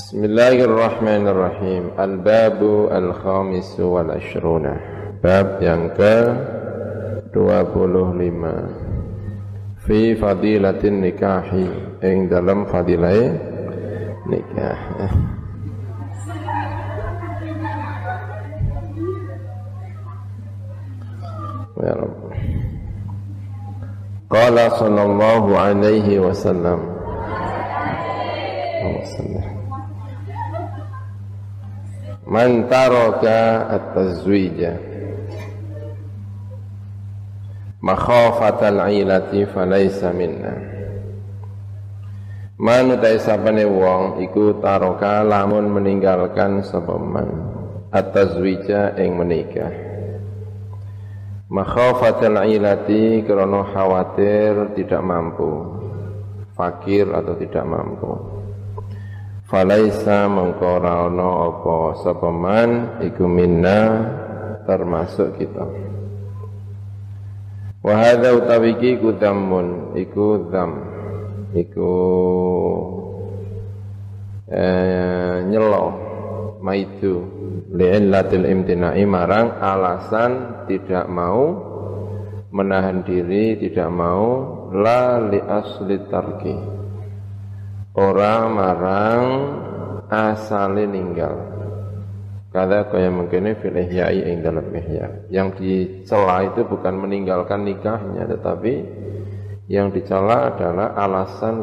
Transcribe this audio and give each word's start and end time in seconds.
Bismillahirrahmanirrahim 0.00 1.92
Al-babu 2.00 2.88
al-khamis 2.88 3.76
wal 3.76 4.16
ashruna 4.16 4.80
Bab 5.20 5.60
yang 5.60 5.92
ke 5.92 6.24
25 7.36 9.84
Fi 9.84 10.16
fadilatin 10.16 11.04
nikahi. 11.04 12.00
Yang 12.00 12.32
dalam 12.32 12.64
fadilai 12.72 13.28
nikah. 14.24 14.80
Ya 21.76 21.92
Rabbi 21.92 22.40
Qala 24.32 24.64
sallallahu 24.80 25.60
alaihi 25.60 26.24
wasallam 26.24 27.00
Man 32.30 32.70
taraka 32.70 33.66
at-tazwija. 33.74 34.78
Makhafatal 37.82 38.78
ilati 38.86 39.50
falaysa 39.50 40.14
minna. 40.14 40.54
Man 42.54 42.94
utai 42.94 43.18
sapane 43.18 43.66
wong 43.66 44.22
iku 44.22 44.62
taroka 44.62 45.26
lamun 45.26 45.74
meninggalkan 45.74 46.62
sapa 46.62 46.94
man. 47.02 47.50
At-tazwija 47.90 48.94
ing 49.02 49.18
menikah 49.18 49.74
Makhafatul 51.50 52.38
ilati 52.46 53.26
krono 53.26 53.66
khawatir 53.74 54.78
tidak 54.78 55.02
mampu. 55.02 55.50
Fakir 56.54 57.10
atau 57.10 57.34
tidak 57.34 57.66
mampu 57.66 58.38
Falaisa 59.50 60.30
mengkora 60.30 61.10
ono 61.10 61.50
apa 61.50 61.98
sapaman 62.06 63.02
iku 63.02 63.26
minna 63.26 63.98
termasuk 64.62 65.42
kita. 65.42 65.66
Wa 67.82 67.94
hadza 67.98 68.30
utawiki 68.30 69.02
ku 69.02 69.10
dhammun 69.18 69.98
iku 69.98 70.46
dham 70.54 70.70
iku 71.50 71.94
eh, 74.54 75.42
nyelo 75.50 75.86
maitu. 76.62 77.42
Li'illatil 77.74 78.46
imtina'i 78.46 79.02
marang 79.02 79.58
alasan 79.58 80.62
tidak 80.70 81.10
mau 81.10 81.58
menahan 82.54 83.02
diri 83.02 83.58
tidak 83.58 83.90
mau 83.90 84.26
la 84.70 85.18
li 85.26 85.42
asli 85.42 85.98
tarki 86.06 86.79
orang 88.00 88.42
marang 88.56 89.24
asale 90.08 90.88
ninggal 90.88 91.36
kada 92.50 92.88
kaya 92.88 93.12
mungkin 93.12 93.52
fil 93.60 93.76
ihyai 93.76 94.24
ing 94.24 94.40
dalam 94.40 94.64
ihya 94.72 95.28
yang 95.28 95.52
dicela 95.52 96.48
itu 96.48 96.64
bukan 96.64 96.96
meninggalkan 96.96 97.62
nikahnya 97.62 98.24
tetapi 98.24 98.72
yang 99.68 99.92
dicela 99.92 100.50
adalah 100.50 100.96
alasan 100.96 101.62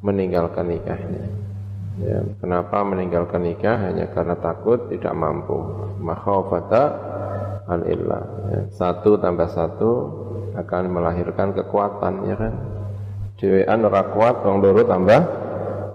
meninggalkan 0.00 0.70
nikahnya 0.70 1.42
Ya, 2.00 2.24
kenapa 2.40 2.80
meninggalkan 2.88 3.44
nikah 3.44 3.76
hanya 3.76 4.08
karena 4.16 4.32
takut 4.40 4.88
tidak 4.88 5.12
mampu. 5.12 5.60
Makhafata 6.00 6.84
al 7.68 7.84
illah. 7.84 8.24
Ya, 8.48 8.60
satu 8.72 9.20
tambah 9.20 9.52
satu 9.52 9.90
akan 10.56 10.88
melahirkan 10.88 11.52
kekuatan, 11.52 12.32
ya 12.32 12.36
kan? 12.40 12.54
Dewean 13.42 13.82
ora 13.82 14.06
kuat, 14.14 14.46
wong 14.46 14.62
loro 14.62 14.86
tambah 14.86 15.20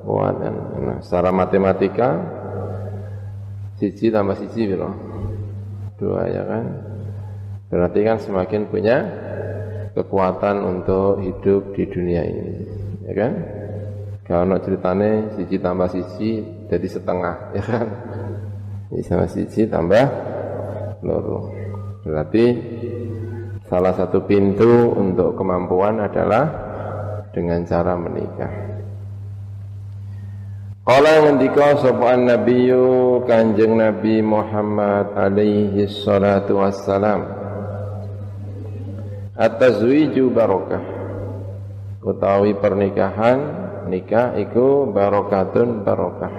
kuat. 0.04 0.36
Ya. 0.44 0.52
Nah, 0.52 1.00
secara 1.00 1.32
matematika 1.32 2.20
siji 3.80 4.12
tambah 4.12 4.36
siji 4.36 4.68
biro. 4.68 4.92
Dua 5.96 6.28
ya 6.28 6.44
kan? 6.44 6.66
Berarti 7.72 8.00
kan 8.04 8.20
semakin 8.20 8.68
punya 8.68 8.98
kekuatan 9.96 10.60
untuk 10.60 11.24
hidup 11.24 11.72
di 11.72 11.88
dunia 11.88 12.28
ini, 12.28 12.68
ya 13.08 13.14
kan? 13.16 13.34
Kalau 14.28 14.60
ceritane 14.60 15.32
siji 15.40 15.56
tambah 15.64 15.88
siji 15.88 16.44
jadi 16.68 16.88
setengah, 16.92 17.36
ya 17.58 17.64
kan? 17.64 17.88
Ini 18.92 19.04
sama 19.08 19.24
siji 19.24 19.72
tambah 19.72 20.04
loro. 21.00 21.56
Berarti 22.04 22.46
salah 23.72 23.96
satu 23.96 24.28
pintu 24.28 24.92
untuk 24.96 25.40
kemampuan 25.40 26.04
adalah 26.04 26.67
dengan 27.32 27.64
cara 27.68 27.94
menikah. 27.98 28.54
Qala 30.88 31.20
ngendika 31.20 31.84
sapa 31.84 32.16
nabiyyu 32.16 33.20
Kanjeng 33.28 33.76
Nabi 33.76 34.24
Muhammad 34.24 35.12
alaihi 35.20 35.84
salatu 35.92 36.64
wassalam. 36.64 37.28
At-tazwiju 39.36 40.32
barakah 40.32 40.80
utawi 42.08 42.56
pernikahan 42.56 43.38
nikah 43.92 44.40
iku 44.40 44.88
barokatun 44.88 45.84
barokah. 45.84 46.34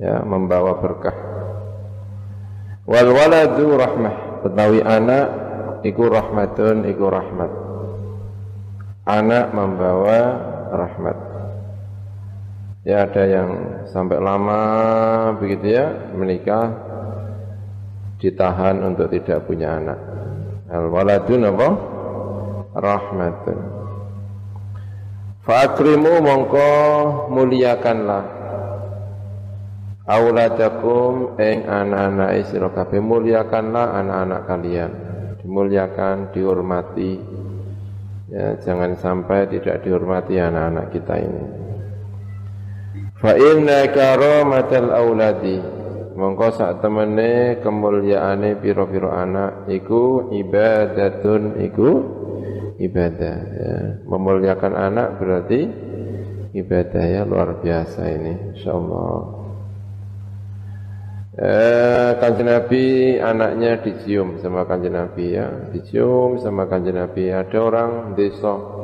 Ya 0.00 0.24
membawa 0.24 0.80
berkah. 0.80 1.16
Wal 2.88 3.12
waladu 3.12 3.76
rahmah. 3.76 4.16
Utawi 4.40 4.80
anak 4.80 5.26
iku 5.84 6.08
rahmatun 6.08 6.88
iku 6.88 7.12
rahmat 7.12 7.57
anak 9.08 9.56
membawa 9.56 10.20
rahmat. 10.68 11.16
Ya 12.84 13.08
ada 13.08 13.24
yang 13.24 13.50
sampai 13.88 14.20
lama 14.20 14.60
begitu 15.40 15.76
ya 15.80 16.12
menikah 16.12 16.76
ditahan 18.20 18.84
untuk 18.84 19.08
tidak 19.08 19.48
punya 19.48 19.80
anak. 19.80 19.98
Al 20.68 20.92
waladun 20.92 21.48
apa? 21.48 21.68
Rahmatun. 22.76 23.58
Fakrimu 25.48 26.20
mongko 26.20 26.68
muliakanlah. 27.32 28.36
Auladakum 30.08 31.36
ing 31.36 31.68
anak-anak 31.68 32.48
sira 32.48 32.72
kabeh 32.72 33.00
muliakanlah 33.00 33.96
anak-anak 34.00 34.40
kalian. 34.48 34.90
Dimuliakan 35.40 36.32
dihormati 36.32 37.20
ya 38.28 38.56
jangan 38.60 38.96
sampai 38.96 39.48
tidak 39.48 39.84
dihormati 39.84 40.40
anak-anak 40.40 40.86
kita 40.92 41.14
ini. 41.20 41.44
Fa 43.18 43.34
inna 43.34 43.88
karamatal 43.90 44.90
auladi. 44.94 45.58
Mongko 46.18 46.50
sak 46.50 46.82
temene 46.82 47.62
kemuliaane 47.62 48.58
pira-pira 48.58 49.22
anak 49.22 49.70
iku 49.70 50.34
ibadatun 50.34 51.62
iku 51.62 51.90
ibadah 52.74 53.36
ya. 53.38 53.74
memuliakan 54.02 54.74
anak 54.74 55.14
berarti 55.22 55.70
ibadah 56.58 57.04
ya 57.06 57.22
luar 57.22 57.62
biasa 57.62 58.02
ini 58.18 58.34
insyaallah 58.54 59.37
eh, 61.38 62.10
kanjeng 62.18 62.50
Nabi 62.50 63.16
anaknya 63.22 63.78
dicium 63.78 64.42
sama 64.42 64.66
kanjeng 64.66 64.98
Nabi 64.98 65.38
ya. 65.38 65.46
Dicium 65.70 66.42
sama 66.42 66.66
kanjeng 66.66 66.98
Nabi. 66.98 67.30
Ada 67.30 67.58
orang 67.62 68.18
desa 68.18 68.78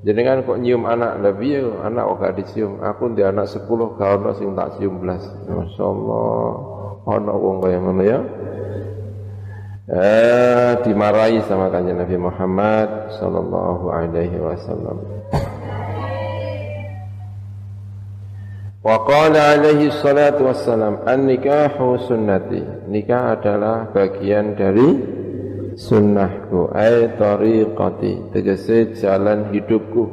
jadi 0.00 0.20
kan 0.24 0.38
kok 0.48 0.58
nyium 0.64 0.88
anak? 0.88 1.20
Lebih 1.20 1.50
ya 1.52 1.64
anak 1.84 2.04
kok 2.08 2.18
gak 2.24 2.34
dicium? 2.40 2.72
Aku 2.80 3.12
di 3.12 3.20
anak 3.20 3.52
sepuluh 3.52 3.92
kau 4.00 4.32
sing 4.32 4.56
tak 4.56 4.80
cium 4.80 4.96
belas. 4.96 5.20
Masya 5.44 5.84
Allah 5.84 6.50
ono 7.04 7.32
wong 7.36 7.56
kaya 7.60 7.78
ngono 7.84 8.02
ya. 8.04 8.20
Eh, 9.90 10.72
dimarahi 10.86 11.44
sama 11.44 11.68
kanjeng 11.68 12.00
Nabi 12.00 12.16
Muhammad 12.16 13.12
sallallahu 13.20 13.92
alaihi 13.92 14.40
wasallam. 14.40 15.04
Wa 18.80 19.04
qala 19.04 19.60
alaihi 19.60 19.92
salatu 19.92 20.48
wassalam 20.48 21.04
an-nikahu 21.04 22.00
sunnati. 22.00 22.88
Nikah 22.88 23.36
adalah 23.36 23.92
bagian 23.92 24.56
dari 24.56 24.96
sunnahku, 25.76 26.72
ay 26.72 27.12
tariqati, 27.20 28.32
tegese 28.32 28.96
jalan 28.96 29.52
hidupku. 29.52 30.04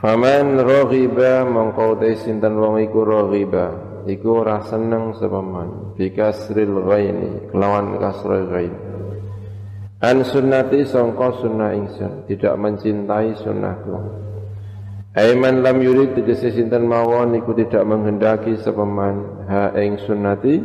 Faman 0.00 0.56
raghiba 0.64 1.44
mongko 1.44 2.00
sinten 2.16 2.56
wong 2.56 2.80
iku 2.80 3.04
raghiba. 3.04 3.66
Iku 4.08 4.40
ora 4.40 4.64
seneng 4.64 5.12
sapa 5.20 5.44
man 5.44 5.92
bi 6.00 6.08
kasril 6.16 6.80
ghaini 6.80 7.52
kelawan 7.52 8.00
kasrul 8.00 8.48
ghain. 8.48 8.72
An 10.00 10.24
sunnati 10.24 10.80
sangka 10.88 11.44
sunnah 11.44 11.76
ingsun. 11.76 12.24
Tidak 12.24 12.56
mencintai 12.56 13.36
sunnahku 13.36 14.27
Aiman 15.18 15.66
lam 15.66 15.82
yurid 15.82 16.14
tegese 16.14 16.54
sinten 16.54 16.86
mawon 16.86 17.34
iku 17.34 17.50
tidak 17.50 17.82
menghendaki 17.82 18.54
sapa 18.62 18.86
man 18.86 19.42
ha 19.50 19.74
ing 19.74 19.98
sunnati 20.06 20.62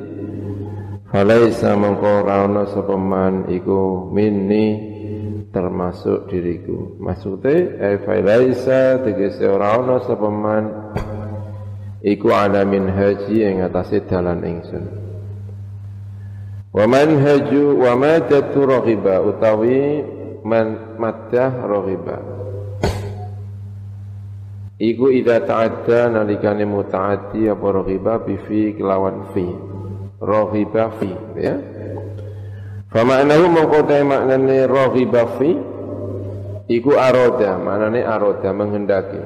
falaisa 1.09 1.73
mengko 1.73 2.21
ora 2.21 2.45
ana 2.45 2.69
sapa 2.69 2.93
man 2.93 3.49
iku 3.49 4.13
minni 4.13 4.93
termasuk 5.49 6.29
diriku. 6.29 7.01
Maksudnya 7.01 7.81
eh 7.81 7.97
falaisa 8.05 9.01
tegese 9.01 9.41
ora 9.49 9.73
ana 9.81 9.97
sapa 10.05 10.29
man 10.29 10.63
iku 12.05 12.29
ala 12.29 12.61
haji 12.69 13.49
ing 13.49 13.65
atase 13.65 14.05
dalan 14.05 14.45
ingsun. 14.45 14.85
Wa 16.69 16.85
manhaju 16.85 17.89
wa 17.89 17.97
madatu 17.97 18.69
raghiba 18.69 19.17
utawi 19.17 20.05
man 20.45 20.93
maddah 21.01 21.57
raghiba 21.65 22.42
iku 24.77 25.13
idza 25.13 25.43
ta'adda 25.43 26.13
nalikane 26.13 26.65
mutaaddi 26.65 27.49
apa 27.49 27.65
raghiba 27.69 28.23
bi 28.25 28.35
fi 28.47 28.73
kelawan 28.73 29.33
fi 29.33 29.45
raghiba 30.23 30.83
fi 30.97 31.11
ya 31.37 31.55
Fama'nahu 32.93 33.49
mengkotai 33.49 34.05
maknane 34.05 34.69
raghiba 34.69 35.41
fi 35.41 35.49
iku 36.69 36.93
aroda, 36.93 37.57
maknane 37.57 38.05
aroda 38.05 38.53
menghendaki. 38.53 39.17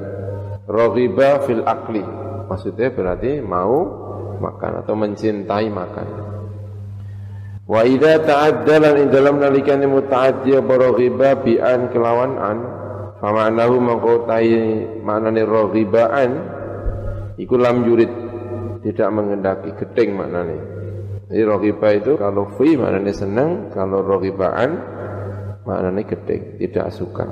Raghiba 0.72 1.44
fil 1.44 1.68
akli. 1.68 2.00
Maksudnya 2.48 2.96
berarti 2.96 3.44
mau 3.44 3.76
makan 4.40 4.72
atau 4.80 4.96
mencintai 4.96 5.68
makan. 5.68 6.08
Wa 7.68 7.84
idza 7.84 8.24
ta'addala 8.24 9.04
in 9.04 9.12
dalam 9.12 9.44
nalikane 9.44 9.84
muta'addi 9.84 10.56
apa 10.56 10.74
raghiba 10.80 11.30
bi 11.44 11.60
an 11.60 11.92
kelawan 11.92 12.40
an 12.40 12.58
fama'nahu 13.20 13.76
mengkotai 13.82 14.52
maknane 15.02 15.42
raghibaan 15.46 16.32
iku 17.38 17.56
lam 17.58 17.86
yurid 17.86 18.12
tidak 18.86 19.10
menghendaki 19.14 19.74
gedeng 19.78 20.18
maknane 20.18 20.78
jadi 21.28 21.44
rohibah 21.44 21.92
itu 21.92 22.16
kalau 22.16 22.48
fi 22.56 22.80
maknanya 22.80 23.12
senang, 23.12 23.68
kalau 23.76 24.00
rohibaan 24.00 24.80
maknanya 25.68 26.08
gede, 26.08 26.56
tidak 26.56 26.88
suka. 26.96 27.28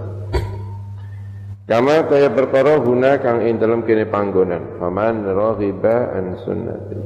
Kama 1.65 2.05
kaya 2.05 2.29
perkara 2.29 2.77
guna 2.77 3.17
kang 3.23 3.41
ing 3.41 3.57
dalam 3.57 3.87
kene 3.87 4.05
panggonan. 4.05 4.77
Faman 4.77 5.25
rohiba 5.25 6.13
an 6.13 6.37
sunnati. 6.43 6.97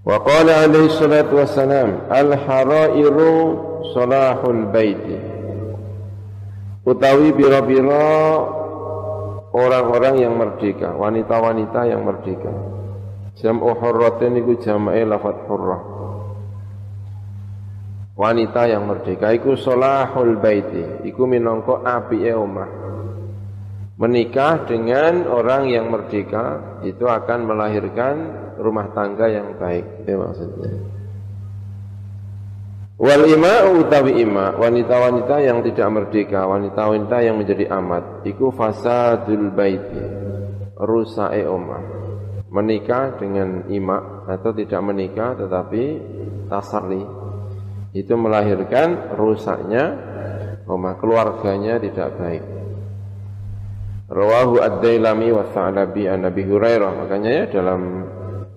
Wa 0.00 0.16
qala 0.24 0.64
alaihi 0.64 0.88
salatu 0.96 1.44
wassalam 1.44 2.08
al 2.08 2.30
harairu 2.32 3.32
salahul 3.92 4.72
baiti. 4.72 5.29
Utawi 6.80 7.36
bira-bira 7.36 8.40
orang-orang 9.52 10.14
yang 10.24 10.34
merdeka, 10.38 10.96
wanita-wanita 10.96 11.80
yang 11.84 12.02
merdeka. 12.08 12.52
Jam'u 13.36 13.76
hurratin 13.76 14.40
iku 14.40 14.56
jam'e 14.56 15.04
lafat 15.04 15.36
hurrah. 15.44 15.82
Wanita 18.16 18.68
yang 18.68 18.84
merdeka 18.84 19.32
iku 19.32 19.56
solahul 19.56 20.40
baiti, 20.40 21.08
iku 21.08 21.24
minangka 21.24 21.80
apike 21.84 22.32
omah. 22.32 22.68
Menikah 24.00 24.64
dengan 24.64 25.28
orang 25.28 25.68
yang 25.68 25.92
merdeka 25.92 26.80
itu 26.80 27.04
akan 27.04 27.44
melahirkan 27.44 28.14
rumah 28.56 28.88
tangga 28.96 29.28
yang 29.28 29.60
baik. 29.60 30.04
Itu 30.04 30.16
maksudnya. 30.16 30.99
Wal 33.00 33.24
ima 33.32 33.64
utawi 33.80 34.20
ima, 34.20 34.52
wanita-wanita 34.60 35.40
yang 35.40 35.64
tidak 35.64 35.88
merdeka, 35.88 36.44
wanita-wanita 36.44 37.16
yang 37.24 37.40
menjadi 37.40 37.72
amat, 37.80 38.28
iku 38.28 38.52
fasadul 38.52 39.48
baiti, 39.56 40.04
rusake 40.76 41.48
omah 41.48 42.00
menikah 42.50 43.14
dengan 43.16 43.70
ima 43.70 44.26
atau 44.26 44.50
tidak 44.50 44.82
menikah 44.82 45.38
tetapi 45.38 45.82
tasarli 46.50 47.02
itu 47.94 48.14
melahirkan 48.18 49.14
rusaknya 49.14 49.84
rumah 50.66 50.98
keluarganya 50.98 51.78
tidak 51.82 52.14
baik. 52.18 52.44
Rawahu 54.10 54.58
ad-Dailami 54.58 55.28
wa 55.30 55.46
Tha'labi 55.54 56.10
an 56.10 56.26
Nabi 56.26 56.42
Hurairah. 56.42 56.90
Makanya 56.98 57.30
ya 57.30 57.44
dalam 57.46 58.06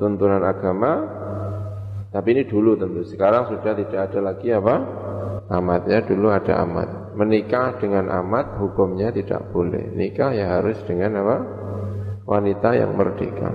tuntunan 0.01 0.42
agama 0.42 1.06
tapi 2.13 2.38
ini 2.38 2.45
dulu 2.45 2.77
tentu. 2.77 3.01
Sekarang 3.10 3.50
sudah 3.50 3.74
tidak 3.74 4.13
ada 4.13 4.19
lagi 4.21 4.54
apa? 4.54 4.75
Amat 5.50 5.89
ya, 5.89 6.06
dulu 6.06 6.30
ada 6.30 6.62
amat. 6.62 7.18
Menikah 7.18 7.81
dengan 7.81 8.06
amat 8.21 8.62
hukumnya 8.62 9.10
tidak 9.10 9.50
boleh. 9.50 9.89
Nikah 9.98 10.30
ya 10.38 10.62
harus 10.62 10.77
dengan 10.86 11.25
apa? 11.25 11.38
Wanita 12.30 12.69
yang 12.77 12.94
merdeka. 12.94 13.50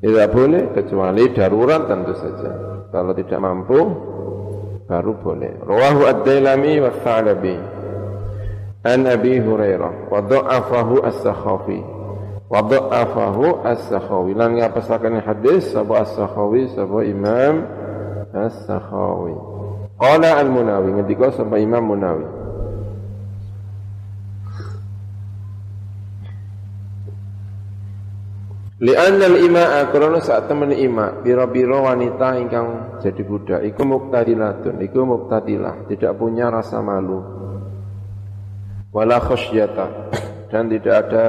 Tidak 0.00 0.28
boleh 0.32 0.72
kecuali 0.72 1.28
darurat 1.36 1.84
tentu 1.84 2.16
saja. 2.16 2.50
Kalau 2.88 3.12
tidak 3.12 3.36
mampu 3.36 3.78
baru 4.88 5.12
boleh. 5.20 5.60
Rawahu 5.60 6.08
ad-Dailami 6.08 6.72
wa 6.80 6.92
an 8.88 9.00
Abi 9.04 9.36
Hurairah 9.36 10.08
wa 10.08 10.24
dha'afahu 10.24 11.04
as-Sakhafi. 11.04 11.97
Wa 12.48 12.64
dha'afahu 12.64 13.60
as-Sakhawi. 13.64 14.32
Lan 14.32 14.56
ngapasaken 14.56 15.20
hadis 15.20 15.68
sapa 15.68 16.00
as-Sakhawi 16.04 16.72
sapa 16.72 17.04
Imam 17.04 17.68
as-Sakhawi. 18.32 19.36
Qala 20.00 20.40
al-Munawi 20.40 20.96
ngendika 20.96 21.28
sapa 21.36 21.60
Imam 21.60 21.84
Munawi. 21.84 22.38
Li'anna 28.78 29.26
al-ima'a 29.26 29.90
karena 29.90 30.22
saat 30.22 30.46
temen 30.46 30.70
ima 30.70 31.10
biro-biro 31.18 31.82
wanita 31.82 32.38
ingkang 32.38 33.02
jadi 33.02 33.22
budak 33.26 33.60
iku 33.66 33.82
muktadilatun 33.82 34.78
iku 34.86 35.02
muktadilah 35.02 35.82
tidak 35.90 36.14
punya 36.14 36.46
rasa 36.46 36.78
malu 36.78 37.18
wala 38.94 39.18
khasyata 39.18 40.14
dan 40.46 40.70
tidak 40.70 40.94
ada 41.10 41.26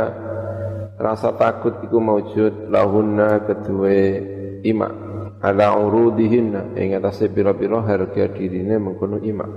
rasa 0.99 1.31
takut 1.39 1.79
iku 1.79 1.97
maujud 2.03 2.67
lahunna 2.67 3.47
kedua 3.47 4.19
ima 4.67 4.91
ala 5.39 5.79
urudihinna 5.79 6.75
ing 6.75 6.99
atase 6.99 7.31
biro-biro 7.31 7.79
harga 7.79 8.27
dirine 8.27 8.75
mengkono 8.75 9.23
ima 9.23 9.47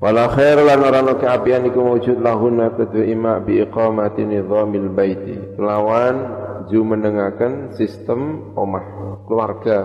Wala 0.00 0.32
khair 0.32 0.56
lan 0.64 0.80
ora 0.80 1.04
ana 1.04 1.12
keapian 1.20 1.68
iku 1.68 1.84
wujud 1.84 2.24
lahunna 2.24 2.72
kedua 2.72 3.04
ima 3.04 3.36
bi 3.36 3.60
iqamati 3.60 4.24
nizamil 4.24 4.88
baiti. 4.96 5.36
Kelawan 5.60 6.16
ju 6.72 6.80
mendengarkan 6.80 7.76
sistem 7.76 8.48
omah 8.56 8.80
keluarga 9.28 9.84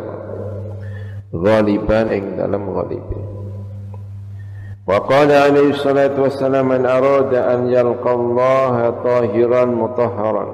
ghaliban 1.36 2.16
ing 2.16 2.40
dalam 2.40 2.64
ghalibi. 2.64 3.20
Wa 4.86 5.02
qala 5.02 5.50
alaihi 5.50 5.74
salatu 5.82 6.30
wassalam 6.30 6.70
man 6.70 6.86
arada 6.86 7.50
an 7.58 7.74
yalqa 7.74 8.06
Allah 8.06 8.94
tahiran 9.02 9.74
mutahharan. 9.74 10.50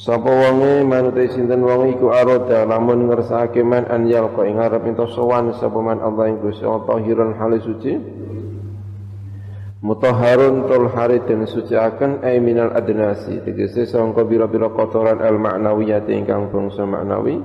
Sapa 0.00 0.28
wonge 0.32 0.80
manute 0.80 1.28
sinten 1.28 1.60
wong 1.60 1.92
iku 1.92 2.08
arada 2.08 2.64
lamun 2.64 3.04
ngersakake 3.12 3.60
man 3.60 3.84
an 3.92 4.08
yalqa 4.08 4.48
ing 4.48 4.56
arep 4.56 4.88
ento 4.88 5.12
sowan 5.12 5.52
sapa 5.60 5.76
man 5.76 6.00
Allah 6.00 6.32
ing 6.32 6.40
Gusti 6.40 6.64
Allah 6.64 6.88
tahiran 6.88 7.36
halis 7.36 7.68
suci. 7.68 7.92
Mutahharun 9.84 10.64
tul 10.64 10.88
haridin 10.88 11.44
suciaken 11.44 12.24
ay 12.24 12.40
minal 12.40 12.72
adnasi. 12.72 13.44
Tegese 13.44 13.84
sangka 13.84 14.24
bira-bira 14.24 14.72
kotoran 14.72 15.20
al 15.20 15.36
ma'nawiyati 15.36 16.16
ingkang 16.16 16.48
bangsa 16.48 16.88
maknawi. 16.88 17.44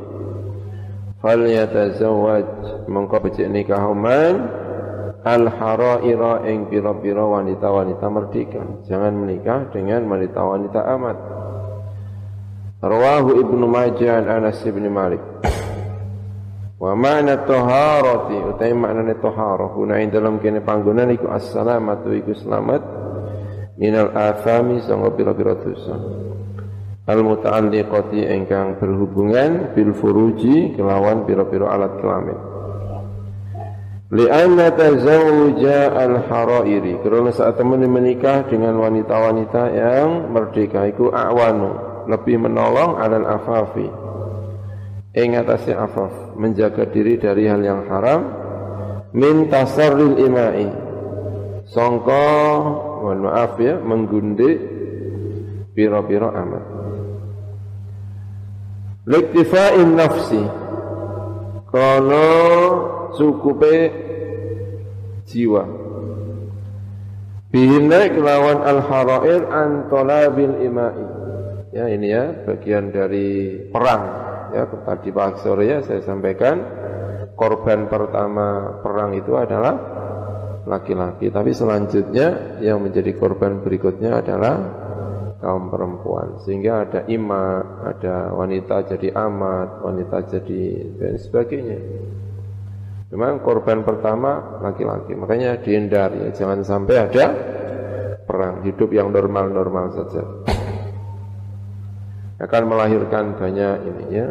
Fal 1.20 1.44
yatazawwaj 1.44 2.88
mengko 2.88 3.20
becik 3.20 3.52
nikah 3.52 3.84
man 3.92 4.61
al 5.22 5.46
haraira 5.46 6.50
ing 6.50 6.66
bira-bira 6.66 7.22
wanita-wanita 7.22 8.06
merdeka. 8.10 8.62
Jangan 8.90 9.14
menikah 9.14 9.70
dengan 9.70 10.10
wanita-wanita 10.10 10.80
amat. 10.98 11.18
Rawahu 12.82 13.38
Ibnu 13.38 13.66
Majah 13.70 14.26
an 14.26 14.26
Anas 14.26 14.66
bin 14.66 14.90
Malik. 14.90 15.22
Wa 16.82 16.98
ma'na 16.98 17.46
taharati 17.46 18.42
utai 18.42 18.74
maknane 18.74 19.14
taharah 19.22 19.70
guna 19.70 20.02
ing 20.02 20.10
dalam 20.10 20.42
kene 20.42 20.66
panggonan 20.66 21.14
iku 21.14 21.30
assalamatu 21.30 22.10
iku 22.10 22.34
selamat. 22.34 22.82
Minal 23.78 24.10
afami 24.18 24.82
sanga 24.82 25.14
pira-pira 25.14 25.54
dosa. 25.62 25.94
Al 27.06 27.22
muta'alliqati 27.22 28.26
ingkang 28.34 28.82
berhubungan 28.82 29.78
bil 29.78 29.94
furuji 29.94 30.74
kelawan 30.74 31.30
pira-pira 31.30 31.70
alat 31.70 32.02
kelamin. 32.02 32.51
Lianna 34.12 34.76
tazawuja 34.76 35.96
al-harairi. 35.96 37.00
Kerana 37.00 37.32
saat 37.32 37.56
teman 37.56 37.80
menikah 37.88 38.44
dengan 38.52 38.76
wanita-wanita 38.76 39.64
yang 39.72 40.28
merdeka 40.36 40.84
Iku 40.92 41.16
a'wanu. 41.16 42.04
Lebih 42.12 42.44
menolong 42.44 43.00
alal 43.00 43.24
afafi. 43.24 43.88
Ing 45.16 45.40
atase 45.40 45.72
afaf. 45.72 46.36
Menjaga 46.36 46.92
diri 46.92 47.16
dari 47.16 47.48
hal 47.48 47.64
yang 47.64 47.88
haram. 47.88 48.22
Min 49.16 49.48
tasarril 49.48 50.20
imai. 50.20 50.68
Sangka 51.72 52.60
mohon 53.00 53.32
maaf 53.32 53.56
ya 53.64 53.80
menggundik 53.80 54.60
pira-pira 55.72 56.36
amat 56.36 56.82
liktifa'in 59.06 59.98
nafsi. 59.98 60.44
Kono 61.72 62.28
cukupe 63.16 63.76
jiwa 65.28 65.82
Bihina 67.52 68.08
kelawan 68.08 68.64
al-harair 68.64 69.44
bil 70.32 70.56
imai. 70.64 71.04
Ya 71.76 71.92
ini 71.92 72.08
ya 72.08 72.32
bagian 72.48 72.96
dari 72.96 73.60
perang. 73.68 74.04
Ya 74.56 74.64
tadi 74.72 75.12
pagi 75.12 75.40
sore 75.44 75.68
ya 75.68 75.84
saya 75.84 76.00
sampaikan 76.00 76.64
korban 77.36 77.92
pertama 77.92 78.80
perang 78.80 79.20
itu 79.20 79.36
adalah 79.36 79.76
laki-laki. 80.64 81.28
Tapi 81.28 81.52
selanjutnya 81.52 82.60
yang 82.64 82.80
menjadi 82.80 83.12
korban 83.20 83.60
berikutnya 83.60 84.24
adalah 84.24 84.56
kaum 85.44 85.68
perempuan. 85.68 86.40
Sehingga 86.48 86.88
ada 86.88 87.04
ima, 87.12 87.60
ada 87.84 88.32
wanita 88.32 88.96
jadi 88.96 89.12
amat, 89.12 89.84
wanita 89.84 90.18
jadi 90.24 90.64
dan 90.96 91.20
sebagainya. 91.20 91.80
Memang 93.12 93.44
korban 93.44 93.84
pertama 93.84 94.64
laki-laki, 94.64 95.12
makanya 95.20 95.60
dihindari 95.60 96.28
ya, 96.28 96.30
jangan 96.32 96.64
sampai 96.64 96.96
ada 96.96 97.26
perang, 98.24 98.64
hidup 98.64 98.88
yang 98.96 99.12
normal-normal 99.12 99.92
saja. 99.92 100.24
Akan 102.40 102.72
melahirkan 102.72 103.36
banyak 103.36 103.76
ini 103.84 104.06
ya. 104.16 104.28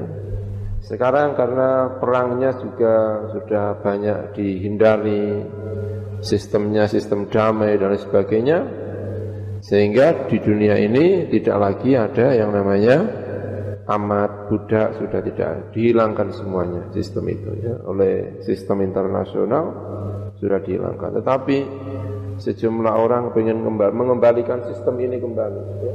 Sekarang 0.80 1.37
karena 1.37 2.00
perangnya 2.00 2.56
juga 2.56 3.28
sudah 3.37 3.84
banyak 3.84 4.32
dihindari, 4.32 5.44
sistemnya 6.25 6.88
sistem 6.88 7.28
damai 7.28 7.76
dan 7.76 8.00
sebagainya, 8.00 8.64
sehingga 9.60 10.25
di 10.25 10.40
dunia 10.40 10.80
ini 10.80 11.28
tidak 11.28 11.56
lagi 11.60 12.00
ada 12.00 12.32
yang 12.32 12.49
namanya 12.56 13.19
amat, 13.90 14.47
budak 14.47 15.02
sudah 15.02 15.20
tidak 15.26 15.75
dihilangkan 15.75 16.30
semuanya 16.30 16.87
sistem 16.94 17.26
itu 17.26 17.50
ya 17.59 17.75
oleh 17.90 18.38
sistem 18.47 18.87
internasional 18.87 19.64
sudah 20.38 20.62
dihilangkan. 20.62 21.18
Tetapi 21.18 21.59
sejumlah 22.38 22.94
orang 22.94 23.35
ingin 23.37 23.61
mengembalikan 23.92 24.62
sistem 24.70 24.97
ini 25.02 25.18
kembali. 25.18 25.61
Ya. 25.85 25.94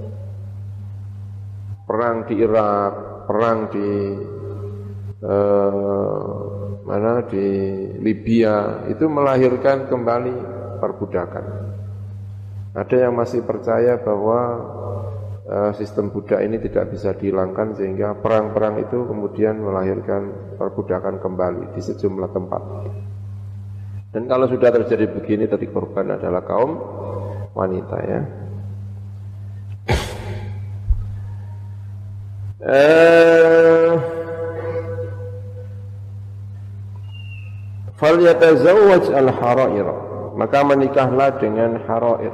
Perang 1.85 2.27
di 2.27 2.33
Irak, 2.37 2.93
perang 3.25 3.59
di 3.71 3.89
eh, 5.23 6.35
mana 6.85 7.25
di 7.25 7.47
Libya 7.97 8.85
itu 8.91 9.09
melahirkan 9.09 9.89
kembali 9.89 10.35
perbudakan. 10.77 11.45
Ada 12.75 13.07
yang 13.07 13.15
masih 13.15 13.41
percaya 13.47 13.97
bahwa 13.97 14.39
sistem 15.77 16.09
budak 16.09 16.41
ini 16.41 16.57
tidak 16.57 16.89
bisa 16.89 17.13
dihilangkan 17.13 17.77
sehingga 17.77 18.17
perang-perang 18.17 18.81
itu 18.81 19.05
kemudian 19.05 19.61
melahirkan 19.61 20.55
perbudakan 20.57 21.21
kembali 21.21 21.77
di 21.77 21.81
sejumlah 21.85 22.29
tempat. 22.33 22.61
Dan 24.09 24.25
kalau 24.25 24.49
sudah 24.49 24.73
terjadi 24.73 25.05
begini 25.11 25.45
tadi 25.45 25.69
korban 25.69 26.17
adalah 26.17 26.41
kaum 26.41 26.71
wanita 27.53 27.97
ya. 28.01 28.21
Eh, 32.65 33.93
Falyatazawwaj 38.01 39.13
al-harair 39.13 39.87
maka 40.35 40.59
menikahlah 40.67 41.37
dengan 41.37 41.79
harair 41.85 42.33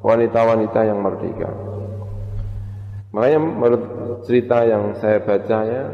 wanita-wanita 0.00 0.80
yang 0.86 1.02
merdeka. 1.02 1.65
Makanya 3.16 3.38
menurut 3.40 3.82
cerita 4.28 4.60
yang 4.68 4.92
saya 5.00 5.24
baca 5.24 5.58
ya, 5.64 5.84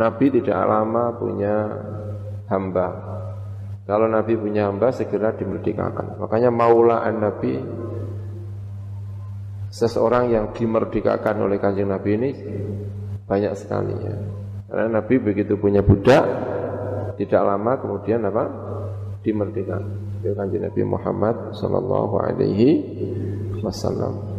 Nabi 0.00 0.32
tidak 0.32 0.64
lama 0.64 1.12
punya 1.12 1.54
hamba. 2.48 2.88
Kalau 3.84 4.08
Nabi 4.08 4.32
punya 4.40 4.72
hamba 4.72 4.88
segera 4.88 5.36
dimerdekakan. 5.36 6.16
Makanya 6.24 6.48
maula 6.48 7.04
Nabi 7.12 7.60
seseorang 9.68 10.32
yang 10.32 10.56
dimerdekakan 10.56 11.44
oleh 11.44 11.60
kanjeng 11.60 11.92
Nabi 11.92 12.10
ini 12.16 12.30
banyak 13.28 13.52
sekali 13.60 13.94
ya. 14.00 14.16
Karena 14.72 15.04
Nabi 15.04 15.20
begitu 15.20 15.60
punya 15.60 15.84
budak 15.84 16.24
tidak 17.20 17.42
lama 17.44 17.76
kemudian 17.76 18.24
apa? 18.24 18.44
dimerdekakan. 19.20 19.84
Itu 20.24 20.32
kanjeng 20.32 20.64
Nabi 20.64 20.80
Muhammad 20.88 21.52
sallallahu 21.52 22.14
alaihi 22.24 22.70
wasallam. 23.60 24.29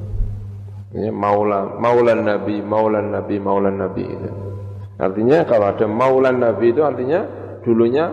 Ya, 0.92 1.08
maula, 1.08 1.80
maulan 1.80 2.28
nabi, 2.28 2.60
maulan 2.60 3.16
nabi, 3.16 3.40
maulan 3.40 3.80
nabi 3.80 4.04
itu. 4.04 4.30
Artinya 5.00 5.48
kalau 5.48 5.72
ada 5.72 5.88
maulan 5.88 6.44
nabi 6.44 6.76
itu 6.76 6.84
artinya 6.84 7.24
dulunya 7.64 8.12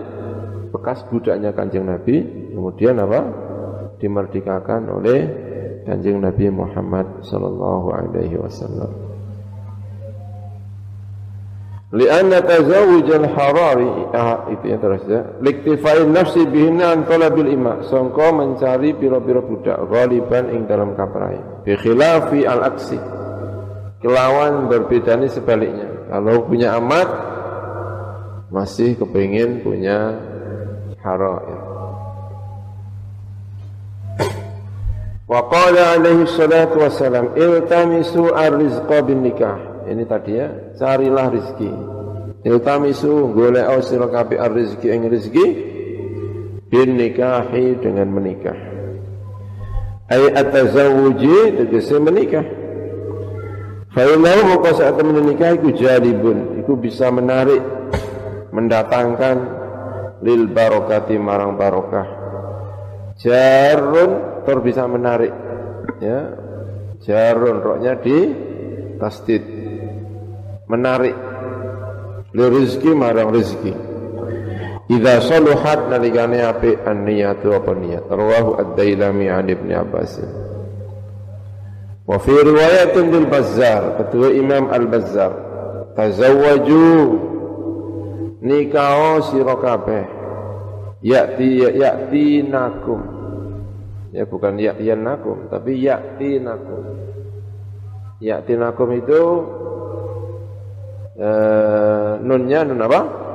bekas 0.71 1.03
budaknya 1.11 1.51
kanjeng 1.53 1.91
nabi, 1.91 2.23
kemudian 2.55 3.03
apa? 3.03 3.49
dimerdekakan 3.99 4.89
oleh 4.89 5.21
kanjeng 5.85 6.23
Nabi 6.23 6.49
Muhammad 6.55 7.27
sallallahu 7.27 7.89
alaihi 7.93 8.39
wasallam. 8.39 8.91
Lianna 11.89 12.45
tazawuj 12.45 13.09
al-harari 13.09 14.13
ah, 14.13 14.45
itu 14.53 14.65
yang 14.69 14.81
terus 14.85 15.03
ya. 15.09 15.25
Liktifai 15.41 16.05
nafsi 16.05 16.45
bihinna 16.45 16.93
an 16.93 17.09
talabil 17.09 17.49
ima. 17.49 17.81
Songko 17.89 18.29
mencari 18.37 18.93
piro-piro 18.93 19.41
budak 19.41 19.89
ghaliban 19.89 20.53
ing 20.53 20.69
dalam 20.69 20.93
kaprai. 20.93 21.58
Bi 21.69 21.77
khilafi 21.77 22.49
al-aksi. 22.49 22.97
Kelawan 24.01 24.73
berbedani 24.73 25.29
sebaliknya. 25.29 26.09
Kalau 26.09 26.49
punya 26.49 26.81
amat 26.81 27.09
masih 28.49 28.97
kepingin 28.97 29.61
punya 29.61 30.17
harair. 31.05 31.61
Wa 35.29 35.45
qala 35.45 36.01
alaihi 36.01 36.25
salatu 36.33 36.81
wassalam 36.81 37.37
iltamisu 37.37 38.33
ar-rizqa 38.33 39.05
bin 39.05 39.21
nikah 39.21 39.85
ini 39.93 40.09
tadi 40.09 40.41
ya, 40.41 40.49
carilah 40.81 41.29
rizki. 41.29 41.69
Iltamisu 42.49 43.37
golek 43.37 43.69
sira 43.85 44.09
kabeh 44.09 44.41
rizki 44.57 44.89
ing 44.89 45.05
rizki 45.13 45.47
bin 46.73 46.97
nikahi 46.97 47.77
dengan 47.77 48.09
menikah. 48.09 48.68
Ay 50.09 50.33
atazawuji 50.33 51.61
tegese 51.61 52.01
menikah. 52.01 52.45
Fa 53.93 54.03
innahu 54.09 54.57
maka 54.57 54.71
saat 54.77 54.97
menikah 55.01 55.53
iku 55.61 55.69
jalibun, 55.77 56.61
iku 56.65 56.81
bisa 56.81 57.13
menarik 57.13 57.61
mendatangkan 58.53 59.37
lil 60.25 60.49
barokati 60.49 61.21
marang 61.21 61.61
barokah. 61.61 62.09
Jarun 63.21 64.43
tur 64.49 64.65
bisa 64.65 64.89
menarik 64.89 65.33
ya. 66.01 66.21
Jarun 67.05 67.61
roknya 67.61 68.01
di 68.01 68.19
tasdid 68.99 69.45
menarik 70.67 71.15
li 72.35 72.45
rizki 72.49 72.91
marang 72.93 73.33
rizki 73.33 73.88
Idza 74.89 75.21
saluhat 75.21 75.93
nalikane 75.93 76.41
apik 76.41 76.81
an-niyatu 76.89 77.53
apa 77.53 77.77
niat? 77.77 78.09
Rawahu 78.09 78.57
ad-dailami 78.57 79.29
an 79.29 79.45
ibni 79.45 79.77
Abbas. 79.77 80.17
Wa 82.09 82.17
fi 82.17 82.33
riwayatin 82.33 83.13
bil 83.13 83.29
Bazzar 83.29 84.01
kedua 84.01 84.33
Imam 84.33 84.73
Al-Bazzar 84.73 85.33
tazawwaju 85.93 86.89
nikah 88.41 89.21
sira 89.29 89.55
kabeh. 89.61 90.05
Ya'ti 91.05 91.63
ya'ti 91.79 92.49
nakum 92.49 93.19
ya 94.11 94.25
bukan 94.25 94.57
ya'tiyan 94.59 95.05
nakum 95.05 95.47
tapi 95.47 95.79
ya'ti 95.79 96.43
nakum 96.43 96.83
ya'ti 98.19 98.59
nakum 98.59 98.89
itu 98.99 99.23
uh, 101.23 102.19
nunnya 102.19 102.67
nun 102.67 102.83
apa? 102.83 103.28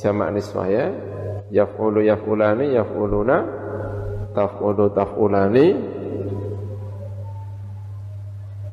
Jamak 0.00 0.32
nisbah 0.32 0.66
ya. 0.66 0.88
Yaf'ulu 1.52 2.00
yaf'ulani 2.00 2.72
yaf'uluna 2.78 3.36
taf'ulu 4.32 4.94
taf'ulani 4.94 5.66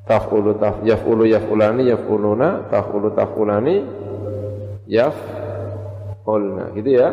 taf'ulu 0.07 0.55
taf 0.61 0.85
yaf'ulu 0.85 1.25
yaf'ulani 1.27 1.83
yaf'uluna 1.89 2.69
taf'ulu 2.71 3.11
taf'ulani 3.11 3.75
yaf'ulna 4.87 6.63
gitu 6.79 6.89
ya. 6.95 7.09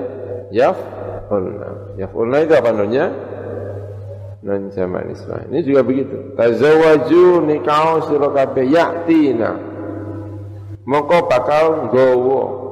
Yaf'ulna. 0.55 1.99
Yaf'ulna 1.99 2.37
itu 2.47 2.53
apa 2.55 2.71
nunnya? 2.71 3.07
Nun 4.45 4.69
jamak 4.71 5.09
nisbah. 5.09 5.49
Ini 5.49 5.59
juga 5.65 5.81
begitu. 5.83 6.37
Tazawwaju 6.39 7.49
nikah 7.49 8.05
sira 8.07 8.29
kabeh 8.31 8.69
ya'tina 8.69 9.75
maka 10.85 11.25
bakal 11.25 11.89
nggawa 11.89 12.64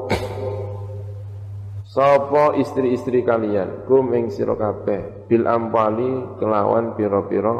sapa 1.92 2.56
istri-istri 2.56 3.20
kalian? 3.20 3.84
Kum 3.84 4.08
ing 4.16 4.32
sira 4.32 4.56
kabeh. 4.56 5.28
Bil 5.28 5.44
ampali 5.44 6.40
kelawan 6.40 6.96
pira-pira 6.96 7.52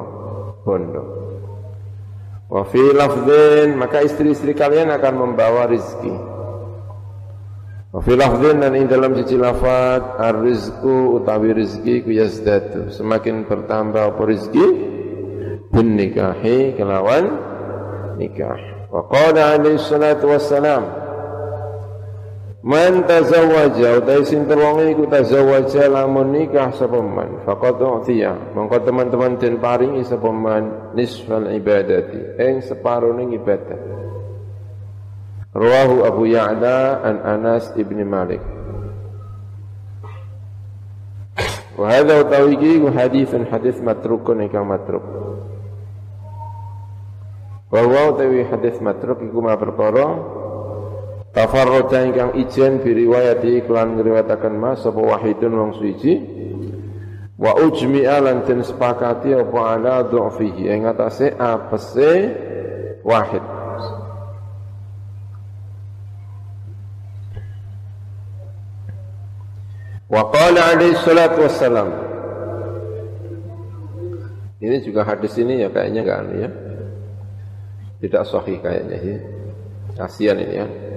bondo. 0.65 1.05
Wa 2.49 2.65
fi 2.65 2.81
lafdhin 2.81 3.77
maka 3.77 4.01
istri-istri 4.01 4.57
kalian 4.57 4.89
akan 4.89 5.15
membawa 5.21 5.69
rizki. 5.69 6.13
Wa 7.93 8.01
fi 8.01 8.13
lafdhin 8.17 8.65
dan 8.65 8.73
ing 8.73 8.89
dalam 8.89 9.13
siji 9.21 9.37
lafaz 9.37 10.01
ar-rizqu 10.17 11.13
utawi 11.13 11.53
rizki 11.53 12.01
ku 12.01 12.17
yazdatu 12.17 12.89
semakin 12.89 13.45
bertambah 13.45 14.17
apa 14.17 14.23
rizki? 14.25 14.65
Bin 15.73 15.97
nikahi 15.97 16.77
kelawan 16.77 17.37
nikah. 18.17 18.89
Wa 18.93 19.09
qala 19.09 19.57
alaihi 19.57 19.81
salatu 19.81 20.33
wassalam 20.33 21.02
Man 22.63 23.03
tazawwaja 23.11 23.99
utai 23.99 24.23
sinten 24.23 24.55
wong 24.55 24.87
iku 24.95 25.11
tazawwaja 25.11 25.91
lamun 25.91 26.31
nikah 26.31 26.71
sapa 26.79 27.03
man? 27.03 27.43
Faqad 27.43 27.83
u'tiya. 27.83 28.55
Mongko 28.55 28.87
teman-teman 28.87 29.35
den 29.35 29.59
paringi 29.59 30.07
sapa 30.07 30.31
man 30.31 30.95
nisfal 30.95 31.51
ibadati 31.51 32.39
ing 32.39 32.63
separone 32.63 33.35
ibadah. 33.35 33.81
Abu 36.07 36.31
Ya'la 36.31 37.03
an 37.03 37.17
Anas 37.27 37.75
ibn 37.75 37.99
Malik. 38.07 38.41
Wa 41.75 41.91
hadha 41.91 42.23
utawi 42.23 42.55
iki 42.63 42.79
haditsun 42.95 43.51
hadis 43.51 43.83
matrukun 43.83 44.39
ingkang 44.39 44.71
matruk. 44.71 45.03
Wa 47.75 47.81
huwa 47.83 48.15
utawi 48.15 48.47
hadis 48.47 48.79
matruk 48.79 49.19
iku 49.19 49.43
ma 49.43 49.59
perkara 49.59 50.39
Tafarroja 51.33 52.05
ingkang 52.05 52.37
ijen 52.37 52.85
biriwayati 52.85 53.65
iklan 53.65 53.97
ngriwayataken 53.97 54.53
mas 54.53 54.85
sapa 54.85 55.01
wahidun 55.01 55.57
wong 55.57 55.73
suci 55.81 56.13
wa 57.41 57.57
ujmi'a 57.57 58.21
lan 58.21 58.45
den 58.45 58.61
sepakati 58.61 59.33
apa 59.33 59.61
ala 59.73 60.05
dhu'fihi 60.05 60.69
ing 60.69 60.85
atase 60.85 61.33
apese 61.33 62.13
wahid 63.01 63.41
Wa 70.13 70.29
qala 70.29 70.77
alaihi 70.77 71.01
salatu 71.01 71.49
wassalam 71.49 71.89
Ini 74.61 74.85
juga 74.85 75.09
hadis 75.09 75.33
ini 75.41 75.65
ya 75.65 75.73
kayaknya 75.73 76.01
enggak 76.05 76.19
anu 76.21 76.33
ya. 76.39 76.51
Tidak 78.05 78.23
sahih 78.29 78.61
kayaknya 78.61 78.99
ya. 79.01 79.19
Kasihan 79.97 80.39
ini 80.39 80.55
ya. 80.55 80.92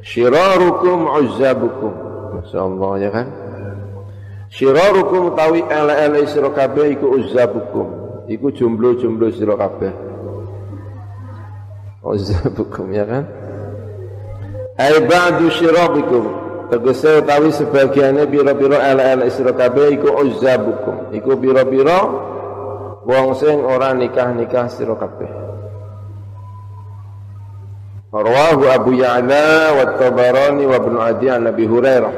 Syirarukum 0.00 1.12
uzzabukum. 1.12 1.92
Masyaallah 2.40 2.92
ya 3.00 3.10
kan. 3.12 3.28
Syirarukum 4.48 5.36
tawi 5.36 5.60
ele-ele 5.68 6.26
sira 6.26 6.50
kabeh 6.50 6.96
iku 6.96 7.20
uzzabukum. 7.20 7.86
Iku 8.30 8.48
jomblo-jomblo 8.54 9.28
sira. 9.34 9.54
Uzzabukum 12.00 12.86
ya 12.96 13.04
kan. 13.04 13.24
Ai 14.80 14.96
ba'du 15.04 15.52
syirabikum. 15.52 16.24
Tegese 16.70 17.20
utawi 17.20 17.50
sebagiannya 17.52 18.24
biro-biro 18.30 18.78
ele-ele 18.80 19.28
sira 19.28 19.52
kabeh 19.52 20.00
iku 20.00 20.16
uzzabukum. 20.16 21.12
Iku 21.12 21.36
biro-biro 21.36 22.00
wong 23.04 23.36
sing 23.36 23.60
ora 23.60 23.92
nikah-nikah 23.92 24.66
sira. 24.72 24.96
Rawahu 28.10 28.66
Abu 28.66 28.98
Ya'la 28.98 29.70
wa 29.70 29.94
Tabarani 29.94 30.66
wa 30.66 30.76
Ibn 30.82 30.94
Adi 30.98 31.26
an 31.30 31.46
Nabi 31.46 31.62
Hurairah. 31.62 32.14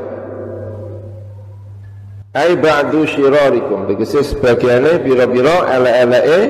Ai 2.33 2.57
ba'du 2.57 3.05
syirarikum. 3.05 3.85
Tegese 3.93 4.25
sebagiannya 4.25 5.05
biro-biro 5.05 5.69
ele-eleke 5.69 6.41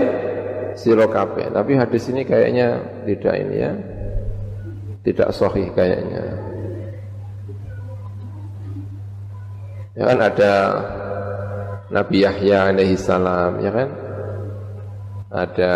sira 0.79 1.11
kabeh. 1.11 1.51
Tapi 1.51 1.75
hadis 1.75 2.07
ini 2.07 2.23
kayaknya 2.23 2.87
tidak 3.03 3.35
ini 3.35 3.57
ya. 3.59 3.73
Tidak 5.03 5.29
sahih 5.35 5.75
kayaknya. 5.75 6.23
Ya 9.99 10.03
kan 10.07 10.19
ada 10.23 10.53
Nabi 11.91 12.23
Yahya 12.23 12.71
alaihi 12.71 12.95
salam, 12.95 13.59
ya 13.59 13.75
kan? 13.75 13.89
Ada 15.35 15.75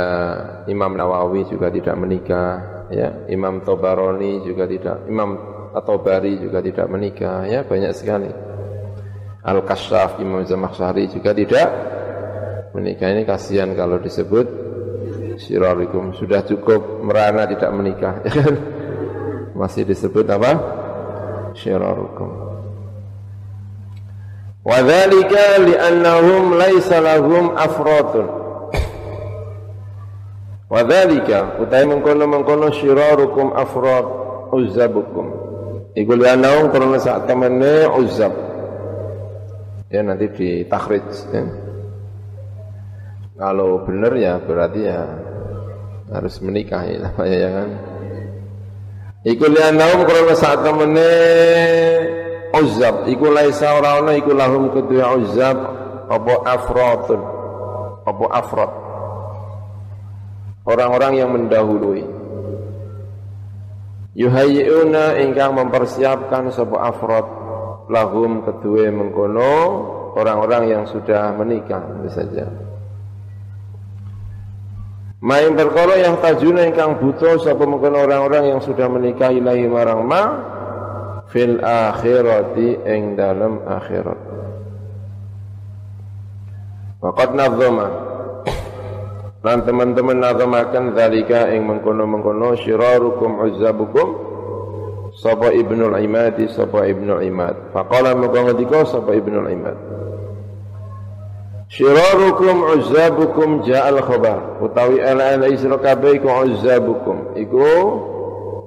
Imam 0.71 0.95
Nawawi 0.95 1.51
juga 1.51 1.67
tidak 1.75 1.99
menikah 1.99 2.76
ya 2.91 3.27
Imam 3.31 3.63
Tobaroni 3.63 4.43
juga 4.47 4.67
tidak 4.69 5.07
Imam 5.11 5.37
atau 5.77 6.01
Bari 6.01 6.41
juga 6.41 6.65
tidak 6.65 6.87
menikah. 6.89 7.45
Ya 7.45 7.61
banyak 7.67 7.93
sekali. 7.93 8.31
Al 9.47 9.61
Kashaf 9.63 10.19
Imam 10.19 10.43
Zamakhsyari 10.43 11.13
juga 11.13 11.37
tidak 11.37 11.69
menikah. 12.73 13.13
Ini 13.13 13.23
kasihan 13.29 13.71
kalau 13.77 14.01
disebut 14.01 14.67
sirarikum 15.37 16.17
sudah 16.17 16.41
cukup 16.49 17.05
merana 17.05 17.45
tidak 17.45 17.71
menikah 17.77 18.15
ya 18.27 18.33
kan? 18.33 18.55
Masih 19.57 19.89
disebut 19.89 20.25
apa? 20.29 20.53
Syirarukum 21.57 22.29
Wadhalika 24.61 25.63
li'annahum 25.63 26.59
laisa 26.59 27.01
lahum 27.01 27.57
afratun 27.57 28.46
Wadhalika 30.77 31.57
utai 31.57 31.89
mengkono-mengkono 31.89 32.69
syirarukum 32.69 33.57
afrad 33.57 34.05
uzzabukum. 34.53 35.27
Iku 35.97 36.13
lianaung 36.13 36.69
karena 36.69 37.01
saat 37.01 37.25
temannya 37.25 37.89
uzzab. 37.97 38.37
Ya 39.89 40.05
nanti 40.05 40.29
di 40.37 40.69
takhrij 40.69 41.09
ya. 41.33 41.49
Kalau 43.41 43.89
benar 43.89 44.13
ya 44.21 44.37
berarti 44.37 44.81
ya 44.85 45.01
harus 46.13 46.45
menikah 46.45 46.85
ya 46.85 47.09
namanya 47.09 47.37
ya 47.41 47.51
kan. 47.57 47.71
Iku 49.25 49.45
lianaung 49.49 50.05
karena 50.05 50.35
saat 50.37 50.61
temannya 50.61 51.13
uzzab. 52.53 53.09
Iku 53.09 53.33
laisa 53.33 53.81
ora 53.81 54.13
iku 54.13 54.37
lahum 54.37 54.69
kedua 54.77 55.25
uzzab 55.25 55.57
apa 56.13 56.35
afratun. 56.45 57.21
Apa 58.05 58.27
afrad 58.29 58.86
orang-orang 60.67 61.13
yang 61.23 61.31
mendahului. 61.33 62.03
Yuhayyuna 64.17 65.23
ingkang 65.23 65.55
mempersiapkan 65.55 66.51
sebuah 66.51 66.83
afrod 66.91 67.27
lahum 67.87 68.43
kedua 68.43 68.91
mengkono 68.91 69.55
orang-orang 70.19 70.73
yang 70.73 70.85
sudah 70.89 71.37
menikah 71.37 71.85
tentu 71.85 72.11
saja. 72.11 72.47
Main 75.21 75.57
perkara 75.57 76.01
yang 76.01 76.21
tajuna 76.21 76.65
ingkang 76.69 77.01
butuh 77.01 77.41
sapa 77.41 77.65
mengkono 77.65 78.05
orang-orang 78.05 78.57
yang 78.57 78.61
sudah 78.61 78.89
menikah 78.89 79.33
ilahi 79.33 79.69
marang 79.69 80.05
ma 80.05 80.23
fil 81.29 81.61
akhirati 81.61 82.89
ing 82.89 83.21
dalam 83.21 83.61
akhirat. 83.69 84.21
Waqad 87.05 87.37
nadzama 87.37 88.16
Lan 89.47 89.63
teman-teman 89.63 90.19
nazamakan 90.19 90.99
zalika 90.99 91.47
ing 91.55 91.71
mengkono-mengkono 91.71 92.59
syirarukum 92.59 93.47
uzzabukum 93.47 94.09
sapa 95.15 95.55
Ibnul 95.55 95.95
Imadi 96.03 96.51
sapa 96.51 96.83
Ibnul 96.83 97.23
Imad. 97.23 97.71
Faqala 97.71 98.19
maka 98.19 98.43
ngendika 98.43 98.83
sapa 98.91 99.15
Ibnul 99.15 99.47
Imad. 99.55 99.79
Syirarukum 101.71 102.75
uzzabukum 102.75 103.63
ja'al 103.63 104.03
khabar 104.03 104.59
utawi 104.59 104.99
ala-ala 104.99 105.47
isra 105.47 105.79
kabeh 105.79 106.19
iku 106.19 106.27
uzzabukum 106.27 107.39
iku 107.39 107.63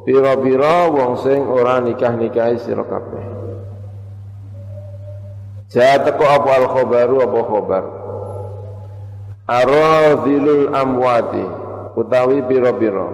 pira-pira 0.08 0.88
wong 0.88 1.20
sing 1.20 1.44
ora 1.44 1.84
nikah-nikahi 1.84 2.56
sira 2.56 2.88
kabeh. 2.88 3.24
Ja 5.76 6.00
teko 6.08 6.24
apa 6.24 6.50
al 6.56 6.68
khabaru 6.72 7.16
apa 7.20 7.40
khabar 7.52 7.99
aradhilul 9.50 10.70
amwati 10.70 11.46
utawi 11.98 12.46
pira-pira. 12.46 13.08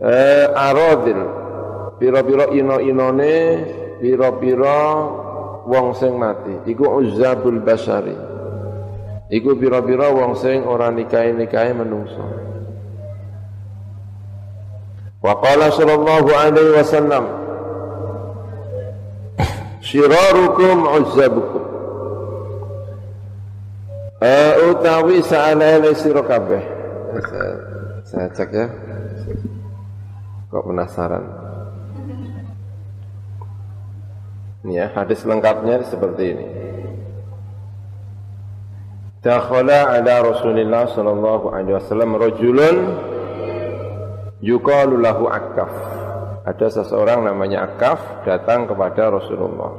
Eh 0.00 0.46
aradhil 0.54 1.20
pira-pira 1.98 2.54
ino-inone 2.54 3.34
pira-pira 3.98 4.78
wong 5.66 5.92
sing 5.98 6.14
mati. 6.14 6.70
Iku 6.70 6.86
uzabul 7.02 7.58
basari. 7.60 8.14
Iku 9.28 9.58
pira-pira 9.58 10.14
wong 10.14 10.38
sing 10.38 10.62
ora 10.62 10.94
nikahi-nikahi 10.94 11.74
menungso. 11.74 12.22
Wa 15.20 15.36
qala 15.42 15.68
sallallahu 15.68 16.30
alaihi 16.32 16.72
wasallam 16.80 17.24
syirarukum 19.84 20.88
uzabukum 20.96 21.59
Uh, 24.20 24.76
utawi 24.76 25.24
sa'alele 25.24 25.96
sira 25.96 26.20
kabeh. 26.20 26.60
Saya 28.04 28.28
cek 28.36 28.52
ya. 28.52 28.68
Kok 30.52 30.64
penasaran? 30.68 31.24
Ini 34.60 34.76
ya, 34.76 34.86
hadis 34.92 35.24
lengkapnya 35.24 35.80
seperti 35.88 36.36
ini. 36.36 36.46
Dakhala 39.24 39.88
ala 39.88 40.14
Rasulillah 40.20 40.84
sallallahu 40.92 41.56
alaihi 41.56 41.80
wasallam 41.80 42.20
rajulun 42.20 42.76
yuqalu 44.44 45.00
lahu 45.00 45.32
Akaf. 45.32 45.72
Ada 46.44 46.68
seseorang 46.68 47.24
namanya 47.24 47.72
Akaf 47.72 48.28
datang 48.28 48.68
kepada 48.68 49.08
Rasulullah 49.08 49.72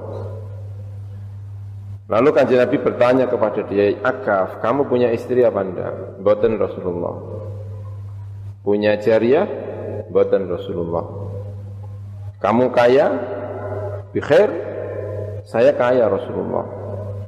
Lalu 2.12 2.30
kanjeng 2.36 2.60
Nabi 2.60 2.76
bertanya 2.76 3.26
kepada 3.32 3.64
dia, 3.72 3.96
Akaf, 4.04 4.60
kamu 4.60 4.92
punya 4.92 5.08
istri 5.16 5.48
apa 5.48 5.64
enggak? 5.64 6.20
Boten 6.20 6.60
Rasulullah. 6.60 7.16
Punya 8.68 9.00
jariah? 9.00 9.48
Boten 10.12 10.52
Rasulullah. 10.52 11.08
Kamu 12.44 12.68
kaya? 12.76 13.16
Bikhair? 14.12 14.52
Saya 15.48 15.72
kaya 15.72 16.12
Rasulullah. 16.12 16.68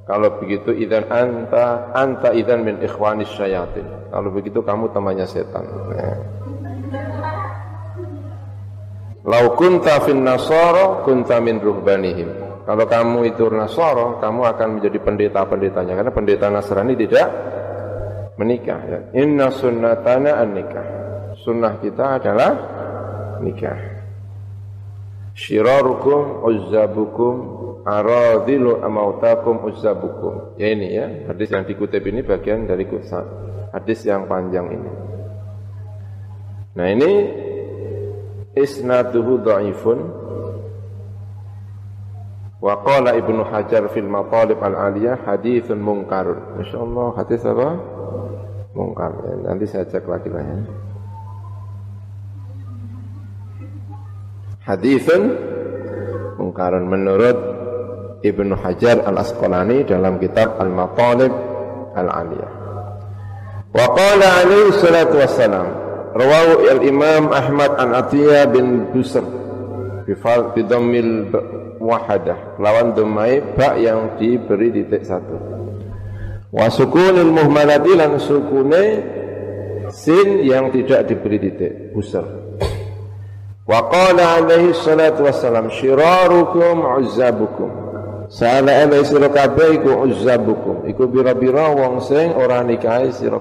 Kalau 0.04 0.36
begitu 0.36 0.76
idan 0.76 1.08
anta 1.08 1.96
anta 1.96 2.36
idan 2.36 2.68
min 2.68 2.84
ikhwanis 2.84 3.32
syayatin. 3.40 3.88
Kalau 4.12 4.36
begitu 4.36 4.60
kamu 4.60 4.92
temannya 4.92 5.24
setan. 5.24 5.64
Nah. 5.64 6.20
Lau 9.24 9.56
kunta 9.56 10.04
fin 10.04 10.28
nasara 10.28 11.08
kunta 11.08 11.40
min 11.40 11.64
ruhbanihim. 11.64 12.43
Kalau 12.64 12.86
kamu 12.88 13.36
itu 13.36 13.44
Nasoro, 13.52 14.24
kamu 14.24 14.42
akan 14.56 14.68
menjadi 14.80 14.98
pendeta-pendetanya 15.04 15.94
karena 16.00 16.12
pendeta 16.16 16.48
Nasrani 16.48 16.96
tidak 16.96 17.28
menikah. 18.40 18.80
Ya. 18.88 19.00
Inna 19.20 19.52
sunnatana 19.52 20.40
an 20.40 20.50
nikah. 20.56 20.88
Sunnah 21.44 21.76
kita 21.84 22.24
adalah 22.24 22.52
nikah. 23.44 23.76
Shirarukum 25.36 26.46
uzzabukum 26.46 27.34
aradilu 27.84 28.80
amautakum 28.80 29.68
uzzabukum. 29.68 30.56
Ya 30.56 30.72
ini 30.72 30.88
ya, 30.94 31.06
hadis 31.28 31.52
yang 31.52 31.68
dikutip 31.68 32.06
ini 32.06 32.24
bagian 32.24 32.64
dari 32.64 32.88
hadis 33.76 34.00
yang 34.08 34.30
panjang 34.30 34.72
ini. 34.72 34.92
Nah 36.74 36.88
ini 36.90 37.12
isnaduhu 38.56 39.42
dhaifun 39.42 40.23
Wa 42.64 42.80
qala 42.80 43.20
Ibnu 43.20 43.44
Hajar 43.44 43.92
fil 43.92 44.08
Matalib 44.08 44.64
al-Aliyah 44.64 45.28
haditsun 45.28 45.84
munkar. 45.84 46.32
Masyaallah 46.56 47.08
hadis 47.20 47.44
apa? 47.44 47.76
Munkar. 48.72 49.12
Ya, 49.20 49.36
nanti 49.52 49.68
saya 49.68 49.84
cek 49.84 50.08
lagi 50.08 50.32
lah 50.32 50.40
ya. 50.48 50.58
Haditsun 54.64 55.22
mungkarun 56.40 56.88
menurut 56.88 57.36
Ibnu 58.24 58.56
Hajar 58.56 59.04
al-Asqalani 59.12 59.84
dalam 59.84 60.16
kitab 60.16 60.56
Al-Matalib 60.56 61.36
al-Aliyah. 62.00 62.52
Wa 63.76 63.86
qala 63.92 64.28
alaihi 64.40 64.72
salatu 64.80 65.20
wassalam 65.20 65.68
rawahu 66.16 66.64
al-Imam 66.72 67.28
Ahmad 67.28 67.76
an 67.76 67.92
Atiyah 67.92 68.48
bin 68.48 68.88
Busr 68.96 69.28
bi 70.08 70.16
dhammil 70.64 71.28
wahadah. 71.84 72.56
Lawan 72.64 72.96
domai 72.96 73.44
ba 73.60 73.76
yang 73.76 74.16
diberi 74.16 74.72
titik 74.72 75.04
satu. 75.04 75.36
Wa 76.56 76.72
sukunil 76.72 77.36
muhmalati 77.36 77.92
lan 78.00 78.16
sukune 78.24 78.84
sin 79.92 80.48
yang 80.48 80.72
tidak 80.72 81.12
diberi 81.12 81.38
titik 81.44 81.92
busar 81.92 82.44
wa 83.64 83.80
qala 83.88 84.44
alaihi 84.44 84.76
salatu 84.76 85.28
wassalam 85.28 85.72
syirarukum 85.72 86.84
uzzabukum. 87.04 87.70
Sala 88.34 88.88
ala 88.88 88.98
sira 89.06 89.30
kabeh 89.30 89.78
iku 89.78 90.10
uzzabukum. 90.10 90.90
Iku 90.90 91.06
bira-bira 91.06 91.70
wong 91.70 92.02
sing 92.02 92.34
ora 92.34 92.66
nikahi 92.66 93.14
sira 93.14 93.38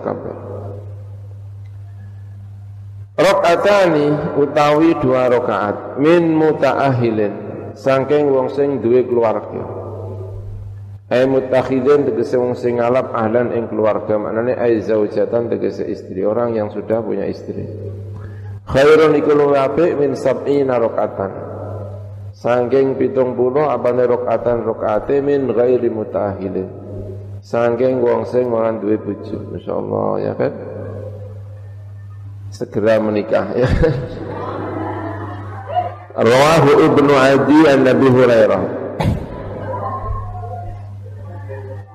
Rokatani 3.13 4.37
utawi 4.41 4.97
dua 4.99 5.29
rokaat 5.29 6.01
min 6.01 6.33
mutaahilin 6.33 7.52
saking 7.75 8.33
wong 8.33 8.49
sing 8.53 8.81
duwe 8.81 9.05
keluarga. 9.05 9.63
Ay 11.13 11.29
mutakhidin 11.29 12.09
tegese 12.09 12.41
wong 12.41 12.57
sing 12.57 12.81
ngalap 12.81 13.13
ahlan 13.13 13.53
ing 13.53 13.69
keluarga 13.69 14.17
maknane 14.17 14.57
ay 14.57 14.81
zaujatan 14.81 15.53
tegese 15.53 15.85
istri 15.85 16.25
orang 16.25 16.57
yang 16.57 16.73
sudah 16.73 17.05
punya 17.05 17.29
istri. 17.29 17.69
Khairun 18.63 19.19
iku 19.19 19.35
luwih 19.35 19.59
apik 19.59 19.99
min 19.99 20.15
sab'ina 20.17 20.79
rakaatan 20.79 21.53
saking 22.33 22.97
70 22.97 23.37
apane 23.69 24.09
rakaatan 24.09 24.65
rakaate 24.65 25.21
min 25.21 25.53
ghairi 25.53 25.93
mutahilin 25.93 26.71
saking 27.45 28.01
wong 28.01 28.25
sing 28.25 28.49
ora 28.49 28.73
duwe 28.73 28.97
bojo 28.97 29.39
masyaallah 29.53 30.11
ya 30.23 30.33
kan? 30.39 30.53
Segera 32.53 33.01
menikah 33.01 33.49
ya 33.57 33.69
Rawahu 36.13 36.93
Ibnu 36.93 37.13
Adi 37.17 37.61
an 37.73 37.89
Nabi 37.89 38.09
Hurairah. 38.13 38.63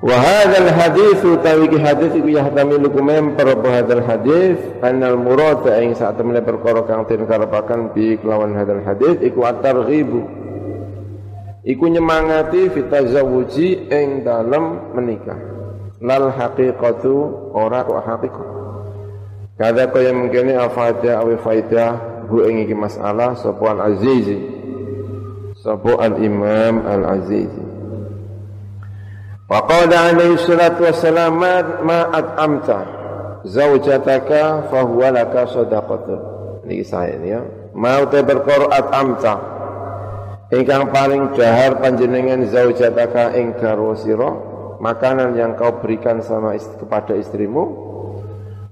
Wa 0.02 0.18
hadzal 0.18 0.70
hadis 0.74 1.22
utawi 1.22 1.70
ki 1.70 1.78
hadis 1.78 2.12
iku 2.18 2.30
yahtamilu 2.34 2.90
kumem 2.90 3.38
para 3.38 3.54
hadzal 3.54 4.02
hadis 4.02 4.58
annal 4.82 5.22
murad 5.22 5.62
ing 5.78 5.94
sak 5.94 6.18
temene 6.18 6.42
perkara 6.42 6.82
kang 6.90 7.06
den 7.06 7.30
karepaken 7.30 7.94
bi 7.94 8.18
kelawan 8.18 8.58
hadzal 8.58 8.82
hadis 8.82 9.22
iku 9.22 9.46
at-targhibu. 9.46 10.26
Iku 11.62 11.86
nyemangati 11.86 12.74
fitazawuji 12.74 13.86
ing 13.94 14.26
dalem 14.26 14.98
menikah. 14.98 15.38
Lal 16.02 16.34
haqiqatu 16.34 17.54
ora 17.54 17.86
kok 17.86 18.02
haqiqah. 18.02 18.50
Kada 19.62 19.94
kaya 19.94 20.10
mengkene 20.10 20.58
afada 20.58 21.22
awi 21.22 21.38
faidah 21.38 22.17
hu 22.28 22.44
ing 22.48 22.68
iki 22.68 22.76
masalah 22.76 23.36
sapa 23.40 23.66
al 23.74 23.96
azizi 23.96 24.38
sapa 25.60 25.96
al 26.00 26.20
imam 26.20 26.84
al 26.84 27.04
azizi 27.20 27.64
wa 29.48 29.60
qala 29.64 30.12
alaihi 30.12 30.40
salatu 30.44 30.84
wassalam 30.84 31.40
ma 31.84 32.00
at'amta 32.12 32.98
zaujataka 33.48 34.68
fa 34.68 34.80
huwa 34.84 35.08
laka 35.12 35.48
sadaqatun. 35.48 36.20
Niki 36.68 36.84
saya 36.84 37.16
ya. 37.24 37.40
Mau 37.72 38.10
te 38.12 38.20
perkara 38.26 38.68
at'amta 38.76 39.36
ingkang 40.52 40.92
paling 40.92 41.36
dahar 41.36 41.80
panjenengan 41.80 42.44
zaujataka 42.48 43.36
ing 43.40 43.56
garwa 43.60 43.96
sira 44.00 44.32
makanan 44.80 45.36
yang 45.36 45.60
kau 45.60 45.80
berikan 45.84 46.24
sama 46.24 46.56
ist 46.56 46.72
kepada 46.80 47.16
istrimu 47.20 47.87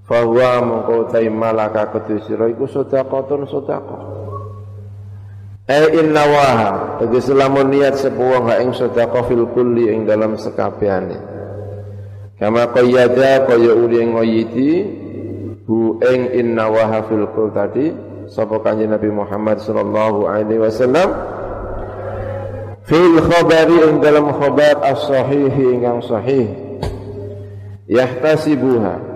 Fahuwa 0.06 0.62
mengkau 0.62 1.10
tai 1.10 1.34
malaka 1.34 1.90
ketusira 1.90 2.46
iku 2.54 2.70
sedekahun 2.70 3.50
sedekah. 3.50 4.04
Eh 5.66 5.98
inna 5.98 6.24
waha 6.30 6.72
tegese 7.02 7.34
lamun 7.34 7.74
niat 7.74 7.98
sepuwang 7.98 8.46
ha 8.54 8.62
ing 8.62 8.70
sedekah 8.70 9.26
fil 9.26 9.50
kulli 9.50 9.90
ing 9.90 10.06
dalam 10.06 10.38
sekabehane. 10.38 11.18
Kama 12.38 12.70
qayyada 12.70 13.50
kaya 13.50 13.74
uli 13.74 14.06
ngoyiti 14.06 14.72
hu 15.66 15.98
ing 16.06 16.38
inna 16.38 16.70
waha 16.70 17.02
fil 17.10 17.26
kul 17.34 17.50
tadi 17.50 17.90
sapa 18.30 18.62
kanjeng 18.62 18.94
Nabi 18.94 19.10
Muhammad 19.10 19.58
sallallahu 19.58 20.30
alaihi 20.30 20.62
wasallam 20.62 21.10
fil 22.86 23.18
khabari 23.26 23.90
ing 23.90 24.06
dalam 24.06 24.30
khabar 24.38 24.86
as-sahih 24.86 25.50
ingkang 25.50 26.06
sahih 26.06 26.46
yahtasibuha 27.90 29.15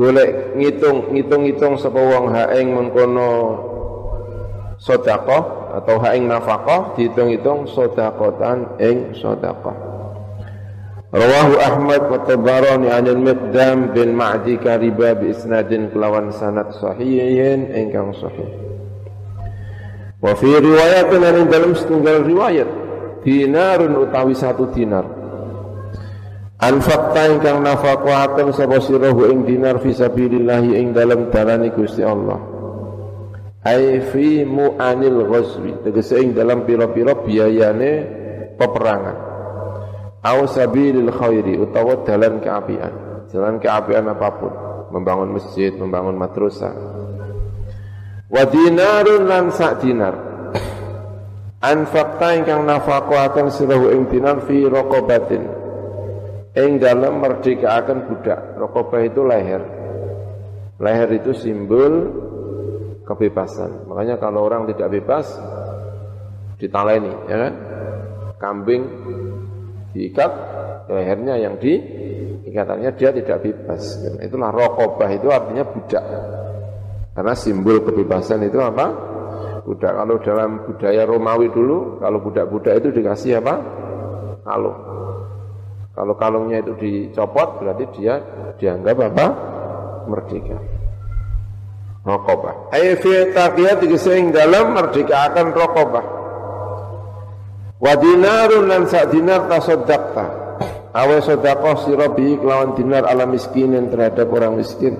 golek 0.00 0.56
ngitung 0.56 1.12
ngitung-ngitung 1.12 1.76
sapa 1.76 2.00
wong 2.00 2.32
ha 2.32 2.48
ing 2.56 2.72
mengkono 2.72 3.30
sedekah 4.80 5.76
atau 5.76 6.00
ha 6.00 6.16
ing 6.16 6.24
nafkah 6.24 6.96
dihitung-hitung 6.96 7.68
sedekatan 7.68 8.80
ing 8.80 9.12
sedekah 9.12 9.76
Rawahu 11.10 11.58
Ahmad 11.58 12.06
wa 12.06 12.22
Tabarani 12.22 12.86
anil 12.86 13.18
Miqdam 13.18 13.90
bin 13.90 14.14
Ma'di 14.14 14.62
Kariba 14.62 15.18
bi 15.18 15.34
isnadin 15.34 15.90
kelawan 15.90 16.30
sanad 16.30 16.70
sahihin 16.78 17.66
ingkang 17.74 18.14
sahih. 18.14 18.46
Wa 20.22 20.38
fi 20.38 20.54
riwayatin 20.54 21.50
dalam 21.50 21.74
setunggal 21.74 22.22
riwayat 22.22 22.70
dinarun 23.26 24.06
utawi 24.06 24.38
satu 24.38 24.70
dinar 24.70 25.19
Anfaqta 26.60 27.24
ingkang 27.32 27.64
nafaqahaken 27.64 28.52
sapa 28.52 28.84
sirahu 28.84 29.32
ing 29.32 29.48
dinar 29.48 29.80
fi 29.80 29.96
sabilillah 29.96 30.60
ing 30.76 30.92
dalam 30.92 31.32
dalane 31.32 31.72
Gusti 31.72 32.04
Allah. 32.04 32.36
Ai 33.64 34.04
fi 34.12 34.44
mu'anil 34.44 35.24
ghazwi 35.24 35.80
tegese 35.80 36.20
ing 36.20 36.36
dalam 36.36 36.68
pira-pira 36.68 37.16
biayane 37.16 37.92
peperangan. 38.60 39.16
Au 40.20 40.44
sabilil 40.44 41.08
khairi 41.08 41.56
utawa 41.56 42.04
dalan 42.04 42.44
keapian. 42.44 43.24
Jalan 43.32 43.56
keapian 43.56 44.04
apa 44.12 44.28
pun, 44.36 44.52
membangun 44.92 45.32
masjid, 45.32 45.72
membangun 45.72 46.20
madrasah. 46.20 46.76
Wa 48.28 48.44
dinarun 48.44 49.24
lan 49.24 49.48
sak 49.48 49.80
dinar. 49.80 50.12
Anfaqta 51.64 52.36
ingkang 52.36 52.68
nafaqahaken 52.68 53.48
sirahu 53.48 53.96
ing 53.96 54.12
dinar 54.12 54.44
fi 54.44 54.68
raqabatin 54.68 55.59
Ing 56.50 56.82
dalam 56.82 57.22
akan 57.22 57.98
budak. 58.10 58.58
Rokobah 58.58 59.06
itu 59.06 59.22
leher. 59.22 59.62
Leher 60.82 61.08
itu 61.14 61.30
simbol 61.30 62.10
kebebasan. 63.06 63.86
Makanya 63.86 64.18
kalau 64.18 64.50
orang 64.50 64.66
tidak 64.70 64.98
bebas 64.98 65.30
ditaleni, 66.58 67.12
ya 67.30 67.36
kan? 67.38 67.54
Kambing 68.40 68.82
diikat 69.94 70.32
lehernya 70.90 71.38
yang 71.38 71.54
di 71.60 71.78
ikatannya 72.50 72.90
dia 72.98 73.14
tidak 73.14 73.38
bebas. 73.46 74.02
Itulah 74.18 74.50
rokobah 74.50 75.10
itu 75.12 75.30
artinya 75.30 75.62
budak. 75.62 76.04
Karena 77.14 77.34
simbol 77.34 77.82
kebebasan 77.86 78.42
itu 78.46 78.58
apa? 78.58 78.86
Budak. 79.62 79.92
Kalau 79.92 80.16
dalam 80.24 80.50
budaya 80.66 81.02
Romawi 81.06 81.52
dulu, 81.52 82.00
kalau 82.00 82.18
budak-budak 82.22 82.80
itu 82.80 82.88
dikasih 82.90 83.38
apa? 83.38 83.54
Kalung. 84.42 84.78
Kalau 86.00 86.16
kalungnya 86.16 86.64
itu 86.64 86.72
dicopot, 86.80 87.60
berarti 87.60 87.84
dia 88.00 88.24
dianggap 88.56 89.12
apa? 89.12 89.26
Merdeka. 90.08 90.56
Rokobah. 92.08 92.72
Ayat 92.72 93.04
fi 93.04 93.28
taqiyat 93.36 93.84
dalam 94.32 94.72
merdeka 94.72 95.28
akan 95.28 95.52
rokobah. 95.52 96.04
Wa 97.84 97.92
dinarun 98.00 98.64
lan 98.64 98.88
sak 98.88 99.12
dinar 99.12 99.44
tasaddaqta. 99.52 100.26
Awe 100.96 101.20
sedekah 101.20 101.76
sira 101.84 102.08
bi 102.08 102.32
kelawan 102.40 102.80
dinar 102.80 103.04
ala 103.04 103.28
miskinin 103.28 103.92
terhadap 103.92 104.32
orang 104.32 104.56
miskin. 104.56 104.96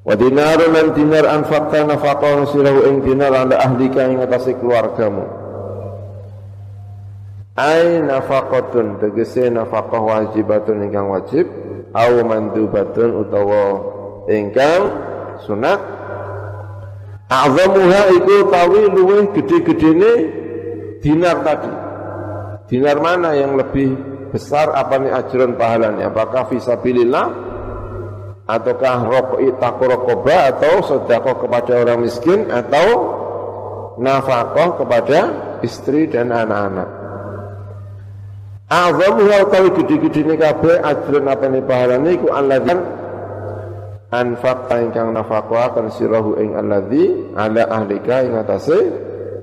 Wa 0.00 0.16
dinarun 0.16 0.72
lan 0.72 0.96
dinar 0.96 1.28
anfaqta 1.28 1.84
nafaqah 1.84 2.56
sira 2.56 2.72
ing 2.88 3.04
dinar 3.04 3.36
ala 3.36 3.52
ahlika 3.60 4.00
ing 4.08 4.24
atase 4.24 4.56
keluargamu. 4.56 5.47
Ai 7.58 7.98
nafaqatun 8.06 9.02
tegese 9.02 9.50
nafaqah 9.50 9.98
wajibatun 9.98 10.86
ingkang 10.86 11.10
wajib 11.10 11.50
au 11.90 12.22
mandubatun 12.22 13.18
utawa 13.26 13.62
ingkang 14.30 14.82
sunat 15.42 15.98
A'zamuha 17.28 18.08
iku 18.16 18.48
tawi 18.48 18.88
luweh 18.88 19.28
gede-gedene 19.36 20.12
dinar 21.04 21.44
tadi. 21.44 21.72
Dinar 22.72 23.04
mana 23.04 23.36
yang 23.36 23.52
lebih 23.52 23.92
besar 24.32 24.72
apa 24.72 24.96
nih 24.96 25.12
ajran 25.12 25.60
pahalanya? 25.60 26.08
Apakah 26.08 26.48
fisabilillah 26.48 27.26
ataukah 28.48 28.96
rokok 29.04 29.40
takurokoba 29.60 30.56
atau 30.56 30.80
sedekah 30.80 31.36
kepada 31.36 31.72
orang 31.84 32.00
miskin 32.08 32.48
atau 32.48 32.86
nafkah 34.00 34.80
kepada 34.80 35.20
istri 35.60 36.08
dan 36.08 36.32
anak-anak. 36.32 36.97
Azamuha 38.68 39.48
utawi 39.48 39.72
gede-gede 39.80 40.28
ini 40.28 40.34
kabeh 40.36 40.84
ajran 40.84 41.24
apa 41.24 41.48
nih 41.48 41.64
pahalanya 41.64 42.10
iku 42.12 42.28
alladzan 42.28 42.84
anfaq 44.12 44.68
ingkang 44.76 45.16
nafkah 45.16 45.72
akan 45.72 45.88
sirahu 45.88 46.36
ing 46.36 46.52
alladzi 46.52 47.32
ala 47.32 47.64
ahlika 47.64 48.28
ing 48.28 48.36
atase 48.36 48.76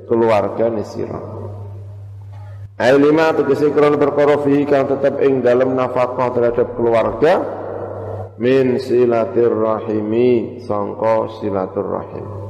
keluarga 0.05 0.69
ni 0.69 0.85
sirah. 0.85 1.25
Ayat 2.77 3.01
lima 3.01 3.33
tegesi 3.33 3.73
krono 3.73 3.97
perkara 3.97 4.45
fihi 4.45 4.69
kang 4.69 4.85
tetap 4.85 5.17
ing 5.17 5.41
dalam 5.41 5.73
nafkah 5.73 6.29
terhadap 6.29 6.77
keluarga 6.77 7.33
min 8.37 8.77
silatir 8.77 9.49
rahimi 9.49 10.61
sangka 10.69 11.41
silatur 11.41 11.87
rahim. 11.97 12.44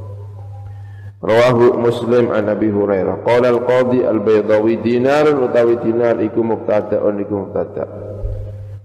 Rawahu 1.25 1.81
Muslim 1.81 2.29
an 2.29 2.53
Nabi 2.53 2.69
Hurairah. 2.69 3.25
Qala 3.25 3.49
al-qadi 3.49 4.05
al-Baydawi 4.05 4.77
dinar 4.85 5.25
utawi 5.33 5.81
dinar 5.81 6.21
iku 6.21 6.45
mubtada'un 6.45 7.17
iku 7.17 7.33
mubtada'. 7.49 7.89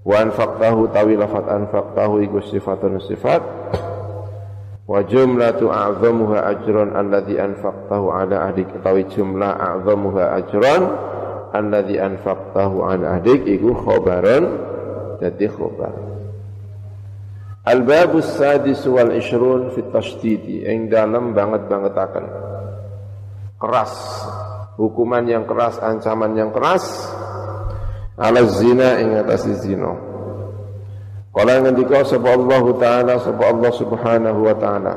Wa 0.01 0.25
anfaqtahu 0.25 0.89
tawi 0.97 1.21
lafat 1.21 1.45
anfaqtahu 1.45 2.25
iku 2.25 2.41
sifatun 2.41 2.97
sifat. 3.05 3.45
Wa 4.89 5.05
jumlatu 5.05 5.69
a'zamuha 5.69 6.49
ajran 6.49 6.97
alladhi 6.97 7.37
anfaqtahu 7.37 8.09
ala 8.09 8.49
adik 8.49 8.73
tawi 8.81 9.05
jumlah 9.13 9.61
a'zamuha 9.61 10.41
ajran 10.41 10.83
alladzi 11.51 11.99
anfaqtahu 11.99 12.87
an 12.87 13.03
ahdik 13.07 13.43
iku 13.47 13.75
khobaran 13.75 14.47
dadi 15.19 15.51
khobar 15.51 16.10
Al-babus 17.61 18.41
sadis 18.41 18.81
wal 18.89 19.13
ishrun 19.13 19.77
fit 19.77 19.93
tashdidi. 19.93 20.65
Ing 20.65 20.89
dalam 20.89 21.37
banget 21.37 21.69
banget 21.69 21.93
akan 21.93 22.25
keras. 23.61 23.93
Hukuman 24.81 25.29
yang 25.29 25.45
keras 25.45 25.77
ancaman 25.77 26.33
yang 26.41 26.49
keras. 26.57 26.89
Ala 28.17 28.45
zina 28.49 29.01
ing 29.01 29.17
atas 29.17 29.49
zina 29.65 29.97
Kala 31.31 31.63
ngendika 31.63 32.05
sapa 32.05 32.37
Allah 32.37 32.65
taala 32.77 33.15
sapa 33.23 33.45
Allah 33.49 33.73
subhanahu 33.77 34.41
wa 34.45 34.57
taala. 34.57 34.95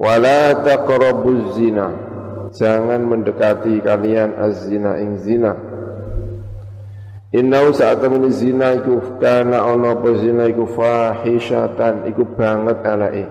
Wala 0.00 0.64
taqrabuz 0.64 1.60
zina. 1.60 1.92
Jangan 2.54 3.02
mendekati 3.04 3.82
kalian 3.82 4.34
az-zina 4.38 4.98
ing 5.02 5.18
zina 5.22 5.73
Innahu 7.34 7.74
saat 7.74 7.98
temen 7.98 8.30
zina 8.30 8.78
iku 8.78 9.18
kana 9.18 9.66
ana 9.66 9.98
apa 9.98 10.22
zina 10.22 10.46
iku 10.46 10.70
fahishatan 10.70 12.06
iku 12.06 12.22
banget 12.38 12.78
eleke. 12.86 13.26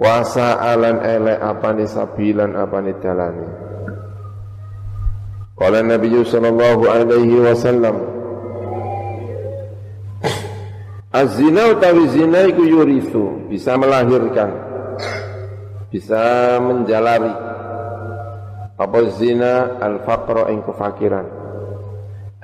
Wasa 0.00 0.56
alan 0.56 1.04
elek 1.04 1.36
apane 1.36 1.84
sabilan 1.84 2.56
apane 2.56 2.96
dalane. 2.96 3.48
Qala 5.52 5.84
Nabi 5.84 6.16
sallallahu 6.16 6.88
alaihi 6.88 7.44
wasallam 7.44 8.08
Az-zina 11.12 11.76
utawi 11.76 12.08
zina 12.08 12.48
iku 12.48 12.64
yurithu 12.64 13.52
bisa 13.52 13.76
melahirkan 13.76 14.48
bisa 15.92 16.56
menjalari. 16.64 17.36
Apa 18.80 18.98
zina? 19.12 19.76
Al 19.76 20.00
faqra 20.08 20.48
ing 20.48 20.64
kefakiran 20.64 21.39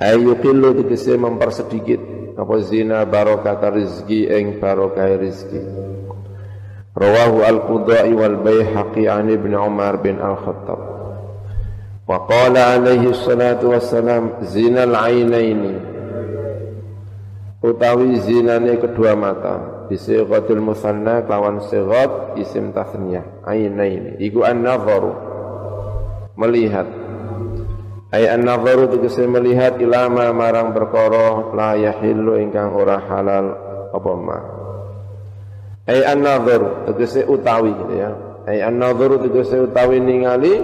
ayu 0.00 0.36
qillu 0.40 0.76
tegese 0.82 1.16
mempersedikit. 1.16 2.00
Apa 2.36 2.60
zina 2.68 3.00
barokat 3.08 3.64
rizki 3.72 4.28
ing 4.28 4.60
barokah 4.60 5.08
rizki. 5.16 5.56
Rawahu 6.92 7.44
al 7.44 7.64
qudai 7.64 8.12
wal 8.12 8.40
baihaqi 8.44 9.08
an 9.08 9.32
ibn 9.32 9.56
umar 9.56 10.00
bin 10.00 10.20
al 10.20 10.36
khattab 10.40 10.80
wa 12.06 12.22
qala 12.24 12.78
alaihi 12.78 13.12
salatu 13.12 13.74
wassalam 13.74 14.40
zina 14.46 14.86
al 14.86 14.94
ainaini 14.94 15.96
utawi 17.66 18.20
zinane 18.20 18.78
kedua 18.78 19.16
mata. 19.16 19.56
Bisighatil 19.86 20.58
musanna 20.58 21.22
lawan 21.22 21.62
sighat 21.70 22.34
isim 22.42 22.74
tasniyah. 22.74 23.46
Ainaini 23.46 24.18
iku 24.18 24.42
an-nadharu. 24.42 25.14
Melihat 26.34 26.86
ay 28.14 28.30
an-nadharu 28.30 28.86
tegese 28.94 29.26
melihat 29.26 29.82
ilama 29.82 30.30
marang 30.30 30.70
perkara 30.70 31.50
la 31.50 31.74
yahillu 31.74 32.38
ingkang 32.38 32.70
ora 32.70 33.02
halal 33.02 33.46
apa 33.90 34.12
ma. 34.14 34.38
Ay 35.90 36.06
an-nadharu 36.06 36.86
tegese 36.86 37.26
utawi 37.26 37.74
gitu 37.74 37.94
ya. 37.98 38.10
Ay 38.46 38.62
an-nadharu 38.62 39.26
tegese 39.26 39.58
utawi 39.58 39.98
ningali 39.98 40.54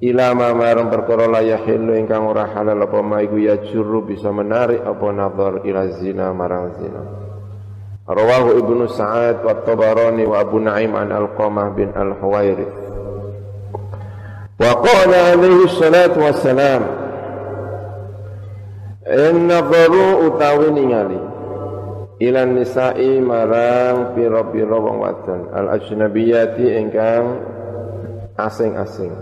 ilama 0.00 0.56
marang 0.56 0.88
perkara 0.88 1.28
la 1.28 1.44
yahillu 1.44 1.92
ingkang 2.00 2.24
ora 2.24 2.48
halal 2.48 2.80
apa 2.80 2.98
ma 3.04 3.20
iku 3.20 3.36
ya 3.36 3.60
juru 3.68 4.08
bisa 4.08 4.32
menarik 4.32 4.80
apa 4.80 5.06
nadhar 5.12 5.68
ila 5.68 5.84
zina 6.00 6.32
marang 6.32 6.80
zina. 6.80 7.02
Rawahu 8.06 8.54
Ibnu 8.62 8.86
Sa'ad 8.86 9.42
wa 9.42 9.66
Tabarani 9.66 10.22
wa 10.30 10.38
Abu 10.38 10.62
Naim 10.62 10.94
an 10.94 11.10
Al-Qamah 11.10 11.74
bin 11.74 11.90
Al-Huwairith 11.90 12.85
Qala 14.56 15.36
alaihi 15.36 15.68
salatu 15.76 16.18
wassalam 16.24 16.82
Inna 19.06 19.60
dharu 19.60 20.32
utawi 20.32 20.68
ningali 20.72 21.20
Ilan 22.16 22.56
nisa'i 22.56 23.20
marang 23.20 24.16
piro-piro 24.16 24.80
wong 24.80 24.96
wadon 25.04 25.40
Al 25.52 25.76
ajnabiyati 25.76 26.64
ingkang 26.80 27.24
asing-asing. 28.36 29.12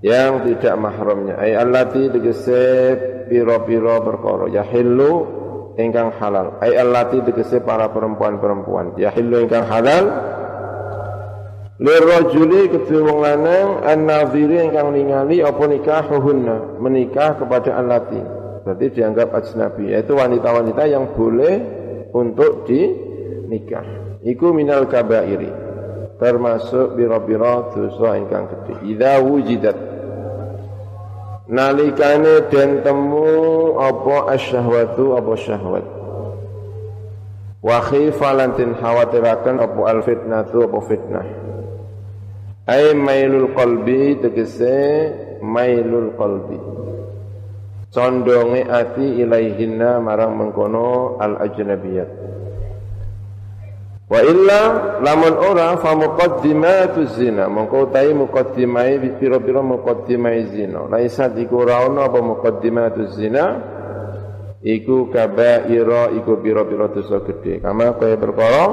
Yang 0.00 0.32
tidak 0.52 0.74
mahramnya. 0.80 1.36
Ay 1.36 1.56
allati 1.56 2.08
tegese 2.08 2.64
piro-piro 3.28 4.00
perkara. 4.04 4.46
Yahillu 4.48 5.12
ingkang 5.76 6.14
halal. 6.16 6.56
Ay 6.62 6.76
allati 6.78 7.20
tegese 7.24 7.60
para 7.60 7.90
perempuan-perempuan. 7.90 8.96
Yahillu 8.96 9.44
ingkang 9.44 9.66
halal 9.66 10.04
Lirajuli 11.78 12.74
kedua 12.74 13.06
wong 13.06 13.18
lanang 13.22 13.86
an-nadhiri 13.86 14.66
ingkang 14.66 14.90
ningali 14.90 15.46
apa 15.46 15.62
nikahuhunna 15.62 16.82
menikah 16.82 17.38
kepada 17.38 17.78
allati. 17.78 18.18
Berarti 18.66 18.98
dianggap 18.98 19.30
ajnabi 19.30 19.94
yaitu 19.94 20.18
wanita-wanita 20.18 20.82
yang 20.90 21.14
boleh 21.14 21.54
untuk 22.10 22.66
dinikah. 22.66 23.86
Iku 24.26 24.50
minal 24.50 24.90
kabairi 24.90 25.54
termasuk 26.18 26.98
biro-biro 26.98 27.70
dosa 27.70 28.18
ingkang 28.18 28.50
gede. 28.50 28.74
Idza 28.82 29.22
wujidat 29.22 29.78
nalikane 31.46 32.50
den 32.50 32.82
temu 32.82 33.78
apa 33.78 34.34
asyahwatu 34.34 35.14
apa 35.14 35.32
syahwat. 35.38 35.86
Wa 37.62 37.78
khifalan 37.86 38.58
tin 38.58 38.74
khawatiraken 38.74 39.62
apa 39.62 39.80
al 39.86 40.02
fitnatu 40.02 40.66
apa 40.66 40.78
fitnah. 40.90 41.26
Ai 42.68 42.92
mailul 42.92 43.56
qalbi 43.56 44.20
tegese 44.20 44.76
mailul 45.40 46.12
qalbi. 46.20 46.60
Condonge 47.88 48.68
ati 48.68 49.24
ilaihinna 49.24 49.96
marang 50.04 50.36
mengkono 50.36 51.16
al 51.16 51.40
ajnabiyat 51.40 52.28
wa 54.08 54.24
illa 54.24 54.60
lamun 55.04 55.34
ora 55.36 55.76
fa 55.76 55.92
muqaddimatu 55.92 57.04
zina. 57.16 57.48
Mongko 57.48 57.92
tai 57.92 58.12
muqaddimai 58.16 59.00
pira-pira 59.20 59.60
muqaddimai 59.60 60.48
zina. 60.52 60.88
Laisa 60.88 61.28
ana 61.28 62.00
apa 62.08 62.20
muqaddimatu 62.20 63.02
zina? 63.12 63.44
Iku 64.58 65.12
kabaira 65.12 66.10
iku 66.18 66.40
pira-pira 66.42 66.90
dosa 66.90 67.22
gedhe. 67.22 67.62
Kama 67.62 67.94
kaya 67.94 68.16
perkara 68.18 68.64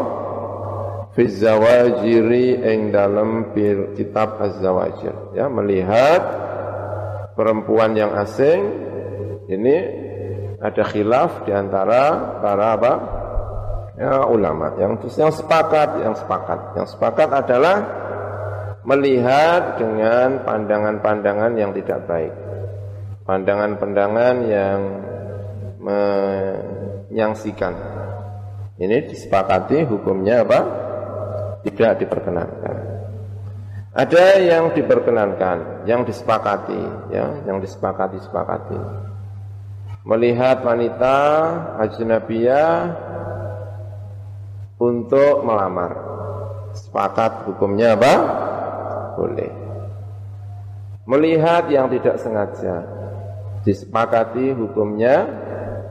fi 1.15 1.31
zawajiri 1.31 2.59
ing 2.59 2.91
dalam 2.91 3.55
kitab 3.95 4.35
az-zawajir. 4.43 5.31
Ya 5.31 5.47
melihat 5.47 6.21
perempuan 7.39 7.95
yang 7.95 8.11
asing 8.19 8.67
ini 9.47 10.03
ada 10.59 10.83
khilaf 10.83 11.47
di 11.47 11.55
antara 11.55 12.35
para 12.43 12.75
apa? 12.75 12.93
Ya 13.95 14.27
ulama. 14.27 14.75
Yang 14.75 15.15
yang 15.15 15.31
sepakat 15.31 16.03
yang 16.03 16.19
sepakat. 16.19 16.75
Yang 16.75 16.99
sepakat 16.99 17.31
adalah 17.31 17.77
melihat 18.83 19.79
dengan 19.79 20.43
pandangan-pandangan 20.43 21.55
yang 21.55 21.71
tidak 21.71 22.03
baik. 22.03 22.35
Pandangan-pandangan 23.23 24.35
yang 24.45 24.79
menyangsikan. 25.79 27.73
Ini 28.75 29.07
disepakati 29.07 29.87
hukumnya 29.87 30.43
apa 30.43 30.84
tidak 31.65 32.05
diperkenankan. 32.05 32.75
Ada 33.95 34.43
yang 34.43 34.75
diperkenankan, 34.75 35.87
yang 35.87 36.03
disepakati, 36.05 37.09
ya, 37.09 37.41
yang 37.47 37.63
disepakati 37.63 38.19
sepakati. 38.21 38.75
Melihat 40.05 40.61
wanita 40.61 41.17
ajnabiyah 41.81 42.93
untuk 44.77 45.41
melamar. 45.47 45.95
Sepakat 46.75 47.47
hukumnya 47.47 47.95
apa? 47.95 48.13
Boleh. 49.15 49.51
Melihat 51.07 51.71
yang 51.71 51.87
tidak 51.87 52.19
sengaja, 52.19 52.83
disepakati 53.63 54.51
hukumnya 54.51 55.23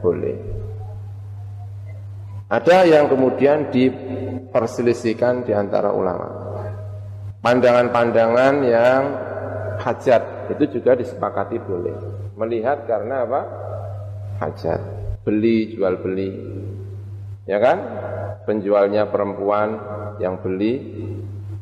boleh. 0.05 0.37
Ada 2.49 2.85
yang 2.85 3.09
kemudian 3.09 3.73
diperselisihkan 3.73 5.49
di 5.49 5.57
antara 5.57 5.91
ulama. 5.91 6.29
Pandangan-pandangan 7.41 8.55
yang 8.65 9.03
hajat 9.81 10.53
itu 10.53 10.81
juga 10.81 10.97
disepakati 10.97 11.57
boleh. 11.61 11.97
Melihat 12.37 12.85
karena 12.85 13.25
apa? 13.25 13.41
Hajat. 14.45 14.81
Beli, 15.25 15.73
jual 15.73 15.97
beli. 16.05 16.31
Ya 17.49 17.61
kan? 17.61 17.81
Penjualnya 18.45 19.09
perempuan, 19.09 19.81
yang 20.21 20.39
beli 20.41 20.79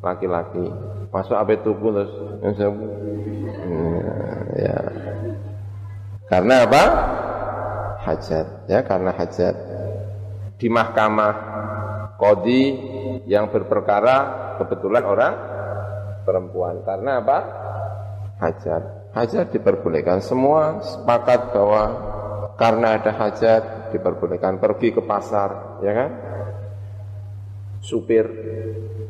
laki-laki. 0.02 0.66
Masuk 1.12 1.36
apa 1.36 1.54
tuku 1.60 1.88
terus 1.92 2.12
ya. 4.58 4.78
Karena 6.26 6.54
apa? 6.64 6.84
Hajat, 8.02 8.66
ya 8.66 8.82
karena 8.82 9.14
hajat 9.14 9.54
di 10.62 10.70
mahkamah 10.70 11.34
kodi 12.14 12.62
yang 13.26 13.50
berperkara 13.50 14.16
kebetulan 14.62 15.02
orang 15.02 15.34
perempuan. 16.22 16.86
Karena 16.86 17.18
apa? 17.18 17.38
Hajat. 18.38 19.10
Hajat 19.10 19.50
diperbolehkan. 19.50 20.22
Semua 20.22 20.78
sepakat 20.86 21.50
bahwa 21.50 21.82
karena 22.54 22.94
ada 22.94 23.10
hajat 23.10 23.90
diperbolehkan 23.90 24.62
pergi 24.62 24.94
ke 24.94 25.02
pasar, 25.02 25.82
ya 25.82 25.92
kan? 25.98 26.10
Supir 27.82 28.22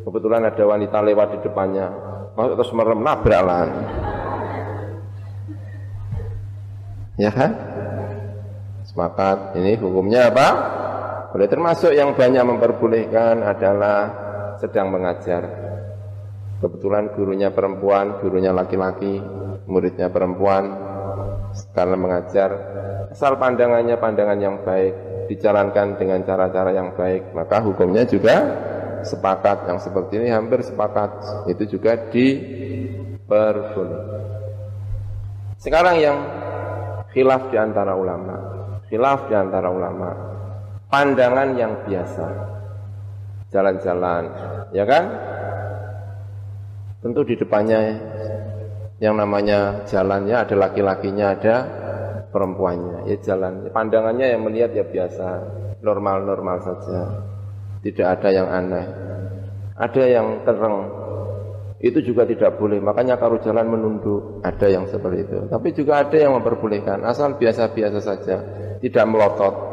kebetulan 0.08 0.48
ada 0.48 0.64
wanita 0.64 1.04
lewat 1.04 1.36
di 1.36 1.38
depannya, 1.44 1.86
masuk 2.32 2.56
terus 2.56 2.72
merem 2.72 3.04
nabrak 3.04 3.44
Ya 7.20 7.28
kan? 7.28 7.52
Sepakat. 8.88 9.52
Ini 9.60 9.76
hukumnya 9.76 10.32
apa? 10.32 10.48
Boleh 11.32 11.48
termasuk 11.48 11.96
yang 11.96 12.12
banyak 12.12 12.44
memperbolehkan 12.44 13.40
adalah 13.40 14.12
sedang 14.60 14.92
mengajar. 14.92 15.48
Kebetulan 16.60 17.08
gurunya 17.16 17.48
perempuan, 17.48 18.20
gurunya 18.20 18.52
laki-laki, 18.52 19.16
muridnya 19.64 20.12
perempuan, 20.12 20.76
karena 21.72 21.96
mengajar. 21.96 22.50
Asal 23.08 23.40
pandangannya 23.40 23.96
pandangan 23.96 24.36
yang 24.36 24.60
baik, 24.60 24.92
dijalankan 25.32 25.96
dengan 25.96 26.20
cara-cara 26.20 26.68
yang 26.76 26.92
baik, 26.92 27.32
maka 27.32 27.64
hukumnya 27.64 28.04
juga 28.04 28.44
sepakat. 29.00 29.72
Yang 29.72 29.88
seperti 29.88 30.20
ini 30.20 30.28
hampir 30.28 30.60
sepakat. 30.60 31.16
Itu 31.48 31.64
juga 31.64 31.96
diperbolehkan. 32.12 34.20
Sekarang 35.56 35.96
yang 35.96 36.18
khilaf 37.16 37.48
di 37.48 37.56
antara 37.56 37.96
ulama, 37.96 38.36
khilaf 38.90 39.30
di 39.30 39.34
antara 39.38 39.70
ulama 39.70 40.32
pandangan 40.92 41.56
yang 41.56 41.72
biasa. 41.88 42.26
Jalan-jalan 43.48 44.22
ya 44.76 44.84
kan? 44.84 45.04
Tentu 47.00 47.24
di 47.24 47.34
depannya 47.34 47.80
yang 49.02 49.18
namanya 49.18 49.82
jalannya 49.88 50.36
ada 50.36 50.54
laki-lakinya 50.54 51.26
ada 51.34 51.54
perempuannya. 52.30 53.08
Ya 53.08 53.16
jalan 53.24 53.72
pandangannya 53.72 54.36
yang 54.36 54.44
melihat 54.44 54.76
ya 54.76 54.84
biasa 54.84 55.26
normal-normal 55.80 56.60
saja. 56.60 57.00
Tidak 57.82 58.06
ada 58.06 58.28
yang 58.30 58.46
aneh. 58.46 58.86
Ada 59.74 60.02
yang 60.06 60.46
terang 60.46 60.86
itu 61.82 61.98
juga 61.98 62.22
tidak 62.22 62.54
boleh. 62.62 62.78
Makanya 62.78 63.18
kalau 63.18 63.42
jalan 63.42 63.66
menunduk 63.66 64.38
ada 64.46 64.70
yang 64.70 64.86
seperti 64.86 65.26
itu. 65.26 65.38
Tapi 65.50 65.68
juga 65.74 66.06
ada 66.06 66.14
yang 66.14 66.38
memperbolehkan. 66.38 67.02
Asal 67.02 67.34
biasa-biasa 67.34 67.98
saja. 67.98 68.36
Tidak 68.78 69.04
melotot 69.10 69.72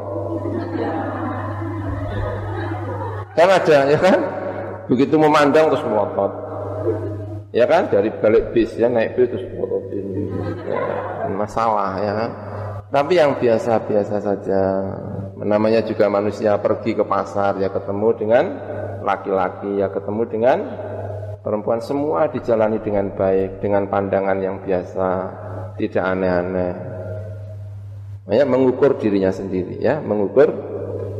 Kan 3.40 3.48
ada 3.56 3.78
ya 3.88 3.96
kan? 3.96 4.20
Begitu 4.92 5.16
memandang 5.16 5.72
terus 5.72 5.88
melotot. 5.88 6.32
Ya 7.56 7.64
kan 7.64 7.88
dari 7.88 8.12
balik 8.12 8.52
bis 8.52 8.76
ya 8.76 8.92
naik 8.92 9.16
bis 9.16 9.32
terus 9.32 9.48
melototin 9.56 10.06
ya, 10.68 11.32
masalah 11.32 12.04
ya 12.04 12.12
kan. 12.12 12.32
Tapi 12.90 13.14
yang 13.16 13.40
biasa-biasa 13.40 14.16
saja 14.20 14.62
namanya 15.40 15.86
juga 15.88 16.12
manusia 16.12 16.60
pergi 16.60 17.00
ke 17.00 17.06
pasar 17.08 17.56
ya 17.64 17.72
ketemu 17.72 18.10
dengan 18.20 18.46
laki-laki 19.08 19.80
ya 19.80 19.88
ketemu 19.88 20.24
dengan 20.28 20.58
perempuan 21.40 21.80
semua 21.80 22.28
dijalani 22.28 22.84
dengan 22.84 23.16
baik 23.16 23.64
dengan 23.64 23.88
pandangan 23.88 24.38
yang 24.44 24.60
biasa 24.60 25.10
tidak 25.80 26.04
aneh-aneh 26.04 26.74
banyak 28.28 28.48
mengukur 28.52 29.00
dirinya 29.00 29.32
sendiri 29.32 29.80
ya 29.80 30.04
mengukur 30.04 30.52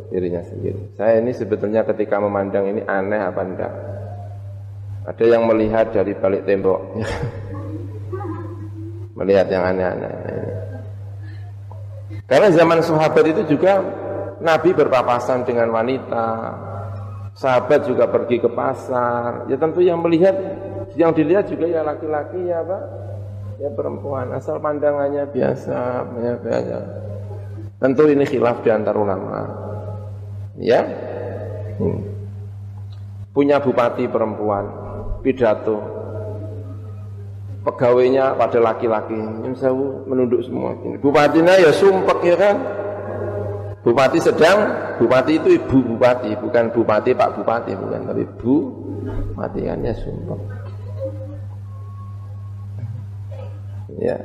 dirinya 0.10 0.42
sendiri. 0.42 0.98
Saya 0.98 1.22
ini 1.22 1.32
sebetulnya 1.32 1.86
ketika 1.86 2.18
memandang 2.18 2.66
ini 2.66 2.82
aneh 2.84 3.22
apa 3.22 3.42
enggak? 3.46 3.74
Ada 5.06 5.26
yang 5.26 5.46
melihat 5.46 5.94
dari 5.94 6.14
balik 6.18 6.46
tembok. 6.46 6.82
melihat 9.18 9.48
yang 9.50 9.64
aneh-aneh. 9.64 10.14
Karena 12.30 12.50
zaman 12.54 12.80
sahabat 12.86 13.26
itu 13.26 13.58
juga 13.58 13.82
Nabi 14.42 14.74
berpapasan 14.74 15.46
dengan 15.46 15.74
wanita. 15.74 16.28
Sahabat 17.34 17.90
juga 17.90 18.06
pergi 18.10 18.42
ke 18.42 18.50
pasar. 18.52 19.50
Ya 19.50 19.58
tentu 19.58 19.82
yang 19.82 20.02
melihat 20.02 20.36
yang 20.94 21.14
dilihat 21.14 21.50
juga 21.50 21.66
ya 21.70 21.82
laki-laki 21.86 22.50
ya 22.50 22.62
apa? 22.62 22.78
Ya 23.58 23.70
perempuan. 23.74 24.30
Asal 24.34 24.62
pandangannya 24.62 25.26
biasa, 25.30 26.06
biasa. 26.44 26.78
Tentu 27.80 28.04
ini 28.12 28.28
khilaf 28.28 28.62
di 28.62 28.70
antar 28.70 28.94
ulama 28.94 29.69
ya. 30.60 30.84
Hmm. 31.80 32.04
punya 33.32 33.56
bupati 33.64 34.04
perempuan 34.12 34.68
pidato. 35.24 35.80
Pegawainya 37.64 38.36
pada 38.36 38.60
laki-laki. 38.60 39.16
Menunduk 40.08 40.44
semua. 40.44 40.76
Bupatinya 41.00 41.56
ya 41.60 41.72
sumpek 41.72 42.20
ya 42.24 42.36
kan? 42.36 42.56
Bupati 43.80 44.20
sedang 44.20 44.68
bupati 45.00 45.40
itu 45.40 45.56
ibu 45.56 45.96
bupati 45.96 46.36
bukan 46.36 46.68
bupati 46.76 47.16
pak 47.16 47.40
bupati 47.40 47.72
bukan. 47.80 48.00
Tapi 48.12 48.24
bu 48.40 48.56
bupati 49.36 49.60
kan 49.64 49.80
ya 49.88 49.96
sumpek. 49.96 50.40
Ya. 54.00 54.18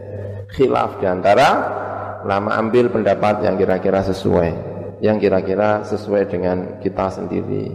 Khilaf 0.54 1.02
di 1.02 1.06
antara 1.06 1.48
lama 2.26 2.50
ambil 2.58 2.90
pendapat 2.90 3.42
yang 3.42 3.58
kira-kira 3.58 4.02
sesuai 4.06 4.73
yang 5.04 5.20
kira-kira 5.20 5.84
sesuai 5.84 6.24
dengan 6.32 6.80
kita 6.80 7.12
sendiri 7.12 7.68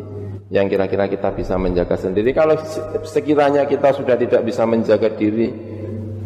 yang 0.49 0.65
kira-kira 0.65 1.05
kita 1.05 1.30
bisa 1.30 1.61
menjaga 1.61 1.93
sendiri 1.93 2.34
kalau 2.34 2.57
sekiranya 3.05 3.69
kita 3.69 3.93
sudah 3.93 4.17
tidak 4.17 4.41
bisa 4.41 4.65
menjaga 4.65 5.13
diri 5.13 5.53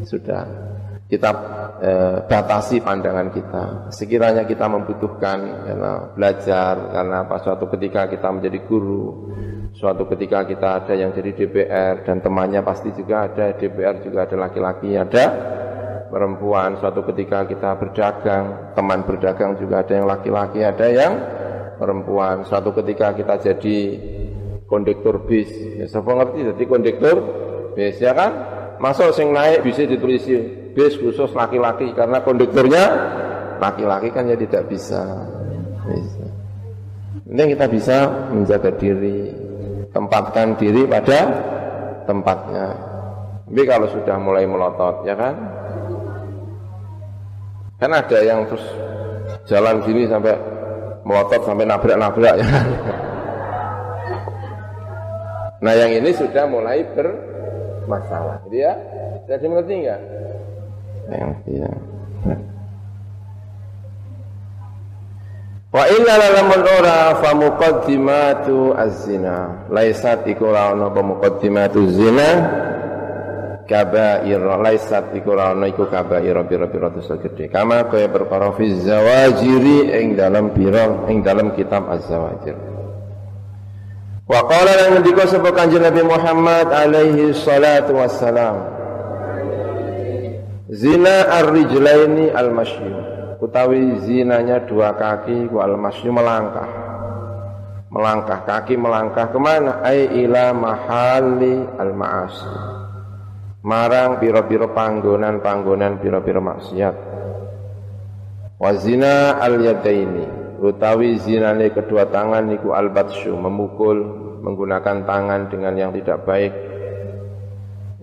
sudah 0.07 0.63
kita 1.13 1.29
eh, 1.83 2.17
batasi 2.25 2.81
pandangan 2.81 3.29
kita. 3.29 3.63
Sekiranya 3.93 4.49
kita 4.49 4.65
membutuhkan 4.65 5.39
karena 5.67 5.91
belajar, 6.15 6.73
karena 6.89 7.27
apa 7.27 7.37
suatu 7.37 7.69
ketika 7.69 8.09
kita 8.09 8.33
menjadi 8.33 8.59
guru, 8.65 9.29
suatu 9.77 10.09
ketika 10.09 10.41
kita 10.47 10.69
ada 10.81 10.93
yang 10.97 11.13
jadi 11.13 11.31
DPR 11.37 11.93
dan 12.01 12.17
temannya 12.23 12.65
pasti 12.65 12.89
juga 12.97 13.29
ada 13.29 13.53
DPR 13.53 14.01
juga 14.01 14.25
ada 14.25 14.35
laki-laki, 14.49 14.97
ada 14.97 15.23
perempuan. 16.13 16.77
Suatu 16.77 17.01
ketika 17.09 17.49
kita 17.49 17.73
berdagang, 17.81 18.77
teman 18.77 19.01
berdagang 19.01 19.57
juga 19.57 19.81
ada 19.81 19.93
yang 19.97 20.05
laki-laki, 20.05 20.61
ada 20.61 20.85
yang 20.85 21.13
perempuan. 21.81 22.45
Suatu 22.45 22.69
ketika 22.77 23.17
kita 23.17 23.41
jadi 23.41 23.77
kondektur 24.69 25.25
bis, 25.25 25.49
ya 25.49 25.89
siapa 25.89 26.13
ngerti 26.13 26.53
jadi 26.53 26.63
kondektur 26.69 27.15
bis 27.73 27.97
ya 27.97 28.13
kan? 28.13 28.31
Masuk 28.77 29.09
sing 29.17 29.33
naik 29.33 29.65
bisa 29.65 29.89
ditulis 29.89 30.21
bis 30.77 30.93
khusus 31.01 31.33
laki-laki 31.33 31.89
karena 31.97 32.21
konduktornya 32.21 32.83
laki-laki 33.57 34.13
kan 34.13 34.29
ya 34.29 34.37
tidak 34.37 34.69
bisa. 34.69 35.01
bisa. 35.89 36.25
Ini 37.23 37.43
kita 37.57 37.65
bisa 37.65 37.97
menjaga 38.29 38.69
diri, 38.77 39.31
tempatkan 39.89 40.53
diri 40.59 40.85
pada 40.85 41.19
tempatnya. 42.05 42.67
Tapi 43.47 43.63
kalau 43.69 43.85
sudah 43.85 44.17
mulai 44.17 44.49
melotot, 44.49 45.05
ya 45.05 45.13
kan? 45.13 45.62
Kan 47.83 47.91
ada 47.91 48.15
yang 48.23 48.47
terus 48.47 48.63
jalan 49.43 49.83
gini 49.83 50.07
sampai 50.07 50.31
melotot 51.03 51.43
sampai 51.43 51.67
nabrak-nabrak 51.67 52.39
ya? 52.39 52.47
Nah 55.59 55.73
yang 55.75 55.91
ini 55.91 56.15
sudah 56.15 56.47
mulai 56.47 56.79
bermasalah, 56.95 58.39
gitu 58.47 58.63
ya? 58.63 58.71
Jadi 59.27 59.51
mengerti 59.51 59.73
enggak? 59.83 60.01
yang 61.11 61.35
iya. 61.43 61.71
Wa 65.75 65.83
illa 65.91 66.13
lamun 66.23 66.63
ora 66.63 67.19
fa 67.19 67.35
muqaddimatu 67.35 68.79
az-zina. 68.79 69.67
Laisat 69.67 70.23
iku 70.31 70.55
ora 70.55 70.71
ana 70.71 70.87
apa 70.87 71.03
muqaddimatu 71.03 71.83
zina 71.91 72.29
kabair 73.65 74.39
laisat 74.39 75.15
iku 75.15 75.33
ora 75.35 75.55
ana 75.55 75.71
iku 75.71 75.87
kabair 75.87 76.35
pira-pira 76.47 76.91
dosa 76.91 77.15
gedhe. 77.19 77.47
Kama 77.47 77.87
kaya 77.87 78.11
perkara 78.11 78.51
fi 78.55 78.69
zawajiri 78.71 79.93
ing 80.03 80.19
dalam 80.19 80.51
pira 80.51 81.07
ing 81.07 81.23
dalam 81.23 81.55
kitab 81.55 81.87
az-zawajir. 81.87 82.55
Wa 84.23 84.41
qala 84.47 84.71
lan 84.79 84.87
ngendika 84.99 85.27
sapa 85.27 85.51
Kanjeng 85.51 85.83
Nabi 85.83 86.01
Muhammad 86.03 86.71
alaihi 86.71 87.35
salatu 87.35 87.99
wassalam. 87.99 88.71
Zina 90.73 91.29
ar-rijlaini 91.43 92.33
al-masyu 92.33 93.13
utawi 93.43 93.99
zinanya 94.07 94.63
dua 94.63 94.95
kaki 94.95 95.51
ku 95.51 95.59
al-masyu 95.59 96.15
melangkah 96.15 96.65
melangkah 97.91 98.41
kaki 98.47 98.79
melangkah 98.79 99.29
ke 99.29 99.37
mana 99.37 99.83
ai 99.83 100.07
ila 100.23 100.55
mahali 100.55 101.61
al-ma'asi 101.77 102.82
marang 103.63 104.19
piro-piro 104.19 104.71
panggonan-panggonan 104.75 106.03
piro-piro 106.03 106.43
maksiat. 106.43 106.95
Wa 108.59 108.71
zina 108.79 109.39
al-yadaini 109.39 110.59
utawi 110.63 111.19
zinane 111.19 111.71
kedua 111.75 112.07
tangan 112.07 112.47
niku 112.47 112.71
al-batsyu 112.71 113.35
memukul 113.35 113.97
menggunakan 114.43 115.07
tangan 115.07 115.51
dengan 115.51 115.73
yang 115.75 115.91
tidak 115.91 116.23
baik. 116.27 116.53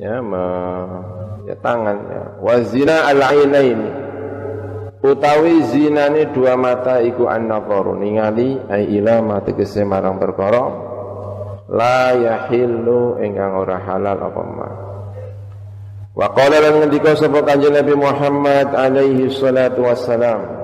Ya 0.00 0.20
me 0.24 0.44
ya 1.44 1.56
tangan 1.60 1.96
ya. 2.08 2.22
wa 2.40 2.54
zina 2.62 3.08
al 3.08 3.20
ainaini 3.20 3.90
utawi 5.00 5.64
zinane 5.72 6.30
dua 6.30 6.54
mata 6.54 7.00
iku 7.00 7.26
an-nadharu 7.26 7.96
ningali 7.96 8.60
ai 8.68 8.86
ila 9.00 9.40
kese 9.44 9.82
marang 9.82 10.20
perkara 10.20 10.62
la 11.70 12.12
yahillu 12.14 13.18
ingkang 13.18 13.54
ora 13.56 13.82
halal 13.82 14.18
apa 14.20 14.42
ma 14.44 14.69
wa 16.20 16.28
qala 16.36 16.60
lan 16.60 16.84
ngendika 16.84 17.16
sapa 17.16 17.40
kanjeng 17.40 17.72
Nabi 17.72 17.96
Muhammad 17.96 18.76
alaihi 18.76 19.32
salatu 19.32 19.88
wassalam 19.88 20.60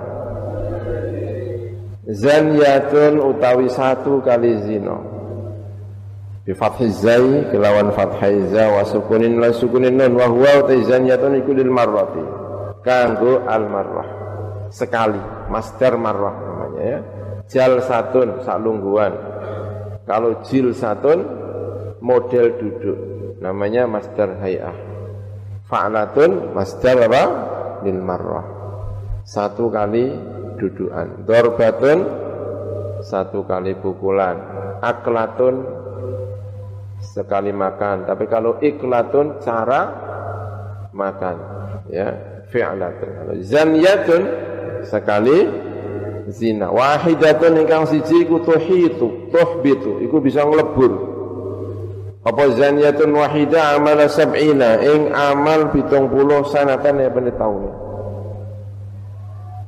Zanyatun 2.07 3.19
utawi 3.19 3.67
satu 3.67 4.23
kali 4.23 4.63
zina. 4.63 4.95
Bi 6.47 6.55
fathi 6.55 6.87
zai 6.95 7.51
kelawan 7.51 7.91
fathai 7.91 8.47
za 8.55 8.71
wa 8.71 8.87
sukunin 8.87 9.43
la 9.43 9.51
sukunin 9.51 9.99
nun 9.99 10.15
wa 10.15 10.31
huwa 10.31 10.71
tazaniyatun 10.71 11.43
iku 11.43 11.51
lil 11.51 11.67
marrati 11.67 12.23
kanggo 12.87 13.43
al 13.51 13.67
marrah 13.67 14.09
sekali 14.71 15.19
master 15.51 15.99
marrah 15.99 16.39
namanya 16.39 16.83
ya. 16.87 16.99
Jal 17.51 17.83
satun 17.83 18.47
salungguan 18.47 19.11
kalau 20.07 20.39
jil 20.47 20.71
satun 20.79 21.27
model 21.99 22.55
duduk 22.55 22.99
namanya 23.43 23.91
master 23.91 24.39
hayah 24.39 24.75
fa'latun 25.67 26.55
master 26.55 26.97
apa 27.11 27.25
lil 27.83 27.99
marrah 28.01 28.47
satu 29.27 29.69
kali 29.69 30.15
dudukan 30.57 31.27
dorbatun 31.27 31.99
satu 33.03 33.45
kali 33.45 33.77
pukulan 33.79 34.39
aklatun 34.81 35.77
sekali 37.01 37.53
makan. 37.53 38.09
Tapi 38.09 38.25
kalau 38.29 38.59
iklatun 38.61 39.41
cara 39.41 39.83
makan, 40.93 41.37
ya 41.93 42.09
fi'latun. 42.49 43.41
Zaniyatun 43.41 44.23
sekali 44.87 45.39
zina. 46.33 46.73
Wahidatun 46.73 47.63
ingkang 47.63 47.87
siji 47.89 48.27
iku 48.27 48.43
tuhitu, 48.43 49.31
tuhbitu, 49.31 50.03
iku 50.03 50.17
bisa 50.19 50.43
nglebur. 50.45 51.16
Apa 52.27 52.43
zaniyatun 52.59 53.15
wahida 53.15 53.79
amal 53.79 54.03
sab'ina 54.11 54.83
ing 54.83 55.15
amal 55.15 55.71
70 55.71 56.11
sanatan 56.51 56.99
ya 56.99 57.09
pada 57.15 57.31
tahun. 57.39 57.63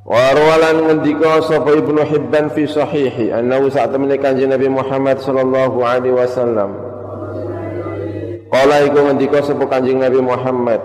Warwalan 0.09 0.77
ngendika 0.89 1.45
sapa 1.47 1.71
Ibnu 1.79 2.03
Hibban 2.03 2.51
fi 2.51 2.65
sahihi 2.67 3.31
annahu 3.31 3.69
saat 3.71 3.93
temene 3.93 4.19
Nabi 4.19 4.67
Muhammad 4.73 5.21
sallallahu 5.21 5.85
alaihi 5.85 6.17
wasallam 6.17 6.89
Kala 8.49 8.89
iku 8.89 9.05
ngendika 9.05 9.45
sapa 9.45 9.69
Kanjeng 9.69 10.01
Nabi 10.01 10.25
Muhammad, 10.25 10.81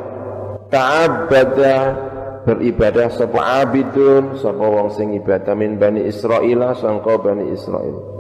ta'abbada 0.68 1.96
beribadah 2.44 3.08
sapa 3.16 3.64
abidun 3.64 4.36
sapa 4.36 4.60
wong 4.60 4.92
sing 4.92 5.16
ibadah 5.16 5.56
min 5.56 5.80
Bani 5.80 6.04
Israil 6.04 6.60
sangka 6.76 7.16
Bani 7.24 7.56
Israil. 7.56 8.13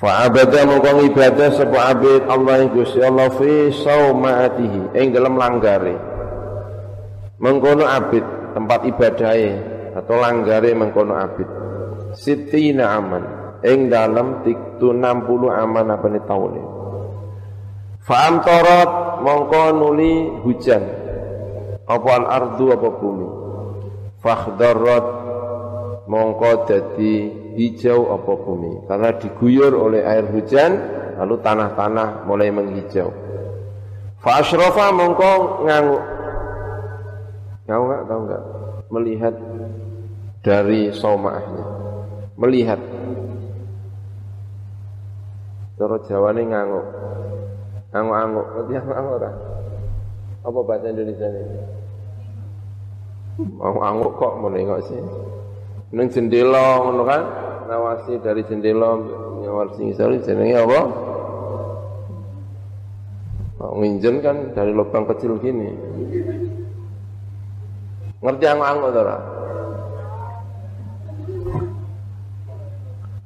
Fa'abada 0.00 0.64
mongko 0.64 1.12
ibadah 1.12 1.52
sapa 1.52 1.92
abid 1.92 2.24
Allah 2.24 2.72
Gusti 2.72 3.04
Allah 3.04 3.28
fi 3.36 3.68
saumaatihi 3.68 4.96
ing 4.96 5.12
dalam 5.12 5.36
langgare. 5.36 5.92
Mengkono 7.36 7.84
abid 7.84 8.24
tempat 8.56 8.80
ibadahe 8.88 9.50
atau 9.92 10.16
langgare 10.16 10.72
mengkono 10.72 11.20
abid. 11.20 11.44
Sitina 12.16 12.96
aman 12.96 13.24
ing 13.60 13.92
dalam 13.92 14.40
60 14.40 14.80
aman 15.52 15.86
apa 15.92 16.06
ni 16.08 16.20
taune. 16.24 16.62
Fa'am 18.00 18.40
torot 18.40 19.20
mongko 19.20 19.62
nuli 19.76 20.40
hujan 20.40 20.80
apa 21.84 22.10
al 22.16 22.24
ardu 22.24 22.72
apa 22.72 22.88
bumi 22.96 23.28
Fakhdarrat 24.24 25.06
mongko 26.08 26.64
dadi 26.64 27.39
hijau 27.56 28.14
apa 28.14 28.32
bumi. 28.36 28.86
Karena 28.86 29.10
diguyur 29.16 29.72
oleh 29.74 30.02
air 30.04 30.26
hujan 30.28 30.76
lalu 31.18 31.34
tanah-tanah 31.40 32.24
mulai 32.28 32.52
menghijau. 32.52 33.10
Fa 34.20 34.44
asyrafa 34.44 34.92
mongko 34.92 35.64
nganguk 35.64 36.02
Nganguk 37.64 37.86
enggak 37.86 38.02
tahu 38.04 38.20
enggak 38.26 38.42
melihat 38.90 39.34
dari 40.42 40.90
somaahnya 40.90 41.64
melihat. 42.34 42.80
Cara 45.80 45.96
Jawane 46.04 46.44
nganguk 46.44 46.86
Anguk-anguk, 47.90 48.46
ngerti 48.54 48.72
anguk-anguk 48.78 49.14
ora? 49.18 49.30
Apa 50.46 50.58
bahasa 50.62 50.86
Indonesia 50.94 51.26
ini? 51.26 51.58
Anguk-anguk 53.58 54.10
kok 54.14 54.32
menengok 54.38 54.80
sih. 54.86 55.02
Neng 55.90 56.06
jendela 56.06 56.78
ngono 56.86 57.02
kan? 57.02 57.22
Nawasi 57.66 58.22
dari 58.22 58.46
jendela 58.46 58.94
nyawar 59.42 59.74
sing 59.74 59.90
isor 59.90 60.14
jenenge 60.22 60.54
apa? 60.54 60.80
Nginjen 63.60 64.22
kan 64.22 64.36
dari 64.54 64.70
lubang 64.70 65.06
kecil 65.10 65.38
gini. 65.42 65.68
Ngerti 68.20 68.44
anguk-anguk 68.46 68.94
ora? 68.94 69.18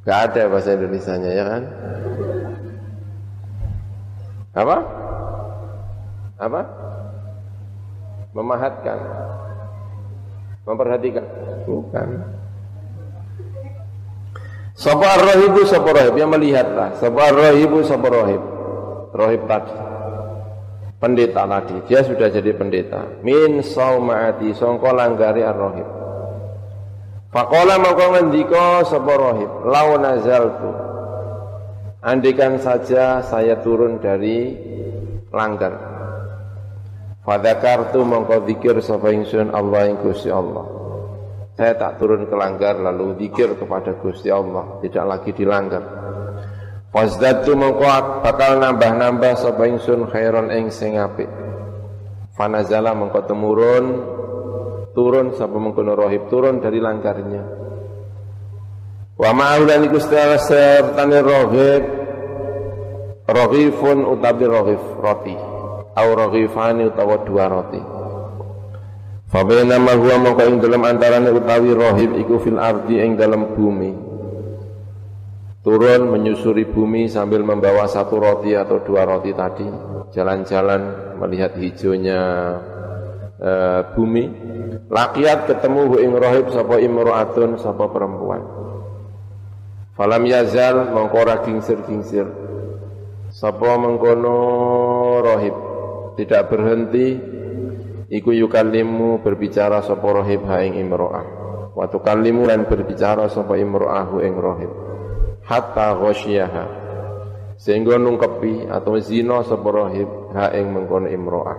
Gak 0.04 0.18
ada 0.30 0.42
bahasa 0.52 0.76
Indonesia-nya 0.76 1.30
ya 1.32 1.44
kan? 1.48 1.62
Apa? 4.54 4.76
Apa? 6.38 6.60
Memahatkan. 8.36 8.98
Memperhatikan. 10.68 11.24
Bukan. 11.64 12.08
Sapa 14.74 15.06
ar-rahibu 15.06 15.62
sapa 15.70 15.86
rahib 15.94 16.18
yang 16.18 16.34
melihatlah. 16.34 16.98
Sapa 16.98 17.30
ar-rahibu 17.30 17.86
sapa 17.86 18.10
rahib. 18.10 18.42
Rahib 19.14 19.46
tadi. 19.46 19.74
Pendeta 20.98 21.46
tadi. 21.46 21.76
Dia 21.86 22.02
sudah 22.02 22.26
jadi 22.26 22.50
pendeta. 22.58 23.22
Min 23.22 23.62
saumaati 23.62 24.50
sangka 24.50 24.90
langgari 24.90 25.46
ar-rahib. 25.46 25.86
Faqala 27.30 27.78
maka 27.78 28.18
ngendika 28.18 28.82
sapa 28.82 29.14
rahib, 29.14 29.50
"Lau 29.62 29.94
nazaltu." 29.98 30.70
Andikan 32.02 32.58
saja 32.58 33.22
saya 33.22 33.62
turun 33.62 34.02
dari 34.02 34.58
langgar. 35.30 35.78
Fadzakartu 37.22 38.02
mongko 38.02 38.44
zikir 38.50 38.76
sapa 38.82 39.14
ingsun 39.14 39.54
Allah 39.54 39.86
ing 39.88 40.02
Gusti 40.02 40.28
Allah. 40.34 40.73
Saya 41.54 41.78
tak 41.78 42.02
turun 42.02 42.26
ke 42.26 42.34
langgar 42.34 42.74
lalu 42.82 43.14
zikir 43.14 43.54
kepada 43.54 43.94
Gusti 44.02 44.26
Allah, 44.26 44.82
tidak 44.82 45.04
lagi 45.06 45.30
dilanggar. 45.30 45.84
Fazdatu 46.90 47.54
mengko 47.54 48.22
bakal 48.22 48.58
nambah-nambah 48.62 49.34
sapa 49.38 49.66
ingsun 49.66 50.10
khairon 50.10 50.50
ing 50.50 50.70
sing 50.74 50.98
apik. 50.98 51.26
Fanazala 52.34 52.94
mengko 52.94 53.22
temurun 53.26 53.84
turun 54.94 55.34
sapa 55.34 55.58
mengkono 55.58 55.94
rohib 55.94 56.26
turun 56.30 56.62
dari 56.62 56.78
langgarnya. 56.82 57.42
Wa 59.14 59.30
ma'ulan 59.30 59.86
iku 59.86 59.98
sertane 60.02 61.18
rohib 61.22 61.82
rohifun 63.30 63.98
utawi 64.10 64.46
rohif 64.46 64.82
roti 64.98 65.34
au 65.94 66.08
rohifani 66.18 66.90
utawa 66.90 67.22
dua 67.22 67.46
roti. 67.46 67.93
Fabainama 69.34 69.98
huwa 69.98 70.14
mongko 70.22 70.46
ing 70.46 70.62
dalam 70.62 70.86
antarane 70.86 71.26
utawi 71.34 71.74
rohib 71.74 72.14
iku 72.22 72.38
fil 72.38 72.54
ardi 72.54 73.02
ing 73.02 73.18
dalam 73.18 73.50
bumi. 73.58 73.90
Turun 75.58 76.06
menyusuri 76.06 76.70
bumi 76.70 77.10
sambil 77.10 77.42
membawa 77.42 77.90
satu 77.90 78.22
roti 78.22 78.54
atau 78.54 78.78
dua 78.86 79.02
roti 79.02 79.34
tadi, 79.34 79.66
jalan-jalan 80.14 80.82
melihat 81.18 81.58
hijaunya 81.58 82.20
e, 83.42 83.50
bumi. 83.98 84.24
Lakiat 84.86 85.50
ketemu 85.50 85.98
ing 85.98 86.14
rohib 86.14 86.54
sapa 86.54 86.78
imro'atun 86.78 87.58
sapa 87.58 87.90
perempuan. 87.90 88.38
Falam 89.98 90.22
yazal 90.30 90.94
mongko 90.94 91.16
ora 91.18 91.42
gingsir-gingsir. 91.42 92.30
Sapa 93.34 93.82
mengkono 93.82 94.38
rohib 95.26 95.56
tidak 96.22 96.54
berhenti 96.54 97.34
iku 98.14 98.30
yukallimu 98.30 99.26
berbicara 99.26 99.82
sapa 99.82 100.06
rohib 100.06 100.46
ha 100.46 100.62
ing 100.62 100.78
imro'ah. 100.78 101.26
Wa 101.74 101.90
tukallimu 101.90 102.46
lan 102.46 102.70
berbicara 102.70 103.26
sapa 103.26 103.58
imro'ahu 103.58 104.22
ing 104.22 104.34
rohib. 104.38 104.72
Hatta 105.42 105.98
ghasyiha 105.98 106.86
sehingga 107.54 107.98
nungkepi 107.98 108.70
atau 108.70 108.98
zina 109.02 109.42
sapa 109.42 109.66
rohib 109.66 110.30
ha 110.30 110.54
ing 110.54 110.70
mengkono 110.70 111.10
imro'ah. 111.10 111.58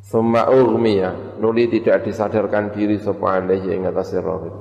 Summa 0.00 0.48
ughmiya. 0.48 1.36
Nuli 1.44 1.68
tidak 1.68 2.08
disadarkan 2.08 2.72
diri 2.72 2.96
sapa 2.96 3.36
alaihi 3.40 3.76
ing 3.76 3.84
atas 3.84 4.16
rohib. 4.16 4.54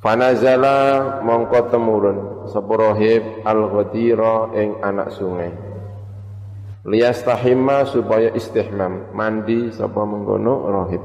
Fanazala 0.00 1.20
mongko 1.20 1.60
temurun 1.68 2.18
sapa 2.48 2.72
rohib 2.72 3.44
al-ghadira 3.44 4.54
ing 4.56 4.80
anak 4.80 5.12
sungai 5.12 5.68
liyastahimma 6.88 7.84
supaya 7.92 8.32
istihmam 8.32 9.12
mandi 9.12 9.68
sapa 9.70 10.02
mengkono 10.02 10.66
rohib. 10.66 11.02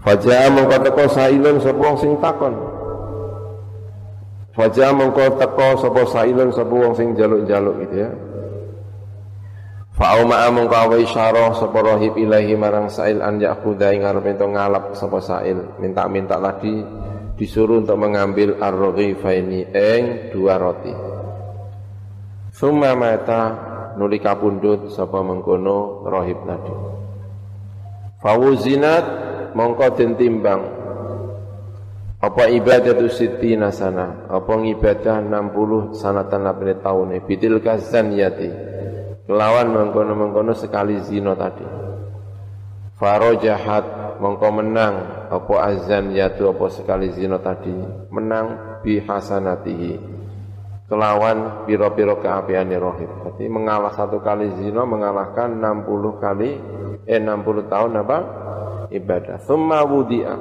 Fajaa 0.00 0.48
mengko 0.48 0.76
teko 0.80 1.04
sailun 1.12 1.60
sapa 1.60 1.76
wong 1.76 1.96
sing 2.00 2.12
takon. 2.24 2.54
Fajaa 4.56 4.96
mengko 4.96 5.36
teko 5.36 5.68
sapa 5.76 6.02
sailun 6.08 6.50
sapa 6.56 6.72
wong 6.72 6.94
sing 6.96 7.12
jaluk-jaluk 7.18 7.84
gitu 7.84 7.96
ya. 8.06 8.10
Fa'auma 10.00 10.48
mengko 10.48 10.72
awe 10.72 10.96
isyarah 11.04 11.52
sapa 11.60 11.76
rohib 11.84 12.16
ilahi 12.16 12.56
marang 12.56 12.88
sail 12.88 13.20
an 13.20 13.36
yakhudha 13.36 13.92
ing 13.92 14.08
arep 14.08 14.40
ngalap 14.40 14.96
sapa 14.96 15.20
sail. 15.20 15.76
Minta-minta 15.76 16.40
lagi 16.40 16.80
disuruh 17.36 17.84
untuk 17.84 18.00
mengambil 18.00 18.56
ar-raghifaini 18.56 19.68
ing 19.68 20.32
dua 20.32 20.56
roti. 20.56 20.92
Summa 22.56 22.96
mata 22.96 23.69
nuli 24.00 24.16
kapundhut 24.16 24.88
sapa 24.96 25.20
mengkono 25.20 26.08
rohib 26.08 26.40
tadi. 26.48 26.72
Fawuzinat 28.24 29.04
mongko 29.52 29.86
den 29.92 30.16
timbang. 30.16 30.80
Apa 32.20 32.48
ibadah 32.52 32.96
tu 32.96 33.08
siti 33.08 33.56
nasana 33.56 34.28
apa 34.28 34.52
ibadah 34.60 35.20
60 35.24 35.96
sanatan 35.96 36.40
lapine 36.48 36.80
taune? 36.80 37.16
Bitil 37.20 37.60
kazan 37.60 38.16
yati. 38.16 38.48
Kelawan 39.24 39.68
mengkono-mengkono 39.72 40.52
sekali 40.56 41.00
zina 41.04 41.36
tadi. 41.36 41.64
Farojahat 42.96 44.16
mongko 44.20 44.48
menang. 44.52 44.94
Apa 45.30 45.70
azan 45.70 46.10
yatu 46.10 46.50
apa 46.50 46.66
sekali 46.68 47.08
zina 47.14 47.40
tadi? 47.40 47.72
Menang 48.10 48.80
bi 48.84 49.00
hasanatihi 49.00 50.19
kelawan 50.90 51.64
piro-piro 51.70 52.18
keapiannya 52.18 52.78
rohib. 52.82 53.10
Berarti 53.22 53.46
mengalah 53.46 53.94
satu 53.94 54.18
kali 54.18 54.50
zina 54.58 54.82
mengalahkan 54.82 55.54
60 55.62 55.86
kali 56.18 56.50
eh 57.06 57.20
60 57.22 57.70
tahun 57.70 57.92
apa? 58.02 58.18
ibadah. 58.90 59.38
Thumma 59.46 59.86
wudi'a. 59.86 60.36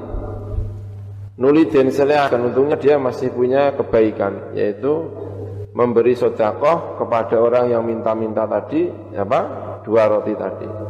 Nuli 1.38 1.70
den 1.70 1.94
akan 1.94 2.52
untungnya 2.52 2.82
dia 2.82 2.98
masih 2.98 3.30
punya 3.32 3.78
kebaikan 3.78 4.58
yaitu 4.58 5.06
memberi 5.72 6.18
sodakoh 6.18 6.98
kepada 6.98 7.38
orang 7.40 7.70
yang 7.70 7.86
minta-minta 7.86 8.50
tadi 8.50 8.90
apa? 9.14 9.42
dua 9.86 10.10
roti 10.10 10.34
tadi. 10.34 10.89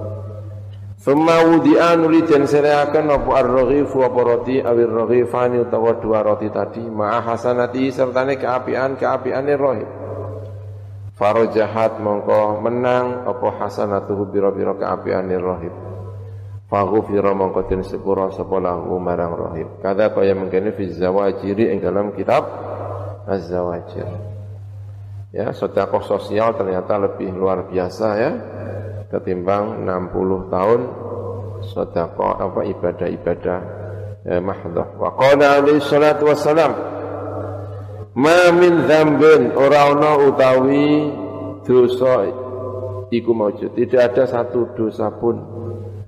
Summa 1.00 1.40
wudi'a 1.48 1.96
nuli 1.96 2.28
den 2.28 2.44
seleaken 2.44 3.08
apa 3.08 3.32
ar-raghifu 3.40 4.04
apa 4.04 4.20
roti 4.20 4.60
awir 4.60 4.92
raghifani 4.92 5.64
utawa 5.64 5.96
dua 5.96 6.20
roti 6.28 6.52
tadi 6.52 6.84
ma'a 6.84 7.24
hasanati 7.24 7.88
sertane 7.88 8.36
keapian-keapiane 8.36 9.54
rohib. 9.56 9.90
Farojahat 11.16 12.04
mongko 12.04 12.60
menang 12.60 13.24
apa 13.32 13.48
hasanatuhu 13.64 14.28
biro-biro 14.28 14.76
keapiane 14.76 15.40
rohib. 15.40 15.72
Faghufira 16.68 17.32
mongko 17.32 17.64
den 17.72 17.80
sepura 17.88 18.28
sapa 18.36 18.60
lahu 18.60 19.00
marang 19.00 19.40
rohib. 19.40 19.80
Kada 19.80 20.12
kaya 20.12 20.36
mengkene 20.36 20.76
fi 20.76 20.84
zawajiri 20.92 21.72
ing 21.72 21.80
dalam 21.80 22.12
kitab 22.12 22.44
Az-Zawajir. 23.24 24.10
Ya, 25.32 25.54
sedekah 25.56 26.04
sosial 26.04 26.60
ternyata 26.60 27.00
lebih 27.00 27.32
luar 27.32 27.72
biasa 27.72 28.08
ya 28.20 28.32
ketimbang 29.10 29.86
60 29.86 30.54
tahun 30.54 30.80
sedekah 31.66 32.34
apa 32.40 32.62
ibadah-ibadah 32.66 33.60
eh, 34.30 34.42
mahdhah. 34.42 34.88
Wa 34.96 35.10
qala 35.18 35.60
alaihi 35.60 35.84
salatu 35.84 36.30
wassalam 36.30 36.72
Ma 38.20 38.52
min 38.52 38.90
dzambin 38.90 39.54
ora 39.54 39.94
ana 39.94 40.18
utawi 40.18 41.14
dosa 41.64 42.26
iku 43.14 43.32
maujud. 43.32 43.78
Tidak 43.78 44.02
ada 44.02 44.26
satu 44.26 44.74
dosa 44.74 45.14
pun 45.14 45.40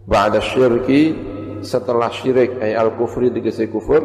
ba'da 0.10 0.42
syirki 0.42 1.14
setelah 1.62 2.10
syirik 2.10 2.58
ay 2.58 2.74
al 2.74 2.98
kufri 2.98 3.30
tegese 3.30 3.70
kufur 3.70 4.02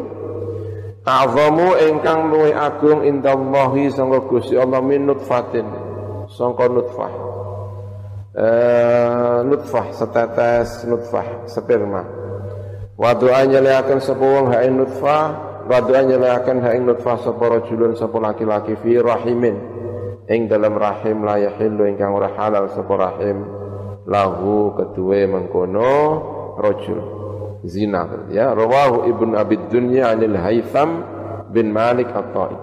ta'zamu 1.02 1.72
ingkang 1.88 2.28
luwih 2.30 2.52
agung 2.52 3.00
indallahi 3.02 3.88
sangga 3.90 4.22
Gusti 4.28 4.54
Allah 4.60 4.84
min 4.84 5.08
nutfatin 5.08 5.64
sangka 6.30 6.68
nutfah 6.68 7.25
uh, 8.36 9.40
nutfah 9.48 9.90
setetes 9.96 10.84
nutfah 10.84 11.48
sperma. 11.48 12.04
Wa 12.96 13.12
doa 13.16 13.44
nyeleaken 13.44 14.00
sapa 14.00 14.24
wong 14.24 14.52
nutfah 14.52 15.24
wa 15.66 15.78
doa 15.80 16.00
nyeleaken 16.04 16.56
ha 16.60 16.70
nutfah 16.76 17.16
sapa 17.24 17.44
rajulun 17.60 17.96
sapa 17.96 18.16
laki-laki 18.20 18.76
fi 18.80 19.00
rahimin. 19.00 19.56
Ing 20.26 20.50
dalam 20.50 20.74
rahim 20.74 21.22
la 21.22 21.38
yahillu 21.38 21.86
ingkang 21.86 22.12
ora 22.12 22.32
halal 22.36 22.72
sapa 22.72 22.92
rahim. 22.96 23.46
Lahu 24.06 24.74
kedue 24.78 25.26
mengkono 25.26 25.92
rajul. 26.60 27.00
Zina 27.66 28.30
ya. 28.30 28.54
Rawahu 28.54 29.10
ibn 29.10 29.34
abi 29.34 29.58
dunya 29.66 30.14
anil 30.14 30.38
haitham 30.38 31.02
bin 31.50 31.74
malik 31.74 32.10
at-ta'i. 32.10 32.58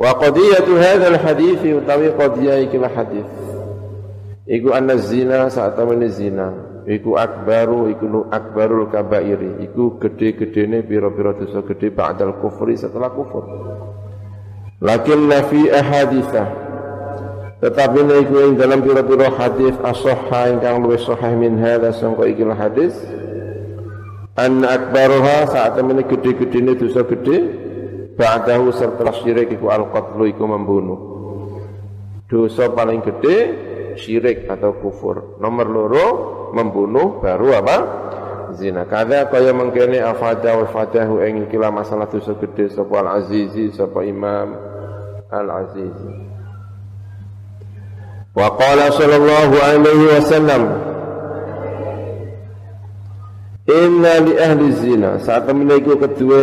Wa 0.00 0.16
qadiyatu 0.16 0.80
hadzal 0.80 1.18
hadits 1.20 1.60
utawi 1.60 2.08
qadiyah 2.16 2.56
iki 2.64 2.76
hadis 2.80 3.28
Iku 4.50 4.74
anna 4.74 4.98
zina 4.98 5.46
saat 5.46 5.78
tamane 5.78 6.10
zina. 6.10 6.50
Iku 6.90 7.14
akbaru, 7.14 7.86
iku 7.94 8.26
akbarul 8.26 8.90
kabairi. 8.90 9.62
Iku 9.62 10.02
gede-gedene 10.02 10.82
pira-pira 10.82 11.38
dosa 11.38 11.62
gede 11.62 11.94
ba'dal 11.94 12.42
kufri 12.42 12.74
setelah 12.74 13.14
kufur. 13.14 13.46
Lakin 14.82 15.30
fi 15.46 15.70
ahadithah. 15.70 16.70
tetapi 17.60 17.98
niku 18.08 18.34
ing 18.40 18.52
dalam 18.56 18.80
pira-pira 18.80 19.28
hadis 19.36 19.76
as-sahha 19.84 20.48
ingkang 20.48 20.80
luwih 20.80 20.96
sahih 20.96 21.36
min 21.36 21.60
hadza 21.60 21.92
sangka 21.92 22.24
ikilah 22.24 22.56
hadis 22.56 22.96
an 24.40 24.64
akbaruha 24.64 25.44
saat 25.52 25.76
temene 25.76 26.08
gede-gedene 26.08 26.72
dosa 26.80 27.04
gede 27.04 27.36
ba'dahu 28.16 28.72
setelah 28.72 29.12
syirik 29.20 29.52
iku 29.52 29.68
al-qatlu 29.68 30.32
iku 30.32 30.48
membunuh 30.48 30.98
dosa 32.32 32.72
paling 32.72 33.04
gede 33.04 33.68
syirik 33.96 34.46
atau 34.46 34.76
kufur. 34.78 35.40
Nomor 35.42 35.66
loro 35.66 36.06
membunuh 36.52 37.18
baru 37.22 37.56
apa? 37.56 37.76
Zina. 38.58 38.82
Kada 38.86 39.30
kaya 39.30 39.54
mengkene 39.54 40.02
afada 40.02 40.58
wa 40.58 40.66
fadahu 40.66 41.22
ing 41.22 41.46
ikilah 41.46 41.70
masalah 41.70 42.10
dosa 42.10 42.34
gede 42.34 42.70
sapa 42.74 42.98
al-azizi 42.98 43.70
sapa 43.70 44.02
imam 44.02 44.58
al-azizi. 45.30 46.10
Wa 48.34 48.54
qala 48.58 48.90
sallallahu 48.94 49.56
alaihi 49.58 50.06
wasallam 50.18 50.64
Inna 53.70 54.18
li 54.26 54.34
ahli 54.34 54.66
zina. 54.82 55.22
Saat 55.22 55.46
menaiki 55.54 55.94
kedua 55.94 56.42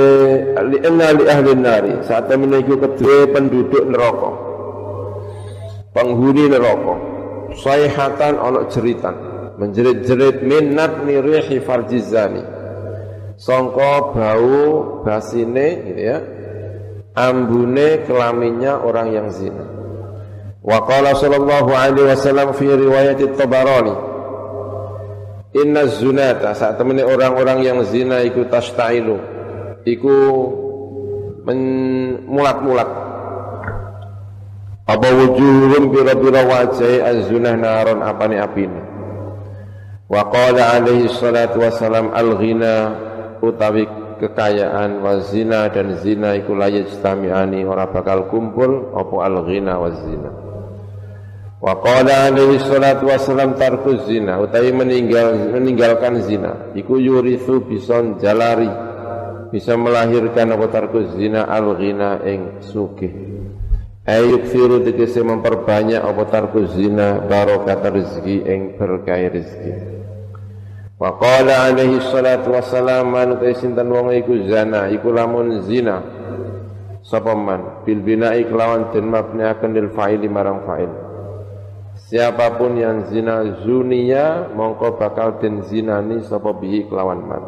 inna 0.64 1.12
li 1.12 1.28
ahli 1.28 1.52
nari. 1.60 1.94
Saat 2.08 2.32
menaiki 2.32 2.72
kedua 2.72 3.28
penduduk 3.36 3.84
neraka 3.84 4.48
penghuni 5.98 6.46
neraka 6.46 6.96
sayhatan 7.56 8.36
ana 8.36 8.68
jeritan. 8.68 9.16
Menjerit-jerit 9.58 10.46
minat 10.46 11.02
nirihi 11.08 11.64
farjizani. 11.64 12.44
Sangka 13.38 14.14
bau 14.14 15.02
basine 15.06 15.68
gitu 15.88 16.02
ya. 16.02 16.18
Ambune 17.18 18.06
kelaminnya 18.06 18.82
orang 18.82 19.10
yang 19.10 19.28
zina. 19.34 19.66
Wa 20.62 20.84
qala 20.86 21.16
sallallahu 21.16 21.72
alaihi 21.74 22.12
wasallam 22.12 22.54
fi 22.54 22.68
riwayat 22.68 23.24
Tabarani 23.40 24.08
Inna 25.56 25.88
zunata 25.88 26.52
saat 26.54 26.76
temani 26.76 27.02
orang-orang 27.02 27.64
yang 27.64 27.80
zina 27.88 28.20
iku 28.22 28.46
tastailu 28.52 29.18
iku 29.88 30.16
mulat-mulat 32.28 33.07
apa 34.88 35.08
wujuhum 35.12 35.92
pira-pira 35.92 36.48
wajah 36.48 37.04
az-zunah 37.12 37.60
naron 37.60 38.00
apane 38.00 38.40
apine? 38.40 38.82
Wa 40.08 40.32
qala 40.32 40.80
alaihi 40.80 41.12
salatu 41.12 41.60
wassalam 41.60 42.16
al-ghina 42.16 42.96
utawi 43.44 43.84
kekayaan 44.24 45.04
wa 45.04 45.20
zina 45.28 45.68
dan 45.68 46.00
zina 46.00 46.40
iku 46.40 46.56
la 46.56 46.72
yajtami'ani 46.72 47.68
ora 47.68 47.92
bakal 47.92 48.32
kumpul 48.32 48.96
apa 48.96 49.16
al-ghina 49.28 49.76
wa 49.76 49.92
zina. 49.92 50.32
Wa 51.60 51.84
qala 51.84 52.32
alaihi 52.32 52.64
salatu 52.64 53.12
wassalam 53.12 53.60
tarku 53.60 54.08
zina 54.08 54.40
utawi 54.40 54.72
meninggal 54.72 55.52
meninggalkan 55.52 56.24
zina 56.24 56.72
iku 56.80 56.96
yurithu 56.96 57.60
bison 57.68 58.16
jalari 58.24 58.72
bisa 59.52 59.76
melahirkan 59.76 60.48
apa 60.56 60.72
tarku 60.72 61.12
zina 61.20 61.44
al 61.44 61.76
ghina 61.76 62.24
ing 62.24 62.64
sugih 62.64 63.12
ayuk 64.08 64.48
firu 64.48 64.82
tegese 64.88 65.20
memperbanyak 65.20 66.00
apa 66.00 66.24
tarku 66.32 66.64
zina 66.72 67.20
barokat 67.28 67.84
rezeki 67.84 68.48
ing 68.48 68.62
berkah 68.80 69.20
rezeki 69.20 70.00
Wa 70.98 71.14
qala 71.22 71.70
alaihi 71.70 72.02
salatu 72.10 72.58
wassalam 72.58 73.14
man 73.14 73.38
sinten 73.54 73.86
wong 73.86 74.10
iku 74.18 74.34
zina 74.50 74.90
iku 74.90 75.14
lamun 75.14 75.62
zina 75.62 76.02
sapa 77.06 77.38
man 77.38 77.86
bil 77.86 78.02
bina'i 78.02 78.50
kelawan 78.50 78.90
den 78.90 79.06
mabniaken 79.06 79.78
lil 79.78 79.94
fa'ili 79.94 80.26
marang 80.26 80.66
fa'il 80.66 80.90
Siapa 81.98 82.62
pun 82.62 82.78
yang 82.78 83.10
zina 83.10 83.42
zunia 83.66 84.54
mongko 84.54 85.02
bakal 85.02 85.42
den 85.42 85.66
zinani 85.66 86.22
sapa 86.24 86.54
bihi 86.54 86.86
kelawan 86.86 87.26
man. 87.26 87.44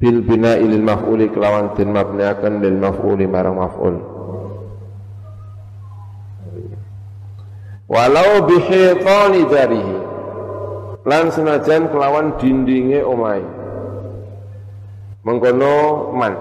Bil 0.00 0.24
bina 0.24 0.56
ilil 0.56 0.80
maf'uli 0.80 1.28
kelawan 1.28 1.76
den 1.76 1.92
mabniaken 1.92 2.64
lil 2.64 2.76
maf'uli 2.80 3.28
marang 3.28 3.60
maf'ul. 3.60 4.13
Walau 7.84 8.48
bihitani 8.48 9.44
darihi 9.44 9.98
lan 11.04 11.28
senajan 11.28 11.92
kelawan 11.92 12.40
dindinge 12.40 13.04
omai. 13.04 13.44
Mengkono 15.24 16.10
man. 16.16 16.34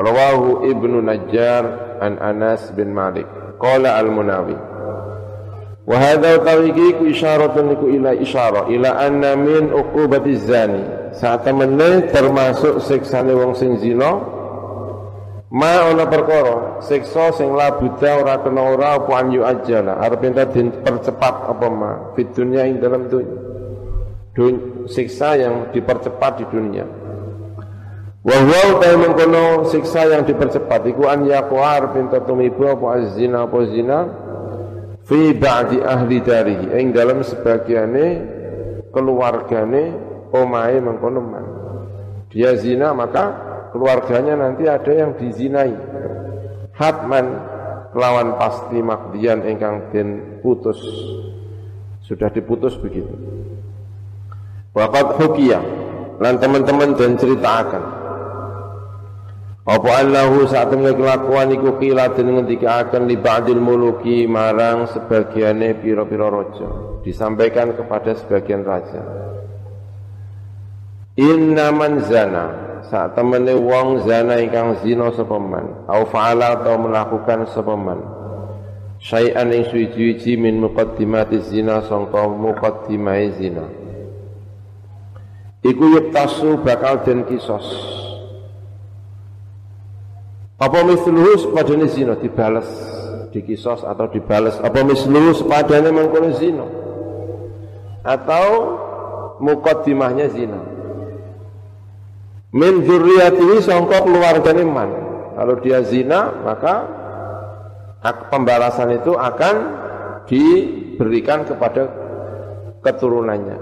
Rawahu 0.00 0.64
Ibnu 0.64 1.04
Najjar 1.04 1.64
an 2.00 2.16
Anas 2.20 2.72
bin 2.72 2.92
Malik. 2.96 3.28
Qala 3.60 4.00
al-Munawi 4.00 4.56
Wa 5.84 5.96
hadza 6.00 6.40
utawi 6.40 6.72
ku 6.72 7.04
isyaratun 7.08 7.76
iku 7.76 7.92
ila 7.92 8.16
isyarah 8.16 8.72
ila 8.72 9.00
anna 9.00 9.36
min 9.36 9.68
uqubati 9.72 10.36
zani. 10.40 11.12
Saat 11.16 11.44
temene 11.48 12.08
termasuk 12.08 12.84
siksane 12.84 13.32
wong 13.32 13.56
sing 13.56 13.76
zina 13.80 14.39
ma 15.50 15.90
ana 15.90 16.06
perkara 16.06 16.78
siksa 16.78 17.34
sing 17.34 17.50
la 17.54 17.74
buddha 17.74 18.22
ora 18.22 18.38
kena 18.38 18.62
ora 18.62 19.02
apa 19.02 19.12
an 19.18 19.34
yu 19.34 19.42
ajala 19.42 19.98
arep 19.98 20.22
enta 20.24 20.46
dipercepat 20.46 21.34
apa 21.50 21.66
ma? 21.70 21.90
Fit 22.14 22.30
dunya 22.30 22.66
ing 22.70 22.78
dalam 22.78 23.10
dunya 23.10 23.50
Dun, 24.30 24.86
siksa 24.86 25.34
yang 25.34 25.74
dipercepat 25.74 26.38
di 26.38 26.46
dunia. 26.46 26.86
Wa 28.22 28.36
huwa 28.46 28.78
ta 28.78 28.94
mengkono 28.94 29.66
siksa 29.66 30.06
yang 30.06 30.22
dipercepat. 30.22 30.86
Iku 30.86 31.10
an 31.10 31.26
yaqwa 31.26 31.82
arep 31.82 31.98
enta 31.98 32.22
tumibu 32.22 32.70
apa 32.70 33.02
azina 33.02 33.42
apa 33.50 33.58
zina 33.74 33.98
fi 35.02 35.34
ba'di 35.34 35.82
ahli 35.82 36.22
darihi. 36.22 36.78
Ing 36.78 36.94
dalam 36.94 37.26
sebagiane 37.26 38.06
keluargane 38.94 39.82
omahe 40.30 40.78
mengkono 40.78 41.20
man 41.22 41.44
dia 42.30 42.54
zina 42.54 42.94
maka 42.94 43.49
keluarganya 43.70 44.38
nanti 44.38 44.66
ada 44.66 44.92
yang 44.92 45.16
dizinai. 45.16 45.74
Hatman 46.76 47.26
kelawan 47.90 48.38
pasti 48.38 48.78
makdian 48.78 49.42
ingkang 49.46 49.90
den 49.90 50.40
putus. 50.44 50.78
Sudah 52.04 52.30
diputus 52.30 52.74
begitu. 52.78 53.14
Waqat 54.74 55.18
hukiyah 55.18 55.62
lan 56.22 56.38
teman-teman 56.38 56.94
dan 56.94 57.18
ceritakan. 57.18 57.84
Apa 59.70 59.90
Allahu 60.02 60.50
saat 60.50 60.72
temen 60.72 60.96
kelakuan 60.96 61.52
iku 61.54 61.78
kila 61.78 62.10
den 62.16 62.34
ngendikaken 62.34 63.06
li 63.06 63.14
ba'dil 63.14 63.60
muluki 63.62 64.26
marang 64.26 64.90
sebagiane 64.90 65.78
pira-pira 65.78 66.26
raja. 66.26 66.68
Disampaikan 67.06 67.76
kepada 67.78 68.16
sebagian 68.18 68.66
raja. 68.66 69.02
Inna 71.20 71.70
man 71.70 72.00
zana 72.08 72.69
saat 72.90 73.14
temene 73.14 73.54
wong 73.54 74.02
zana 74.02 74.42
ingkang 74.42 74.82
zina 74.82 75.14
sapa 75.14 75.38
man? 75.38 75.86
Au 75.86 76.02
fa'ala 76.10 76.58
atau 76.58 76.74
melakukan 76.82 77.46
sapa 77.54 77.78
man? 77.78 78.02
Syai'an 79.00 79.54
ing 79.54 79.70
suci 79.70 80.34
min 80.36 80.58
muqaddimati 80.58 81.38
zina 81.46 81.86
sangka 81.86 82.26
muqaddimai 82.26 83.30
zina. 83.38 83.64
Iku 85.62 85.84
yuktasu 85.96 86.60
bakal 86.66 87.06
den 87.06 87.24
kisos. 87.30 87.64
Apa 90.60 90.84
misluhu 90.84 91.40
sepadane 91.40 91.88
zina? 91.88 92.18
Dibales 92.18 92.68
dikisos 93.30 93.86
atau 93.86 94.10
dibales. 94.10 94.58
Apa 94.60 94.84
misluhu 94.84 95.32
sepadane 95.32 95.88
mengkono 95.94 96.36
zina? 96.36 96.66
Atau 98.04 98.48
mukaddimahnya 99.40 100.28
zina 100.36 100.69
min 102.50 102.82
dzurriyyatihi 102.82 103.62
sangka 103.62 104.02
keluargane 104.02 104.64
man 104.66 104.90
kalau 105.38 105.54
dia 105.62 105.82
zina 105.86 106.34
maka 106.42 106.74
pembalasan 108.32 108.96
itu 108.96 109.14
akan 109.14 109.56
diberikan 110.26 111.46
kepada 111.46 111.88
keturunannya 112.80 113.58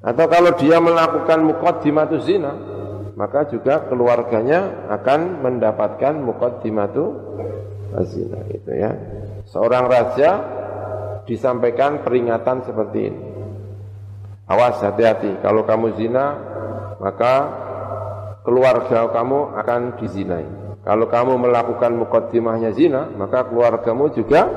atau 0.00 0.26
kalau 0.26 0.56
dia 0.56 0.80
melakukan 0.80 1.44
mukaddimatu 1.44 2.18
zina 2.24 2.70
maka 3.20 3.44
juga 3.52 3.84
keluarganya 3.84 4.88
akan 4.88 5.44
mendapatkan 5.44 6.24
muqaddimatu 6.24 7.04
azina 7.92 8.40
gitu 8.48 8.72
ya. 8.72 8.96
Seorang 9.44 9.84
raja 9.92 10.30
disampaikan 11.28 12.00
peringatan 12.00 12.64
seperti 12.64 13.12
ini. 13.12 13.22
Awas 14.48 14.80
hati-hati 14.80 15.36
kalau 15.44 15.68
kamu 15.68 16.00
zina 16.00 16.49
maka 17.00 17.34
keluarga 18.44 19.08
kamu 19.08 19.56
akan 19.56 19.80
dizinai. 19.96 20.48
Kalau 20.80 21.08
kamu 21.08 21.40
melakukan 21.40 21.92
mukaddimahnya 21.96 22.72
zina, 22.72 23.08
maka 23.12 23.48
keluargamu 23.48 24.12
juga 24.12 24.48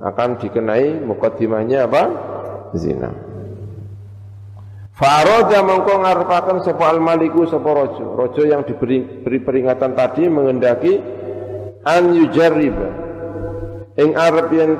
akan 0.00 0.40
dikenai 0.40 1.04
mukaddimahnya 1.04 1.88
apa? 1.88 2.02
Zina. 2.76 3.10
Faroja 5.00 5.64
mengko 5.64 5.96
ngarepaken 5.96 6.60
sapa 6.60 6.92
al-maliku 6.92 7.48
sapa 7.48 7.72
raja. 7.72 8.04
Raja 8.04 8.42
yang 8.44 8.68
diberi 8.68 9.24
beri 9.24 9.40
peringatan 9.40 9.96
tadi 9.96 10.28
mengendaki 10.28 10.92
an 11.88 12.12
yujarriba 12.12 12.88
ing 13.96 14.12
arep 14.12 14.48
yen 14.52 14.76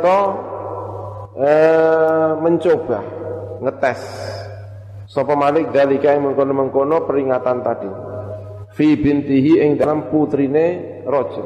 eh, 1.41 2.29
mencoba 2.37 3.01
ngetes 3.65 4.01
sapa 5.11 5.35
malik 5.35 5.75
dalika 5.75 6.15
mengkono-mengkono 6.15 7.03
peringatan 7.03 7.67
tadi. 7.67 7.91
Fi 8.71 8.95
bintihi 8.95 9.59
ing 9.59 9.75
dalam 9.75 10.07
putrine 10.07 11.03
raja. 11.03 11.43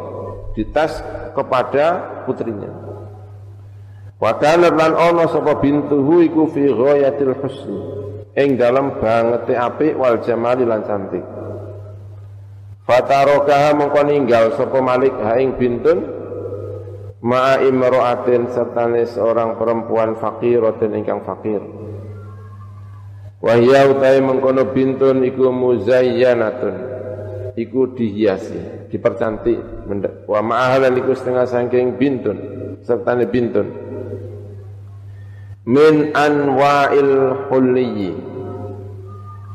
Dites 0.52 1.00
kepada 1.32 1.86
putrinya. 2.28 2.68
Wa 4.20 4.36
kana 4.36 4.68
lan 4.68 4.92
ana 4.92 5.24
sapa 5.32 5.56
bintuhu 5.58 6.20
iku 6.20 6.52
fi 6.52 6.68
ghayatil 6.68 7.34
husni. 7.40 7.80
Ing 8.36 8.60
dalam 8.60 9.00
bangete 9.00 9.56
apik 9.56 9.96
wal 9.96 10.20
jamali 10.20 10.68
lan 10.68 10.84
cantik. 10.84 11.24
Fatarokaha 12.84 13.72
mengko 13.72 14.04
ninggal 14.04 14.52
sapa 14.60 14.78
Malik 14.84 15.16
ha 15.24 15.40
ing 15.40 15.56
bintun. 15.56 16.12
Ma'a 17.24 17.64
imra'atin 17.64 18.52
serta 18.52 18.84
seorang 19.08 19.56
perempuan 19.56 20.12
fakiratin 20.20 20.92
ingkang 20.92 21.24
fakir. 21.24 21.64
Wahya 23.44 23.92
utai 23.92 24.24
mengkono 24.24 24.72
bintun 24.72 25.20
iku 25.20 25.52
muzayyanatun 25.52 26.76
iku 27.60 27.92
dihiasi, 27.92 28.88
dipercantik. 28.88 29.84
Wa 30.24 30.40
ma'ahalan 30.40 30.96
iku 30.96 31.12
setengah 31.12 31.44
sangking 31.44 32.00
bintun 32.00 32.38
serta 32.80 33.12
bintun. 33.28 33.68
Min 35.68 36.16
anwa'il 36.16 37.12
hulliyi. 37.52 38.12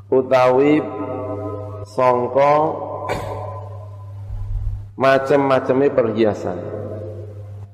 Utawi 0.10 0.86
songko 1.90 2.54
macam-macamnya 5.02 5.90
perhiasan. 5.98 6.58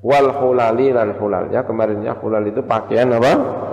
Wal 0.00 0.32
hulali 0.32 0.96
lan 0.96 1.12
hulal. 1.20 1.52
Ya 1.52 1.60
kemarin 1.60 2.08
ya 2.08 2.16
hulal 2.16 2.44
itu 2.48 2.64
pakaian 2.64 3.12
apa 3.12 3.65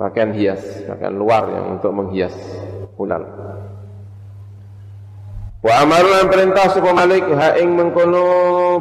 pakaian 0.00 0.32
hias 0.32 0.64
pakaian 0.88 1.12
luar 1.12 1.44
yang 1.52 1.76
untuk 1.76 1.92
menghias 1.92 2.32
hulal 2.96 3.20
wa 5.60 5.72
amarulan 5.84 6.32
perintah 6.32 6.72
supaya 6.72 7.04
malik 7.04 7.28
ha 7.36 7.60
ing 7.60 7.76
mengkono 7.76 8.24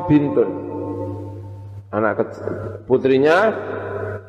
bintun. 0.07 0.69
Anak 1.89 2.21
putrinya 2.85 3.49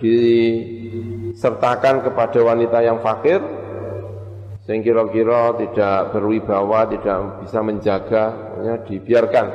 disertakan 0.01 2.01
kepada 2.01 2.41
wanita 2.41 2.80
yang 2.80 3.05
fakir 3.05 3.36
sehingga 4.64 4.97
kira-kira 4.97 5.53
tidak 5.61 6.09
berwibawa, 6.14 6.88
tidak 6.88 7.45
bisa 7.45 7.61
menjaga, 7.61 8.24
ya, 8.64 8.80
dibiarkan. 8.80 9.47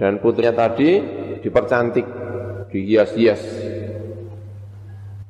Dan 0.00 0.24
putrinya 0.24 0.56
tadi 0.56 1.04
dipercantik, 1.44 2.06
dihias-hias, 2.72 3.42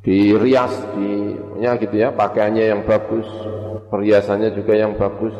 dirias, 0.02 0.74
di, 0.98 1.38
ya 1.62 1.78
gitu 1.78 1.94
ya, 1.94 2.10
pakaiannya 2.10 2.64
yang 2.74 2.82
bagus, 2.82 3.26
perhiasannya 3.88 4.50
juga 4.52 4.74
yang 4.74 4.98
bagus. 4.98 5.32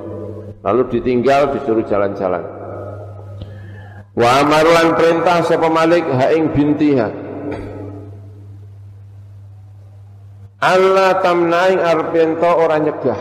Lalu 0.63 0.95
ditinggal 0.95 1.59
disuruh 1.59 1.83
jalan-jalan. 1.83 2.47
Wa 4.15 4.47
amarulan 4.47 4.95
perintah 4.95 5.43
sapa 5.43 5.67
Malik 5.67 6.07
haing 6.07 6.55
bintiha. 6.55 7.09
Allah 10.63 11.19
tamnaing 11.19 11.83
arpento 11.83 12.47
orang 12.47 12.87
nyegah 12.87 13.19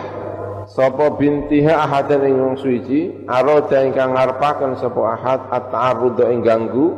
sapa 0.69 1.17
bintiha 1.17 1.73
ahadan 1.73 2.21
ing 2.29 2.37
wong 2.37 2.55
suci 2.61 3.25
arada 3.25 3.81
ingkang 3.81 4.13
ngarepaken 4.13 4.77
sapa 4.77 5.01
ahad 5.17 5.41
at-ta'arrud 5.49 6.21
ing 6.29 6.45
ganggu 6.45 6.93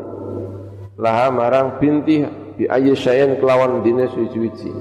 laha 0.99 1.31
marang 1.31 1.79
bintiha 1.79 2.42
bi 2.55 2.69
ayyasyain 2.69 3.37
kelawan 3.41 3.81
dine 3.81 4.09
suci-suci. 4.09 4.71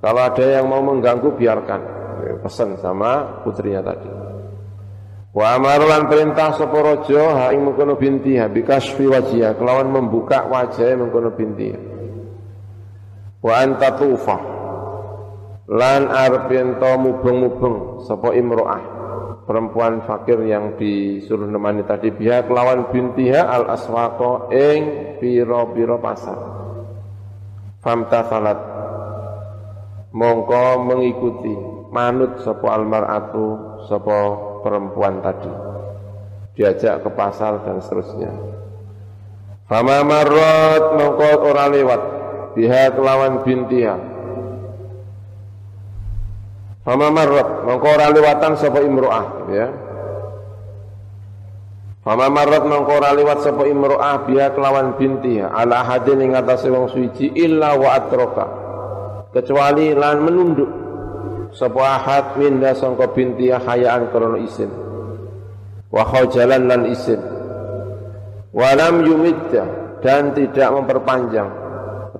Kalau 0.00 0.20
ada 0.20 0.44
yang 0.44 0.66
mau 0.68 0.80
mengganggu 0.80 1.36
biarkan. 1.36 2.00
Pesan 2.40 2.80
sama 2.80 3.42
putrinya 3.44 3.84
tadi. 3.84 4.08
Wa 5.30 5.54
amarulan 5.54 6.10
perintah 6.10 6.58
sapa 6.58 6.74
raja 6.82 7.22
ha 7.38 7.44
ing 7.54 7.62
mengkono 7.62 7.94
bintiha 7.94 8.50
bi 8.50 8.66
kasfi 8.66 9.06
wajhiha 9.06 9.54
kelawan 9.54 9.86
membuka 9.86 10.42
wajah 10.50 10.98
mengkono 10.98 11.30
bintiha 11.38 11.78
wa 13.40 13.54
anta 13.56 13.94
tufah 13.94 14.42
lan 15.70 16.10
arep 16.10 16.50
yen 16.50 16.76
mubeng-mubeng 16.76 18.02
sapa 18.04 18.34
imro'ah 18.34 18.82
perempuan 19.46 20.02
fakir 20.02 20.42
yang 20.44 20.74
disuruh 20.74 21.46
nemani 21.46 21.86
tadi 21.86 22.10
pihak 22.10 22.50
lawan 22.50 22.90
bintiha 22.90 23.46
al 23.46 23.70
aswaqa 23.70 24.50
ing 24.50 24.80
pira-pira 25.22 25.94
pasar 26.02 26.59
famta 27.80 28.28
salat 28.28 28.60
mongko 30.12 30.84
mengikuti 30.84 31.54
manut 31.90 32.44
sapa 32.44 32.66
almaratu 32.76 33.80
sapa 33.88 34.18
perempuan 34.62 35.24
tadi. 35.24 35.52
Diajak 36.54 37.06
ke 37.06 37.10
pasar 37.16 37.64
dan 37.64 37.80
seterusnya. 37.80 38.30
Fama 39.64 40.02
marrat 40.04 40.98
mongko 40.98 41.28
ora 41.46 41.66
lewat. 41.70 42.02
Pihak 42.58 42.98
lawan 42.98 43.46
bintiha. 43.46 43.96
Fama 46.84 47.08
marrat 47.08 47.64
mongko 47.64 47.86
ora 47.86 48.06
liwatan 48.12 48.52
sapa 48.58 48.82
imro'ah 48.82 49.26
ya. 49.48 49.68
Fama 52.00 52.32
marrat 52.32 52.64
mongko 52.64 52.92
ora 52.96 53.12
liwat 53.12 53.44
sapa 53.44 53.68
imro'ah 53.68 54.24
biha 54.24 54.56
kelawan 54.56 54.96
binti 54.96 55.36
ala 55.36 55.84
hadin 55.84 56.24
ing 56.24 56.32
atase 56.32 56.72
wong 56.72 56.88
suci 56.88 57.36
illa 57.36 57.76
wa 57.76 57.92
atroka. 57.92 58.46
Kecuali 59.36 59.92
lan 59.92 60.24
menunduk 60.24 60.70
sapa 61.52 62.00
ahad 62.00 62.40
minda 62.40 62.72
sangka 62.72 63.12
binti 63.12 63.52
hayaan 63.52 64.08
krana 64.08 64.40
isin. 64.40 64.72
Wa 65.92 66.08
khajalan 66.08 66.72
lan 66.72 66.88
isin. 66.88 67.20
Walam 68.56 69.04
yumidda 69.04 69.64
dan 70.00 70.32
tidak 70.32 70.72
memperpanjang 70.72 71.60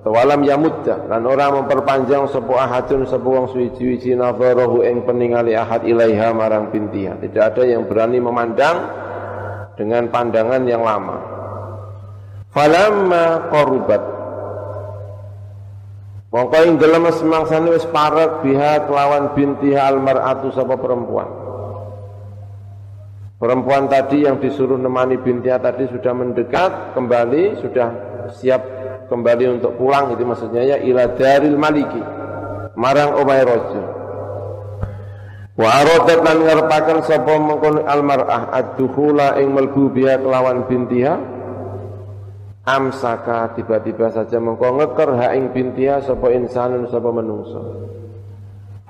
atau 0.01 0.17
walam 0.17 0.41
yamudda 0.41 1.09
dan 1.09 1.21
orang 1.29 1.61
memperpanjang 1.61 2.25
sebuah 2.29 2.69
ahadun 2.69 3.05
sebuah 3.05 3.53
suci-suci 3.53 4.17
nazarahu 4.17 4.81
ing 4.81 5.05
peningali 5.05 5.53
ahad 5.53 5.85
ilaiha 5.85 6.33
marang 6.33 6.73
bintiha 6.73 7.21
tidak 7.21 7.53
ada 7.53 7.69
yang 7.69 7.85
berani 7.85 8.17
memandang 8.17 8.77
dengan 9.81 10.13
pandangan 10.13 10.61
yang 10.69 10.85
lama. 10.85 11.17
Falamma 12.53 13.49
qarubat 13.49 14.03
mongko 16.29 16.57
ing 16.69 16.77
dalem 16.77 17.09
semangsane 17.09 17.73
wis 17.73 17.87
parek 17.89 18.45
biha 18.45 18.85
kelawan 18.85 19.33
bintiha 19.33 19.89
almar'atu 19.89 20.53
sapa 20.53 20.77
perempuan. 20.77 21.25
Perempuan 23.41 23.89
tadi 23.89 24.29
yang 24.29 24.37
disuruh 24.37 24.77
nemani 24.77 25.17
bintiha 25.17 25.57
tadi 25.57 25.89
sudah 25.89 26.13
mendekat 26.13 26.93
kembali 26.93 27.57
sudah 27.57 27.87
siap 28.37 28.61
kembali 29.09 29.57
untuk 29.57 29.81
pulang 29.81 30.13
itu 30.13 30.21
maksudnya 30.21 30.61
ya 30.61 30.77
ila 30.77 31.09
daril 31.17 31.57
maliki. 31.57 32.03
Marang 32.77 33.17
omai 33.17 33.41
rojo 33.41 33.90
wa 35.59 35.67
aradat 35.67 36.19
lan 36.23 36.37
ngarepaken 36.47 36.99
sapa 37.03 37.33
mengkon 37.39 37.83
almar'ah 37.83 38.51
ad-dukhula 38.55 39.39
ing 39.39 39.51
melbu 39.51 39.91
biha 39.91 40.19
kelawan 40.19 40.67
bintiha. 40.67 41.15
Amsaka 42.61 43.57
tiba-tiba 43.57 44.13
saja 44.13 44.37
mengko 44.37 44.77
ngeker 44.77 45.17
ha 45.17 45.33
ing 45.33 45.49
bintiha 45.49 46.05
sapa 46.05 46.29
insanun 46.29 46.85
sapa 46.93 47.09
menungso 47.09 47.89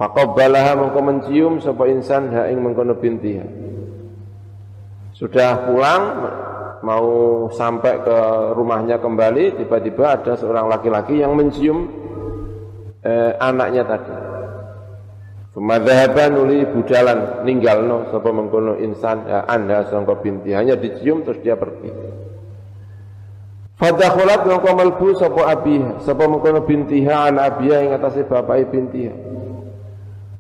faqabbalaha 0.02 0.82
mengko 0.82 1.00
mencium 1.06 1.54
sapa 1.62 1.86
insan 1.86 2.34
ha 2.34 2.50
ing 2.50 2.58
mengkono 2.58 2.98
bintiha. 2.98 3.46
Sudah 5.14 5.70
pulang 5.70 6.04
mau 6.82 7.08
sampai 7.54 8.02
ke 8.02 8.18
rumahnya 8.58 8.98
kembali 8.98 9.62
tiba-tiba 9.62 10.18
ada 10.18 10.34
seorang 10.34 10.66
laki-laki 10.66 11.22
yang 11.22 11.38
mencium 11.38 11.86
eh, 13.06 13.38
anaknya 13.38 13.86
tadi. 13.86 14.14
Kemadhaban 15.52 16.40
uli 16.40 16.64
budalan 16.64 17.44
ninggal 17.44 17.84
no 17.84 18.08
sapa 18.08 18.32
mengkono 18.32 18.80
insan 18.80 19.28
ya 19.28 19.44
anda 19.52 19.84
sangka 19.92 20.24
binti 20.24 20.56
hanya 20.56 20.80
dicium 20.80 21.28
terus 21.28 21.44
dia 21.44 21.60
pergi. 21.60 21.92
Fadakhulat 23.76 24.48
mengko 24.48 24.72
melbu 24.72 25.08
sapa 25.20 25.52
abi 25.52 25.76
sapa 26.08 26.24
mengkono 26.32 26.64
bintiha 26.64 27.28
an 27.28 27.36
abiya 27.36 27.84
ing 27.84 27.92
atase 27.92 28.24
bapak 28.24 28.72
bintiha. 28.72 29.12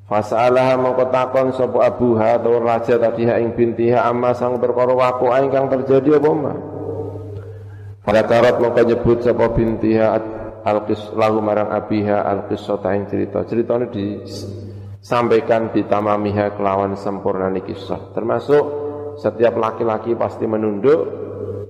Fasalaha 0.07 0.79
mongko 0.79 1.03
takon 1.11 1.51
sapa 1.59 1.91
abuha 1.91 2.39
atau 2.39 2.63
raja 2.63 2.95
tadi 2.95 3.27
ha 3.27 3.35
ing 3.35 3.51
bintiha 3.51 4.07
amma 4.07 4.31
sang 4.31 4.63
perkara 4.63 4.95
waku 4.95 5.27
ingkang 5.27 5.67
terjadi 5.75 6.23
apa 6.23 6.29
mbah. 6.31 6.57
Pada 8.07 8.23
karat 8.23 8.63
mongko 8.63 8.79
nyebut 8.87 9.27
sapa 9.27 9.51
bintiha 9.51 10.07
alqis 10.63 11.11
lahu 11.19 11.43
marang 11.43 11.67
abiha 11.67 12.23
alqissata 12.23 12.95
ing 12.95 13.11
cerita. 13.11 13.43
Ceritane 13.43 13.91
disampaikan 13.91 14.70
di 15.73 15.81
tamamiha 15.89 16.53
kelawan 16.55 16.93
sempurna 16.93 17.49
kisah. 17.57 18.13
Termasuk 18.13 18.63
setiap 19.17 19.57
laki-laki 19.57 20.13
pasti 20.13 20.45
menunduk 20.45 21.21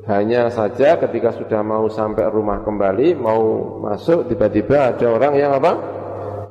Hanya 0.10 0.50
saja 0.50 0.98
ketika 0.98 1.30
sudah 1.30 1.62
mau 1.62 1.86
sampai 1.86 2.26
rumah 2.34 2.66
kembali, 2.66 3.22
mau 3.22 3.78
masuk, 3.86 4.26
tiba-tiba 4.34 4.90
ada 4.90 5.06
orang 5.06 5.34
yang 5.38 5.54
apa? 5.62 5.78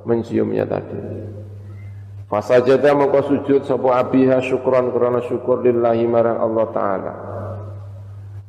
Menciumnya 0.06 0.62
tadi. 0.70 0.94
Fasajada 2.30 2.94
mongko 2.94 3.26
sujud 3.26 3.66
sapa 3.66 4.06
abiha 4.06 4.38
syukran 4.38 4.94
karena 4.94 5.18
syukur 5.26 5.66
lillahi 5.66 6.06
marang 6.06 6.38
Allah 6.38 6.66
taala. 6.70 7.14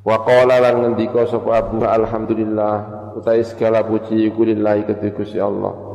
Wa 0.05 0.21
qala 0.21 0.61
lan 0.61 0.85
ngendika 0.85 1.25
sapa 1.25 1.49
abu 1.65 1.81
alhamdulillah 1.81 2.75
utai 3.17 3.41
segala 3.41 3.81
puji 3.81 4.29
iku 4.29 4.45
lillahi 4.45 4.85
Allah. 5.41 5.90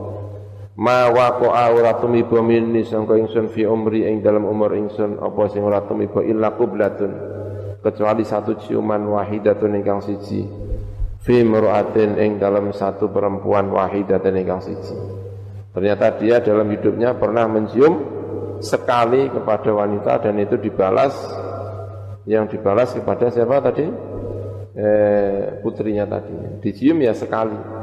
Ma 0.77 1.09
waqa'a 1.09 1.73
ora 1.73 1.97
tumiba 1.97 2.45
minni 2.45 2.85
sangka 2.85 3.17
ingsun 3.17 3.49
fi 3.49 3.65
umri 3.65 4.05
ing 4.05 4.21
dalam 4.21 4.45
umur 4.45 4.77
ingsun 4.77 5.17
apa 5.25 5.49
sing 5.49 5.65
ora 5.65 5.81
tumiba 5.89 6.21
illa 6.21 6.53
qublatun 6.53 7.13
kecuali 7.81 8.29
satu 8.29 8.61
ciuman 8.61 9.09
wahidatun 9.09 9.73
ingkang 9.73 10.05
siji 10.05 10.45
fi 11.25 11.41
mur'atin 11.41 12.21
ing 12.21 12.37
dalam 12.37 12.77
satu 12.77 13.09
perempuan 13.09 13.73
wahidatun 13.73 14.37
ingkang 14.37 14.61
siji. 14.61 14.97
Ternyata 15.73 16.21
dia 16.21 16.45
dalam 16.45 16.69
hidupnya 16.69 17.17
pernah 17.17 17.49
mencium 17.49 17.95
sekali 18.61 19.33
kepada 19.33 19.73
wanita 19.73 20.29
dan 20.29 20.37
itu 20.41 20.61
dibalas 20.61 21.17
yang 22.29 22.53
dibalas 22.53 22.93
kepada 22.93 23.33
siapa 23.33 23.65
tadi? 23.65 23.85
Eh, 24.77 25.57
putrinya 25.65 26.05
tadi. 26.05 26.61
Dicium 26.61 27.01
ya 27.01 27.17
sekali 27.17 27.76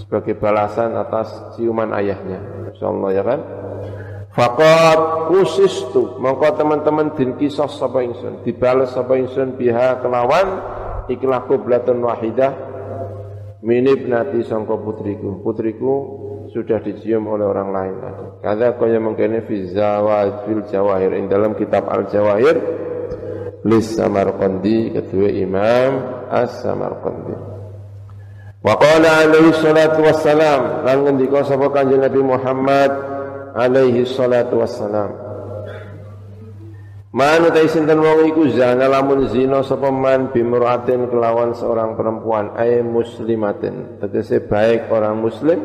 sebagai 0.00 0.36
balasan 0.40 0.96
atas 0.96 1.56
ciuman 1.56 1.92
ayahnya. 1.96 2.70
Insyaallah 2.72 3.10
ya 3.12 3.22
kan? 3.22 3.40
Fakat 4.30 5.26
kusistu 5.26 6.22
mongko 6.22 6.54
teman-teman 6.54 7.18
din 7.18 7.34
kisos 7.34 7.82
sapa 7.82 7.98
ingsun 8.06 8.46
dibalas 8.46 8.94
sapa 8.94 9.18
ingsun 9.18 9.58
biha 9.58 9.98
kelawan 9.98 10.48
ikhlas 11.10 11.50
kublatun 11.50 12.06
wahidah 12.06 12.54
minib 13.66 14.06
nati 14.06 14.46
sangka 14.46 14.78
putriku 14.78 15.42
putriku 15.42 15.94
sudah 16.54 16.78
dicium 16.78 17.26
oleh 17.26 17.46
orang 17.46 17.70
lain 17.74 17.94
tadi. 17.98 18.26
Kada 18.42 18.68
kaya 18.78 18.98
mengkene 19.02 19.42
fi 19.46 19.70
fil 20.46 20.62
jawahir 20.66 21.14
in 21.18 21.30
dalam 21.30 21.54
kitab 21.54 21.86
Al 21.90 22.10
Jawahir 22.10 22.56
lis 23.66 23.98
Samarqandi 23.98 24.94
kedua 24.94 25.28
Imam 25.30 25.90
As 26.30 26.62
Samarqandi. 26.62 27.49
Wa 28.60 28.76
qala 28.76 29.24
alaihi 29.24 29.56
salatu 29.56 30.04
wassalam. 30.04 30.84
Lan 30.84 30.96
ngendika 31.08 31.48
sapa 31.48 31.72
Kanjeng 31.72 32.04
Nabi 32.04 32.20
Muhammad 32.20 32.92
alaihi 33.56 34.04
salatu 34.04 34.60
wassalam. 34.60 35.16
Man 37.10 37.42
utai 37.42 37.66
sinten 37.66 37.98
wong 37.98 38.30
iku 38.30 38.52
zana 38.54 38.86
lamun 38.86 39.26
zina 39.32 39.64
sapa 39.66 39.90
man 39.90 40.30
bimuratin 40.30 41.10
kelawan 41.10 41.56
seorang 41.56 41.96
perempuan 41.96 42.52
ay 42.54 42.84
muslimatin. 42.84 43.96
Tegese 43.98 44.44
baik 44.44 44.92
orang 44.92 45.18
muslim 45.18 45.58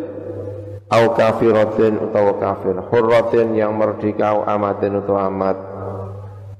au 0.87 1.11
kafiratin 1.11 1.99
utawa 1.99 2.39
kafir. 2.39 2.79
Hurratin 2.79 3.59
yang 3.59 3.75
merdeka 3.75 4.39
au 4.39 4.47
amatin 4.47 5.03
utawa 5.03 5.27
amat. 5.27 5.57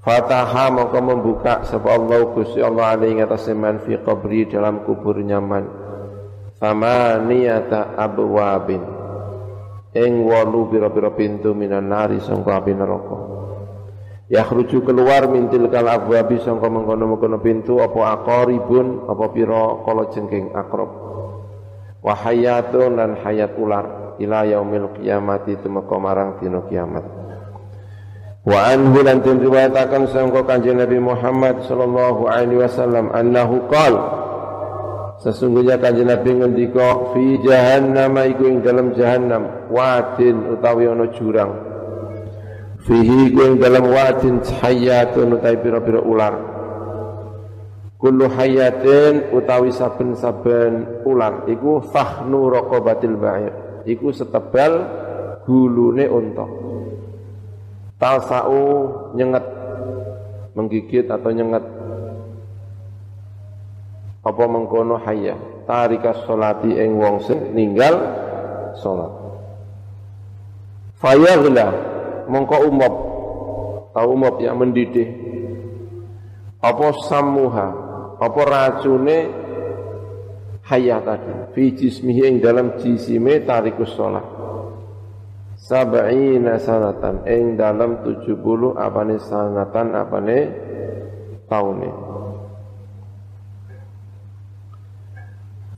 Fataha 0.04 0.70
maka 0.70 1.00
membuka 1.00 1.64
sapa 1.64 1.96
Allah 1.96 2.28
Gusti 2.30 2.60
Allah 2.60 2.94
alaihi 2.94 3.24
atas 3.24 3.50
man 3.56 3.82
fi 3.82 3.98
qabri 4.04 4.46
dalam 4.46 4.86
kubur 4.86 5.18
nyaman 5.18 5.85
sama 6.56 7.20
niyata 7.20 8.00
abwabin. 8.00 8.84
Ing 9.96 10.28
walu 10.28 10.68
bira-bira 10.68 11.12
pintu 11.16 11.56
minan 11.56 11.88
nari 11.88 12.20
sangka 12.20 12.60
api 12.60 12.76
neraka. 12.76 13.18
Yakhruju 14.28 14.84
keluar 14.84 15.30
mintil 15.32 15.70
kal 15.72 15.88
abwabi 15.88 16.42
sangka 16.42 16.68
mengkono-mengkono 16.68 17.40
pintu 17.40 17.80
apa 17.80 18.20
aqaribun 18.20 19.08
apa 19.08 19.26
pira 19.32 19.86
kala 19.88 20.12
jengking 20.12 20.52
akrab. 20.52 20.92
Wa 22.04 22.12
hayatun 22.12 23.00
lan 23.00 23.22
hayat 23.24 23.56
ular 23.56 24.18
ila 24.20 24.44
yaumil 24.44 25.00
qiyamati 25.00 25.62
tumeka 25.64 25.96
marang 25.96 26.42
dina 26.44 26.60
kiamat. 26.68 27.06
Wa 28.46 28.74
anhu 28.74 29.00
lan 29.00 29.24
den 29.24 29.42
riwayataken 29.42 30.12
sangka 30.12 30.44
kanjeng 30.44 30.78
Nabi 30.78 31.00
Muhammad 31.00 31.66
sallallahu 31.66 32.30
alaihi 32.30 32.62
wasallam 32.62 33.10
annahu 33.16 33.64
qala 33.72 34.25
Sesungguhnya 35.26 35.82
kanjeng 35.82 36.06
Nabi 36.06 36.38
ngendika 36.38 37.10
fi 37.10 37.42
jahannam 37.42 38.14
iku 38.30 38.46
ing 38.46 38.62
dalam 38.62 38.94
jahannam 38.94 39.50
wadin 39.74 40.54
utawi 40.54 40.86
ana 40.86 41.10
jurang. 41.18 41.50
Fihi 42.86 43.34
iku 43.34 43.50
ing 43.50 43.58
dalam 43.58 43.90
wadin 43.90 44.38
hayatun 44.46 45.34
utawi 45.34 45.58
pira-pira 45.66 45.98
ular. 46.06 46.38
Kullu 47.98 48.30
hayatin 48.30 49.34
utawi 49.34 49.74
saben-saben 49.74 51.02
ular 51.10 51.50
iku 51.50 51.82
fahnu 51.90 52.54
raqabatil 52.54 53.18
ba'ir 53.18 53.54
iku 53.90 54.14
setebal 54.14 54.86
gulune 55.50 56.06
unta. 56.06 56.46
Talsau 57.98 58.62
nyenget 59.18 59.46
menggigit 60.54 61.10
atau 61.10 61.34
nyenget 61.34 61.66
apa 64.26 64.44
mengkono 64.50 64.98
hayya? 65.06 65.38
Tarikas 65.70 66.26
solati 66.26 66.74
ing 66.74 66.98
wong 66.98 67.22
sing 67.22 67.54
ninggal 67.54 67.94
salat 68.82 69.26
fayaghla 71.06 71.68
mongko 72.26 72.58
umop 72.66 72.94
tau 73.94 74.12
umop 74.12 74.42
yang 74.42 74.58
mendidih. 74.60 75.08
Apa 76.60 76.98
samuha 77.06 77.68
apa 78.18 78.42
racune 78.42 79.18
hayah 80.66 81.00
tadi? 81.06 81.34
Fi 81.54 81.64
jismihi 81.78 82.22
ing 82.26 82.36
dalam 82.42 82.82
jisime 82.82 83.46
tarikus 83.46 83.94
sholat. 83.94 84.26
Sab'ina 85.56 86.60
sanatan 86.60 87.24
ing 87.30 87.56
dalam 87.56 88.04
70 88.04 88.36
apane 88.76 89.16
sanatan 89.24 89.88
apane 89.96 90.40
taune 91.48 91.90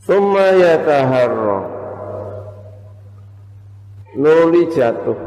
Thumma 0.07 0.55
yataharra. 0.55 1.59
Nuli 4.15 4.71
jatuh. 4.71 5.19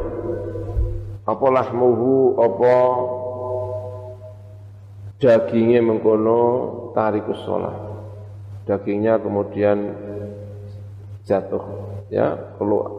Apa 1.29 1.45
lahmuhu? 1.53 2.33
Apa? 2.41 2.75
Dagingnya 5.21 5.85
mengkono 5.85 6.41
Tarikus 6.97 7.37
sholat. 7.45 7.77
Dagingnya 8.65 9.21
kemudian 9.21 9.93
jatuh 11.29 11.61
ya. 12.09 12.57
Keluar 12.57 12.89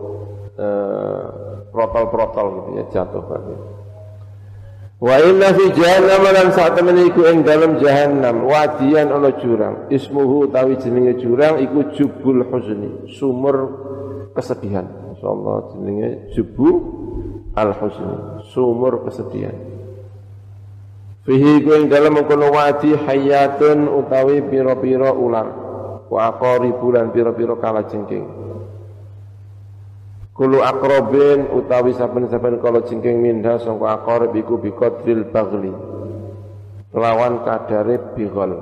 eh, 0.54 1.26
protol-protol 1.74 2.46
gitu 2.62 2.68
ya 2.78 2.84
jatuh 2.94 3.26
tadi. 3.26 3.54
Wa 5.02 5.18
inna 5.18 5.50
fi 5.50 5.64
jahannam 5.74 6.22
lan 6.30 6.54
saat 6.54 6.78
temen 6.78 6.94
iku 7.02 7.26
ing 7.26 7.42
dalam 7.42 7.82
jahannam 7.82 8.46
wadian 8.46 9.10
ana 9.10 9.34
jurang 9.34 9.90
ismuhu 9.90 10.46
tawi 10.54 10.78
jenenge 10.78 11.18
jurang 11.18 11.58
iku 11.58 11.90
jubul 11.98 12.46
huzni 12.46 13.10
sumur 13.18 13.82
kesedihan 14.30 14.86
insyaallah 15.10 15.74
jenenge 15.74 16.30
jubu 16.38 16.70
al 17.58 17.74
huzni 17.74 18.46
sumur 18.54 19.02
kesedihan 19.02 19.72
Fihi 21.22 21.62
ku 21.62 21.70
ing 21.78 21.86
dalem 21.86 22.18
mengkono 22.18 22.50
wadi 22.50 22.98
hayatun 22.98 23.86
utawi 23.86 24.42
pira-pira 24.42 25.14
ular. 25.14 25.46
Wa 26.10 26.34
aqaribu 26.34 26.90
lan 26.90 27.14
pira-pira 27.14 27.54
kala 27.62 27.86
jengking. 27.86 28.41
Kulu 30.32 30.64
akrobin 30.64 31.44
utawi 31.52 31.92
saben-saben 31.92 32.56
kala 32.64 32.80
jengking 32.88 33.20
minda 33.20 33.60
sangka 33.60 34.00
aqarib 34.00 34.32
iku 34.32 34.56
biqadril 34.56 35.28
bagli. 35.28 35.72
Lawan 36.96 37.44
kadare 37.44 38.00
bighal. 38.16 38.52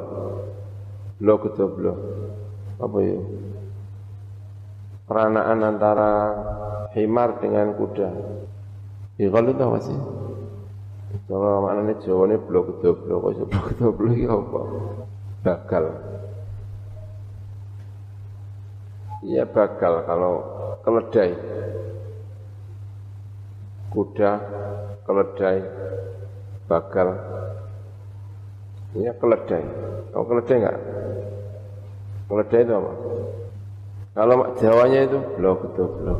Lo 1.23 1.35
ketoblo. 1.39 1.95
Apa 2.83 2.99
ya? 3.07 3.19
Peranaan 5.07 5.59
antara 5.63 6.13
himar 6.99 7.39
dengan 7.39 7.75
kuda. 7.79 8.11
Bighal 9.15 9.55
itu 9.55 9.63
apa 9.63 9.79
sih? 9.83 9.99
Kalau 11.27 11.67
maknanya 11.67 11.99
Jawa 12.03 12.31
ini 12.31 12.37
blok 12.39 12.65
kedoblo, 12.79 13.15
kok 13.19 13.31
iso 13.35 13.45
blok 13.47 13.65
kedoblo 13.75 14.09
ini 14.11 14.27
apa? 14.27 14.61
Bakal. 15.47 15.85
Iya 19.21 19.45
bakal 19.45 20.09
kalau 20.09 20.35
keledai. 20.81 21.37
Kuda, 23.93 24.33
keledai, 25.05 25.59
bakal. 26.65 27.09
Iya 28.97 29.13
keledai. 29.21 29.65
Kau 30.11 30.25
keledai 30.25 30.57
enggak? 30.57 30.79
Keledai 32.31 32.63
itu 32.65 32.73
apa? 32.75 32.93
Kalau 34.11 34.37
Jawanya 34.59 35.01
itu 35.07 35.19
blok 35.37 35.57
kedoblo. 35.69 36.15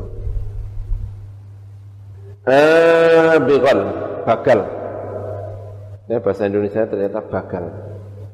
Eh, 2.47 3.37
bakal. 4.27 4.59
Ya 6.11 6.19
bahasa 6.19 6.51
Indonesia 6.51 6.85
ternyata 6.85 7.23
bakal. 7.25 7.65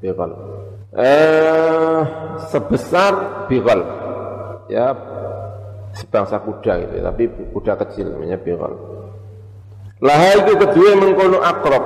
Bekal. 0.01 0.31
eh, 0.97 2.01
sebesar 2.49 3.45
bigal 3.53 4.06
ya 4.69 4.95
sebangsa 5.97 6.43
kuda 6.43 6.73
gitu 6.85 6.95
tapi 7.01 7.23
kuda 7.55 7.73
kecil 7.81 8.13
namanya 8.13 8.37
bigal 8.37 8.97
laha 10.01 10.45
itu 10.45 10.53
kedua 10.61 10.91
mengkono 10.97 11.41
akrab. 11.41 11.85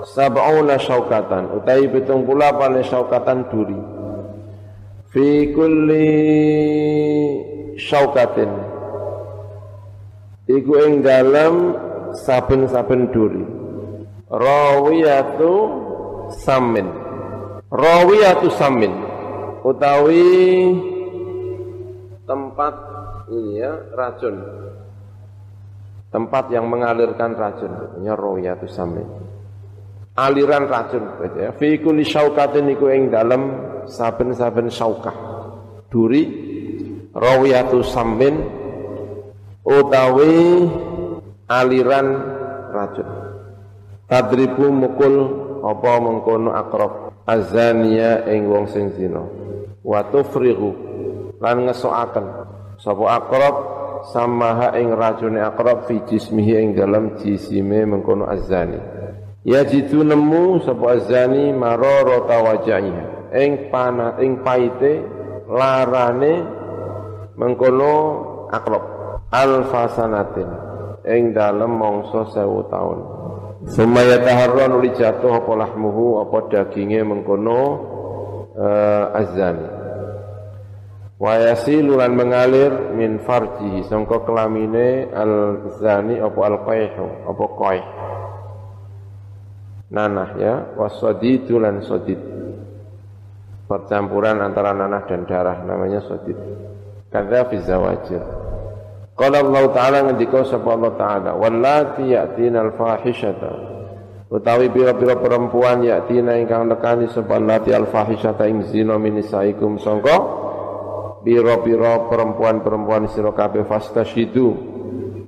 Sab'una 0.00 0.80
syaukatan 0.80 1.60
utai 1.60 1.84
pitung 1.92 2.24
pula 2.24 2.56
pada 2.56 2.80
syaukatan 2.80 3.52
duri. 3.52 3.76
Fi 5.12 5.52
kulli 5.52 6.08
syaukatin. 7.76 8.48
Iku 10.48 10.72
ing 10.88 11.04
dalam 11.04 11.76
saben-saben 12.24 13.12
duri. 13.12 13.44
Rawiyatu 14.32 15.52
samin. 16.40 16.88
Rawiyatu 17.68 18.48
samin 18.56 18.92
utawi 19.60 20.24
tempat 22.30 22.74
ini 23.26 23.58
ya 23.58 23.74
racun 23.90 24.38
tempat 26.14 26.54
yang 26.54 26.70
mengalirkan 26.70 27.34
racun 27.34 27.74
namanya 27.74 28.14
rawiyatu 28.14 28.70
samin 28.70 29.30
aliran 30.20 30.68
racun 30.68 31.04
ya. 31.38 31.50
Fi 31.56 31.78
kulli 31.80 32.04
syaukatin 32.04 32.68
ing 32.70 33.08
dalam 33.08 33.42
saben-saben 33.88 34.68
syaukah. 34.68 35.14
Duri 35.90 36.22
rawiyatu 37.10 37.82
samin 37.82 38.34
utawi 39.66 40.68
aliran 41.50 42.06
racun 42.70 43.08
tadribu 44.06 44.70
mukul 44.70 45.14
apa 45.64 45.92
mengkono 45.98 46.50
akrab. 46.54 47.08
Azania 47.30 48.26
ing 48.26 48.50
wong 48.50 48.66
sing 48.66 48.90
zina. 48.98 49.22
Wa 49.86 50.02
tufrihu 50.10 50.89
lan 51.40 51.56
ngesoaken 51.66 52.26
sapa 52.76 53.04
akrab 53.16 53.56
samaha 54.12 54.76
ing 54.76 54.92
racune 54.92 55.40
akrab 55.40 55.88
fi 55.88 56.00
jismihi 56.06 56.54
ing 56.60 56.68
dalam 56.76 57.16
jisime 57.20 57.84
mengkono 57.84 58.28
azani 58.28 58.78
ya 59.44 59.64
jitu 59.64 60.04
nemu 60.04 60.64
sapa 60.64 61.00
azani 61.00 61.52
marara 61.56 62.24
tawajahiha 62.28 63.04
ing 63.36 63.72
panat 63.72 64.20
ing 64.20 64.44
paite 64.44 65.00
larane 65.50 66.60
mengkono 67.40 67.94
akrab. 68.52 68.84
Alfasanatin. 69.30 70.50
Ing 71.08 71.32
dalem 71.32 71.80
mangsa 71.80 72.28
sewu 72.30 72.68
taun. 72.68 73.00
Sumaya 73.72 74.20
taharra 74.20 74.68
nuli 74.68 74.92
jatuh 74.96 75.40
apa 75.40 75.52
lahmuhu 75.52 76.24
apa 76.24 76.38
dagingnya 76.52 77.04
mengkono 77.04 77.60
uh, 78.56 79.16
azani. 79.16 79.79
Wa 81.20 81.36
yasilu 81.36 82.00
lan 82.00 82.16
mengalir 82.16 82.96
min 82.96 83.20
farjihi 83.20 83.84
sangka 83.84 84.24
kelamine 84.24 85.12
al 85.12 85.68
zani 85.76 86.16
apa 86.16 86.40
al 86.48 86.56
qayhu 86.64 87.06
apa 87.28 87.44
qayh. 87.60 87.84
Nanah 89.92 90.30
ya 90.40 90.54
wasadidu 90.80 91.60
lan 91.60 91.84
sadid. 91.84 92.16
Percampuran 93.68 94.40
antara 94.40 94.72
nanah 94.72 95.04
dan 95.04 95.28
darah 95.28 95.60
namanya 95.60 96.00
sadid. 96.08 96.40
Kadza 97.12 97.52
fi 97.52 97.56
zawajir. 97.68 98.22
Qala 99.12 99.44
Allah 99.44 99.64
Ta'ala 99.76 99.98
ngendika 100.08 100.40
sapa 100.48 100.72
Allah 100.72 100.96
Ta'ala 100.96 101.30
wallati 101.36 102.08
ya'tina 102.16 102.64
al-fahishata 102.64 103.52
utawi 104.32 104.72
pira-pira 104.72 105.20
perempuan 105.20 105.84
ya'tina 105.84 106.40
ingkang 106.40 106.64
nekani 106.64 107.12
sapa 107.12 107.36
allati 107.36 107.68
al-fahishata 107.76 108.48
ing 108.48 108.64
zina 108.72 108.96
min 108.96 109.20
nisaikum 109.20 109.76
sangka 109.76 110.39
pira-pira 111.20 112.08
perempuan-perempuan 112.08 113.08
sira 113.12 113.32
kabeh 113.32 113.64
fastashidu. 113.68 114.48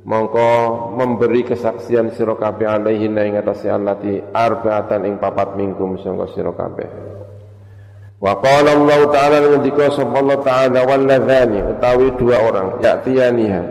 Mongko 0.03 0.51
memberi 0.99 1.47
kesaksian 1.47 2.11
sira 2.11 2.34
kabeh 2.34 2.66
alaihi 2.66 3.07
ing 3.07 3.38
atase 3.38 3.70
allati 3.70 4.18
arba'atan 4.18 5.07
ing 5.07 5.14
papat 5.22 5.55
mingkum 5.55 5.95
sangka 6.03 6.26
sira 6.34 6.51
kabeh. 6.51 6.88
Wa 8.18 8.38
qala 8.38 8.74
Allah 8.74 9.01
Ta'ala 9.11 9.36
ngendika 9.47 9.95
sapa 9.95 10.14
Allah 10.18 10.38
Ta'ala 10.43 10.80
walladzani 10.86 11.59
utawi 11.74 12.14
dua 12.18 12.36
orang 12.43 12.82
ya'tiyaniha. 12.82 13.62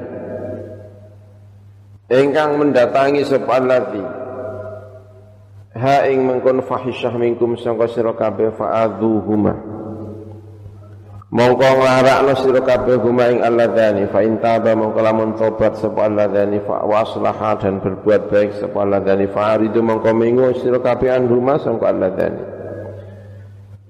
Ingkang 2.12 2.60
mendatangi 2.60 3.24
sapa 3.28 3.52
allati 3.60 4.04
ha 5.72 6.04
ing 6.08 6.28
mengkon 6.28 6.64
fahisyah 6.64 7.16
minkum 7.16 7.56
sangka 7.60 7.88
sira 7.92 8.12
kabeh 8.16 8.56
fa'adhuhuma 8.56 9.81
mongko 11.32 11.64
nglarakno 11.64 12.34
sira 12.44 12.60
kabeh 12.60 13.00
huma 13.00 13.32
ing 13.32 13.40
alladzani 13.40 14.04
fa 14.12 14.20
in 14.20 14.36
taba 14.44 14.76
mongko 14.76 15.00
tobat 15.40 15.80
sapa 15.80 16.12
alladzani 16.12 16.60
fa 16.68 16.84
waslaha 16.84 17.56
dan 17.56 17.80
berbuat 17.80 18.28
baik 18.28 18.60
sapa 18.60 18.84
alladzani 18.84 19.32
fa 19.32 19.56
aridu 19.56 19.80
mongko 19.80 20.12
mingu 20.12 20.52
sira 20.60 20.84
kabeh 20.84 21.08
anhuma 21.08 21.56
sangka 21.56 21.88
alladzani 21.88 22.44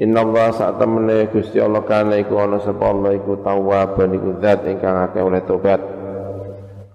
Inna 0.01 0.25
Allah 0.25 0.49
saat 0.57 0.81
temene 0.81 1.29
Gusti 1.29 1.61
Allah 1.61 1.85
kana 1.85 2.17
iku 2.17 2.33
ana 2.41 2.57
sapa 2.57 2.89
Allah 2.89 3.21
iku 3.21 3.37
tawwaban 3.45 4.17
iku 4.17 4.41
zat 4.41 4.65
ingkang 4.65 4.97
akeh 4.97 5.21
oleh 5.21 5.45
tobat 5.45 5.77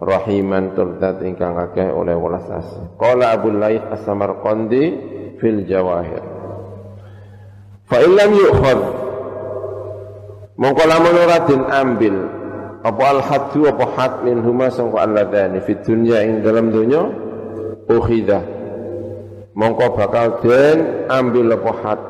rahiman 0.02 0.74
turdat 0.74 1.22
ingkang 1.22 1.54
akeh 1.54 1.86
oleh 1.86 2.18
welas 2.18 2.50
asih. 2.50 2.98
Qala 2.98 3.30
Abu 3.38 3.54
Laith 3.54 3.86
As-Samarqandi 3.94 4.84
fil 5.38 5.62
Jawahir. 5.70 6.18
Fa 7.86 8.02
illam 8.02 8.30
yu'khad 8.34 9.05
mongko 10.56 10.82
lamun 10.88 11.16
ora 11.16 11.38
den 11.44 11.62
ambil 11.68 12.16
apa 12.80 13.02
al 13.04 13.20
haddu 13.20 13.68
apa 13.68 13.84
had 13.96 14.12
min 14.24 14.40
huma 14.40 14.72
sangko 14.72 15.00
alladani 15.00 15.60
fi 15.64 15.76
dunya 15.80 16.24
ing 16.24 16.40
dalam 16.40 16.72
dunya 16.72 17.02
ukhidah 17.88 18.42
mongko 19.56 19.94
bakal 19.96 20.40
den 20.40 21.08
ambil 21.08 21.54
apa 21.56 21.72
had 21.84 22.00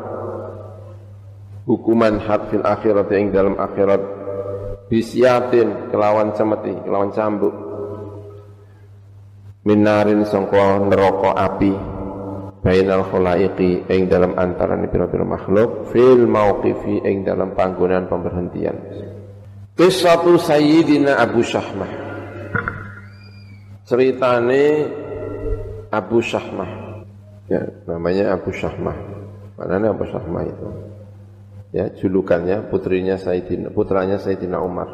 hukuman 1.67 2.23
had 2.23 2.47
fil 2.49 2.63
akhirat 2.63 3.11
ing 3.13 3.35
dalam 3.35 3.59
akhirat. 3.59 4.01
Bisiatin 4.87 5.91
kelawan 5.91 6.31
cemeti 6.39 6.73
kelawan 6.87 7.11
cambuk. 7.11 7.53
Minarin 9.67 10.23
sangka 10.31 10.79
neraka 10.87 11.35
api 11.35 11.75
bainal 12.67 13.07
khalaiqi 13.07 13.87
ing 13.87 14.11
dalam 14.11 14.35
antarané 14.35 14.91
pira-pira 14.91 15.23
makhluk 15.23 15.87
fil 15.95 16.27
mauqifi 16.27 16.99
ing 17.07 17.23
dalam 17.23 17.55
panggonan 17.55 18.11
pemberhentian. 18.11 18.75
Kisatu 19.79 20.35
Sayyidina 20.35 21.15
Abu 21.15 21.47
Syahmah. 21.47 21.87
Ceritane 23.87 24.65
Abu 25.95 26.19
Syahmah. 26.19 26.71
Ya, 27.47 27.63
namanya 27.87 28.35
Abu 28.35 28.51
Syahmah. 28.51 28.99
Mana 29.55 29.95
Abu 29.95 30.03
Syahmah 30.11 30.43
itu. 30.43 30.69
Ya 31.71 31.87
julukannya 31.95 32.67
putrinya 32.67 33.15
Sayyidina 33.15 33.71
putranya 33.71 34.19
Sayyidina 34.19 34.59
Umar. 34.59 34.91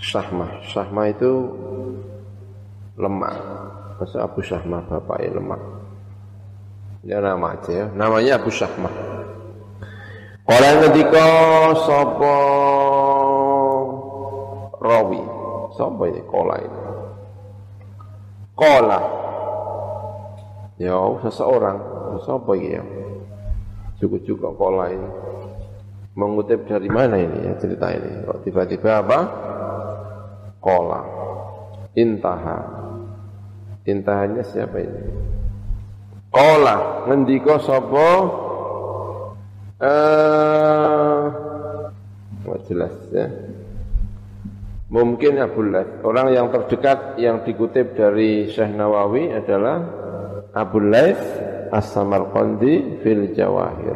Syahmah. 0.00 0.64
Syahmah 0.72 1.06
itu 1.12 1.32
lemak. 2.96 3.36
Masa 4.00 4.24
Abu 4.24 4.40
Syahmah 4.40 4.88
bapaknya 4.88 5.36
lemak. 5.36 5.60
Ya 7.04 7.20
nama 7.20 7.52
aja 7.52 7.68
ya. 7.68 7.86
Namanya 7.92 8.40
Abu 8.40 8.48
Syahmah. 8.48 8.88
Orang 10.48 10.76
ketika 10.88 11.26
sopo 11.84 12.36
rawi. 14.80 15.20
Sopo 15.76 16.08
ini 16.08 16.24
kola 16.24 16.56
ini. 16.64 16.80
Kola. 18.56 19.00
Ya 20.80 20.96
seseorang. 21.20 21.76
Sopo 22.24 22.56
ini 22.56 22.80
ya. 22.80 22.84
Cukup-cukup 24.00 24.56
kola 24.56 24.88
ini. 24.88 25.08
Mengutip 26.16 26.64
dari 26.64 26.88
mana 26.88 27.20
ini 27.20 27.52
ya 27.52 27.52
cerita 27.60 27.92
ini. 27.92 28.24
Tiba-tiba 28.48 29.04
apa? 29.04 29.18
Kola. 30.56 31.04
Intaha 32.00 32.80
Intahannya 33.88 34.44
siapa 34.44 34.76
ini? 34.76 35.02
Qala 36.30 37.08
ngendika 37.10 37.58
sapa 37.58 38.08
eh 39.80 41.24
uh, 42.44 42.60
jelas 42.68 42.94
ya. 43.10 43.26
Mungkin 44.90 45.38
Abu 45.38 45.70
Laith. 45.70 46.02
Orang 46.02 46.34
yang 46.34 46.50
terdekat 46.50 47.14
yang 47.22 47.46
dikutip 47.46 47.94
dari 47.94 48.50
Syekh 48.50 48.74
Nawawi 48.74 49.30
adalah 49.30 49.78
Abu 50.50 50.82
Laith 50.82 51.22
As-Samarqandi 51.70 52.98
fil 52.98 53.30
Jawahir. 53.30 53.94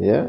Ya. 0.00 0.24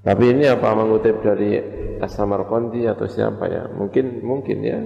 Tapi 0.00 0.24
ini 0.32 0.48
apa 0.48 0.72
mengutip 0.72 1.20
dari 1.20 1.60
As-Samarqandi 2.00 2.88
atau 2.88 3.04
siapa 3.04 3.52
ya? 3.52 3.68
Mungkin 3.68 4.24
mungkin 4.24 4.58
ya. 4.64 4.80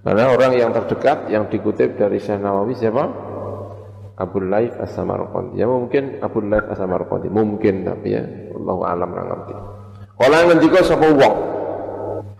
Karena 0.00 0.32
orang 0.32 0.52
yang 0.56 0.70
terdekat 0.72 1.28
yang 1.28 1.52
dikutip 1.52 2.00
dari 2.00 2.16
Syekh 2.16 2.40
Nawawi 2.40 2.72
siapa? 2.72 3.04
Abu 4.20 4.40
Laif 4.44 4.76
As-Samarqandi. 4.76 5.56
Ya 5.56 5.68
mungkin 5.68 6.20
Abu 6.20 6.44
Laif 6.44 6.68
As-Samarqandi, 6.68 7.32
mungkin 7.32 7.88
tapi 7.88 8.16
ya 8.16 8.22
Allah 8.56 8.76
alam 8.96 9.10
ra 9.12 9.22
ngerti. 9.28 9.54
Kala 10.20 10.38
ngendika 10.52 10.80
sapa 10.84 11.08
wong 11.08 11.36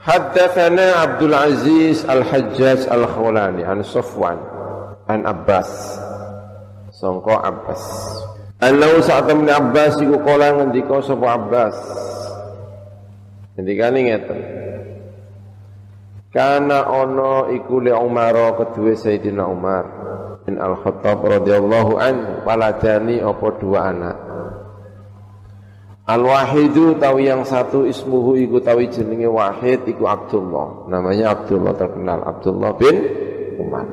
Haddatsana 0.00 1.04
Abdul 1.04 1.32
Aziz 1.32 2.04
Al-Hajjaj 2.04 2.88
Al-Khawlani 2.88 3.64
an 3.64 3.80
Safwan 3.84 4.36
an 5.08 5.24
Abbas. 5.24 5.68
Sangka 6.92 7.40
Abbas. 7.40 7.80
Annahu 8.60 9.00
saat 9.00 9.24
temen 9.24 9.48
Abbas 9.48 9.96
iku 10.00 10.20
kala 10.20 10.60
ngendika 10.60 11.00
sapa 11.00 11.36
Abbas. 11.36 11.76
Ngendikane 13.56 13.98
ngeten. 14.04 14.59
Kana 16.30 16.86
ono 16.86 17.50
iku 17.50 17.82
li 17.82 17.90
Umar 17.90 18.54
kedua 18.54 18.94
Sayyidina 18.94 19.50
Umar 19.50 19.84
bin 20.46 20.62
Al-Khattab 20.62 21.26
radhiyallahu 21.26 21.98
anhu 21.98 22.46
waladani 22.46 23.18
apa 23.18 23.46
dua 23.58 23.90
anak. 23.90 24.16
Al-Wahidu 26.06 27.02
tawi 27.02 27.26
yang 27.30 27.42
satu 27.42 27.82
ismuhu 27.82 28.38
iku 28.38 28.62
tawi 28.62 28.86
jenenge 28.90 29.26
Wahid 29.26 29.82
iku 29.90 30.06
Abdullah. 30.06 30.86
Namanya 30.86 31.34
Abdullah 31.34 31.74
terkenal 31.74 32.22
Abdullah 32.22 32.78
bin 32.78 32.96
Umar. 33.58 33.90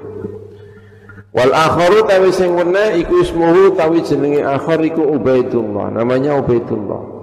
Wal 1.34 1.54
akharu 1.54 2.06
tawi 2.06 2.30
sing 2.34 2.54
wene 2.54 3.02
iku 3.02 3.18
ismuhu 3.22 3.74
tawi 3.74 4.06
jenenge 4.06 4.46
akhar 4.46 4.78
iku 4.86 5.10
Ubaidullah, 5.10 5.90
namanya 5.90 6.38
Ubaidullah. 6.38 7.17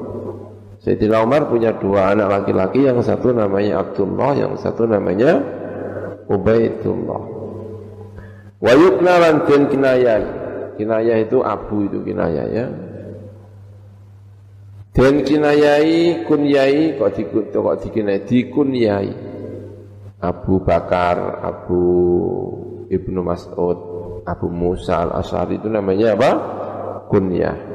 Sayyidina 0.84 1.24
Umar 1.24 1.48
punya 1.48 1.72
dua 1.80 2.12
anak 2.12 2.28
laki-laki, 2.28 2.84
yang 2.84 3.00
satu 3.00 3.32
namanya 3.32 3.80
Abdullah, 3.80 4.36
yang 4.36 4.52
satu 4.60 4.84
namanya 4.84 5.40
Ubaidullah. 6.28 7.22
Wa 8.60 8.72
yukna 8.76 9.12
lan 9.16 9.48
den 9.48 9.72
kinayai. 9.72 10.26
Kinayah 10.74 11.16
itu 11.24 11.40
abu 11.40 11.88
itu 11.88 12.04
kinayah 12.04 12.46
ya. 12.52 12.66
Den 14.94 15.26
kinayai 15.26 16.22
kunyai 16.28 17.00
kok 17.00 17.10
dikut 17.16 17.50
kok 17.50 17.76
dikinai 17.82 18.22
dikunyai. 18.28 19.10
Abu 20.24 20.64
Bakar, 20.64 21.44
Abu 21.44 21.82
Ibnu 22.88 23.20
Mas'ud, 23.20 23.78
Abu 24.24 24.48
Musa 24.48 25.04
al-Ash'ari 25.04 25.60
itu 25.60 25.68
namanya 25.68 26.16
apa? 26.16 26.30
Kunyah. 27.12 27.73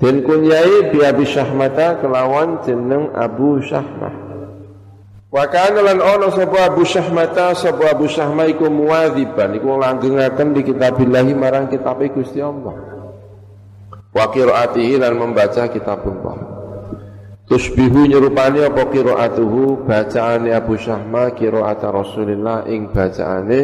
Dan 0.00 0.24
kunyai 0.24 0.88
bi 0.88 1.04
Abi 1.04 1.28
Syahmata 1.28 2.00
kelawan 2.00 2.64
jeneng 2.64 3.12
Abu 3.12 3.60
Syahmah. 3.60 4.32
Wa 5.28 5.44
kana 5.46 5.84
lan 5.84 6.00
ono 6.00 6.32
sapa 6.32 6.72
Abu 6.72 6.88
Syahmata 6.88 7.52
sapa 7.52 7.92
Abu 7.92 8.08
Syahmah 8.08 8.48
iku 8.48 8.66
muwadziban 8.72 9.54
iku 9.60 9.76
langgengaken 9.76 10.56
di 10.56 10.64
kitabillahi 10.64 11.36
marang 11.36 11.68
kitab 11.68 12.00
Gusti 12.16 12.40
Allah. 12.40 12.74
Wa 14.10 14.26
qiraatihi 14.32 14.98
lan 14.98 15.20
membaca 15.20 15.68
kitabullah. 15.68 16.36
Tusbihu 17.44 18.08
nyerupani 18.08 18.64
apa 18.64 18.88
qiraatuhu 18.88 19.84
bacaane 19.84 20.48
Abu 20.56 20.80
Syahmah 20.80 21.36
qiraat 21.36 21.84
Rasulillah 21.84 22.64
ing 22.72 22.88
bacaane 22.88 23.60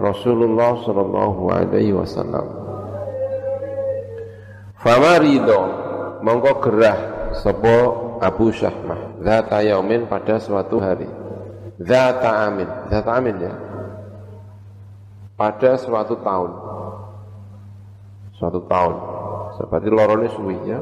Rasulullah 0.00 0.80
sallallahu 0.80 1.42
alaihi 1.52 1.92
wasallam. 1.92 2.61
Famarido 4.82 5.60
mongko 6.26 6.58
gerah 6.58 6.98
sapa 7.38 7.74
Abu 8.18 8.50
Syahmah 8.50 9.22
zata 9.22 9.62
yaumin 9.62 10.10
pada 10.10 10.42
suatu 10.42 10.82
hari. 10.82 11.06
Zata 11.78 12.50
amin, 12.50 12.66
zata 12.90 13.10
amin 13.14 13.36
ya. 13.38 13.54
Pada 15.38 15.78
suatu 15.78 16.18
tahun. 16.18 16.50
Suatu 18.38 18.60
tahun. 18.66 18.94
Seperti 19.58 19.88
lorone 19.90 20.26
suwi 20.34 20.58
ya. 20.66 20.78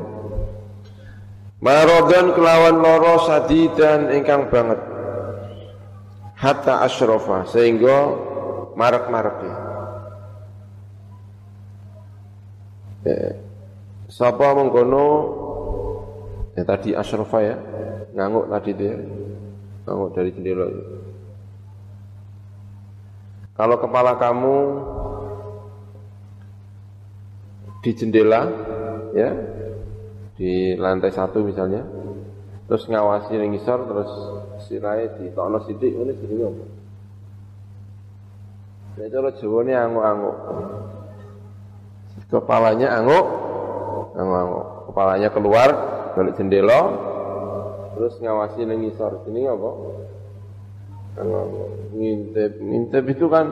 Marodon 1.61 2.33
kelawan 2.33 2.81
loro 2.81 3.21
sadidan 3.29 4.09
ingkang 4.17 4.49
banget. 4.49 4.81
Hatta 6.41 6.81
asyrafa 6.89 7.45
sehingga 7.53 8.17
marak-maraki. 8.73 9.53
Eh, 13.05 13.50
sapa 14.11 14.53
mengkono 14.59 15.07
ya 16.59 16.67
tadi 16.67 16.91
Asrofa 16.93 17.39
ya, 17.47 17.57
nganguk 18.13 18.51
tadi 18.51 18.71
dia, 18.75 18.99
nganguk 19.87 20.11
dari 20.13 20.31
jendela 20.35 20.67
itu. 20.67 20.85
Kalau 23.55 23.77
kepala 23.79 24.17
kamu 24.19 24.57
di 27.85 27.91
jendela, 27.95 28.41
ya, 29.15 29.31
di 30.35 30.75
lantai 30.75 31.13
satu 31.13 31.45
misalnya, 31.45 31.85
terus 32.67 32.89
ngawasi 32.89 33.37
ngisor, 33.37 33.79
terus 33.85 34.11
sirai 34.65 35.13
di 35.21 35.29
tono 35.37 35.61
sidik, 35.65 35.93
ini 35.93 36.13
sini 36.19 36.45
apa? 36.45 36.65
Ya 39.01 39.07
cara 39.09 39.31
Jawane 39.33 39.73
anguk-anguk. 39.73 40.37
Kepalanya 42.29 43.01
anguk, 43.01 43.27
anguk-anguk. 44.21 44.67
Kepalanya 44.93 45.29
keluar 45.33 45.69
balik 46.13 46.35
jendela, 46.37 46.81
terus 47.97 48.21
ngawasi 48.21 48.69
ning 48.69 48.85
ngisor. 48.85 49.25
Sini 49.25 49.49
apa? 49.49 49.71
Anguk-anguk. 51.25 51.71
Ngintip, 51.97 52.53
ngintip 52.61 53.05
itu 53.09 53.27
kan 53.33 53.47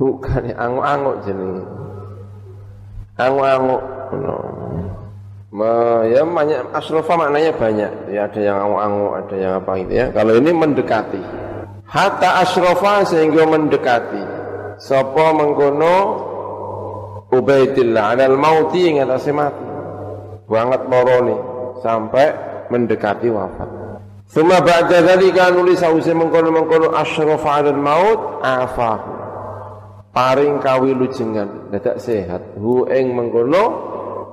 bukan 0.00 0.42
anguk-anguk 0.64 1.16
jenenge. 1.28 1.64
Anguk-anguk. 3.20 3.82
No. 4.10 4.34
ya 6.02 6.26
banyak 6.26 6.72
asrofa 6.74 7.14
maknanya 7.14 7.52
banyak. 7.54 7.92
Ya 8.10 8.26
ada 8.26 8.40
yang 8.40 8.58
anguk-anguk, 8.58 9.12
ada 9.22 9.36
yang 9.38 9.52
apa 9.60 9.70
gitu 9.84 9.92
ya. 9.92 10.06
Kalau 10.10 10.32
ini 10.34 10.50
mendekati 10.50 11.22
hatta 11.90 12.46
asrofa 12.46 13.02
sehingga 13.02 13.42
mendekati 13.50 14.22
sapa 14.78 15.34
mengkono 15.34 16.29
Ubaidillah 17.30 18.18
anal 18.18 18.34
mauti 18.34 18.90
ing 18.90 19.02
atase 19.02 19.30
mati? 19.30 19.66
Banget 20.50 20.82
lorone 20.90 21.36
sampai 21.78 22.26
mendekati 22.70 23.30
wafat. 23.30 23.70
Suma 24.30 24.62
ba'da 24.62 25.02
dzalika 25.02 25.50
nulis 25.50 25.82
sause 25.82 26.10
mengkono-mengkono 26.14 26.94
asrafa 26.94 27.50
'alal 27.62 27.78
maut 27.78 28.20
afahu. 28.42 29.10
Paring 30.10 30.58
kawilujengan 30.58 31.70
dadak 31.70 32.02
sehat. 32.02 32.58
Hu 32.58 32.86
ing 32.90 33.14
mengkono 33.14 33.90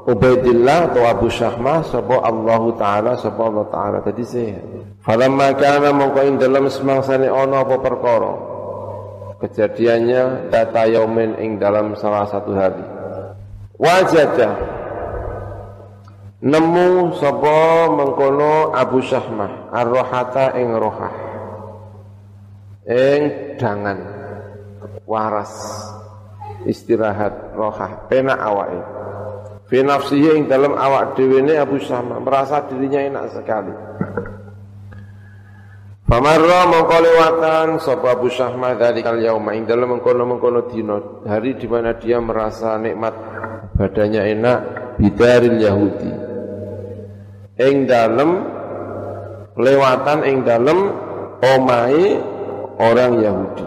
Ubaidillah 0.07 0.95
atau 0.95 1.03
Abu 1.03 1.27
Syahmah 1.27 1.83
sapa 1.83 2.23
Allah 2.23 2.63
taala 2.79 3.11
sapa 3.19 3.43
Allah 3.43 3.67
taala. 3.67 3.97
Tadi 3.99 4.23
sehat. 4.23 4.63
Falamma 5.03 5.51
kana 5.59 5.91
mongko 5.91 6.23
ing 6.23 6.39
dalem 6.39 6.71
semangsane 6.71 7.27
ana 7.27 7.67
apa 7.67 7.75
perkara. 7.75 8.56
Kejadiannya 9.37 10.49
data 10.49 10.89
yaumin 10.89 11.37
ing 11.37 11.61
dalam 11.61 11.93
salah 11.93 12.25
satu 12.25 12.57
hari. 12.57 12.81
Wajada 13.77 14.57
nemu 16.41 17.13
sapa 17.21 17.85
mengkono 17.93 18.73
Abu 18.73 18.97
Syahmah 19.05 19.69
ar-rohata 19.69 20.57
ing 20.57 20.73
rohah. 20.73 21.13
Ing 22.89 23.21
dangan 23.61 23.99
waras 25.05 25.53
istirahat 26.65 27.53
rohah 27.53 28.09
penak 28.09 28.41
awake. 28.41 28.81
Fi 29.69 29.85
nafsihi 29.85 30.33
ing 30.33 30.43
dalam 30.49 30.73
awak 30.73 31.13
dhewe 31.13 31.45
Abu 31.53 31.77
Syahmah 31.77 32.17
merasa 32.25 32.65
dirinya 32.65 33.05
enak 33.05 33.25
sekali. 33.37 33.73
Famarra 36.07 36.71
mongko 36.71 36.97
lewatan 37.03 37.83
sapa 37.83 38.15
Abu 38.15 38.31
Syahmah 38.31 38.79
dari 38.79 39.03
yauma 39.03 39.51
ing 39.51 39.67
dalem 39.67 39.99
mengkono-mengkono 39.99 40.71
dina 40.71 41.03
hari 41.27 41.59
di 41.59 41.67
mana 41.67 41.99
dia 41.99 42.23
merasa 42.23 42.79
nikmat 42.79 43.11
badannya 43.75 44.21
enak 44.31 44.59
bidaril 45.03 45.59
Yahudi. 45.59 46.11
Ing 47.59 47.91
dalem 47.91 48.39
lewatan 49.59 50.19
ing 50.23 50.47
dalem 50.47 50.95
omai 51.43 52.15
orang 52.79 53.13
Yahudi. 53.19 53.65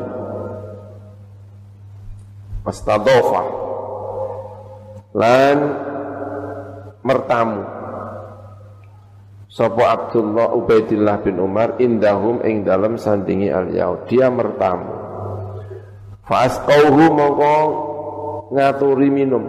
Astadofa 2.65 3.45
lan 5.13 5.57
mertamu 7.05 7.80
Sopo 9.51 9.83
Abdullah 9.83 10.55
Ubaidillah 10.55 11.27
bin 11.27 11.43
Umar 11.43 11.83
indahum 11.83 12.39
ing 12.47 12.63
dalam 12.63 12.95
sandingi 12.95 13.51
al 13.51 13.75
yaud 13.75 14.07
dia 14.07 14.31
mertamu. 14.31 14.95
Fasqauhu 16.23 17.05
mongko 17.11 17.57
ngaturi 18.55 19.11
minum. 19.11 19.45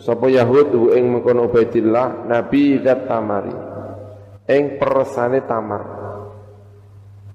Sopo 0.00 0.32
Yahud 0.32 0.72
hu 0.72 0.96
ing 0.96 1.12
mengkono 1.12 1.52
Ubaidillah 1.52 2.24
Nabi 2.24 2.80
dat 2.80 3.04
tamari. 3.04 3.52
Ing 4.48 4.80
peresane 4.80 5.44
tamar. 5.44 5.82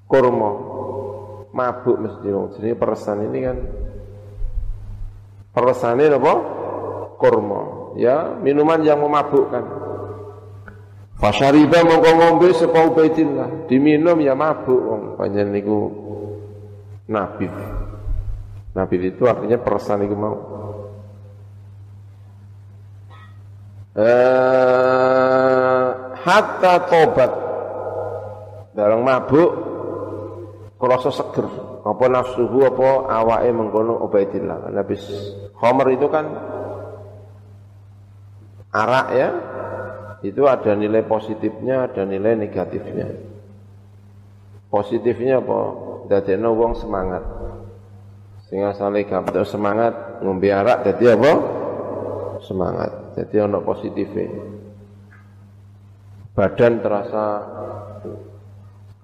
Kurma. 0.10 0.52
Mabuk 1.54 2.02
mesti 2.02 2.28
wong 2.34 2.58
jadi 2.58 2.74
peresan 2.74 3.30
ini 3.30 3.40
kan. 3.46 3.58
Persane 5.54 6.06
apa? 6.10 6.34
Kurma. 7.18 7.62
Ya, 7.98 8.38
minuman 8.38 8.82
yang 8.86 9.02
memabukkan. 9.02 9.87
Fasyariba 11.18 11.82
mongko 11.82 12.12
ngombe 12.14 12.54
sapa 12.54 12.86
Ubaidillah, 12.94 13.66
diminum 13.66 14.22
ya 14.22 14.38
mabuk 14.38 14.78
wong. 14.78 15.02
Panjen 15.18 15.50
niku 15.50 15.90
nabi. 17.10 17.50
Nabi 18.78 18.96
itu 19.02 19.26
artinya 19.26 19.58
perasaan 19.58 20.06
itu 20.06 20.14
mau. 20.14 20.38
Eh, 23.98 25.86
hatta 26.22 26.86
tobat. 26.86 27.32
Dalam 28.78 29.02
mabuk 29.02 29.50
kerasa 30.78 31.10
seger. 31.10 31.50
Apa 31.82 32.06
nafsuhu 32.14 32.62
apa 32.62 33.10
awake 33.10 33.50
mengkono 33.58 34.06
Ubaidillah. 34.06 34.70
Kan 34.70 34.78
habis 34.78 35.02
itu 35.98 36.08
kan 36.14 36.26
arak 38.70 39.08
ya 39.18 39.30
itu 40.26 40.50
ada 40.50 40.74
nilai 40.74 41.06
positifnya 41.06 41.86
ada 41.86 42.02
nilai 42.02 42.34
negatifnya. 42.34 43.06
Positifnya 44.68 45.38
apa? 45.38 45.60
Dadekno 46.10 46.58
wong 46.58 46.74
semangat. 46.74 47.24
Sehingga 48.50 48.74
saleh 48.74 49.06
gampang 49.06 49.46
semangat 49.46 50.24
ngombe 50.24 50.50
dadi 50.50 51.06
apa? 51.12 51.32
Semangat. 52.42 53.14
Jadi 53.14 53.36
ono 53.44 53.60
positifnya. 53.62 54.30
Badan 56.34 56.74
terasa 56.82 57.26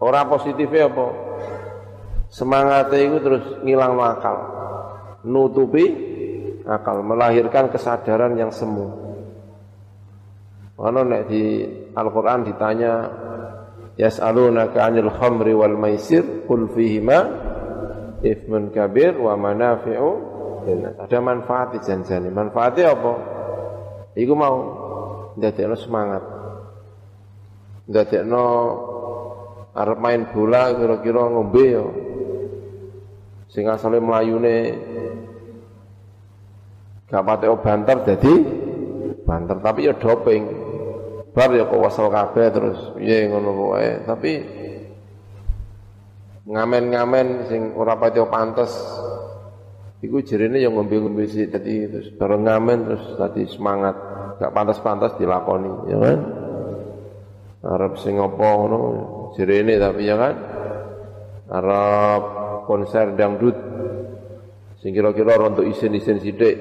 orang 0.01 0.29
positifnya 0.29 0.89
apa? 0.89 1.07
Semangatnya 2.33 2.97
itu 3.05 3.17
terus 3.21 3.45
ngilang 3.61 3.93
akal. 4.01 4.37
Nutupi 5.21 5.85
akal 6.65 7.05
melahirkan 7.05 7.69
kesadaran 7.69 8.33
yang 8.33 8.49
semu 8.49 9.02
Mana 10.73 11.05
nek 11.05 11.29
di 11.29 11.43
Al-Qur'an 11.93 12.41
ditanya 12.41 12.93
yas'alunaka 13.93 14.77
'anil 14.81 15.11
khamri 15.13 15.53
wal 15.53 15.77
maisir 15.77 16.45
qul 16.49 16.65
fihima 16.73 17.19
ithmun 18.25 18.73
kabir 18.73 19.13
wa 19.21 19.37
manafi'u 19.37 20.33
ada 20.97 21.19
manfaat 21.19 21.75
di 21.75 21.79
janjani. 21.83 22.31
Manfaatnya 22.31 22.95
apa? 22.95 23.13
Iku 24.15 24.33
mau 24.33 24.55
ndadekno 25.35 25.75
semangat. 25.75 26.23
Ndadekno 27.91 28.45
arep 29.75 29.99
main 29.99 30.21
bola 30.31 30.71
kira-kira 30.71 31.21
ngombe 31.27 31.65
ya. 31.67 31.83
Sing 33.51 33.67
asale 33.67 33.99
mlayune 33.99 34.57
gak 37.11 37.21
pate 37.21 37.45
banter 37.61 37.97
dadi 38.01 38.33
banter 39.21 39.61
tapi 39.61 39.85
ya 39.85 39.93
doping 39.93 40.62
bar 41.33 41.49
ya 41.57 41.65
kok 41.65 41.81
wasal 41.81 42.13
kabeh 42.13 42.47
terus. 42.53 42.79
Piye 42.93 43.27
ngono 43.27 43.49
pokoke. 43.51 43.91
Tapi 44.05 44.31
ngamen-ngamen 46.45 47.27
sing 47.49 47.61
ora 47.73 47.97
pati 47.97 48.21
pantes 48.29 48.71
iku 50.03 50.19
jerene 50.21 50.59
yang 50.59 50.75
ngombe-ngombe 50.75 51.23
sih 51.25 51.47
tadi 51.47 51.87
terus 51.87 52.11
bareng 52.13 52.45
ngamen 52.45 52.79
terus 52.85 53.05
tadi 53.17 53.43
semangat. 53.49 53.95
Gak 54.33 54.53
pantas-pantas 54.53 55.17
dilakoni 55.17 55.89
ya 55.89 55.97
kan? 55.97 56.19
Arab 57.63 57.95
sing 57.97 58.19
apa 58.19 58.43
ngono 58.43 58.79
jerene 59.33 59.81
tapi 59.81 60.01
ya 60.05 60.15
kan? 60.19 60.35
Arab 61.49 62.21
konser 62.69 63.15
dangdut 63.17 63.57
sing 64.83 64.91
kira-kira 64.91 65.39
untuk 65.39 65.65
isin-isin 65.65 66.19
sithik. 66.19 66.57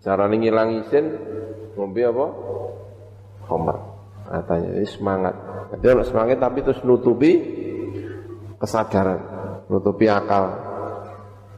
Carane 0.00 0.38
ngilang 0.40 0.80
isin 0.80 1.04
ngombe 1.76 2.00
apa 2.06 2.26
homer. 3.50 3.76
Katanya 4.30 4.70
ini 4.78 4.86
semangat. 4.86 5.34
Jadi 5.74 5.86
orang 5.90 6.06
semangat 6.06 6.38
tapi 6.38 6.62
terus 6.62 6.80
nutupi 6.86 7.32
kesadaran 8.62 9.40
nutupi 9.70 10.06
akal. 10.10 10.70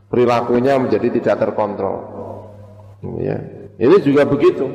Perilakunya 0.08 0.76
menjadi 0.76 1.08
tidak 1.08 1.36
terkontrol. 1.40 1.96
Ya. 3.16 3.40
Ini 3.80 3.96
juga 4.04 4.28
begitu. 4.28 4.68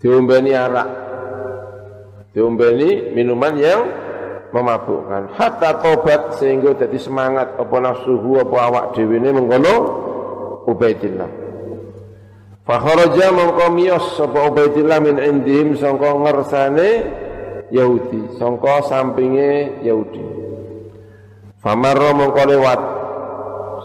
Diombeni 0.00 0.56
arak. 0.56 0.88
Diombeni 2.32 3.12
minuman 3.12 3.54
yang 3.60 3.80
memabukkan. 4.50 5.36
Hatta 5.36 5.76
tobat 5.84 6.40
sehingga 6.40 6.72
jadi 6.72 6.96
semangat 6.96 7.60
apa 7.60 7.76
nafsuhu 7.76 8.40
apa 8.40 8.56
awak 8.72 8.84
dewi 8.96 9.20
ini 9.20 9.30
mengkono 9.30 9.74
Ubaidillah 10.66 11.39
Fakharaja 12.70 13.34
mongko 13.34 13.66
miyos 13.74 14.14
sapa 14.14 14.46
Ubaidillah 14.46 15.02
min 15.02 15.18
indihim 15.18 15.74
sangka 15.74 16.14
ngersane 16.14 17.02
Yahudi 17.74 18.38
sangka 18.38 18.86
sampinge 18.86 19.82
Yahudi 19.82 20.22
Famarra 21.58 22.14
mongko 22.14 22.42
lewat 22.46 22.80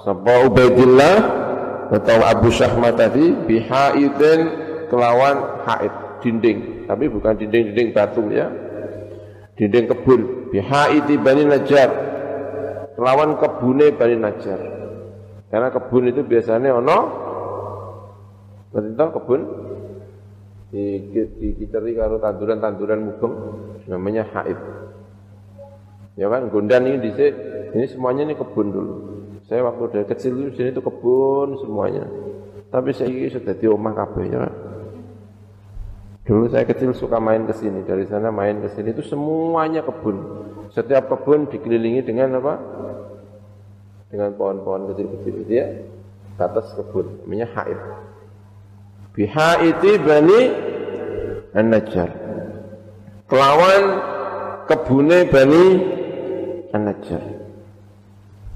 sapa 0.06 0.46
Ubaidillah 0.46 1.18
atau 1.90 2.20
Abu 2.30 2.54
Syahmah 2.54 2.94
tadi 2.94 3.34
bihaidin 3.50 4.54
kelawan 4.94 5.66
haid 5.66 6.22
dinding 6.22 6.76
tapi 6.86 7.10
bukan 7.10 7.34
dinding-dinding 7.34 7.90
batu 7.92 8.22
ya. 8.30 8.48
Dinding 9.58 9.86
kebun, 9.90 10.22
bihaiti 10.54 11.16
Bani 11.18 11.44
Najjar. 11.48 11.90
Lawan 13.02 13.40
kebune 13.42 13.92
Bani 13.96 14.16
Najjar. 14.20 14.60
Karena 15.50 15.72
kebun 15.74 16.12
itu 16.12 16.22
biasanya 16.22 16.76
ono 16.78 17.25
Berarti 18.76 18.92
kebun 18.92 19.42
di 20.76 21.00
dikiteri 21.40 21.96
karo 21.96 22.20
tanduran-tanduran 22.20 23.00
mubeng 23.08 23.34
namanya 23.88 24.28
haid. 24.36 24.60
Ya 26.20 26.28
kan, 26.28 26.52
gondan 26.52 26.84
ini 26.84 27.00
di 27.00 27.12
ini 27.72 27.86
semuanya 27.88 28.28
ini 28.28 28.36
kebun 28.36 28.76
dulu. 28.76 28.96
Saya 29.48 29.64
waktu 29.64 29.96
dari 29.96 30.06
kecil 30.12 30.36
itu 30.44 30.60
sini 30.60 30.76
itu 30.76 30.84
kebun 30.84 31.56
semuanya. 31.64 32.04
Tapi 32.68 32.92
saya 32.92 33.08
ini 33.08 33.32
sudah 33.32 33.56
di 33.56 33.64
rumah 33.64 33.96
kabeh 33.96 34.28
ya 34.28 34.44
kan. 34.44 34.54
Dulu 36.28 36.52
saya 36.52 36.68
kecil 36.68 36.92
suka 36.92 37.22
main 37.24 37.48
ke 37.48 37.56
sini, 37.56 37.88
dari 37.88 38.04
sana 38.12 38.28
main 38.28 38.60
ke 38.60 38.76
sini 38.76 38.92
itu 38.92 39.08
semuanya 39.08 39.88
kebun. 39.88 40.18
Setiap 40.76 41.08
kebun 41.08 41.48
dikelilingi 41.48 42.04
dengan 42.04 42.44
apa? 42.44 42.60
Dengan 44.12 44.36
pohon-pohon 44.36 44.92
kecil-kecil 44.92 45.48
itu 45.48 45.54
ya. 45.64 45.68
Atas 46.36 46.76
kebun, 46.76 47.24
namanya 47.24 47.48
haid. 47.56 47.80
Bihaiti 49.16 49.92
bani 50.04 50.42
An-Najjar. 51.56 52.12
Kelawan 53.32 53.84
kebune 54.68 55.24
bani 55.32 55.66
An-Najjar. 56.76 57.24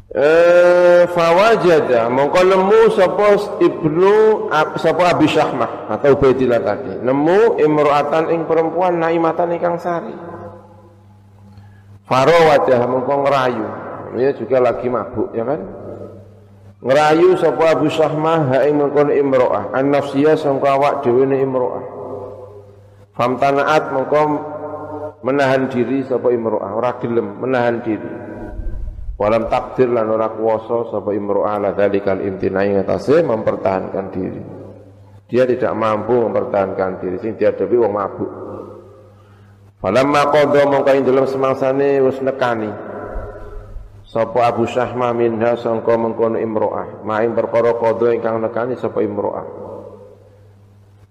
Eh 0.09 1.05
fawajada 1.13 2.09
mongko 2.09 2.41
nemu 2.41 2.79
sapa 2.97 3.29
ibnu 3.61 4.49
sapa 4.81 5.13
Abi 5.13 5.29
Syahmah 5.29 5.85
atau 5.85 6.17
Ubaidillah 6.17 6.65
tadi 6.65 6.97
nemu 6.97 7.61
imro'atan 7.61 8.33
ing 8.33 8.49
perempuan 8.49 8.97
naimatan 8.97 9.53
ingkang 9.53 9.77
sari 9.77 10.09
Faro 12.09 12.33
wajah 12.33 12.89
mongko 12.89 13.13
ngerayu 13.21 13.67
ini 14.17 14.33
juga 14.33 14.57
lagi 14.57 14.89
mabuk 14.89 15.29
ya 15.37 15.45
kan 15.45 15.61
ngerayu 16.79 17.35
sapa 17.35 17.75
Abu 17.75 17.87
Syahmah 17.91 18.39
ha 18.55 18.57
ing 18.63 18.79
mongko 18.79 19.11
imro'ah 19.11 19.75
an 19.75 19.91
nafsiyah 19.91 20.39
sangka 20.39 20.79
awak 20.79 21.03
dhewe 21.03 21.27
ne 21.27 21.43
imro'ah 21.43 21.83
famtanaat 23.15 23.91
mongko 23.91 24.21
menahan 25.23 25.67
diri 25.67 26.07
sapa 26.07 26.31
imro'ah 26.31 26.71
ora 26.71 26.95
gelem 27.03 27.39
menahan 27.43 27.83
diri 27.83 28.11
Walam 29.19 29.51
takdir 29.51 29.91
lan 29.91 30.07
ora 30.07 30.31
kuwasa 30.31 30.95
sapa 30.95 31.11
imro'ah 31.11 31.59
ala 31.59 31.75
dzalikal 31.75 32.23
imtinai 32.23 32.71
ngatasi 32.71 33.19
mempertahankan 33.27 34.05
diri. 34.15 34.41
Dia 35.27 35.43
tidak 35.43 35.75
mampu 35.75 36.15
mempertahankan 36.23 37.03
diri 37.03 37.19
sing 37.19 37.35
dihadapi 37.35 37.75
wong 37.75 37.91
mabuk. 37.99 38.31
Falamma 39.83 40.23
qadha 40.31 40.63
mongko 40.71 40.91
ing 40.95 41.03
dalem 41.03 41.27
semangsane 41.27 41.99
wis 41.99 42.15
nekani. 42.23 42.71
Sapa 44.09 44.49
Abu 44.49 44.65
Syahma 44.65 45.13
minha 45.13 45.53
sangka 45.53 45.93
mengkono 45.93 46.41
imro'ah, 46.41 47.05
maing 47.05 47.37
perkara 47.37 47.77
qadha 47.77 48.09
ingkang 48.17 48.41
nekani 48.41 48.73
sapa 48.73 49.05
imro'ah. 49.05 49.45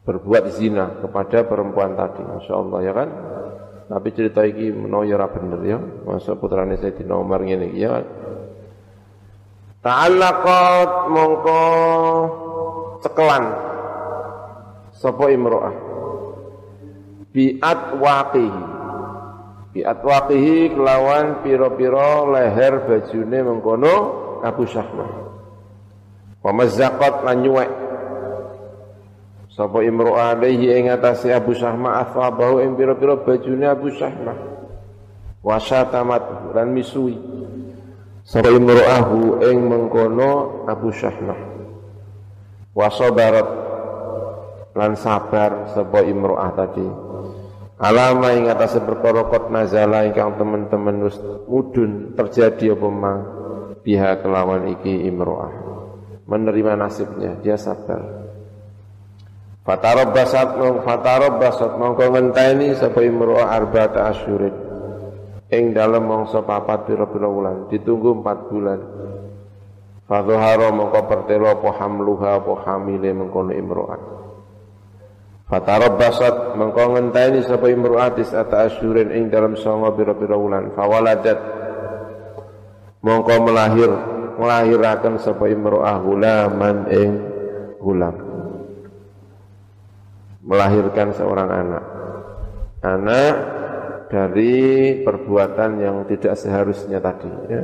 Berbuat 0.03 0.51
zina 0.59 0.99
kepada 0.99 1.47
perempuan 1.47 1.95
tadi, 1.95 2.27
Masya 2.27 2.53
Allah 2.59 2.81
ya 2.83 2.93
kan? 2.99 3.09
Tapi 3.87 4.09
cerita 4.11 4.43
iki 4.43 4.75
menawa 4.75 5.07
ya 5.07 5.31
bener 5.31 5.61
ya. 5.63 5.79
Masa 5.79 6.35
putrane 6.35 6.75
Sayyidina 6.75 7.15
Umar 7.15 7.47
ngene 7.47 7.71
iki 7.71 7.87
ya. 7.87 8.03
Ta'allaqat 9.79 10.91
mongko 11.15 11.63
cekelan 13.07 13.45
sapa 14.91 15.31
imro'ah 15.31 15.75
biat 17.31 17.81
waqihi 18.03 18.78
biat 19.79 20.03
waqihi 20.03 20.75
kelawan 20.75 21.47
piro-piro 21.47 22.35
leher 22.35 22.83
bajune 22.83 23.39
mengkono 23.47 23.95
Abu 24.43 24.67
Syahmah 24.67 25.31
Pamazzaqat 26.39 27.27
lan 27.27 27.43
nyuwek. 27.43 27.71
Sapa 29.55 29.83
imru 29.83 30.15
alaihi 30.15 30.71
ing 30.71 30.87
atase 30.87 31.35
Abu 31.35 31.51
Sahmah 31.55 32.07
athabahu 32.07 32.63
ing 32.63 32.79
pira-pira 32.79 33.19
bajune 33.19 33.67
Abu 33.67 33.91
Sahmah 33.91 34.39
wasatamat 35.43 36.55
lan 36.55 36.71
misui. 36.71 37.19
Sapa 38.23 38.51
imru'ahu 38.55 39.43
ing 39.47 39.59
mengkono 39.67 40.63
Abu 40.71 40.95
Sahmah 40.95 41.39
wasabarat 42.75 43.49
lan 44.79 44.95
sabar 44.95 45.75
sapa 45.75 46.07
imru'ah 46.07 46.55
tadi 46.55 47.08
alama 47.79 48.35
ing 48.35 48.51
atase 48.51 48.83
perkara 48.83 49.31
kot 49.31 49.55
nazala 49.55 50.03
ingkang 50.05 50.35
teman-teman 50.35 51.07
mudun 51.47 52.13
terjadi 52.19 52.75
apa 52.75 52.89
ma? 52.91 53.15
Biha 53.79 54.19
kelawan 54.21 54.75
iki 54.75 55.07
imru'ah 55.07 55.55
menerima 56.29 56.77
nasibnya 56.77 57.41
dia 57.41 57.57
sabar. 57.57 58.29
Fatarabbasat 59.65 60.59
mong 60.61 60.77
fatarabbasat 60.85 61.73
mongko 61.79 62.05
ngenteni 62.13 62.77
sapa 62.77 63.01
imru'ah 63.01 63.49
arba'ata 63.57 64.13
asyurin 64.13 64.57
ing 65.49 65.73
dalem 65.73 66.05
mangsa 66.05 66.45
papat 66.45 66.89
pira-pira 66.89 67.29
wulan 67.31 67.71
ditunggu 67.73 68.21
4 68.21 68.51
bulan. 68.53 68.81
Fadhahara 70.09 70.73
mongko 70.73 71.01
pertelo 71.05 71.53
apa 71.53 71.69
hamluha 71.85 72.41
apa 72.41 72.77
mengkono 72.81 73.53
imru'ah 73.53 74.01
Fatarabbasat 75.49 76.61
mongko 76.61 76.83
ngenteni 76.93 77.41
sapa 77.41 77.73
imru'ah 77.73 78.13
tis'ata 78.13 78.69
asyurin 78.69 79.09
ing 79.17 79.33
dalem 79.33 79.57
sanga 79.57 79.89
pira-pira 79.97 80.37
wulan 80.37 80.77
fawaladat 80.77 81.41
mongko 83.01 83.35
melahir 83.49 83.89
nglahiraken 84.37 85.17
sapa 85.17 85.49
imru'ah 85.49 86.05
gulaman 86.05 86.77
ing 86.93 87.11
gulam 87.81 88.29
melahirkan 90.49 91.13
seorang 91.13 91.51
anak. 91.53 91.85
Anak 92.81 93.35
dari 94.09 94.57
perbuatan 95.05 95.71
yang 95.85 95.97
tidak 96.09 96.41
seharusnya 96.41 97.05
tadi. 97.05 97.29
Ya. 97.53 97.63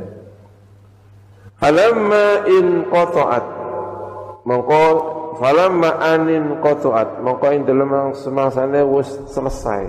Falamma 1.57 2.45
in 2.45 2.85
qata'at 2.93 3.45
mongko 4.45 4.83
falamma 5.37 6.01
anin 6.01 6.59
qata'at 6.59 7.21
mongko 7.21 7.47
ing 7.51 7.63
dalem 7.67 8.13
semangsane 8.15 8.81
wis 8.83 9.09
selesai. 9.31 9.83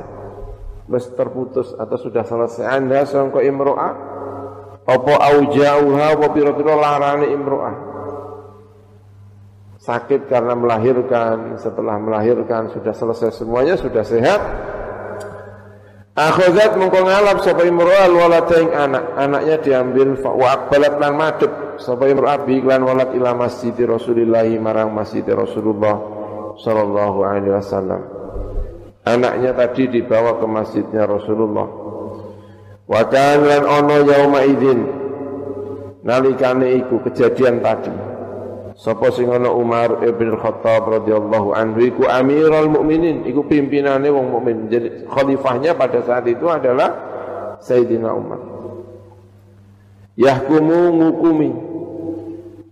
Wis 0.86 1.10
terputus 1.18 1.74
atau 1.74 1.98
sudah 1.98 2.22
selesai. 2.22 2.62
Anda 2.62 3.02
sangka 3.02 3.42
imro'ah? 3.42 3.92
Apa 4.86 5.14
aujauha 5.34 6.14
apa 6.14 6.26
pira-pira 6.30 6.78
larane 6.78 7.26
imro'ah? 7.34 7.76
Sakit 9.82 10.26
karena 10.26 10.54
melahirkan, 10.58 11.58
setelah 11.62 11.98
melahirkan 11.98 12.70
sudah 12.74 12.90
selesai 12.90 13.38
semuanya, 13.38 13.78
sudah 13.78 14.02
sehat. 14.02 14.40
Akhazat 16.16 16.80
mengko 16.80 17.04
ngalap 17.04 17.44
sapa 17.44 17.68
imro'ah 17.68 18.08
walad 18.08 18.48
anak, 18.72 19.04
anaknya 19.20 19.56
diambil 19.60 20.16
wa 20.16 20.48
aqbalat 20.48 20.96
lan 20.96 21.12
madhep 21.12 21.76
sapa 21.76 22.08
imro'ah 22.08 22.40
bi 22.40 22.64
lan 22.64 22.88
walad 22.88 23.12
ila 23.12 23.36
masjid 23.36 23.76
Rasulillah 23.76 24.48
marang 24.56 24.96
masjid 24.96 25.28
Rasulullah 25.28 26.00
sallallahu 26.56 27.18
alaihi 27.20 27.52
wasallam. 27.52 28.00
Anaknya 29.04 29.52
tadi 29.52 29.92
dibawa 29.92 30.40
ke 30.40 30.46
masjidnya 30.48 31.04
Rasulullah. 31.04 31.68
Wa 32.88 33.02
kan 33.12 33.44
lan 33.44 33.62
ono 33.68 33.96
yauma 34.08 34.40
idzin 34.40 34.80
nalikane 36.00 36.80
iku 36.80 36.96
kejadian 37.04 37.60
tadi 37.60 37.92
Sapa 38.76 39.08
sing 39.08 39.32
ana 39.32 39.48
Umar 39.48 40.04
ibn 40.04 40.36
Khattab 40.36 40.84
radhiyallahu 40.84 41.56
anhu 41.56 41.80
iku 41.80 42.04
Amirul 42.12 42.68
Mukminin, 42.68 43.24
iku 43.24 43.48
pimpinane 43.48 44.12
wong 44.12 44.36
mukmin. 44.36 44.68
Jadi 44.68 45.08
khalifahnya 45.08 45.72
pada 45.72 46.04
saat 46.04 46.28
itu 46.28 46.44
adalah 46.44 46.92
Sayyidina 47.64 48.12
Umar. 48.12 48.36
Yahkumu 50.20 50.92
ngukumi 50.92 51.50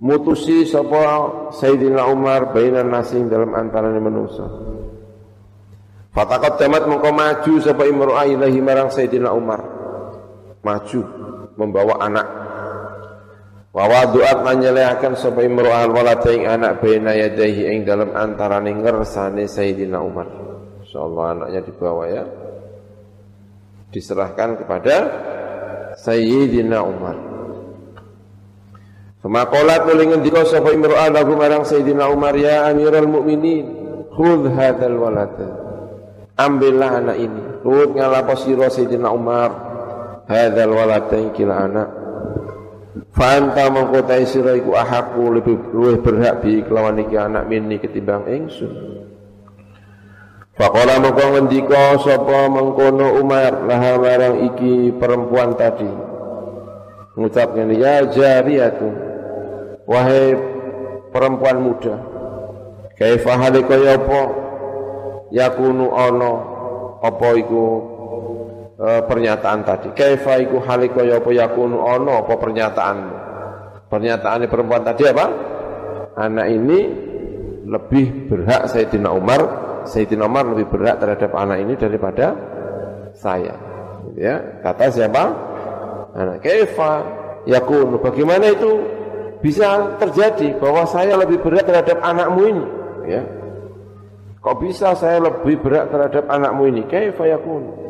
mutusi 0.05 0.69
sapa 0.69 1.49
Sayyidina 1.57 2.05
Umar 2.13 2.53
bainan 2.53 2.93
nasing 2.93 3.33
dalam 3.33 3.57
antarane 3.57 3.97
manusa. 3.97 4.45
Fatakat 6.13 6.61
tamat 6.61 6.85
mengko 6.85 7.17
maju 7.17 7.53
sapa 7.65 7.89
imro'ah 7.89 8.29
ilahi 8.29 8.61
marang 8.61 8.93
Sayyidina 8.93 9.33
Umar. 9.33 9.65
Maju 10.61 11.01
membawa 11.57 11.97
anak 12.05 12.44
Wa 13.75 13.91
wadu'at 13.91 14.47
manyelehaken 14.47 15.19
sapa 15.19 15.43
imro'al 15.43 15.91
walata 15.91 16.31
ing 16.31 16.47
anak 16.47 16.79
baina 16.79 17.11
yadayhi 17.11 17.75
ing 17.75 17.83
dalam 17.83 18.15
antarane 18.15 18.71
ngersane 18.71 19.51
Sayyidina 19.51 19.99
Umar. 19.99 20.31
Insyaallah 20.87 21.25
anaknya 21.35 21.61
dibawa 21.67 22.07
ya. 22.07 22.23
Diserahkan 23.91 24.63
kepada 24.63 24.97
Sayyidina 25.99 26.87
Umar. 26.87 27.19
Semakolat 29.27 29.91
nuli 29.91 30.07
ngendika 30.07 30.47
sapa 30.47 30.71
imro'al 30.71 31.11
lagu 31.11 31.35
marang 31.35 31.67
Sayyidina 31.67 32.07
Umar 32.15 32.39
ya 32.39 32.71
Amirul 32.71 33.11
Mukminin, 33.11 33.67
khudh 34.15 34.55
hadzal 34.55 35.03
walad. 35.03 35.35
Ambillah 36.39 37.03
anak 37.03 37.19
ini. 37.19 37.43
Khudh 37.67 37.91
ngalapo 37.99 38.39
sira 38.39 38.71
Sayyidina 38.71 39.11
Umar 39.11 39.51
hadzal 40.31 40.71
walad 40.71 41.11
ing 41.11 41.35
anak 41.51 42.05
Fanta 42.95 43.67
mengkotai 43.75 44.23
sira 44.23 44.55
iku 44.55 44.79
ahaku 44.79 45.35
lebih 45.35 45.59
luwih 45.75 45.99
berhak 45.99 46.47
bi 46.47 46.63
kelawan 46.63 47.03
iki 47.03 47.19
anak 47.19 47.51
mini 47.51 47.83
ketimbang 47.83 48.23
ingsun. 48.31 48.71
Faqala 50.55 51.03
mongko 51.03 51.25
ngendika 51.35 51.99
sapa 51.99 52.47
mengkono 52.47 53.19
Umar 53.19 53.67
laha 53.67 53.99
marang 53.99 54.47
iki 54.47 54.95
perempuan 54.95 55.59
tadi. 55.59 55.91
Ngucap 57.19 57.59
ngene 57.59 57.75
ya 57.83 58.07
jariyatu. 58.07 58.87
Wahai 59.91 60.39
perempuan 61.11 61.67
muda. 61.67 61.99
Kaifa 62.95 63.35
halika 63.35 63.75
ya 63.75 63.99
apa? 63.99 64.23
Yakunu 65.35 65.91
ana 65.91 66.33
apa 67.03 67.29
iku 67.35 67.94
pernyataan 68.79 69.63
tadi. 69.63 69.89
Kaifa 69.95 70.43
iku 70.43 70.59
halika 70.63 71.07
ya 71.07 71.23
apa 71.23 71.31
yakunu 71.31 71.87
ana 71.87 72.23
apa 72.23 72.35
pernyataanmu? 72.35 73.17
Pernyataan 73.87 74.51
perempuan 74.51 74.83
tadi 74.83 75.07
apa? 75.07 75.27
Anak 76.15 76.47
ini 76.51 76.79
lebih 77.67 78.31
berhak 78.31 78.71
Sayyidina 78.71 79.11
Umar, 79.15 79.41
Sayyidina 79.87 80.27
Umar 80.27 80.47
lebih 80.51 80.71
berhak 80.71 80.99
terhadap 80.99 81.31
anak 81.35 81.63
ini 81.63 81.75
daripada 81.79 82.35
saya. 83.15 83.55
Ya, 84.15 84.63
kata 84.63 84.91
siapa? 84.91 85.25
Anak 86.15 86.43
kaifa 86.43 87.03
yakunu? 87.51 87.99
Bagaimana 87.99 88.47
itu 88.51 88.73
bisa 89.43 89.99
terjadi 89.99 90.55
bahwa 90.63 90.87
saya 90.87 91.19
lebih 91.19 91.43
berat 91.43 91.67
terhadap 91.67 91.99
anakmu 92.03 92.43
ini? 92.47 92.65
Ya. 93.11 93.23
Kok 94.39 94.57
bisa 94.61 94.93
saya 94.95 95.19
lebih 95.19 95.59
berat 95.63 95.91
terhadap 95.91 96.31
anakmu 96.31 96.71
ini? 96.71 96.83
Kaifa 96.87 97.27
yakunu? 97.27 97.84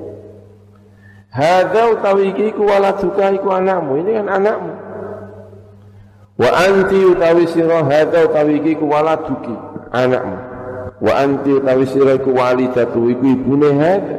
Hadza 1.35 1.91
utawi 1.91 2.31
iki 2.31 2.55
ku 2.55 2.63
waladuka 2.63 3.35
iku 3.35 3.51
anakmu. 3.51 3.99
Ini 4.07 4.11
kan 4.23 4.29
anakmu. 4.39 4.73
Wa 6.39 6.51
anti 6.63 6.99
utawi 7.03 7.51
sira 7.51 7.83
hadza 7.83 8.31
utawi 8.31 8.63
iki 8.63 8.79
ku 8.79 8.87
waladuki, 8.87 9.55
anakmu. 9.91 10.39
Wa 11.03 11.13
anti 11.19 11.51
utawi 11.59 11.91
sira 11.91 12.15
iku 12.15 12.31
walidatu 12.39 13.11
iku 13.11 13.25
ibune 13.35 13.71
hadza. 13.75 14.17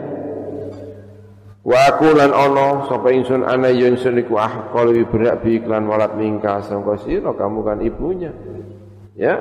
Wa 1.63 1.77
aku 1.87 2.13
lan 2.13 2.35
ana 2.35 2.83
sapa 2.91 3.09
ingsun 3.09 3.47
ana 3.47 3.71
ya 3.71 3.89
ingsun 3.89 4.19
iku 4.19 4.35
ah 4.37 4.69
kalau 4.75 4.93
berak 5.07 5.41
bi 5.41 5.57
iklan 5.57 5.87
walad 5.87 6.13
mingka 6.19 6.61
sangka 6.67 6.99
sira 6.99 7.31
kamu 7.31 7.59
kan 7.63 7.79
ibunya. 7.79 8.35
Ya. 9.15 9.39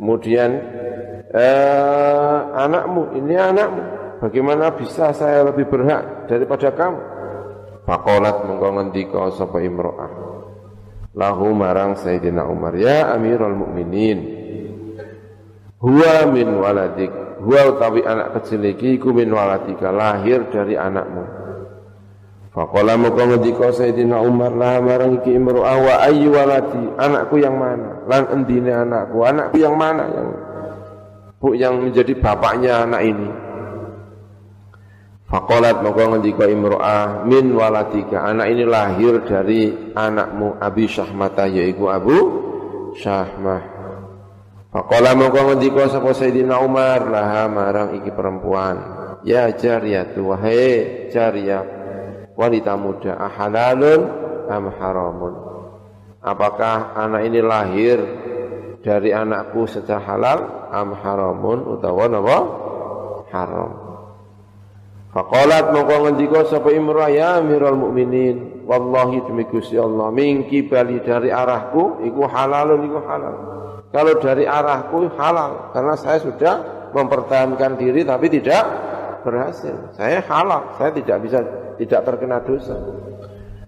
Kemudian 0.00 0.50
eh, 1.28 2.38
anakmu, 2.56 3.20
ini 3.20 3.36
anakmu. 3.36 3.99
Bagaimana 4.20 4.76
bisa 4.76 5.16
saya 5.16 5.48
lebih 5.48 5.64
berhak 5.72 6.28
daripada 6.28 6.68
kamu? 6.76 7.00
Fakolat 7.88 8.44
mengko 8.44 8.68
ngendika 8.76 9.32
sapa 9.32 9.64
imro'ah. 9.64 10.12
Lahu 11.16 11.56
marang 11.56 11.96
Sayyidina 11.96 12.44
Umar, 12.44 12.76
ya 12.76 13.16
Amirul 13.16 13.56
Mukminin. 13.56 14.18
Huwa 15.80 16.28
min 16.28 16.52
waladik. 16.60 17.08
Huwa 17.40 17.72
utawi 17.72 18.04
anak 18.04 18.36
kecil 18.36 18.60
iki 18.68 19.00
iku 19.00 19.16
min 19.16 19.32
waladika, 19.32 19.88
lahir 19.88 20.44
dari 20.52 20.76
anakmu. 20.76 21.24
Faqala 22.52 23.00
mengko 23.00 23.24
ngendika 23.24 23.72
Sayyidina 23.72 24.20
Umar 24.20 24.52
lah 24.52 24.84
marang 24.84 25.24
iki 25.24 25.32
imro'ah 25.32 25.76
wa 25.80 25.94
ayyu 26.04 26.36
waladi, 26.36 26.92
anakku 27.00 27.40
yang 27.40 27.56
mana? 27.56 28.04
Lan 28.04 28.28
endine 28.36 28.70
anakku? 28.76 29.24
Anakku 29.24 29.56
yang 29.56 29.80
mana 29.80 30.04
yang 30.12 30.28
Bu 31.40 31.56
yang 31.56 31.80
menjadi 31.80 32.12
bapaknya 32.20 32.84
anak 32.84 33.00
ini? 33.00 33.28
Fakolat 35.30 35.78
maka 35.86 36.10
ngendika 36.10 36.44
imro'ah 36.50 37.22
min 37.22 37.54
walatika 37.54 38.26
anak 38.26 38.50
ini 38.50 38.66
lahir 38.66 39.22
dari 39.22 39.70
anakmu 39.94 40.58
Abi 40.58 40.90
Syahmata 40.90 41.46
yaitu 41.46 41.86
Abu 41.86 42.18
Syahmah 42.98 43.80
Faqala 44.70 45.18
mongko 45.18 45.50
ngendika 45.50 45.90
sapa 45.90 46.14
Sayyidina 46.14 46.62
Umar 46.62 47.02
laha 47.10 47.50
marang 47.50 47.98
iki 47.98 48.14
perempuan. 48.14 48.78
Ya 49.26 49.50
jariyatu 49.50 50.30
wahai 50.30 51.10
jariyah 51.10 51.66
wanita 52.38 52.78
muda 52.78 53.18
ahalalun 53.18 54.00
am 54.46 54.70
haramun. 54.70 55.34
Apakah 56.22 56.94
anak 56.94 57.26
ini 57.26 57.42
lahir 57.42 57.98
dari 58.78 59.10
anakku 59.10 59.66
secara 59.66 60.06
halal 60.06 60.38
am 60.70 60.94
haramun 60.94 61.66
utawa 61.66 62.06
napa 62.06 62.38
haram. 63.34 63.70
Faqalat 65.10 65.74
mongko 65.74 66.06
ngendika 66.06 66.46
sapa 66.46 66.70
Imrah 66.70 67.10
ya 67.10 67.42
Amirul 67.42 67.74
Mukminin 67.74 68.62
wallahi 68.62 69.18
demi 69.26 69.42
Gusti 69.50 69.74
Allah 69.74 70.14
mingki 70.14 70.70
bali 70.70 71.02
dari 71.02 71.34
arahku 71.34 72.06
iku 72.06 72.30
halalun 72.30 72.86
iku 72.86 72.98
halal. 73.02 73.34
Kalau 73.90 74.14
dari 74.22 74.46
arahku 74.46 75.10
halal 75.18 75.74
karena 75.74 75.94
saya 75.98 76.22
sudah 76.22 76.54
mempertahankan 76.94 77.74
diri 77.74 78.06
tapi 78.06 78.30
tidak 78.30 78.62
berhasil. 79.26 79.90
Saya 79.98 80.22
halal, 80.30 80.78
saya 80.78 80.94
tidak 80.94 81.18
bisa 81.26 81.38
tidak 81.74 82.00
terkena 82.06 82.38
dosa. 82.46 82.78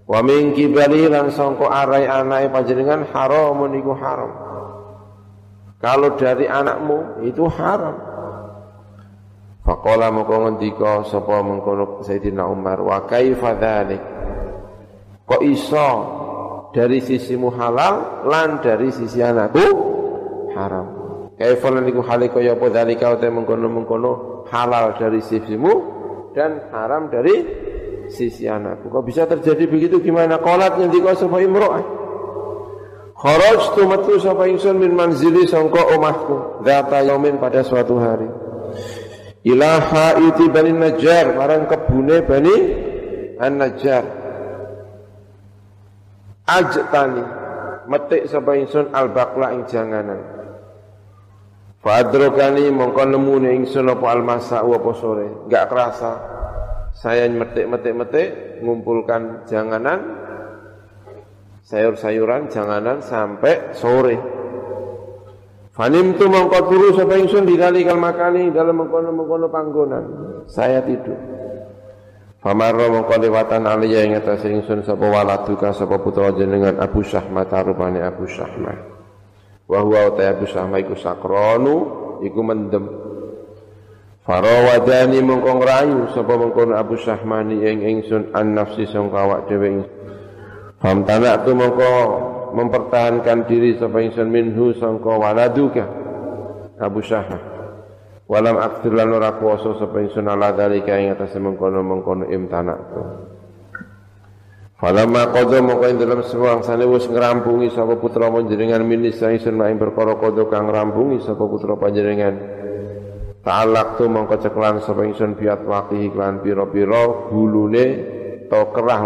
Wa 0.06 0.22
min 0.22 0.54
kibali 0.54 1.10
lan 1.10 1.34
sangka 1.34 1.66
arai 1.66 2.06
anake 2.06 2.54
panjenengan 2.54 3.02
haramun 3.10 3.74
iku 3.82 3.98
haram. 3.98 4.30
Kalau 5.82 6.14
dari 6.14 6.46
anakmu 6.46 7.26
itu 7.26 7.42
haram. 7.50 8.11
Faqala 9.72 10.12
moko 10.12 10.36
ngendika 10.36 11.00
sapa 11.08 11.40
mengkono 11.40 12.04
Sayyidina 12.04 12.44
Umar 12.44 12.84
wa 12.84 13.08
kaifa 13.08 13.56
dzalik? 13.56 14.02
Kok 15.24 15.40
iso 15.48 15.88
dari 16.76 17.00
sisimu 17.00 17.48
halal 17.56 18.28
lan 18.28 18.60
dari 18.60 18.92
sisi 18.92 19.24
anakku 19.24 19.64
haram. 20.52 20.86
Kaifa 21.40 21.72
niku 21.80 22.04
hale 22.04 22.28
kaya 22.28 22.52
apa 22.52 22.68
dalika 22.68 23.16
uta 23.16 23.32
mengkono-mengkono 23.32 24.44
halal 24.52 24.92
dari 25.00 25.24
sisimu 25.24 25.72
dan 26.36 26.68
haram 26.68 27.08
dari 27.08 27.32
sisi 28.12 28.44
anakku. 28.44 28.92
Kok 28.92 29.04
bisa 29.08 29.24
terjadi 29.24 29.72
begitu 29.72 30.04
gimana? 30.04 30.36
Qalat 30.36 30.76
ngendika 30.76 31.16
sapa 31.16 31.40
imro'ah. 31.40 31.84
Kharajtu 33.16 33.88
metu 33.88 34.20
sapa 34.20 34.52
ingsun 34.52 34.76
min 34.76 34.92
manzili 34.92 35.48
sangka 35.48 35.96
omahku 35.96 36.60
data 36.60 37.00
yaumin 37.00 37.40
pada 37.40 37.64
suatu 37.64 37.96
hari. 37.96 38.41
Ila 39.42 39.82
haiti 39.82 40.46
Bani 40.46 40.70
Najjar 40.70 41.34
marang 41.34 41.66
kebune 41.66 42.22
Bani 42.22 42.56
An-Najjar. 43.42 44.04
Ajtani 46.46 47.24
metik 47.90 48.30
sapa 48.30 48.54
ingsun 48.54 48.94
al-baqla 48.94 49.50
ing 49.50 49.66
janganan. 49.66 50.20
Fadrokani 51.82 52.70
mongko 52.70 53.02
nemu 53.02 53.34
ingsun 53.50 53.90
apa 53.90 54.06
almasa 54.14 54.62
apa 54.62 54.90
sore, 54.94 55.26
enggak 55.50 55.66
kerasa. 55.66 56.12
Saya 56.94 57.26
metik-metik-metik 57.26 58.62
ngumpulkan 58.62 59.48
janganan 59.50 60.22
sayur-sayuran 61.66 62.46
janganan 62.46 63.02
sampai 63.02 63.74
sore. 63.74 64.41
Fanim 65.82 66.14
tu 66.14 66.30
mongko 66.30 66.70
turu 66.70 66.94
sapa 66.94 67.18
ingsun 67.18 67.42
dikali 67.42 67.82
kal 67.82 67.98
makani 67.98 68.54
dalam 68.54 68.86
mengkono-mengkono 68.86 69.50
panggonan. 69.50 70.04
Saya 70.46 70.78
tidur. 70.86 71.18
Famarra 72.38 72.86
mongko 72.86 73.18
lewatan 73.18 73.66
aliyah 73.66 74.06
ing 74.06 74.14
atas 74.14 74.46
ingsun 74.46 74.86
sapa 74.86 75.02
waladuka 75.02 75.74
sapa 75.74 75.98
putra 75.98 76.30
jenengan 76.38 76.78
Abu 76.78 77.02
Syahmah 77.02 77.50
tarubane 77.50 77.98
Abu 77.98 78.30
Syahmah 78.30 78.78
wa 79.66 79.78
huwa 79.82 80.14
ta 80.14 80.30
Abu 80.30 80.46
Sama 80.46 80.78
iku 80.78 80.94
sakronu 80.94 81.74
iku 82.22 82.40
mendem 82.46 82.86
Farawadani 84.22 85.18
mongko 85.18 85.50
ngrayu 85.50 86.14
sapa 86.14 86.38
mengkono 86.38 86.78
Abu 86.78 86.94
Sahmani 86.94 87.58
ing 87.58 87.82
ingsun 87.82 88.30
an 88.38 88.54
nafsi 88.54 88.86
sangka 88.86 89.18
awak 89.18 89.50
dhewe 89.50 89.82
Fam 90.78 91.02
tanak 91.02 91.42
tu 91.42 91.58
mempertahankan 92.52 93.48
diri 93.48 93.80
sapa 93.80 93.98
ingsun 94.04 94.28
minhu 94.28 94.76
sangka 94.76 95.12
waladuka 95.16 95.84
Abu 96.78 97.00
Sahmah 97.00 97.52
Walam 98.32 98.56
aktir 98.56 98.96
lan 98.96 99.12
ora 99.12 99.36
kuwasa 99.36 99.76
sapa 99.76 100.00
ingsun 100.00 100.24
ala 100.24 100.56
dalika 100.56 100.96
ing 100.96 101.12
atas 101.12 101.36
mengkono-mengkono 101.36 102.30
imtanak 102.32 102.80
tu 102.94 103.02
Falamma 104.82 105.30
qadha 105.30 105.62
moko 105.62 105.86
ing 105.86 105.94
dalam 106.02 106.26
sane 106.26 106.82
wis 106.90 107.06
ngrampungi 107.06 107.70
sapa 107.70 107.94
putra 108.02 108.26
panjenengan 108.26 108.82
minis 108.82 109.14
sang 109.14 109.38
isun 109.38 109.54
maing 109.54 109.78
perkara 109.78 110.18
qadha 110.18 110.42
kang 110.50 110.66
ngrampungi 110.66 111.22
sapa 111.22 111.46
putra 111.46 111.78
panjenengan. 111.78 112.34
Ta'allaq 113.46 113.94
tu 113.94 114.10
mongko 114.10 114.42
ceklan 114.42 114.82
sapa 114.82 115.06
ingsun 115.06 115.38
biat 115.38 115.62
waqihi 115.70 116.10
lan 116.18 116.42
pira-pira 116.42 117.30
gulune 117.30 117.86
to 118.50 118.60
kerah 118.74 119.02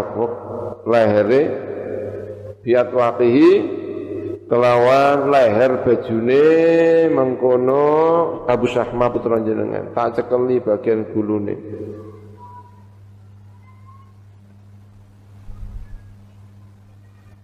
lehere 0.89 1.41
biat 2.67 2.91
waqihi 2.91 3.51
kelawan 4.51 5.31
leher 5.31 5.87
bajune 5.87 6.43
mengkono 7.07 7.87
Abu 8.43 8.67
Syahma 8.67 9.07
putra 9.07 9.39
jenengan 9.39 9.95
tak 9.95 10.19
cekeli 10.19 10.59
bagian 10.59 11.07
gulune. 11.15 11.55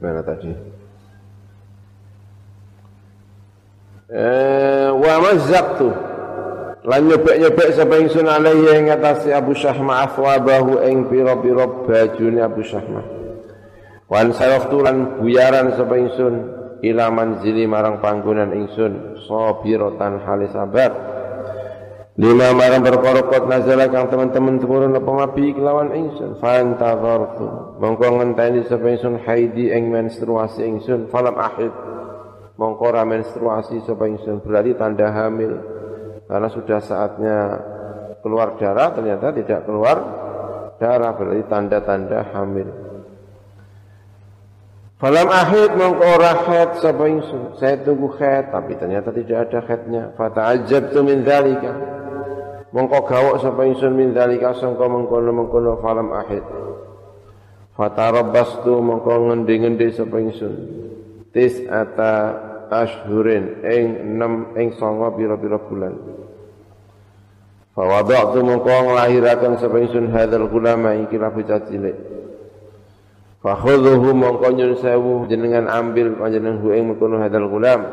Mana 0.03 0.19
tadi? 0.27 0.51
Eh, 4.11 4.91
wa 4.91 5.13
mazzaqtu 5.23 5.87
lan 6.83 7.01
nyobek-nyobek 7.07 7.69
sapa 7.71 7.95
ingsun 8.03 8.27
alaihi 8.27 8.83
ing 8.83 8.91
atase 8.91 9.31
Abu 9.31 9.55
Syahma 9.55 10.03
afwabahu 10.03 10.83
ing 10.83 11.07
pira-pira 11.07 11.63
bajune 11.87 12.43
Abu 12.43 12.67
Syahma. 12.67 13.22
Wan 14.11 14.35
saraftu 14.35 14.83
lan 14.83 15.23
buyaran 15.23 15.79
sapa 15.79 15.95
ingsun 15.95 16.33
ila 16.83 17.07
manzili 17.07 17.63
marang 17.63 18.03
panggonan 18.03 18.51
ingsun 18.51 19.15
sabiratan 19.23 20.19
halis 20.27 20.51
sabar. 20.51 20.91
Lima 22.13 22.53
marang 22.53 22.83
perkara 22.83 23.25
kot 23.25 23.49
nazala 23.49 23.89
kang 23.89 24.11
teman-teman 24.11 24.61
turun 24.61 24.93
apa 24.93 25.07
mabi 25.07 25.55
kelawan 25.55 25.95
ingsun. 25.95 26.35
Fantazartu. 26.37 27.79
Mongko 27.79 28.19
ngenteni 28.19 28.67
sapa 28.67 28.91
ingsun 28.91 29.23
haidi 29.23 29.71
ing 29.71 29.87
menstruasi 29.87 30.67
ingsun 30.67 31.07
falam 31.07 31.39
ahid. 31.39 31.71
Mongko 32.59 32.85
ra 32.91 33.07
menstruasi 33.07 33.87
sapa 33.87 34.03
ingsun 34.03 34.43
berarti 34.43 34.75
tanda 34.75 35.15
hamil. 35.15 35.57
Karena 36.27 36.51
sudah 36.51 36.79
saatnya 36.83 37.37
keluar 38.19 38.59
darah 38.59 38.91
ternyata 38.91 39.31
tidak 39.31 39.63
keluar 39.63 39.97
darah 40.79 41.11
berarti 41.15 41.43
tanda-tanda 41.47 42.31
hamil 42.31 42.82
Falam 45.03 45.27
ahid 45.27 45.75
mongko 45.75 46.15
khat 46.47 46.79
sapa 46.79 47.11
ingsun 47.11 47.59
saya 47.59 47.75
tunggu 47.83 48.07
khat 48.15 48.55
tapi 48.55 48.79
ternyata 48.79 49.11
tidak 49.11 49.51
ada 49.51 49.59
khatnya 49.59 50.03
fata'ajjabtu 50.15 51.03
min 51.03 51.27
dzalika. 51.27 51.75
Mongko 52.71 53.03
gawok 53.11 53.35
sapa 53.43 53.67
ingsun 53.67 53.99
min 53.99 54.15
dalika 54.15 54.55
sangka 54.55 54.87
mengkono-mengkono 54.87 55.83
falam 55.83 56.07
ahid. 56.15 56.39
Fatarabbastu 57.75 58.79
mongko 58.79 59.27
ngendi-ngendi 59.27 59.91
sapa 59.91 60.23
tis 61.35 61.59
ata 61.67 62.13
ashhurin 62.71 63.59
ing 63.59 64.07
6 64.07 64.55
ing 64.55 64.67
sanga 64.79 65.11
pira-pira 65.11 65.59
bulan. 65.67 65.99
Fawadatu 67.75 68.39
mongko 68.39 68.71
nglahiraken 68.87 69.59
sapa 69.59 69.83
ingsun 69.83 70.15
hadzal 70.15 70.47
gulama 70.47 70.95
iki 70.95 71.19
la 71.19 71.27
bocah 71.27 71.59
cilik 71.67 72.22
Fakhudhuhu 73.43 74.15
mongko 74.15 74.55
nyun 74.55 74.73
sewu 74.79 75.27
jenengan 75.27 75.67
ambil 75.67 76.15
panjenengan 76.15 76.63
hu 76.63 76.71
ing 76.71 76.95
hadzal 76.95 77.51
gulam 77.51 77.83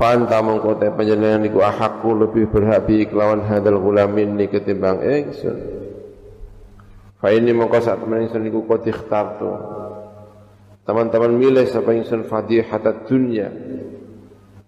Fanta 0.00 0.40
mengko 0.40 0.80
te 0.80 0.88
panjenengan 0.88 1.44
niku 1.44 1.60
ahakku 1.60 2.16
lebih 2.16 2.48
berhak 2.48 2.88
bi 2.88 3.04
kelawan 3.04 3.44
hadal 3.44 3.76
gulamin 3.76 4.32
ni 4.32 4.48
ketimbang 4.48 5.04
ingsun. 5.04 5.60
Fa 7.20 7.28
ini 7.36 7.52
mengko 7.52 7.84
sak 7.84 8.00
temen 8.00 8.24
ingsun 8.24 8.40
niku 8.40 8.64
qad 8.64 8.88
ikhtartu. 8.88 9.50
Teman-teman 10.88 11.36
milih 11.36 11.68
sapa 11.68 11.92
ingsun 11.92 12.24
fadihatat 12.24 13.12
dunya. 13.12 13.52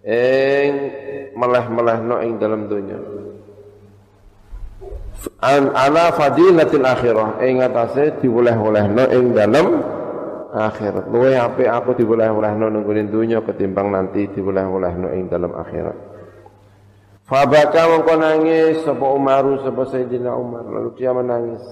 Ing 0.05 0.71
melah-melahno 1.33 2.21
ing 2.21 2.37
dalam 2.37 2.69
dunya. 2.69 3.01
An 5.39 5.71
ala 5.71 6.11
fadilatil 6.15 6.83
akhirah 6.83 7.39
ing 7.45 7.63
atase 7.63 8.19
diwoleh-wolehno 8.19 9.03
ing 9.13 9.31
dalam 9.31 9.67
akhirat. 10.51 11.09
Luwe 11.09 11.33
apik 11.33 11.69
aku 11.69 11.95
diwoleh-wolehno 11.97 12.69
nang 12.69 12.83
gone 12.83 13.07
dunya 13.07 13.39
ketimbang 13.41 13.89
nanti 13.93 14.27
diwoleh-wolehno 14.29 15.07
ing 15.15 15.31
dalam 15.31 15.55
akhirat. 15.55 15.97
Fabaka 17.23 17.87
mongko 17.87 18.13
nangis 18.19 18.83
sapa 18.83 19.05
Umar 19.09 19.47
sapa 19.63 19.83
Sayyidina 19.87 20.31
Umar 20.35 20.67
lalu 20.67 20.91
dia 20.99 21.15
menangis. 21.15 21.63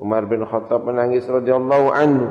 Umar 0.00 0.26
bin 0.26 0.42
Khattab 0.42 0.84
menangis 0.84 1.22
radhiyallahu 1.30 1.86
anhu. 1.94 2.28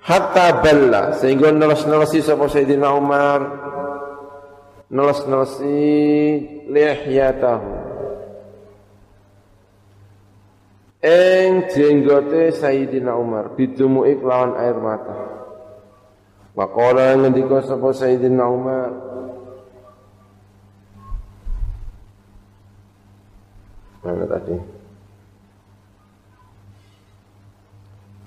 Hatta 0.00 0.60
balla 0.60 1.16
sehingga 1.16 1.52
nelos-nelosi 1.52 2.20
sapa 2.20 2.48
Sayyidina 2.52 2.92
Umar 2.92 3.40
neles-nelesi 4.92 5.80
lihyatahu 6.68 7.79
ing 11.00 11.64
jenggote 11.72 12.52
Sayyidina 12.52 13.16
Umar 13.16 13.56
bidumu'i 13.56 14.20
kelawan 14.20 14.52
air 14.60 14.76
mata. 14.76 15.16
Maqala 16.52 17.16
ngendika 17.16 17.64
sapa 17.64 17.88
Sayyidina 17.96 18.44
Umar? 18.44 18.90
Mana 24.04 24.24
tadi? 24.28 24.56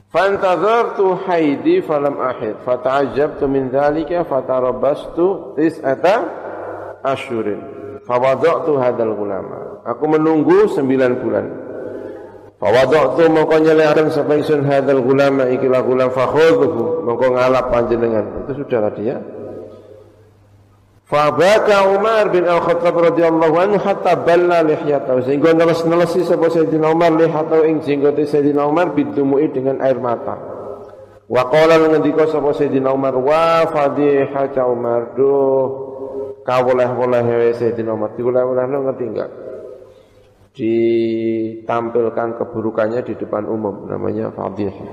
Fantazartu 0.09 1.17
haidi 1.25 1.81
falam 1.81 2.21
ahid. 2.21 2.57
Fata'ajjabtu 2.65 3.49
min 3.49 3.69
dhalika 3.69 4.25
fatarabbastu 4.25 5.57
tis'ata 5.57 6.15
asyurin 7.05 7.61
fawada'tu 8.05 8.77
hadal 8.81 9.13
gulama. 9.13 9.81
Aku 9.85 10.05
menunggu 10.09 10.69
sembilan 10.73 11.11
bulan 11.21 11.62
Fawada'tu 12.63 13.27
mongko 13.27 13.59
nyelehkan 13.59 14.07
sapa 14.07 14.39
ingsun 14.39 14.63
hadzal 14.63 15.03
gulama 15.03 15.51
ikilah 15.51 15.83
gulam 15.83 16.07
fakhudhu 16.15 17.03
mongko 17.03 17.35
ngalap 17.35 17.67
panjenengan. 17.67 18.47
Itu 18.47 18.63
sudah 18.63 18.87
tadi 18.87 19.03
ya. 19.11 19.19
Fabaka 21.03 21.91
Umar 21.91 22.31
bin 22.31 22.47
Al-Khattab 22.47 22.95
radhiyallahu 22.95 23.55
anhu 23.59 23.77
hatta 23.83 24.15
balla 24.15 24.63
lihyatahu 24.63 25.27
sehingga 25.27 25.51
neles-nelesi 25.51 26.23
sapa 26.23 26.47
Sayyidina 26.47 26.87
Umar 26.87 27.11
lihyatahu 27.11 27.67
ing 27.67 27.83
jenggote 27.83 28.23
Sayyidina 28.23 28.63
Umar 28.63 28.95
bidumu'i 28.95 29.51
dengan 29.51 29.83
air 29.83 29.99
mata. 29.99 30.39
Wa 31.27 31.51
qala 31.51 31.83
ngendika 31.83 32.31
sapa 32.31 32.55
Sayyidina 32.55 32.95
Umar 32.95 33.19
wa 33.19 33.67
fadihata 33.75 34.63
Umar 34.63 35.11
duh 35.19 35.67
kawoleh-woleh 36.47 37.59
Sayyidina 37.59 37.91
Umar 37.91 38.15
dioleh-oleh 38.15 38.63
ngerti 38.71 39.03
enggak? 39.03 39.42
Ditampilkan 40.53 42.37
keburukannya 42.37 43.01
di 43.01 43.13
depan 43.17 43.49
umum 43.49 43.89
namanya 43.89 44.29
fadhihah. 44.29 44.89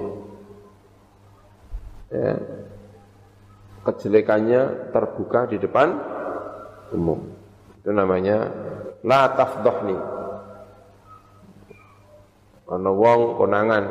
Ya. 2.10 2.34
Kejelekannya 3.80 4.92
terbuka 4.92 5.48
di 5.48 5.56
depan 5.60 5.88
umum. 6.96 7.32
Itu 7.80 7.92
namanya 7.92 8.48
la 9.04 9.32
tafdhni. 9.36 9.96
Ana 12.70 12.90
wong 12.92 13.20
konangan 13.40 13.84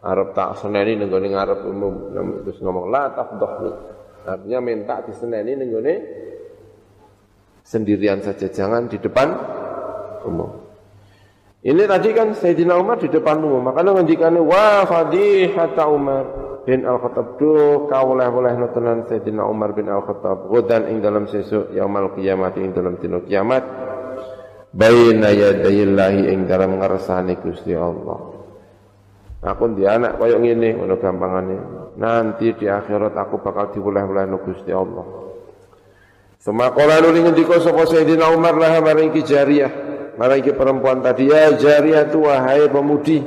arep 0.00 0.32
tak 0.32 0.58
seneni 0.64 0.96
ning 0.96 1.12
gone 1.12 1.28
ngarep 1.28 1.60
umum 1.68 1.94
terus 2.44 2.60
ngomong 2.60 2.88
la 2.88 3.12
tafdhni. 3.16 3.72
Artinya 4.28 4.60
minta 4.60 5.00
diseneni 5.04 5.56
ning 5.56 5.68
gone 5.72 5.94
sendirian 7.64 8.24
saja 8.24 8.48
jangan 8.48 8.88
di 8.88 8.96
depan 8.96 9.59
umum. 10.26 10.60
Ini 11.60 11.84
tadi 11.84 12.16
kan 12.16 12.32
Sayyidina 12.32 12.72
Umar 12.80 12.96
di 12.96 13.12
depan 13.12 13.36
umum. 13.44 13.60
Makanya 13.60 14.00
ngendikane 14.00 14.40
wa 14.40 14.88
fadihata 14.88 15.84
Umar 15.92 16.24
bin 16.64 16.88
Al-Khattab 16.88 17.36
do 17.36 17.84
kawuleh-wuleh 17.92 18.56
nutenan 18.56 19.04
Sayyidina 19.04 19.44
Umar 19.44 19.76
bin 19.76 19.92
Al-Khattab 19.92 20.48
godan 20.48 20.88
ing 20.88 21.04
dalam 21.04 21.28
sesuk 21.28 21.68
yaumul 21.76 22.16
kiamat 22.16 22.56
ing 22.56 22.72
dalam 22.72 22.96
dina 22.96 23.20
kiamat 23.20 23.64
baina 24.72 25.36
yadayillahi 25.36 26.32
ing 26.32 26.48
dalam 26.48 26.80
ngersane 26.80 27.36
Gusti 27.44 27.76
Allah. 27.76 28.40
Aku 29.40 29.72
di 29.76 29.84
anak 29.84 30.16
koyo 30.16 30.40
ngene 30.40 30.80
ngono 30.80 30.96
gampangane. 30.96 31.56
Nanti 32.00 32.56
di 32.56 32.68
akhirat 32.68 33.12
aku 33.16 33.40
bakal 33.44 33.68
diwuleh-wuleh 33.76 34.24
Gusti 34.48 34.72
Allah. 34.72 35.04
Semakola 36.40 37.04
nuli 37.04 37.20
ngendika 37.20 37.60
sapa 37.60 37.84
Sayyidina 37.84 38.32
Umar 38.32 38.56
lah 38.56 38.80
maring 38.80 39.12
ki 39.12 39.28
jariyah. 39.28 39.89
Ki 40.20 40.52
perempuan 40.52 41.00
tadi 41.00 41.32
ya 41.32 41.56
jariyah 41.56 42.12
tu 42.12 42.28
wahai 42.28 42.68
pemudi. 42.68 43.24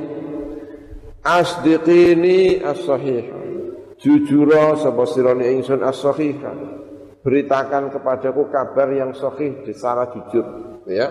Asdiqini 1.25 2.61
as-sahih. 2.61 3.33
Jujura 3.97 4.77
sapa 4.77 5.01
sirane 5.09 5.57
ingsun 5.57 5.81
as-sahih. 5.81 6.37
Beritakan 7.23 7.89
kepadaku 7.89 8.51
kabar 8.51 8.91
yang 8.91 9.15
sahih 9.15 9.63
secara 9.63 10.11
jujur, 10.11 10.43
ya. 10.91 11.07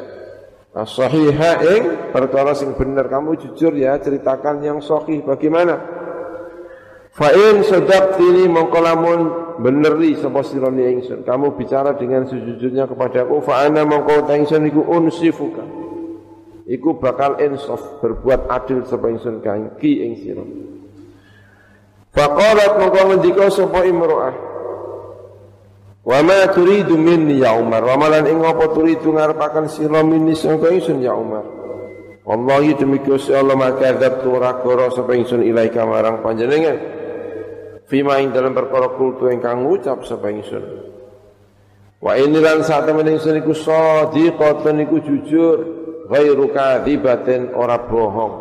As-sahiha 0.76 1.52
ing 1.72 1.82
perkara 2.12 2.52
sing 2.52 2.76
bener 2.76 3.08
kamu 3.08 3.40
jujur 3.40 3.72
ya 3.76 3.96
ceritakan 3.96 4.60
yang 4.60 4.78
sahih 4.84 5.24
bagaimana? 5.24 5.80
Fa 7.12 7.28
in 7.32 7.60
sadaqtini 7.60 8.48
mongko 8.48 8.80
lamun 8.80 9.20
beneri 9.60 10.16
sapa 10.16 10.40
sirane 10.46 10.88
ingsun. 10.96 11.26
Kamu 11.26 11.58
bicara 11.58 11.98
dengan 11.98 12.24
sejujurnya 12.24 12.88
kepadaku 12.88 13.42
fa 13.44 13.66
ana 13.66 13.82
mongko 13.84 14.24
ta 14.24 14.38
ingsun 14.38 14.64
iku 14.70 14.86
unsifuka. 14.86 15.64
Iku 16.62 16.96
bakal 17.02 17.42
insaf 17.42 18.00
berbuat 18.00 18.46
adil 18.48 18.86
sapa 18.86 19.10
ingsun 19.10 19.42
kae 19.42 19.76
ki 19.82 19.92
ing 20.06 20.12
sira. 20.22 20.44
Faqalat 22.14 22.72
mongko 22.78 23.00
ngendika 23.12 23.46
sapa 23.50 23.82
imro'ah. 23.84 24.34
Wa 26.02 26.18
ma 26.22 26.46
turidu 26.50 26.94
minni 26.98 27.42
ya 27.42 27.54
Umar? 27.58 27.82
Wa 27.82 27.94
malan 27.98 28.26
ing 28.26 28.38
apa 28.42 28.70
turidu 28.70 29.14
ngarepaken 29.14 29.66
sira 29.66 30.00
minni 30.06 30.38
sangka 30.38 30.70
ingsun 30.70 31.02
ya 31.02 31.12
Umar? 31.12 31.42
Wallahi 32.22 32.78
demi 32.78 33.02
Gusti 33.02 33.34
Allah 33.34 33.58
maka 33.58 33.98
dzabtu 33.98 34.30
ora 34.30 34.62
kira 34.62 34.94
sapa 34.94 35.18
ilaika 35.18 35.82
marang 35.82 36.22
panjenengan. 36.22 37.01
Fima 37.92 38.16
ing 38.24 38.32
dalam 38.32 38.56
perkara 38.56 38.96
kultu 38.96 39.28
ingkang 39.28 39.68
ngucap 39.68 40.00
sapa 40.08 40.32
ingsun. 40.32 40.64
Wa 42.00 42.16
ini 42.16 42.40
lan 42.40 42.64
saat 42.64 42.88
temen 42.88 43.04
ingsun 43.04 43.44
iku 43.44 43.52
shadiqatun 43.52 44.80
iku 44.88 44.96
jujur, 45.04 45.58
ghairu 46.08 46.48
kadzibatin 46.56 47.52
ora 47.52 47.76
bohong. 47.84 48.34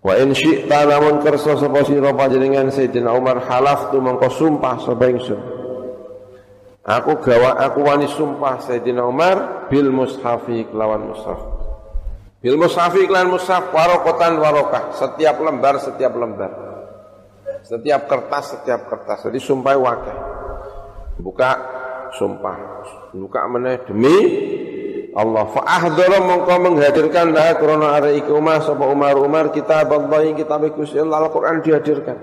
Wa 0.00 0.16
in 0.16 0.32
syi'ta 0.32 0.88
lamun 0.88 1.20
kersa 1.20 1.60
sapa 1.60 1.84
sira 1.84 2.16
panjenengan 2.16 2.72
Sayyidina 2.72 3.12
Umar 3.12 3.44
halaftu 3.44 4.00
mengko 4.00 4.32
sumpah 4.32 4.80
sapa 4.80 5.04
ingsun. 5.04 5.40
Aku 6.80 7.20
gawa 7.20 7.60
aku 7.68 7.84
wani 7.84 8.08
sumpah 8.08 8.64
Sayyidina 8.64 9.04
Umar 9.04 9.68
bil 9.68 9.92
mushafi 9.92 10.64
kelawan 10.72 11.04
mushaf. 11.12 11.36
Bil 12.40 12.56
mushafi 12.56 13.04
kelawan 13.04 13.36
mushaf 13.36 13.68
warokotan 13.76 14.40
warokah 14.40 14.96
setiap 14.96 15.36
lembar 15.44 15.76
setiap 15.84 16.16
lembar. 16.16 16.69
Setiap 17.64 18.08
kertas, 18.08 18.56
setiap 18.58 18.88
kertas. 18.88 19.28
Jadi 19.28 19.38
sumpah 19.40 19.74
wakil. 19.76 20.16
Buka 21.20 21.50
sumpah. 22.16 22.56
Buka 23.12 23.40
meneh 23.50 23.82
demi 23.84 24.16
Allah. 25.14 25.44
Fa'ahdara 25.50 26.22
mongko 26.22 26.54
menghadirkan 26.62 27.34
lah 27.34 27.58
krana 27.58 27.98
are 27.98 28.14
iku 28.14 28.38
Umar 28.38 28.62
sapa 28.62 28.86
Umar 28.86 29.18
Umar 29.18 29.50
kitab 29.50 29.90
Allah 29.90 30.22
yang 30.22 30.38
kitab 30.38 30.62
Allah 30.62 31.18
Al-Qur'an 31.26 31.60
dihadirkan. 31.62 32.18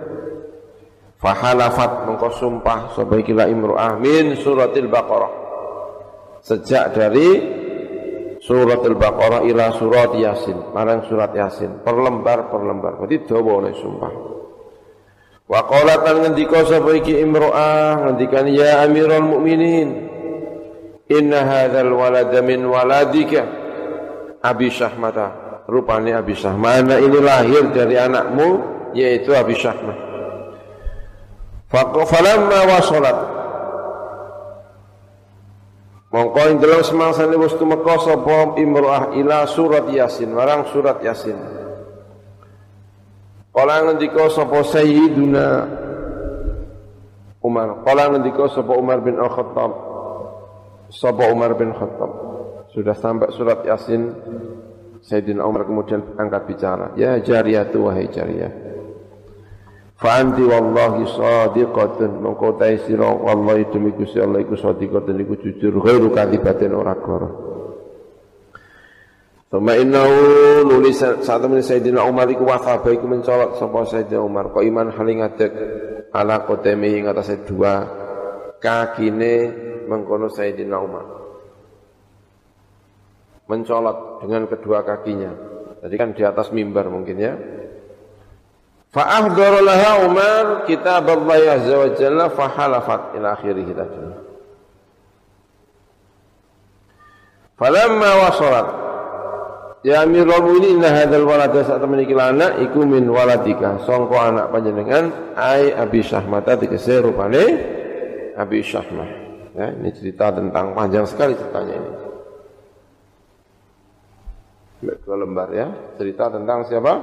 Fahalafat 1.17 2.07
mongko 2.07 2.29
sumpah 2.37 2.95
sapa 2.95 3.13
iki 3.19 3.35
la 3.35 3.49
imru'ah 3.51 3.99
min 3.99 4.39
suratil 4.39 4.87
Baqarah. 4.87 5.33
Sejak 6.47 6.95
dari 6.95 7.27
surat 8.39 8.79
Al-Baqarah 8.79 9.43
ila 9.43 9.75
surat 9.75 10.15
Yasin, 10.15 10.71
marang 10.71 11.03
surat 11.11 11.35
Yasin, 11.35 11.83
per 11.83 11.97
lembar 11.97 12.47
per 12.47 12.61
lembar. 12.63 12.95
Berarti 13.03 13.27
dawa 13.27 13.51
oleh 13.59 13.73
sumpah. 13.75 14.36
Wa 15.47 15.63
qalat 15.63 16.03
lan 16.03 16.15
ngendika 16.27 16.67
sapa 16.67 16.91
iki 16.99 17.23
imro'ah 17.23 18.03
ngendikan 18.03 18.51
ya 18.51 18.83
Amirul 18.83 19.23
Mukminin 19.23 19.89
Inna 21.07 21.47
hadzal 21.47 21.87
walada 21.95 22.43
min 22.43 22.67
waladika. 22.67 23.47
Abi 24.43 24.67
Syahmata 24.67 25.63
rupanya 25.71 26.19
Abi 26.19 26.35
Syahmana 26.35 26.99
ini 26.99 27.19
lahir 27.23 27.71
dari 27.71 27.95
anakmu 27.95 28.59
yaitu 28.91 29.31
Abi 29.31 29.55
Syahmah. 29.55 29.97
Falamma 32.07 32.59
wasalat. 32.67 33.17
Mongko 36.07 36.39
ing 36.47 36.57
dalam 36.63 36.87
semangsane 36.87 37.35
wis 37.35 37.55
tumeka 37.59 37.99
sapa 37.99 38.55
imro'ah 38.55 39.11
ila 39.19 39.43
surat 39.43 39.91
Yasin 39.91 40.31
marang 40.31 40.63
surat 40.71 41.03
Yasin 41.03 41.35
Kala 43.57 43.89
ngendika 43.89 44.29
sapa 44.29 44.61
Sayyiduna 44.61 45.65
Umar. 47.41 47.81
Kala 47.81 48.13
ngendika 48.13 48.53
sapa 48.53 48.77
Umar 48.77 49.01
bin 49.01 49.17
Al-Khattab. 49.17 49.71
Sapa 50.93 51.25
Umar 51.33 51.57
bin 51.57 51.73
Khattab. 51.73 52.11
Sudah 52.69 52.93
sampai 52.93 53.33
surat 53.33 53.65
Yasin 53.65 54.13
Sayyidina 55.01 55.41
Umar 55.41 55.65
kemudian 55.65 56.05
angkat 56.21 56.45
bicara. 56.45 56.93
Ya 57.01 57.17
jariyatu 57.17 57.89
wahai 57.89 58.05
jariyah. 58.13 58.53
Fa 59.97 60.21
anti 60.21 60.45
wallahi 60.45 61.09
sadiqatun 61.09 62.21
mongko 62.21 62.61
ta 62.61 62.69
sira 62.85 63.09
wallahi 63.09 63.73
demi 63.73 63.89
Gusti 63.97 64.21
Allah 64.21 64.45
iku 64.45 64.53
sadiqatun 64.53 65.17
iku 65.17 65.33
jujur 65.41 65.81
ghairu 65.81 66.13
kadibatin 66.13 66.77
ora 66.77 66.93
karo. 66.93 67.29
Suma 69.47 69.79
innahu 69.79 70.67
nulis 70.67 70.99
saat 70.99 71.39
temen 71.39 71.63
Sayyidina 71.63 72.03
Umar 72.03 72.27
iku 72.27 72.43
wafaba 72.43 72.91
iku 72.91 73.07
mencolok 73.07 73.55
sapa 73.55 73.87
Sayyidina 73.87 74.19
Umar 74.19 74.51
kok 74.51 74.59
iman 74.59 74.91
haling 74.91 75.23
ngadeg 75.23 75.51
ala 76.11 76.43
qotemi 76.43 76.99
ing 76.99 77.07
atase 77.07 77.47
dua 77.47 77.87
kakine 78.59 79.47
mengkono 79.87 80.27
Sayyidina 80.27 80.75
Umar. 80.83 81.05
Mencolot 83.47 84.19
dengan 84.19 84.51
kedua 84.51 84.83
kakinya. 84.83 85.31
Tadi 85.79 85.95
kan 85.95 86.11
di 86.11 86.27
atas 86.27 86.51
mimbar 86.51 86.91
mungkin 86.91 87.15
ya. 87.15 87.39
Fa'ahdara 88.91 89.63
laha 89.63 89.91
Umar 90.11 90.45
kitab 90.67 91.07
Allah 91.07 91.55
Azza 91.55 91.75
wa 91.79 91.89
Jalla 91.95 92.25
fahalafat 92.35 93.15
ila 93.15 93.27
akhirih 93.39 93.67
tadi. 93.71 93.99
Falamma 97.55 98.11
wasalat 98.27 98.86
Ya 99.87 100.03
Amirul 100.03 100.35
Mu'minin 100.43 100.83
inna 100.83 100.91
hadzal 100.91 101.23
walada 101.23 101.63
saat 101.63 101.79
memiliki 101.87 102.11
anak 102.11 102.59
iku 102.59 102.83
min 102.83 103.07
waladika 103.07 103.79
sangka 103.87 104.19
anak 104.19 104.51
panjenengan 104.51 105.31
ai 105.39 105.71
Abi 105.71 106.03
Syahmata 106.03 106.59
tegese 106.59 106.99
rupane 106.99 107.43
Abi 108.35 108.59
Syahmah. 108.59 109.07
Ya, 109.55 109.71
ini 109.71 109.87
cerita 109.95 110.27
tentang 110.35 110.75
panjang 110.75 111.07
sekali 111.07 111.39
ceritanya 111.39 111.73
ini. 111.79 111.91
Dua 115.07 115.17
lembar 115.17 115.49
ya, 115.55 115.71
cerita 115.95 116.35
tentang 116.35 116.67
siapa? 116.67 116.93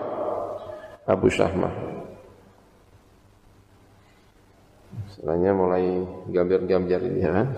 Abu 1.08 1.32
Syahmah. 1.32 1.72
Setelahnya 5.08 5.56
mulai 5.56 6.04
gambar-gambar 6.28 7.00
ini 7.00 7.20
ya. 7.24 7.48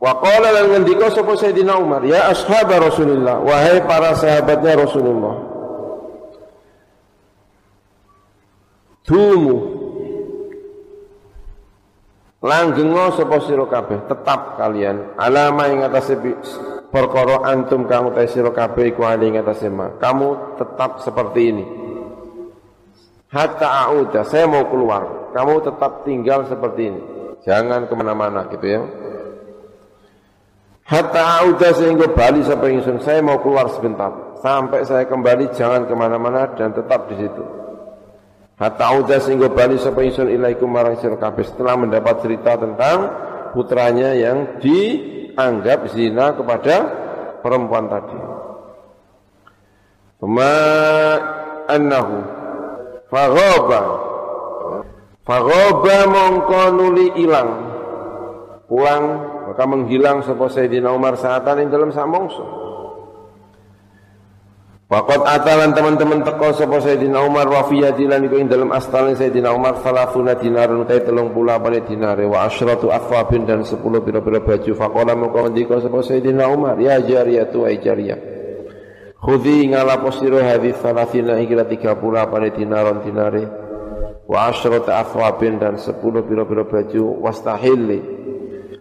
Wa 0.00 0.16
qala 0.16 0.48
lan 0.48 0.64
ngendika 0.72 1.12
sapa 1.12 1.36
Sayyidina 1.36 1.76
Umar, 1.76 2.00
ya 2.08 2.32
ashab 2.32 2.72
Rasulullah, 2.72 3.36
wahai 3.44 3.84
para 3.84 4.16
sahabatnya 4.16 4.80
Rasulullah. 4.80 5.36
Dumu 9.04 9.56
langgengo 12.40 13.12
sapa 13.12 13.44
sira 13.44 13.68
kabeh, 13.68 14.08
tetap 14.08 14.56
kalian 14.56 15.20
alama 15.20 15.68
ing 15.68 15.84
atase 15.84 16.16
perkara 16.88 17.44
antum 17.44 17.84
kang 17.84 18.08
utahe 18.08 18.24
sira 18.24 18.48
kabeh 18.56 18.96
iku 18.96 19.04
ali 19.04 19.28
ing 19.28 19.36
atase 19.36 19.68
ma. 19.68 20.00
Kamu 20.00 20.56
tetap 20.56 21.04
seperti 21.04 21.40
ini. 21.44 21.64
Hatta 23.28 23.84
a'uda, 23.84 24.24
saya 24.24 24.48
mau 24.48 24.64
keluar. 24.66 25.30
Kamu 25.36 25.60
tetap 25.60 26.08
tinggal 26.08 26.48
seperti 26.48 26.88
ini. 26.88 27.00
Jangan 27.44 27.84
ke 27.84 27.94
mana-mana 27.94 28.48
gitu 28.48 28.64
ya. 28.64 28.80
Hatta 30.90 31.46
auda 31.46 31.70
sehingga 31.70 32.10
bali 32.10 32.42
sampai 32.42 32.74
ingsun. 32.74 32.98
Saya 33.06 33.22
mau 33.22 33.38
keluar 33.38 33.70
sebentar. 33.70 34.10
Sampai 34.42 34.82
saya 34.82 35.06
kembali 35.06 35.54
jangan 35.54 35.86
ke 35.86 35.94
mana-mana 35.94 36.50
dan 36.58 36.74
tetap 36.74 37.06
di 37.06 37.14
situ. 37.14 37.44
Hatta 38.58 38.90
auda 38.90 39.22
sehingga 39.22 39.46
bali 39.46 39.78
sampai 39.78 40.10
ingsun 40.10 40.26
ilaikum 40.26 40.66
marang 40.66 40.98
sira 40.98 41.14
setelah 41.46 41.78
mendapat 41.78 42.26
cerita 42.26 42.58
tentang 42.58 43.06
putranya 43.54 44.18
yang 44.18 44.58
dianggap 44.58 45.94
zina 45.94 46.34
kepada 46.34 46.76
perempuan 47.38 47.86
tadi. 47.86 48.18
Ma 50.26 50.58
annahu 51.70 52.18
faghaba 53.08 53.82
faghaba 55.22 55.96
mongko 56.10 56.62
nuli 56.74 57.06
ilang 57.14 57.50
pulang 58.68 59.29
maka 59.60 59.76
menghilang 59.76 60.24
sapa 60.24 60.48
Sayyidina 60.48 60.88
Umar 60.88 61.20
saatan 61.20 61.60
ing 61.60 61.68
dalam 61.68 61.92
samongso 61.92 62.40
Waqat 64.88 65.22
atalan 65.22 65.76
teman-teman 65.76 66.24
teko 66.24 66.50
sapa 66.56 66.80
Sayyidina 66.80 67.20
Umar 67.20 67.44
wa 67.46 67.62
fi 67.68 67.84
yadilan 67.84 68.24
iku 68.24 68.40
ing 68.40 68.48
dalam 68.48 68.72
astal 68.72 69.12
Sayyidina 69.12 69.52
Umar 69.52 69.84
salafuna 69.84 70.34
dinarun 70.34 70.82
utai 70.88 71.04
30 71.04 71.30
apane 71.30 71.84
dinare 71.84 72.24
wa 72.24 72.48
asyratu 72.48 72.88
athwabin 72.88 73.46
dan 73.46 73.62
10 73.62 73.78
pira-pira 73.78 74.42
baju. 74.42 74.72
Faqala 74.74 75.14
moko 75.14 75.46
ngendika 75.46 75.78
sapa 75.78 76.02
Sayyidina 76.02 76.48
Umar 76.50 76.74
ya 76.82 76.98
jariyatu 76.98 77.68
ai 77.68 77.78
jariyah. 77.78 78.18
Khudhi 79.20 79.70
ngalapo 79.70 80.10
sira 80.10 80.42
hadis 80.42 80.74
salafina 80.82 81.38
iki 81.38 81.54
30 81.54 81.86
apane 82.18 82.50
dinaron 82.50 82.98
dinare. 83.06 83.44
Wa 84.26 84.50
asyratu 84.50 84.90
athwabin 84.90 85.62
dan 85.62 85.78
10 85.78 86.02
pira-pira 86.02 86.66
baju 86.66 87.22
wastahilli 87.22 88.19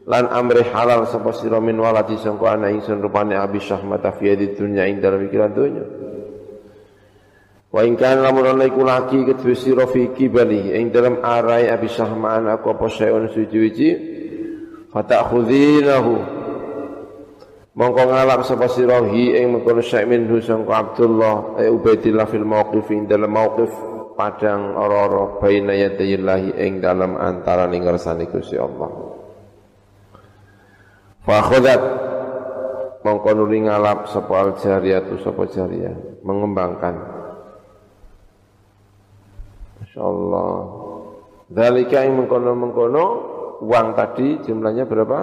lan 0.10 0.26
amri 0.26 0.65
halal 0.73 1.06
sapa 1.06 1.30
sira 1.38 1.61
min 1.61 1.77
waladi 1.77 2.18
sangko 2.18 2.49
ana 2.49 2.73
ingsun 2.73 2.98
rupane 2.98 3.38
abi 3.38 3.61
syahmata 3.61 4.10
fi 4.18 4.34
dunya 4.34 4.90
ing 4.90 4.98
dalam 4.98 5.22
pikiran 5.30 5.53
dunya 5.53 5.86
wa 7.69 7.86
in 7.86 7.94
kana 7.94 8.26
lamun 8.26 8.57
ana 8.57 8.65
iku 8.65 8.81
laki 8.81 9.22
kedue 9.30 9.53
sira 9.53 9.86
fi 9.86 10.10
kibali 10.10 10.73
ing 10.73 10.90
dalam 10.90 11.22
arai 11.22 11.69
abi 11.69 11.86
syahman 11.86 12.49
aku 12.49 12.73
apa 12.73 12.90
sayun 12.90 13.30
suci-suci 13.30 13.90
fatakhudhinahu. 14.90 16.41
Mongko 17.77 18.02
ngalap 18.11 18.41
sapa 18.44 18.65
sira 18.68 18.99
hi 19.07 19.38
ing 19.40 19.53
mengkono 19.53 19.80
syai 19.80 20.03
minhu 20.10 20.41
sangko 20.41 20.73
Abdullah 20.73 21.61
ay 21.61 21.69
Ubaidillah 21.69 22.26
fil 22.27 22.44
mauqif 22.44 22.90
ing 22.90 23.06
dalam 23.06 23.30
mauqif 23.30 23.72
padang 24.18 24.73
ora-ora 24.73 25.38
baina 25.40 25.77
yadayillahi 25.77 26.60
ing 26.60 26.81
dalam 26.84 27.15
antara 27.15 27.69
ning 27.72 27.86
ngersane 27.86 28.27
Gusti 28.27 28.60
Allah 28.60 29.09
Fa 31.24 31.38
khodat 31.44 31.82
mongko 33.04 33.30
nuli 33.36 33.64
ngalap 33.64 34.12
al 34.12 34.60
jariyatu 34.60 35.20
sapa 35.24 35.48
mengembangkan. 36.24 36.96
Masyaallah. 39.80 40.54
Dalika 41.50 42.06
yang 42.06 42.22
mengkono-mengkono 42.22 43.06
uang 43.66 43.88
tadi 43.98 44.38
jumlahnya 44.46 44.86
berapa? 44.86 45.20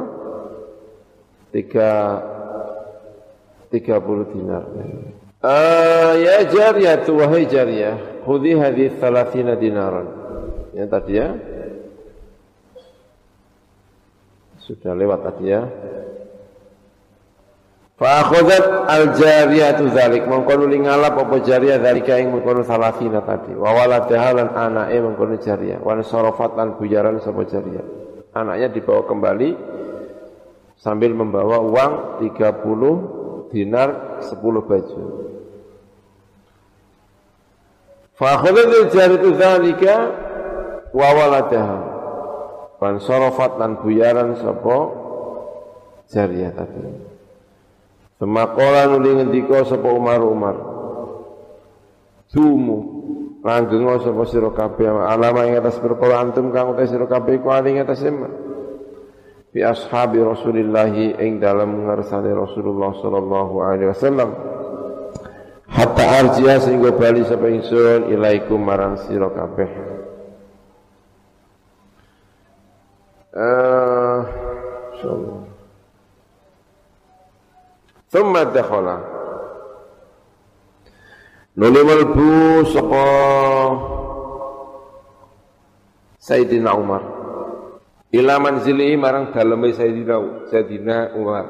Tiga 1.54 1.90
tiga 3.70 4.02
puluh 4.02 4.26
dinar. 4.34 4.66
Uh, 5.40 6.12
ya 6.18 6.42
jariyah 6.50 7.06
wahai 7.06 7.46
jariyah, 7.46 8.26
khudhi 8.26 8.58
hadis 8.58 8.98
thalathina 8.98 9.54
dinaran. 9.54 10.10
Ya 10.74 10.90
tadi 10.90 11.12
ya. 11.14 11.28
Sudah 14.66 14.98
lewat 14.98 15.22
tadi 15.22 15.46
ya. 15.46 15.62
Fa 17.96 18.26
akhadhat 18.26 18.64
al 18.90 19.04
jariyatu 19.14 19.88
dzalik 19.94 20.26
mongko 20.26 20.52
nuli 20.58 20.84
ngalap 20.84 21.16
apa 21.16 21.40
jariyah 21.40 21.80
dzalika 21.80 22.18
ing 22.18 22.34
mengkono 22.34 22.66
salasina 22.66 23.22
tadi. 23.22 23.54
Wa 23.54 23.72
waladaha 23.72 24.36
lan 24.36 24.48
anake 24.52 24.98
mengkono 25.00 25.38
jariyah. 25.38 25.80
Wa 25.80 25.96
sarafat 26.02 26.58
lan 26.58 26.76
bujaran 26.76 27.22
sapa 27.22 27.46
jariyah. 27.46 27.86
Anaknya 28.34 28.74
dibawa 28.74 29.06
kembali 29.06 29.48
sambil 30.76 31.14
membawa 31.14 31.62
uang 31.62 32.20
30 32.26 33.54
dinar 33.54 34.18
10 34.20 34.34
baju. 34.66 35.02
Fa 38.18 38.26
akhadhat 38.34 38.68
al 38.76 38.86
jariyatu 38.90 39.28
dzalika 39.30 39.94
wa 40.90 41.08
waladaha 41.16 41.85
Wan 42.76 43.00
sorofat 43.00 43.56
lan 43.56 43.80
buyaran 43.80 44.36
sapa 44.36 44.76
jariyah 46.12 46.52
tadi. 46.52 46.80
Semakola 48.20 48.84
nuli 48.88 49.16
ngendika 49.16 49.64
sapa 49.64 49.88
Umar 49.92 50.20
Umar. 50.20 50.56
Dumu 52.36 52.78
langgengo 53.40 53.96
sapa 54.04 54.22
sira 54.28 54.52
kabeh 54.52 54.92
alama 54.92 55.48
ing 55.48 55.56
atas 55.56 55.80
perkara 55.80 56.20
antum 56.20 56.52
kang 56.52 56.76
uta 56.76 56.84
sira 56.84 57.08
kabeh 57.08 57.40
ku 57.40 57.48
ali 57.48 57.80
atas 57.80 58.04
iman. 58.04 58.32
Fi 59.56 59.64
ashabi 59.64 60.20
Rasulillah 60.20 60.92
ing 61.16 61.40
dalam 61.40 61.88
ngarsane 61.88 62.28
Rasulullah 62.28 62.92
sallallahu 62.92 63.54
alaihi 63.64 63.88
wasallam. 63.88 64.30
Hatta 65.64 66.04
arjiya 66.04 66.60
sehingga 66.60 66.92
bali 66.92 67.24
sapa 67.24 67.48
ingsun 67.48 68.12
ilaikum 68.12 68.60
marang 68.60 69.00
sira 69.00 69.32
kabeh. 69.32 69.95
Uh. 73.36 74.24
Thumma 78.08 78.48
dakhala. 78.48 78.96
Nuli 81.56 81.80
melbu 81.84 82.64
sapa 82.72 83.04
Sayyidina 86.16 86.72
Umar. 86.80 87.02
Ila 88.12 88.40
manzili 88.40 88.96
marang 88.96 89.36
daleme 89.36 89.68
Sayyidina 89.76 90.48
Sayyidina 90.48 91.12
Umar. 91.12 91.46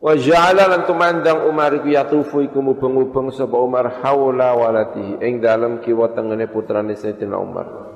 Wa 0.00 0.16
ja'ala 0.16 0.64
lan 0.66 0.88
tumandang 0.88 1.44
Umar 1.46 1.76
iku 1.76 1.92
yatufu 1.92 2.42
iku 2.42 2.58
mubeng-mubeng 2.58 3.30
sapa 3.30 3.54
Umar 3.54 4.00
haula 4.00 4.56
walatihi 4.56 5.20
ing 5.22 5.38
dalem 5.38 5.78
kiwa 5.84 6.10
tengene 6.10 6.48
putrane 6.50 6.96
Sayyidina 6.98 7.36
Umar. 7.36 7.89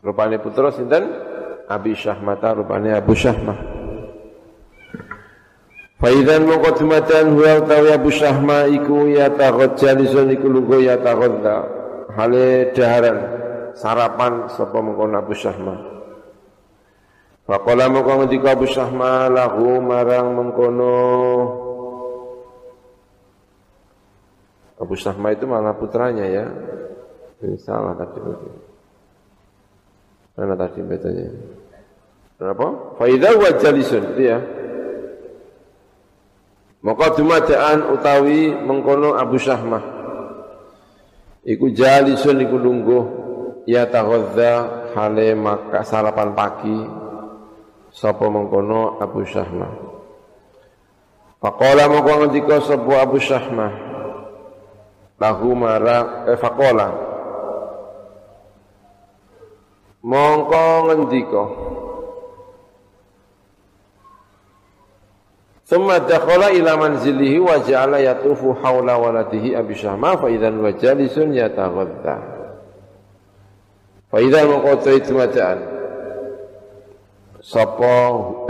Rupanya 0.00 0.40
putra 0.40 0.72
sinten? 0.72 1.04
Abi 1.70 1.94
Syahmata 1.94 2.56
rupanya 2.56 2.98
Abu 2.98 3.14
Syahmah. 3.14 3.58
Faidan 6.00 6.48
muqaddimatan 6.48 7.36
huwa 7.36 7.60
utawi 7.60 7.88
Abu 7.92 8.10
Syahmah 8.10 8.66
iku 8.72 9.06
ya 9.12 9.28
taghajjalisun 9.30 10.32
iku 10.34 10.48
lunga 10.48 10.80
ya 10.80 10.96
taghadda. 10.96 11.56
Hale 12.16 12.72
daharan 12.74 13.18
sarapan 13.76 14.48
sapa 14.50 14.80
mengkono 14.80 15.20
Abu 15.20 15.36
Syahmah. 15.36 15.78
Faqala 17.44 17.92
maka 17.92 18.12
ngendika 18.18 18.56
Abu 18.56 18.66
Syahma 18.66 19.28
lahu 19.28 19.78
marang 19.82 20.38
mengkono 20.38 20.96
Abu 24.80 24.94
Syahma 24.96 25.36
itu 25.36 25.44
malah 25.44 25.76
putranya 25.76 26.24
ya. 26.24 26.46
Ini 27.44 27.60
salah 27.60 27.92
tadi. 27.94 28.69
Mana 30.40 30.56
tadi 30.56 30.80
bacanya? 30.80 31.28
Kenapa? 32.40 32.96
Faidah 32.96 33.36
wa 33.36 33.50
jalisun 33.60 34.16
itu 34.16 34.22
ya. 34.24 34.40
Maka 36.80 37.12
dumadaan 37.12 37.92
utawi 37.92 38.56
mengkono 38.64 39.20
Abu 39.20 39.36
Syahmah. 39.36 39.84
Iku 41.44 41.76
jalisun 41.76 42.40
iku 42.40 42.56
lungguh 42.56 43.04
ya 43.68 43.84
taghadza 43.84 44.88
hale 44.96 45.36
maka 45.36 45.84
sarapan 45.84 46.32
pagi 46.32 46.78
sapa 47.92 48.24
mengkono 48.30 48.96
Abu 49.02 49.26
Syahmah 49.26 49.72
Faqala 51.40 51.88
mongko 51.88 52.12
ngendika 52.20 52.60
sapa 52.60 52.92
Abu 53.00 53.16
Syahmah 53.16 53.72
lahu 55.20 55.52
mara 55.56 56.28
eh 56.28 56.36
faqala 56.36 57.09
mongko 60.02 60.64
ngendika 60.86 61.44
Thumma 65.70 66.02
dakhala 66.02 66.50
ila 66.50 66.74
manzilihi 66.74 67.38
wa 67.38 67.62
ja'ala 67.62 68.02
yatufu 68.02 68.58
hawla 68.58 68.98
waladihi 68.98 69.54
Abi 69.54 69.78
Syahmah 69.78 70.18
fa 70.18 70.26
idzan 70.26 70.58
wa 70.58 70.74
jalisun 70.74 71.30
yataghadda. 71.30 72.16
Fa 74.10 74.18
idzan 74.18 74.50
maqata 74.50 74.90
itmadaan 74.90 75.58
Sapa 77.40 77.96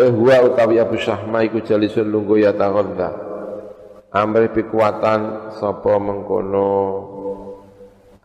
eh 0.03 0.11
huwa 0.11 0.43
utawi 0.51 0.83
Abu 0.83 0.99
Syahma 0.99 1.47
iku 1.47 1.63
jalisun 1.63 2.11
lungguh 2.11 2.43
ya 2.43 2.51
taghadza. 2.51 3.15
Amri 4.11 4.51
kekuatan 4.51 5.55
sapa 5.55 5.95
mengkono 6.03 6.71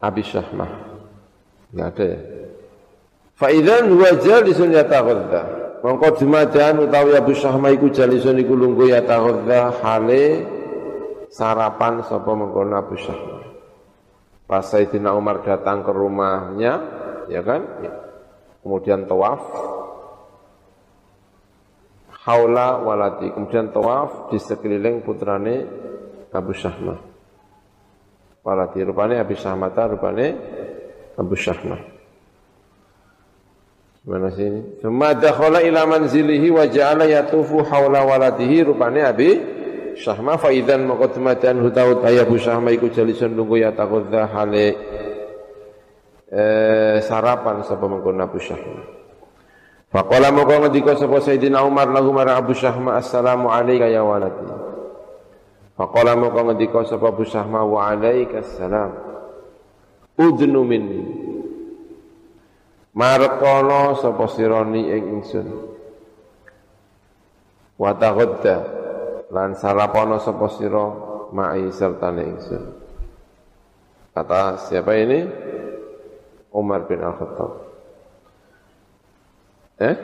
Abi 0.01 0.25
Syahma. 0.25 0.65
Enggak 1.69 1.89
ada 1.93 2.05
ya. 2.09 2.19
Fa 3.35 3.51
idzan 3.51 3.91
huwa 3.91 4.15
jalisun 4.19 4.71
ya 4.71 4.87
taghadza. 4.87 5.43
Mongko 5.83 6.17
dumadan 6.17 6.81
utawi 6.87 7.13
Abu 7.13 7.35
Syahma 7.37 7.69
iku 7.69 7.91
jalisun 7.93 8.39
iku 8.41 8.57
lungguh 8.57 8.95
ya 8.95 9.05
taghadza 9.05 9.75
hale 9.83 10.47
sarapan 11.29 12.01
sapa 12.07 12.31
mengkono 12.31 12.79
Abu 12.79 12.95
Syahma. 12.95 13.43
Pas 14.45 14.65
Sayyidina 14.65 15.13
Umar 15.13 15.41
datang 15.41 15.81
ke 15.81 15.91
rumahnya, 15.91 16.73
ya 17.27 17.41
kan? 17.41 17.65
Kemudian 18.61 19.09
tawaf, 19.09 19.41
haula 22.25 22.81
waladi 22.81 23.29
kemudian 23.29 23.69
tawaf 23.69 24.33
di 24.33 24.41
sekeliling 24.41 25.05
putrane 25.05 25.61
Abu 26.33 26.51
Syahmah 26.57 26.99
waladi 28.41 28.81
rupane 28.81 29.21
Abu 29.21 29.37
Syahmata 29.37 29.85
rupane 29.85 30.25
Abu 31.15 31.37
Syahmah 31.37 31.94
mana 34.05 34.29
sini 34.31 34.79
Thumma 34.81 35.17
dakhala 35.17 35.65
ila 35.65 35.85
manzilihi 35.89 36.53
wa 36.53 36.69
ja'ala 36.69 37.09
yatufu 37.09 37.65
haula 37.65 38.05
waladihi 38.05 38.63
rupane 38.63 39.01
Abi 39.01 39.29
Syahmah 39.97 40.37
fa 40.37 40.53
idzan 40.53 40.85
muqaddimatan 40.85 41.59
hutaut 41.65 42.05
Abu 42.05 42.37
Syahmah 42.37 42.69
iku 42.73 42.93
jalisun 42.93 43.33
nunggu 43.33 43.65
ya 43.65 43.73
takhudha 43.73 44.29
hale 44.29 44.67
eh, 46.29 47.01
sarapan 47.01 47.65
sapa 47.65 47.85
mengkon 47.89 48.21
Abu 48.21 48.37
Syahmah 48.37 48.95
Faqala 49.95 50.27
moko 50.27 50.59
ngendika 50.59 50.99
sapa 50.99 51.23
Sayyidina 51.23 51.63
Umar 51.63 51.87
lahu 51.87 52.11
marang 52.11 52.43
Abu 52.43 52.51
Syahma 52.51 52.99
assalamu 52.99 53.47
alayka 53.47 53.87
ya 53.87 54.03
waladi. 54.03 54.43
Faqala 55.79 56.19
moko 56.19 56.51
ngendika 56.51 56.83
sapa 56.83 57.15
Abu 57.15 57.23
Syahma 57.23 57.63
wa 57.63 57.87
alayka 57.87 58.43
assalam. 58.43 58.91
Udnu 60.19 60.67
minni. 60.67 61.24
Markono 62.95 63.99
sapa 63.99 64.23
sirani 64.31 64.87
ing 64.87 65.19
ingsun. 65.19 65.47
Wa 67.75 67.91
taghadda 67.91 68.57
lan 69.35 69.51
sarapono 69.59 70.15
sapa 70.23 70.47
sira 70.55 70.85
ma'i 71.35 71.67
sertane 71.75 72.23
ingsun. 72.23 72.63
Kata 74.15 74.55
siapa 74.71 74.95
ini? 74.95 75.27
Umar 76.55 76.87
bin 76.87 77.03
Al-Khattab. 77.03 77.51
Eh? 79.83 79.95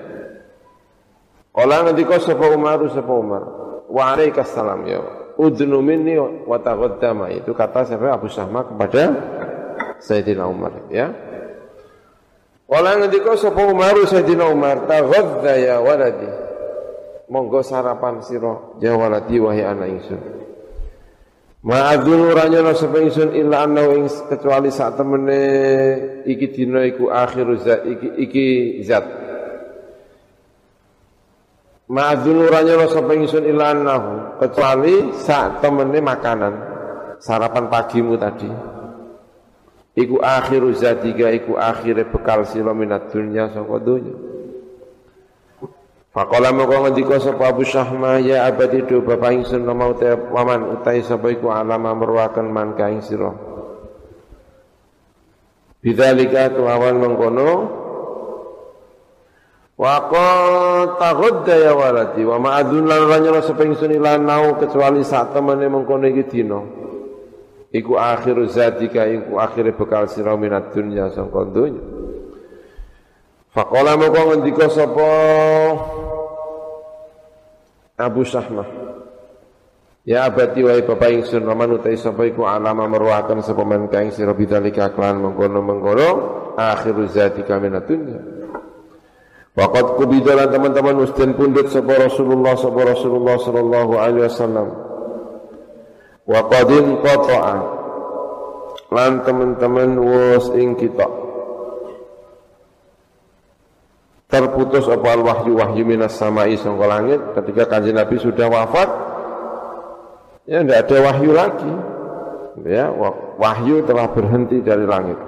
Kala 1.56 1.88
ngendika 1.88 2.20
sapa 2.20 2.44
Umar 2.52 2.84
sapa 2.92 3.14
Umar. 3.16 3.44
Wa 3.88 4.12
alaikas 4.12 4.52
salam 4.52 4.84
ya. 4.84 5.00
Udnu 5.40 5.80
minni 5.80 6.20
wa 6.20 6.60
taqaddama. 6.60 7.32
Itu 7.32 7.56
kata 7.56 7.88
siapa 7.88 8.12
Abu 8.12 8.28
Syahma 8.28 8.68
kepada 8.68 9.04
Sayyidina 10.04 10.44
Umar 10.44 10.92
ya. 10.92 11.31
Kala 12.72 13.04
ngendika 13.04 13.36
sapa 13.36 13.68
Umar 13.68 14.00
Sayyidina 14.08 14.48
Umar 14.48 14.88
taghadza 14.88 15.60
ya 15.60 15.84
waladi. 15.84 16.32
Monggo 17.28 17.60
sarapan 17.60 18.24
sira 18.24 18.80
ya 18.80 18.96
waladi 18.96 19.36
wahai 19.44 19.68
anak 19.68 19.92
ingsun. 19.92 20.22
Ma'adzun 21.68 22.32
uranya 22.32 22.72
sapa 22.72 23.04
ingsun 23.04 23.36
illa 23.36 23.68
annahu 23.68 24.00
ing 24.00 24.08
kecuali 24.08 24.72
sak 24.72 24.96
temene 24.96 25.42
iki 26.24 26.48
dina 26.56 26.88
iku 26.88 27.12
akhiru 27.12 27.60
zat 27.60 27.84
iki 27.84 28.08
iki 28.24 28.46
zat 28.88 29.04
Ma'adzunuranya 31.92 32.80
lo 32.80 32.88
sapa 32.88 33.12
ingsun 33.20 33.52
ilanahu 33.52 34.40
kecuali 34.40 35.12
saat 35.20 35.60
temene 35.60 36.00
makanan 36.00 36.54
sarapan 37.20 37.68
pagimu 37.68 38.16
tadi. 38.16 38.71
Iku 39.92 40.24
akhiru 40.24 40.72
zatiga 40.72 41.28
iku 41.36 41.60
akhire 41.60 42.08
bekal 42.08 42.48
sila 42.48 42.72
minat 42.72 43.12
dunya 43.12 43.52
saka 43.52 43.76
dunya. 43.84 44.16
Faqala 46.12 46.52
moko 46.52 46.88
ngendika 46.88 47.24
sapa 47.24 47.52
Abu 47.56 47.64
Syahma 47.64 48.20
ya 48.20 48.44
abadi 48.48 48.84
do 48.84 49.00
bapak 49.00 49.32
ingsun 49.32 49.64
mau 49.64 49.96
te 49.96 50.12
waman 50.12 50.80
utai 50.80 51.04
sapa 51.04 51.32
iku 51.32 51.52
alama 51.52 51.96
merwaken 51.96 52.52
man 52.52 52.76
kaing 52.76 53.04
sira. 53.04 53.32
Bidzalika 55.80 56.52
kelawan 56.56 57.00
mengkono 57.00 57.50
Wa 59.82 59.98
qad 60.14 61.02
taghadda 61.02 61.56
ya 61.58 61.74
waladi 61.74 62.22
wa 62.22 62.38
ma'adzun 62.38 62.86
lan 62.86 63.02
ranya 63.10 63.42
sapa 63.42 63.66
ingsun 63.66 63.98
lan 63.98 64.30
nau 64.30 64.60
kecuali 64.62 65.02
sak 65.02 65.34
temene 65.34 65.68
mengkono 65.68 66.06
iki 66.06 66.24
dina. 66.30 66.81
Iku 67.72 67.96
akhiru 67.96 68.52
zatika 68.52 69.08
iku 69.08 69.40
akhire 69.40 69.72
bekal 69.72 70.12
sira 70.12 70.36
minat 70.36 70.76
dunya 70.76 71.08
sangka 71.16 71.48
dunya. 71.48 71.80
Faqala 73.56 73.96
moko 73.96 74.32
ngendika 74.32 74.68
sapa 74.72 75.08
Abu 78.00 78.24
Sahmah 78.24 78.68
Ya 80.02 80.26
abati 80.26 80.66
wa 80.66 80.74
bapak 80.74 81.14
ingsun 81.14 81.46
raman 81.46 81.78
utai 81.78 81.94
sapa 81.94 82.26
iku 82.26 82.50
alama 82.50 82.90
merwakan 82.90 83.46
sapa 83.46 83.62
men 83.62 83.86
kaing 83.86 84.10
sira 84.10 84.34
bidzalika 84.34 84.98
klan 84.98 85.22
mengkono-mengkono 85.22 86.08
akhiru 86.58 87.06
zatika 87.06 87.62
minat 87.62 87.86
dunya. 87.86 88.18
Waqat 89.54 90.02
kubidalan 90.02 90.50
teman-teman 90.50 91.06
ustin 91.06 91.38
pundut 91.38 91.70
sapa 91.70 92.02
Rasulullah 92.02 92.58
sapa 92.58 92.82
Rasulullah 92.82 93.38
sallallahu 93.40 93.94
alaihi 94.02 94.26
wasallam. 94.26 94.91
Wa 96.26 96.42
qadin 96.46 97.02
qata'a. 97.02 97.56
Lan 98.92 99.24
teman-teman 99.24 99.96
was 99.98 100.52
ing 100.60 100.76
kita. 100.76 101.08
Terputus 104.32 104.88
apa 104.88 105.20
wahyu 105.20 105.60
wahyu 105.60 105.84
minas 105.84 106.16
samai 106.16 106.56
sangka 106.56 106.88
langit 106.88 107.20
ketika 107.36 107.68
kanjeng 107.68 108.00
Nabi 108.00 108.16
sudah 108.16 108.48
wafat 108.48 108.88
ya 110.48 110.64
tidak 110.64 110.88
ada 110.88 110.98
wahyu 111.04 111.32
lagi. 111.36 111.74
Ya 112.64 112.88
wahyu 113.36 113.84
telah 113.84 114.08
berhenti 114.12 114.64
dari 114.64 114.88
langit. 114.88 115.20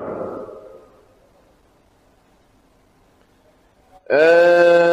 Eh 4.07 4.93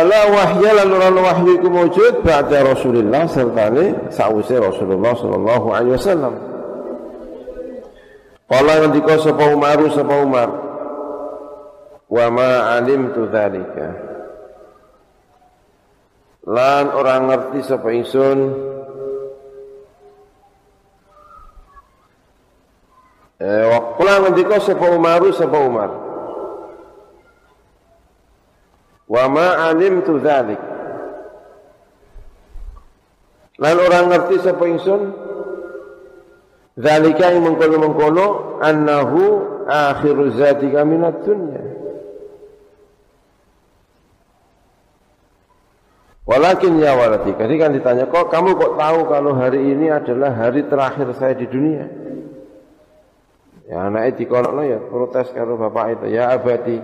wala 0.00 0.20
wahya 0.32 0.70
lan 0.80 0.88
ora 0.96 1.12
wahyu 1.12 1.60
iku 1.60 1.68
mujud 1.68 2.24
ba'da 2.24 2.64
Rasulullah 2.72 3.28
sertane 3.28 4.08
sawise 4.08 4.56
Rasulullah 4.56 5.12
sallallahu 5.12 5.66
alaihi 5.76 5.94
wasallam. 6.00 6.34
Kala 8.48 8.72
ngendika 8.80 9.20
sapa 9.20 9.44
Umar 9.52 9.78
sapa 9.92 10.14
Umar 10.24 10.48
wa 12.08 12.26
ma 12.32 12.80
alimtu 12.80 13.28
dzalika. 13.28 13.88
Lan 16.48 16.84
orang 16.96 17.28
ngerti 17.28 17.60
sapa 17.60 17.88
ingsun 17.92 18.40
Eh, 23.40 23.64
wa 23.72 23.96
kula 23.96 24.20
ngendika 24.20 24.60
sapa 24.60 24.84
Umar 24.92 25.24
sapa 25.32 25.58
Umar 25.64 26.09
Wa 29.10 29.26
ma 29.26 29.66
alimtu 29.66 30.22
dzalik. 30.22 30.62
Lan 33.58 33.76
orang 33.76 34.04
ngerti 34.08 34.36
sapa 34.46 34.64
ingsun 34.70 35.02
Zalika 36.80 37.28
yang 37.28 37.44
mengkono-mengkono 37.44 38.56
annahu 38.62 39.22
akhiru 39.68 40.32
zatika 40.32 40.80
minat 40.86 41.20
dunya. 41.26 41.60
Walakin 46.24 46.78
ya 46.78 46.94
walati, 46.94 47.34
kan 47.34 47.74
ditanya, 47.74 48.06
kok 48.06 48.30
kamu 48.30 48.54
kok 48.54 48.78
tahu 48.78 48.98
kalau 49.10 49.34
hari 49.34 49.74
ini 49.74 49.90
adalah 49.90 50.30
hari 50.30 50.62
terakhir 50.70 51.10
saya 51.18 51.34
di 51.34 51.50
dunia? 51.50 51.90
Ya 53.66 53.90
anaknya 53.90 54.14
dikonokno 54.14 54.62
ya 54.62 54.78
protes 54.78 55.26
karo 55.34 55.58
bapak 55.58 55.98
itu, 55.98 56.06
ya 56.14 56.30
abadi. 56.30 56.78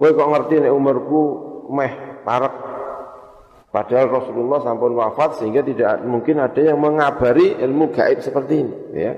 Kowe 0.00 0.16
kok 0.16 0.30
ngerti 0.32 0.64
nek 0.64 0.72
umurku 0.72 1.22
meh 1.68 2.24
parek. 2.24 2.54
Padahal 3.68 4.08
Rasulullah 4.08 4.64
sampun 4.64 4.96
wafat 4.96 5.38
sehingga 5.38 5.60
tidak 5.60 6.00
mungkin 6.02 6.40
ada 6.40 6.58
yang 6.58 6.80
mengabari 6.80 7.54
ilmu 7.60 7.92
gaib 7.92 8.18
seperti 8.18 8.66
ini, 8.66 8.74
ya. 8.96 9.12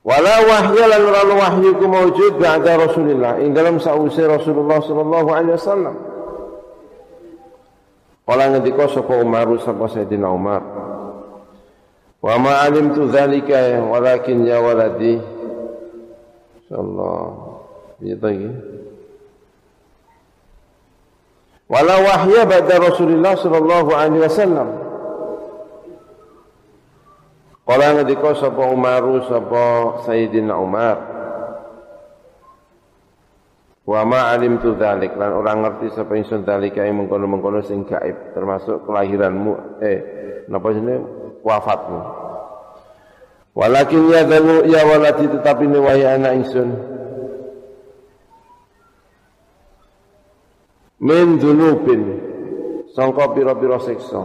Wala 0.00 0.34
wahyu 0.46 0.82
lan 0.82 1.02
wahyu 1.34 1.70
ku 1.76 1.86
maujud 1.86 2.40
ba'da 2.40 2.80
Rasulillah 2.80 3.38
ing 3.44 3.52
dalam 3.54 3.76
sause 3.76 4.22
Rasulullah 4.24 4.80
sallallahu 4.80 5.28
alaihi 5.30 5.54
wasallam. 5.58 5.94
Kala 8.22 8.54
ngendika 8.54 8.86
sapa 8.88 9.18
Umar 9.18 9.50
sapa 9.60 9.84
Sayyidina 9.90 10.30
Umar. 10.30 10.62
Wa 12.22 12.34
ma 12.38 12.64
alimtu 12.64 13.10
dzalika 13.10 13.82
walakin 13.82 14.46
ya 14.46 14.62
waladi. 14.62 15.20
Insyaallah. 16.62 17.41
Iya 18.02 18.18
lagi. 18.18 18.50
Wala 21.70 21.94
wahya 22.02 22.42
ba'da 22.44 22.74
Rasulillah 22.82 23.38
sallallahu 23.38 23.90
alaihi 23.94 24.26
wasallam. 24.26 24.68
Kala 27.62 27.96
ngendika 27.96 28.36
sapa 28.36 28.62
Umar 28.68 29.06
sapa 29.30 29.64
Sayyidina 30.04 30.58
Umar. 30.58 30.98
Wa 33.86 34.02
ma 34.04 34.34
alimtu 34.34 34.76
dzalik 34.76 35.14
lan 35.14 35.32
orang 35.32 35.64
ngerti 35.64 35.94
sapa 35.94 36.12
ingsun 36.18 36.44
dzalika 36.44 36.84
ing 36.84 37.02
mengkono-mengkono 37.02 37.64
sing 37.64 37.86
gaib 37.86 38.34
termasuk 38.34 38.84
kelahiranmu 38.86 39.82
eh 39.82 39.98
napa 40.50 40.74
jenenge 40.74 41.06
wafatmu. 41.46 42.00
Walakin 43.56 44.02
ya 44.10 44.22
dalu 44.26 44.68
ya 44.68 44.82
walati 44.84 45.24
tetapi 45.30 45.64
ni 45.70 45.78
anak 46.04 46.32
ingsun. 46.42 46.91
Min 51.02 51.42
dunubin 51.42 52.02
sangka 52.94 53.34
pira-pira 53.34 53.82
siksa. 53.82 54.22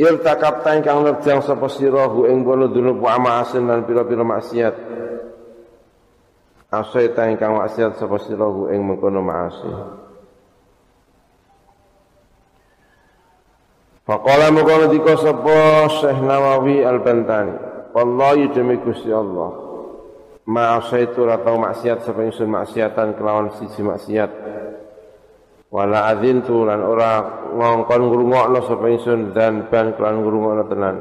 Irtakab 0.00 0.64
ta 0.64 0.76
ingkang 0.76 1.04
nerjang 1.04 1.44
sapa 1.44 1.68
sira 1.68 2.08
hu 2.08 2.24
ing 2.24 2.40
kono 2.44 2.72
dunub 2.72 3.00
wa 3.00 3.20
ma'asin 3.20 3.68
lan 3.68 3.84
pira-pira 3.84 4.24
maksiat. 4.24 4.76
Asai 6.72 7.12
ta 7.12 7.28
ingkang 7.28 7.56
maksiat 7.60 8.00
sapa 8.00 8.16
sira 8.24 8.48
hu 8.48 8.72
ing 8.72 8.80
mengkono 8.80 9.20
ma'asi. 9.20 9.68
Faqala 14.08 14.54
mukana 14.56 14.88
dika 14.88 15.20
sapa 15.20 15.88
Syekh 16.00 16.20
Nawawi 16.24 16.80
Al-Bantani. 16.80 17.54
Wallahi 17.92 18.52
demi 18.56 18.80
Gusti 18.80 19.12
Allah. 19.12 19.65
Ma'asaitu 20.46 21.26
atau 21.26 21.58
maksiat 21.58 22.06
sapa 22.06 22.22
ingsun 22.22 22.46
maksiatan 22.46 23.18
kelawan 23.18 23.50
siji 23.58 23.82
maksiat. 23.82 24.30
Wala 25.74 26.14
tu 26.46 26.62
lan 26.62 26.86
ora 26.86 27.42
ngongkon 27.50 28.02
ngrungokno 28.06 28.60
sapa 28.62 28.86
ingsun 28.86 29.34
dan 29.34 29.66
ban 29.66 29.98
kelan 29.98 30.22
ngrungokno 30.22 30.64
tenan. 30.70 30.96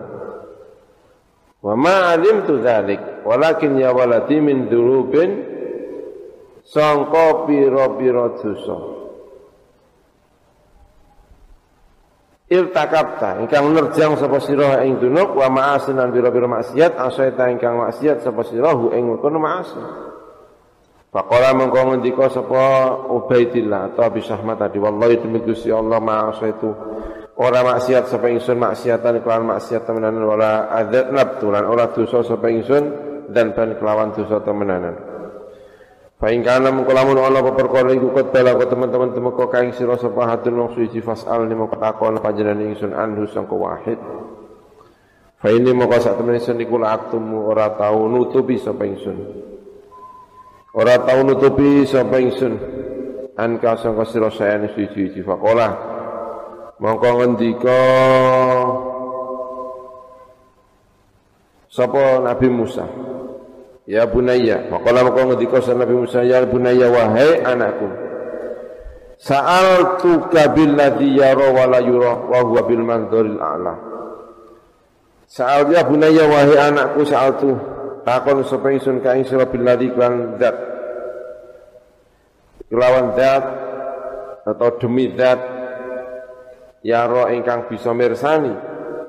Wa 1.61 1.73
ma 1.77 2.13
alimtu 2.17 2.61
dzalik 2.61 3.26
walakin 3.26 3.77
ya 3.77 3.93
walati 3.93 4.38
min 4.41 4.65
dzurubin 4.65 5.30
sangka 6.65 7.45
pira-pira 7.45 8.34
dosa 8.41 8.94
Irtakabta 12.45 13.41
ingkang 13.41 13.73
nerjang 13.73 14.13
sapa 14.22 14.38
sira 14.38 14.85
ing 14.85 15.01
dunuk 15.01 15.34
wa 15.34 15.49
ma'asin 15.49 15.97
lan 15.97 16.13
pira-pira 16.13 16.45
maksiat 16.45 16.93
asaita 16.93 17.49
ingkang 17.49 17.81
maksiat 17.81 18.22
sapa 18.22 18.45
sira 18.45 18.69
ing 18.93 19.17
kono 19.17 19.41
ma'asi 19.41 19.81
Faqala 21.09 21.55
mengko 21.55 21.80
ngendika 21.89 22.27
sapa 22.27 22.91
Ubaidillah 23.07 23.89
atau 23.89 24.11
Abi 24.11 24.19
Sahmat 24.19 24.59
tadi 24.59 24.77
wallahi 24.84 25.15
demi 25.15 25.39
Gusti 25.41 25.72
Allah 25.72 25.97
itu 26.43 26.69
ora 27.39 27.63
maksiat 27.63 28.11
sapa 28.11 28.27
ingsun 28.27 28.59
maksiatan 28.59 29.23
kelawan 29.23 29.55
maksiat 29.55 29.88
temenanan 29.88 30.27
wala 30.27 30.69
adzab 30.76 31.39
tulan 31.39 31.63
ora 31.63 31.89
dosa 31.95 32.19
sapa 32.19 32.51
ingsun 32.51 32.84
dan 33.31 33.55
ban 33.55 33.80
kelawan 33.80 34.11
dosa 34.11 34.43
temenanan. 34.43 34.95
Fa 36.15 36.31
ing 36.31 36.47
kana 36.47 36.71
mengko 36.71 36.95
ana 36.95 37.27
apa 37.43 37.51
perkara 37.51 37.91
iku 37.91 38.15
kot 38.15 38.31
bala 38.31 38.55
kok 38.55 38.71
teman-teman 38.71 39.11
temeka 39.11 39.51
kaing 39.51 39.75
sira 39.75 39.99
sapa 39.99 40.31
hadun 40.31 40.63
wong 40.63 40.69
suci 40.71 41.03
fasal 41.03 41.43
ni 41.43 41.59
mengko 41.59 41.75
takon 41.75 42.23
panjenengan 42.23 42.71
ingsun 42.71 42.95
anhu 42.95 43.27
sangko 43.27 43.59
wahid. 43.59 43.99
Fa 45.35 45.51
ini 45.51 45.75
mengko 45.75 45.99
sak 45.99 46.15
temen 46.15 46.39
ingsun 46.39 46.55
iku 46.63 46.79
aktumu 46.87 47.51
ora 47.51 47.75
tau 47.75 48.07
nutupi 48.07 48.55
sapa 48.55 48.87
ingsun. 48.87 49.17
Ora 50.71 51.03
tau 51.03 51.19
nutupi 51.27 51.83
sapa 51.83 52.15
ingsun 52.23 52.53
anka 53.35 53.75
sangka 53.83 54.07
sira 54.07 54.31
sayan 54.31 54.71
siji-siji 54.71 55.19
faqala 55.19 55.75
mongko 56.79 57.09
ngendika 57.19 57.79
sapa 61.67 62.23
Nabi 62.23 62.47
Musa 62.47 62.87
Ya 63.86 64.10
bunayya. 64.10 64.66
Faqala 64.74 65.06
mongko 65.06 65.22
ngendika 65.30 65.62
sapa 65.62 65.86
Nabi 65.86 65.94
Musa 65.94 66.26
ya 66.26 66.41
bunayya 66.41 66.90
wahai 66.90 67.45
anakku 67.45 67.88
Sa'altuka 69.16 70.52
billadhi 70.52 71.16
yara 71.22 71.53
wa 71.53 71.66
la 71.70 71.80
yura 71.80 72.20
wa 72.28 72.40
huwa 72.44 72.62
bil 72.66 72.84
manzuril 72.84 73.40
a'la. 73.40 73.74
Sa'al 75.30 75.72
ya 75.72 75.86
bunayya 75.86 76.26
wahai 76.28 76.57
anakku 76.60 77.06
sa'altu 77.06 77.49
takon 78.03 78.44
sapa 78.44 78.74
ingsun 78.74 78.99
ka 79.06 79.16
ing 79.16 79.24
sira 79.30 79.45
billadzi 79.48 79.88
kan 79.94 80.36
zat. 80.41 80.57
Kelawan 82.68 83.14
zat 83.14 83.45
atau 84.49 84.70
demi 84.82 85.14
zat 85.14 85.40
yaro 86.82 87.30
ingkang 87.30 87.70
bisa 87.70 87.94
mirsani. 87.94 88.52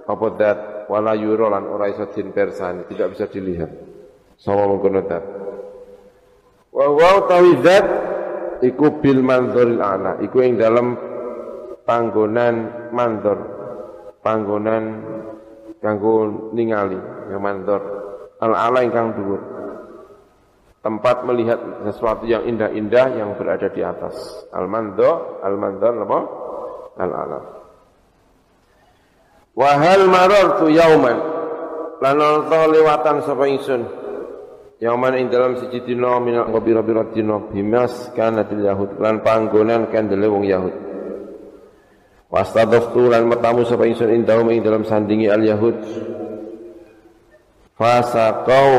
Apa 0.07 0.27
zat? 0.36 0.59
Wala 0.86 1.19
yura 1.19 1.51
lan 1.51 1.66
ora 1.66 1.90
iso 1.90 2.07
din 2.15 2.31
persani 2.31 2.86
tidak 2.86 3.19
bisa 3.19 3.27
dilihat 3.27 3.85
sama 4.40 4.68
mengkono 4.68 5.00
zat 5.08 5.24
wa 6.72 6.86
wa 6.92 7.12
tawi 7.28 7.52
zat 7.64 7.86
iku 8.62 9.00
bil 9.00 9.20
manzuril 9.24 9.80
a'la 9.80 10.20
iku 10.24 10.44
ing 10.44 10.60
dalam 10.60 10.96
panggonan 11.88 12.88
mandor 12.92 13.38
panggonan 14.20 14.84
kanggo 15.80 16.52
ningali 16.52 16.98
yang 17.30 17.42
mandor 17.42 17.96
al-ala 18.40 18.84
ingkang 18.84 19.16
dhuwur. 19.16 19.42
Tempat 20.84 21.26
melihat 21.26 21.58
sesuatu 21.82 22.30
yang 22.30 22.46
indah-indah 22.46 23.18
yang 23.18 23.34
berada 23.34 23.66
di 23.66 23.82
atas. 23.82 24.14
Al-mando, 24.54 25.42
al-mandar 25.42 25.98
apa? 25.98 26.20
Al-ala. 27.02 27.40
Wahal 29.56 30.06
marartu 30.06 30.68
yauman 30.70 31.18
lan 31.98 32.16
ana 32.20 32.60
lewatan 32.70 33.24
sapa 33.24 33.44
ingsun. 33.50 33.82
Yauman 34.77 35.16
ing 35.16 35.32
dalam 35.32 35.57
siji 35.57 35.81
dina 35.89 36.20
minal 36.20 36.53
ngobira-bira 36.53 37.09
dina 37.09 37.40
bimas 37.48 38.12
til 38.12 38.61
yahud 38.61 39.01
lan 39.01 39.24
panggonan 39.24 39.89
kandele 39.89 40.28
wong 40.28 40.44
yahud. 40.44 40.74
Wastadaftu 42.28 43.09
lan 43.09 43.24
metamu 43.24 43.65
sapa 43.65 43.89
ingsun 43.89 44.12
ing 44.12 44.28
dalam 44.28 44.85
sandingi 44.85 45.32
al 45.32 45.40
yahud 45.40 45.81
fasaqau 47.81 48.77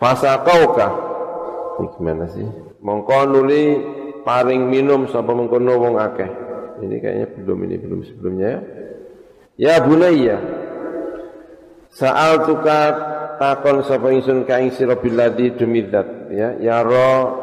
fasaqauka 0.00 0.88
gimana 1.92 2.24
sih? 2.32 2.48
Mongko 2.80 3.20
nuli 3.28 3.76
paring 4.24 4.64
minum 4.64 5.12
sapa 5.12 5.36
mengkono 5.36 5.76
wong 5.76 6.00
akeh. 6.00 6.30
Ini 6.80 6.96
kayaknya 7.04 7.26
belum 7.36 7.58
ini 7.68 7.76
belum 7.76 8.00
sebelumnya 8.08 8.48
ya 8.48 8.87
ya 9.58 9.82
bunayya 9.82 10.38
Sa'al 11.88 12.46
tuka 12.46 12.80
takon 13.42 13.82
sapa 13.82 14.14
ingsun 14.14 14.46
ka 14.46 14.62
ing 14.62 14.70
sira 14.70 14.94
billadhi 14.94 15.56
demi 15.58 15.82
ya 16.30 16.54
ya 16.62 16.84
ro 16.84 17.34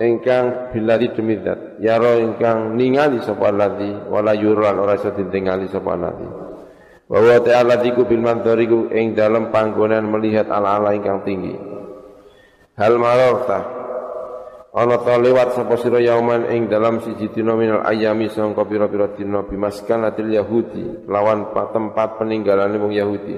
ingkang 0.00 0.74
biladi 0.74 1.12
demi 1.14 1.38
zat 1.38 1.78
yaro 1.78 2.18
ingkang 2.18 2.74
ningali 2.74 3.22
sapa 3.22 3.50
alladzi 3.50 4.08
wala 4.10 4.34
yuran 4.34 4.78
ora 4.78 4.98
iso 4.98 5.14
ditingali 5.14 5.68
sapa 5.70 5.94
alladzi 5.94 6.28
Bahwa 7.04 7.36
ta'ala 7.44 7.84
diku 7.84 8.08
bil 8.08 8.24
mandhariku 8.24 8.88
ing 8.88 9.12
dalam 9.12 9.52
panggonan 9.52 10.08
melihat 10.08 10.48
ala-ala 10.48 10.96
ingkang 10.96 11.20
tinggi. 11.20 11.52
Hal 12.80 12.96
mararta 12.96 13.60
ana 14.74 14.98
ta 14.98 15.14
lewat 15.14 15.54
sapa 15.54 15.78
sira 15.78 16.02
yauman 16.02 16.50
ing 16.50 16.66
dalam 16.66 16.98
siji 16.98 17.30
dina 17.30 17.54
minal 17.54 17.86
ayami 17.86 18.26
sangka 18.26 18.66
pira-pira 18.66 19.14
dina 19.14 19.46
bimaskanatil 19.46 20.34
yahudi 20.34 21.06
lawan 21.06 21.54
tempat 21.54 22.18
peninggalane 22.18 22.74
wong 22.82 22.90
Yahudi. 22.90 23.36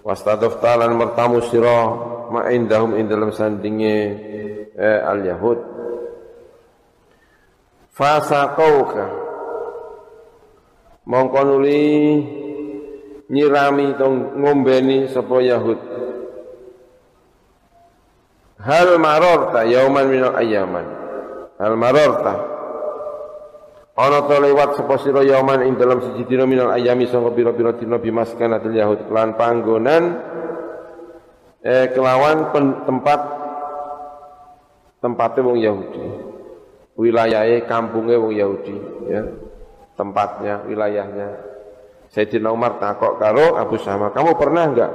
Wastadaf 0.00 0.64
talan 0.64 0.96
mertamu 0.96 1.44
sira 1.44 1.92
ma 2.32 2.48
indahum 2.48 2.96
ing 2.96 3.04
dalam 3.04 3.36
sandinge 3.36 3.96
eh, 4.72 5.00
al 5.04 5.20
Yahud. 5.24 5.60
Fasaqauka 7.92 9.06
mongko 11.04 11.40
nuli 11.44 11.84
nyirami 13.28 13.92
tong 14.00 14.40
ngombeni 14.40 15.08
sapa 15.12 15.36
Yahud. 15.44 15.93
Hal 18.64 18.96
marorta 18.96 19.60
yauman 19.68 20.08
minal 20.08 20.34
ayaman. 20.40 20.86
Hal 21.60 21.76
marorta 21.76 22.34
Ana 23.94 24.26
to 24.26 24.36
lewat 24.42 24.74
sapa 24.74 24.98
sira 24.98 25.22
yauman 25.22 25.62
ing 25.62 25.78
dalam 25.78 26.02
siji 26.02 26.26
dina 26.26 26.42
minal 26.50 26.74
ayami 26.74 27.06
sanga 27.06 27.30
pira-pira 27.30 27.78
dina 27.78 28.02
bimaskanatil 28.02 28.74
Yahud 28.74 29.06
kelan 29.06 29.38
panggonan 29.38 30.18
eh, 31.62 31.94
kelawan 31.94 32.50
pen, 32.50 32.82
tempat 32.90 33.20
tempatnya 34.98 35.46
wong 35.46 35.58
Yahudi. 35.62 36.04
Wilayahnya 36.98 37.70
kampungnya 37.70 38.18
wong 38.18 38.34
Yahudi 38.34 38.76
ya. 39.06 39.22
Tempatnya, 39.94 40.66
wilayahnya. 40.66 41.28
Sayyidina 42.10 42.50
Umar 42.50 42.82
takok 42.82 43.22
karo 43.22 43.54
Abu 43.54 43.78
Sama, 43.78 44.10
kamu 44.10 44.34
pernah 44.34 44.74
enggak 44.74 44.90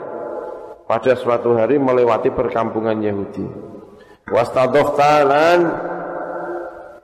pada 0.89 1.13
suatu 1.13 1.53
hari 1.53 1.77
melewati 1.77 2.33
perkampungan 2.33 2.97
Yahudi? 2.97 3.45
Wastadoftalan 4.33 5.59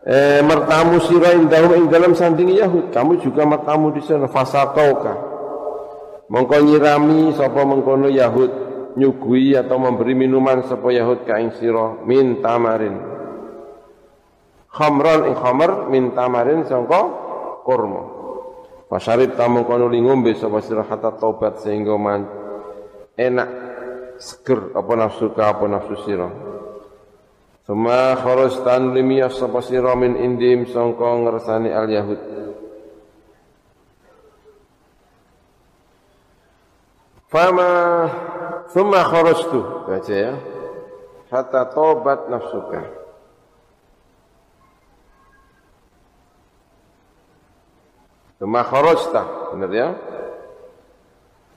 eh, 0.01 0.41
mertamu 0.41 0.97
sira 1.05 1.37
indahum 1.37 1.77
ing 1.77 1.85
dalam 1.93 2.17
sanding 2.17 2.57
Yahud. 2.57 2.89
Kamu 2.89 3.21
juga 3.21 3.45
mertamu 3.45 3.93
di 3.93 4.01
sana 4.01 4.25
fasaqauka. 4.25 5.13
Mongko 6.25 6.57
nyirami 6.65 7.37
sapa 7.37 7.61
mengkono 7.61 8.09
Yahud 8.09 8.49
nyugui 8.97 9.53
atau 9.53 9.77
memberi 9.77 10.17
minuman 10.17 10.65
sapa 10.65 10.89
Yahud 10.89 11.21
ka 11.21 11.37
ing 11.37 11.53
sira 11.53 12.01
min 12.09 12.41
tamarin. 12.41 12.97
Khamran 14.73 15.29
ing 15.29 15.35
khamar 15.37 15.93
min 15.93 16.17
tamarin 16.17 16.65
sangka 16.65 17.01
kurma. 17.61 18.01
Fasyarib 18.89 19.37
tamu 19.37 19.61
kono 19.65 19.85
li 19.89 20.01
ngombe 20.01 20.33
sapa 20.33 20.57
sira 20.65 20.81
hatta 20.81 21.13
taubat 21.17 21.61
sehingga 21.61 21.93
man 21.97 22.25
enak 23.17 23.64
seger 24.19 24.71
apa 24.75 24.93
nafsu 24.95 25.31
ka 25.35 25.55
apa 25.55 25.65
nafsu 25.67 25.95
sira. 26.05 26.29
Suma 27.65 28.13
kharastan 28.15 28.93
limiyas 28.93 29.41
sapa 29.41 29.61
sira 29.65 29.97
min 29.97 30.15
indim 30.21 30.69
sangka 30.69 31.05
ngersani 31.05 31.73
al 31.73 31.89
yahud. 31.89 32.21
Fama 37.25 37.71
summa 38.69 39.01
kharastu 39.01 39.59
baca 39.89 40.13
ya. 40.13 40.33
Hatta 41.33 41.67
taubat 41.73 42.29
nafsuka. 42.29 43.05
Tuma 48.37 48.61
kharajta, 48.61 49.51
bener 49.51 49.71
ya? 49.73 49.89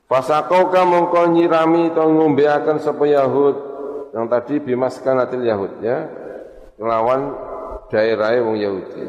Fasaqauka 0.09 0.89
mongko 0.89 1.37
nyirami 1.37 1.93
to 1.93 2.01
ngombeaken 2.01 2.81
sapa 2.81 3.05
Yahud 3.05 3.57
yang 4.17 4.25
tadi 4.25 4.57
bimaskanatil 4.57 5.45
Yahud 5.45 5.73
ya. 5.85 6.09
Lawan 6.81 7.37
daerah 7.93 8.41
wong 8.41 8.57
Yahudi. 8.57 9.05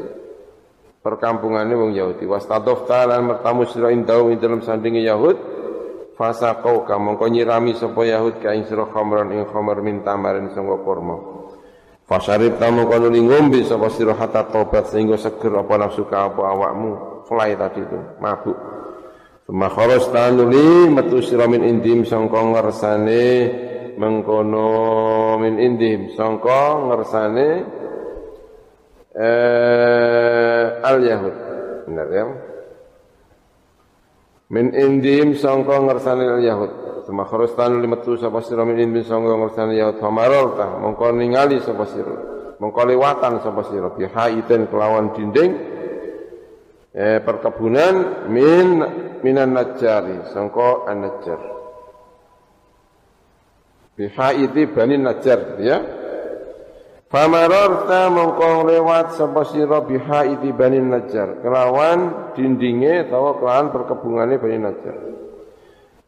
Perkampungane 1.00 1.72
wong 1.72 1.96
Yahudi. 1.96 2.28
Wastadofta 2.28 3.08
lan 3.08 3.32
mertamu 3.32 3.64
sira 3.64 3.88
indau 3.96 4.28
ing 4.28 4.36
dalam 4.36 4.60
sandinge 4.60 5.00
Yahud. 5.00 5.40
Fasaqauka 6.20 7.00
mongko 7.00 7.32
nyirami 7.32 7.72
sapa 7.80 8.04
Yahud 8.04 8.44
ka 8.44 8.52
ing 8.52 8.68
sira 8.68 8.84
khamran 8.92 9.32
ing 9.32 9.48
khamar 9.48 9.80
min 9.80 10.04
tamarin 10.04 10.52
sangga 10.52 10.76
kurma. 10.84 11.16
Fasarib 12.04 12.60
tamu 12.60 12.84
kono 12.84 13.08
ngombe 13.08 13.64
sapa 13.64 13.88
sira 13.88 14.12
hatta 14.12 14.52
tobat 14.52 14.92
sehingga 14.92 15.16
seger 15.16 15.64
apa 15.64 15.80
nafsu 15.80 16.04
ka 16.04 16.28
apa 16.28 16.42
awakmu 16.44 17.24
fly 17.24 17.56
tadi 17.56 17.86
itu, 17.86 17.98
mabuk. 18.20 18.79
Suma 19.50 19.66
kharas 19.66 20.06
tanuli 20.14 20.86
metu 20.94 21.18
sira 21.26 21.50
min 21.50 21.66
indim 21.66 22.06
sangka 22.06 22.38
ngersane 22.38 23.26
mengkono 23.98 25.42
min 25.42 25.58
indim 25.58 26.14
sangka 26.14 26.78
ngersane 26.86 27.48
eh, 29.10 30.86
al 30.86 30.98
yahud. 31.02 31.36
Benar 31.82 32.08
ya? 32.14 32.24
Min 34.54 34.70
indim 34.70 35.34
sangka 35.34 35.82
ngersane 35.82 36.30
al 36.30 36.38
yahud. 36.46 36.72
Suma 37.10 37.26
kharas 37.26 37.50
tanuli 37.58 37.90
metu 37.90 38.14
sapa 38.22 38.46
sira 38.46 38.62
min 38.62 38.78
indim 38.78 39.02
sangka 39.02 39.34
ngersane 39.34 39.74
yahud 39.74 39.98
famaralta 39.98 40.78
mongko 40.78 41.10
ningali 41.10 41.58
sapa 41.58 41.90
sira. 41.90 42.14
Mongko 42.62 42.86
lewatan 42.86 43.42
sapa 43.42 43.66
sira 43.66 43.90
bihaitin 43.98 44.70
kelawan 44.70 45.10
dinding 45.10 45.52
eh, 46.94 47.18
perkebunan 47.18 48.30
min 48.30 49.09
minan 49.22 49.56
najari 49.56 50.28
sangko 50.32 50.84
an 50.88 51.04
najjar 51.04 51.60
bihaiti 54.00 54.64
bani 54.72 54.96
najjar 54.96 55.60
ya. 55.60 55.78
Famararta 57.10 58.06
mongko 58.06 58.70
lewat 58.70 59.18
sapa 59.18 59.44
sira 59.52 59.84
bihaiti 59.84 60.54
bani 60.56 60.80
najjar. 60.80 61.44
Kelawan 61.44 62.32
dindinge 62.32 63.10
utawa 63.10 63.36
kelawan 63.36 63.66
perkebunane 63.74 64.34
bani 64.40 64.58
najjar. 64.62 64.96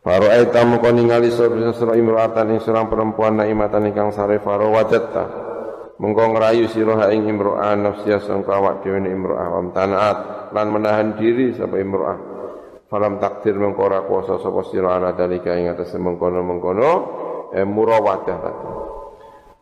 Faro 0.01 0.27
aita 0.33 0.65
mongko 0.65 0.89
ningali 0.95 1.29
sira 1.29 1.95
imro'atan 1.99 2.57
ing 2.57 2.59
seorang 2.65 2.89
perempuan 2.89 3.37
naimatan 3.37 3.93
ingkang 3.93 4.15
sare 4.15 4.41
faro 4.41 4.73
wajatta. 4.73 5.53
Mengko 6.01 6.35
ngrayu 6.35 6.67
sira 6.73 7.13
ing 7.13 7.29
imro'ah 7.29 7.77
nafsiya 7.79 8.23
sangka 8.25 8.59
awak 8.59 8.83
dhewe 8.83 8.99
imro'ah 9.03 9.47
wa 9.53 9.61
tanaat 9.71 10.19
lan 10.51 10.67
menahan 10.75 11.15
diri 11.15 11.55
sapa 11.55 11.79
imro'ah 11.79 12.32
falam 12.93 13.17
takdir 13.17 13.57
mengko 13.57 13.89
ora 13.89 14.05
kuasa 14.05 14.37
sapa 14.37 14.61
sira 14.69 15.01
ana 15.01 15.17
dalika 15.17 15.57
ing 15.57 15.73
atase 15.73 15.97
mengkono-mengkono 15.97 16.91
eh 17.57 17.65
murawadah 17.65 18.41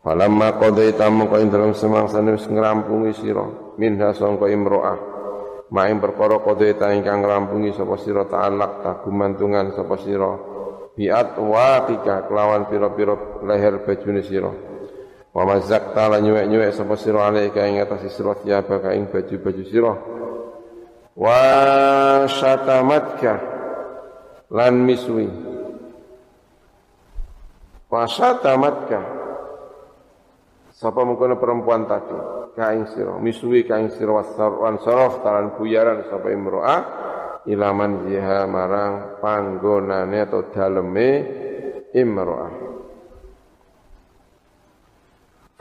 falamma 0.03 0.59
qadaita 0.59 1.07
mengko 1.07 1.39
ing 1.39 1.47
dalem 1.47 1.71
semangsane 1.71 2.35
wis 2.35 2.43
ngrampungi 2.51 3.15
sira 3.15 3.71
minha 3.79 4.11
sangka 4.13 4.45
imro'ah. 4.51 4.99
Maing 5.71 6.03
perkara 6.03 6.43
qadaita 6.43 6.91
ingkang 6.91 7.23
ngrampungi 7.23 7.71
sapa 7.71 7.95
sira 7.95 8.27
ta'alaq 8.27 8.71
ta 8.83 8.91
gumantungan 9.07 9.71
sapa 9.71 9.95
sira. 10.03 10.31
Biat 10.91 11.39
waqika 11.39 12.27
kelawan 12.27 12.67
pira-pira 12.67 13.15
leher 13.47 13.79
bajune 13.87 14.19
sira. 14.19 14.51
Wa 15.31 15.47
mazakta 15.47 16.11
lan 16.11 16.27
nyuwek-nyuwek 16.27 16.75
sapa 16.75 16.99
sira 16.99 17.31
alaika 17.31 17.63
ing 17.63 17.79
atas 17.79 18.03
sira 18.11 18.35
tiaba 18.35 18.91
ing 18.91 19.07
baju-baju 19.07 19.63
sira. 19.63 19.93
Wa 21.21 22.25
syatamatka 22.25 23.33
lan 24.49 24.73
miswi. 24.81 25.29
Wa 27.85 28.09
syatamatka 28.09 28.99
sapa 30.73 31.05
mengkono 31.05 31.37
perempuan 31.37 31.85
tadi? 31.85 32.17
Ka 32.57 32.73
ing 32.73 32.89
sira. 32.89 33.21
Miswi 33.21 33.69
ka 33.69 33.77
ing 33.77 33.93
sira 33.93 34.17
wasarwan 34.17 34.81
saraf 34.81 35.21
talan 35.21 35.53
buyaran 35.61 36.09
sapa 36.09 36.33
imro'ah. 36.33 36.81
Ilaman 37.45 38.09
jiha 38.09 38.49
marang 38.49 39.21
panggonane 39.21 40.25
atau 40.25 40.49
daleme 40.49 41.09
imro'ah. 41.93 42.70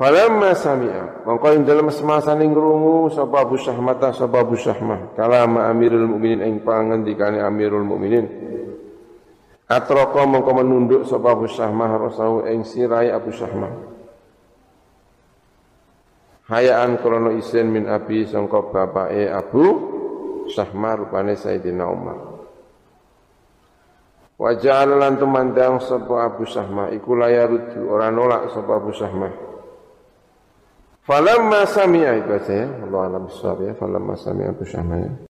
Falamma 0.01 0.57
sami'a. 0.57 1.29
Mongko 1.29 1.47
ing 1.53 1.69
dalem 1.69 1.93
semasane 1.93 2.49
ngrungu 2.49 3.13
sapa 3.13 3.45
Abu 3.45 3.61
Syahmah 3.61 4.01
sapa 4.17 4.41
Abu 4.41 4.57
Syahmah. 4.57 5.13
Kalama 5.13 5.69
Amirul 5.69 6.09
Mukminin 6.09 6.41
ing 6.41 6.65
pangendikane 6.65 7.45
Amirul 7.45 7.85
Mukminin. 7.85 8.25
Atroko 9.69 10.25
mongko 10.25 10.57
menunduk 10.57 11.03
sapa 11.05 11.37
Abu 11.37 11.53
Syahmah 11.53 12.01
rasau 12.01 12.49
ing 12.49 12.65
sirai 12.65 13.13
Abu 13.13 13.29
Syahmah. 13.29 13.93
Hayaan 16.49 16.97
krono 17.05 17.37
isen 17.37 17.69
min 17.69 17.85
abi 17.85 18.25
sangka 18.25 18.73
bapake 18.73 19.29
Abu 19.29 19.65
Syahmah 20.49 20.97
rupane 20.97 21.37
Sayyidina 21.37 21.85
Umar. 21.85 22.19
Wajah 24.41 24.89
lan 24.89 25.21
tumandang 25.21 25.77
sapa 25.85 26.25
Abu 26.25 26.49
Syahmah 26.49 26.89
iku 26.97 27.21
layarudu 27.21 27.85
ora 27.85 28.09
nolak 28.09 28.49
sapa 28.49 28.81
Abu 28.81 28.97
Syahmah 28.97 29.50
Falamma 31.05 31.67
sami'a 31.67 32.13
itu 32.21 32.37
saja. 32.45 32.67
Allah 32.87 33.01
alam 33.09 33.25
ya. 33.65 33.73
Falamma 33.75 34.15
sami'a 34.15 34.53
itu 34.53 34.65
syahmanya. 34.69 35.13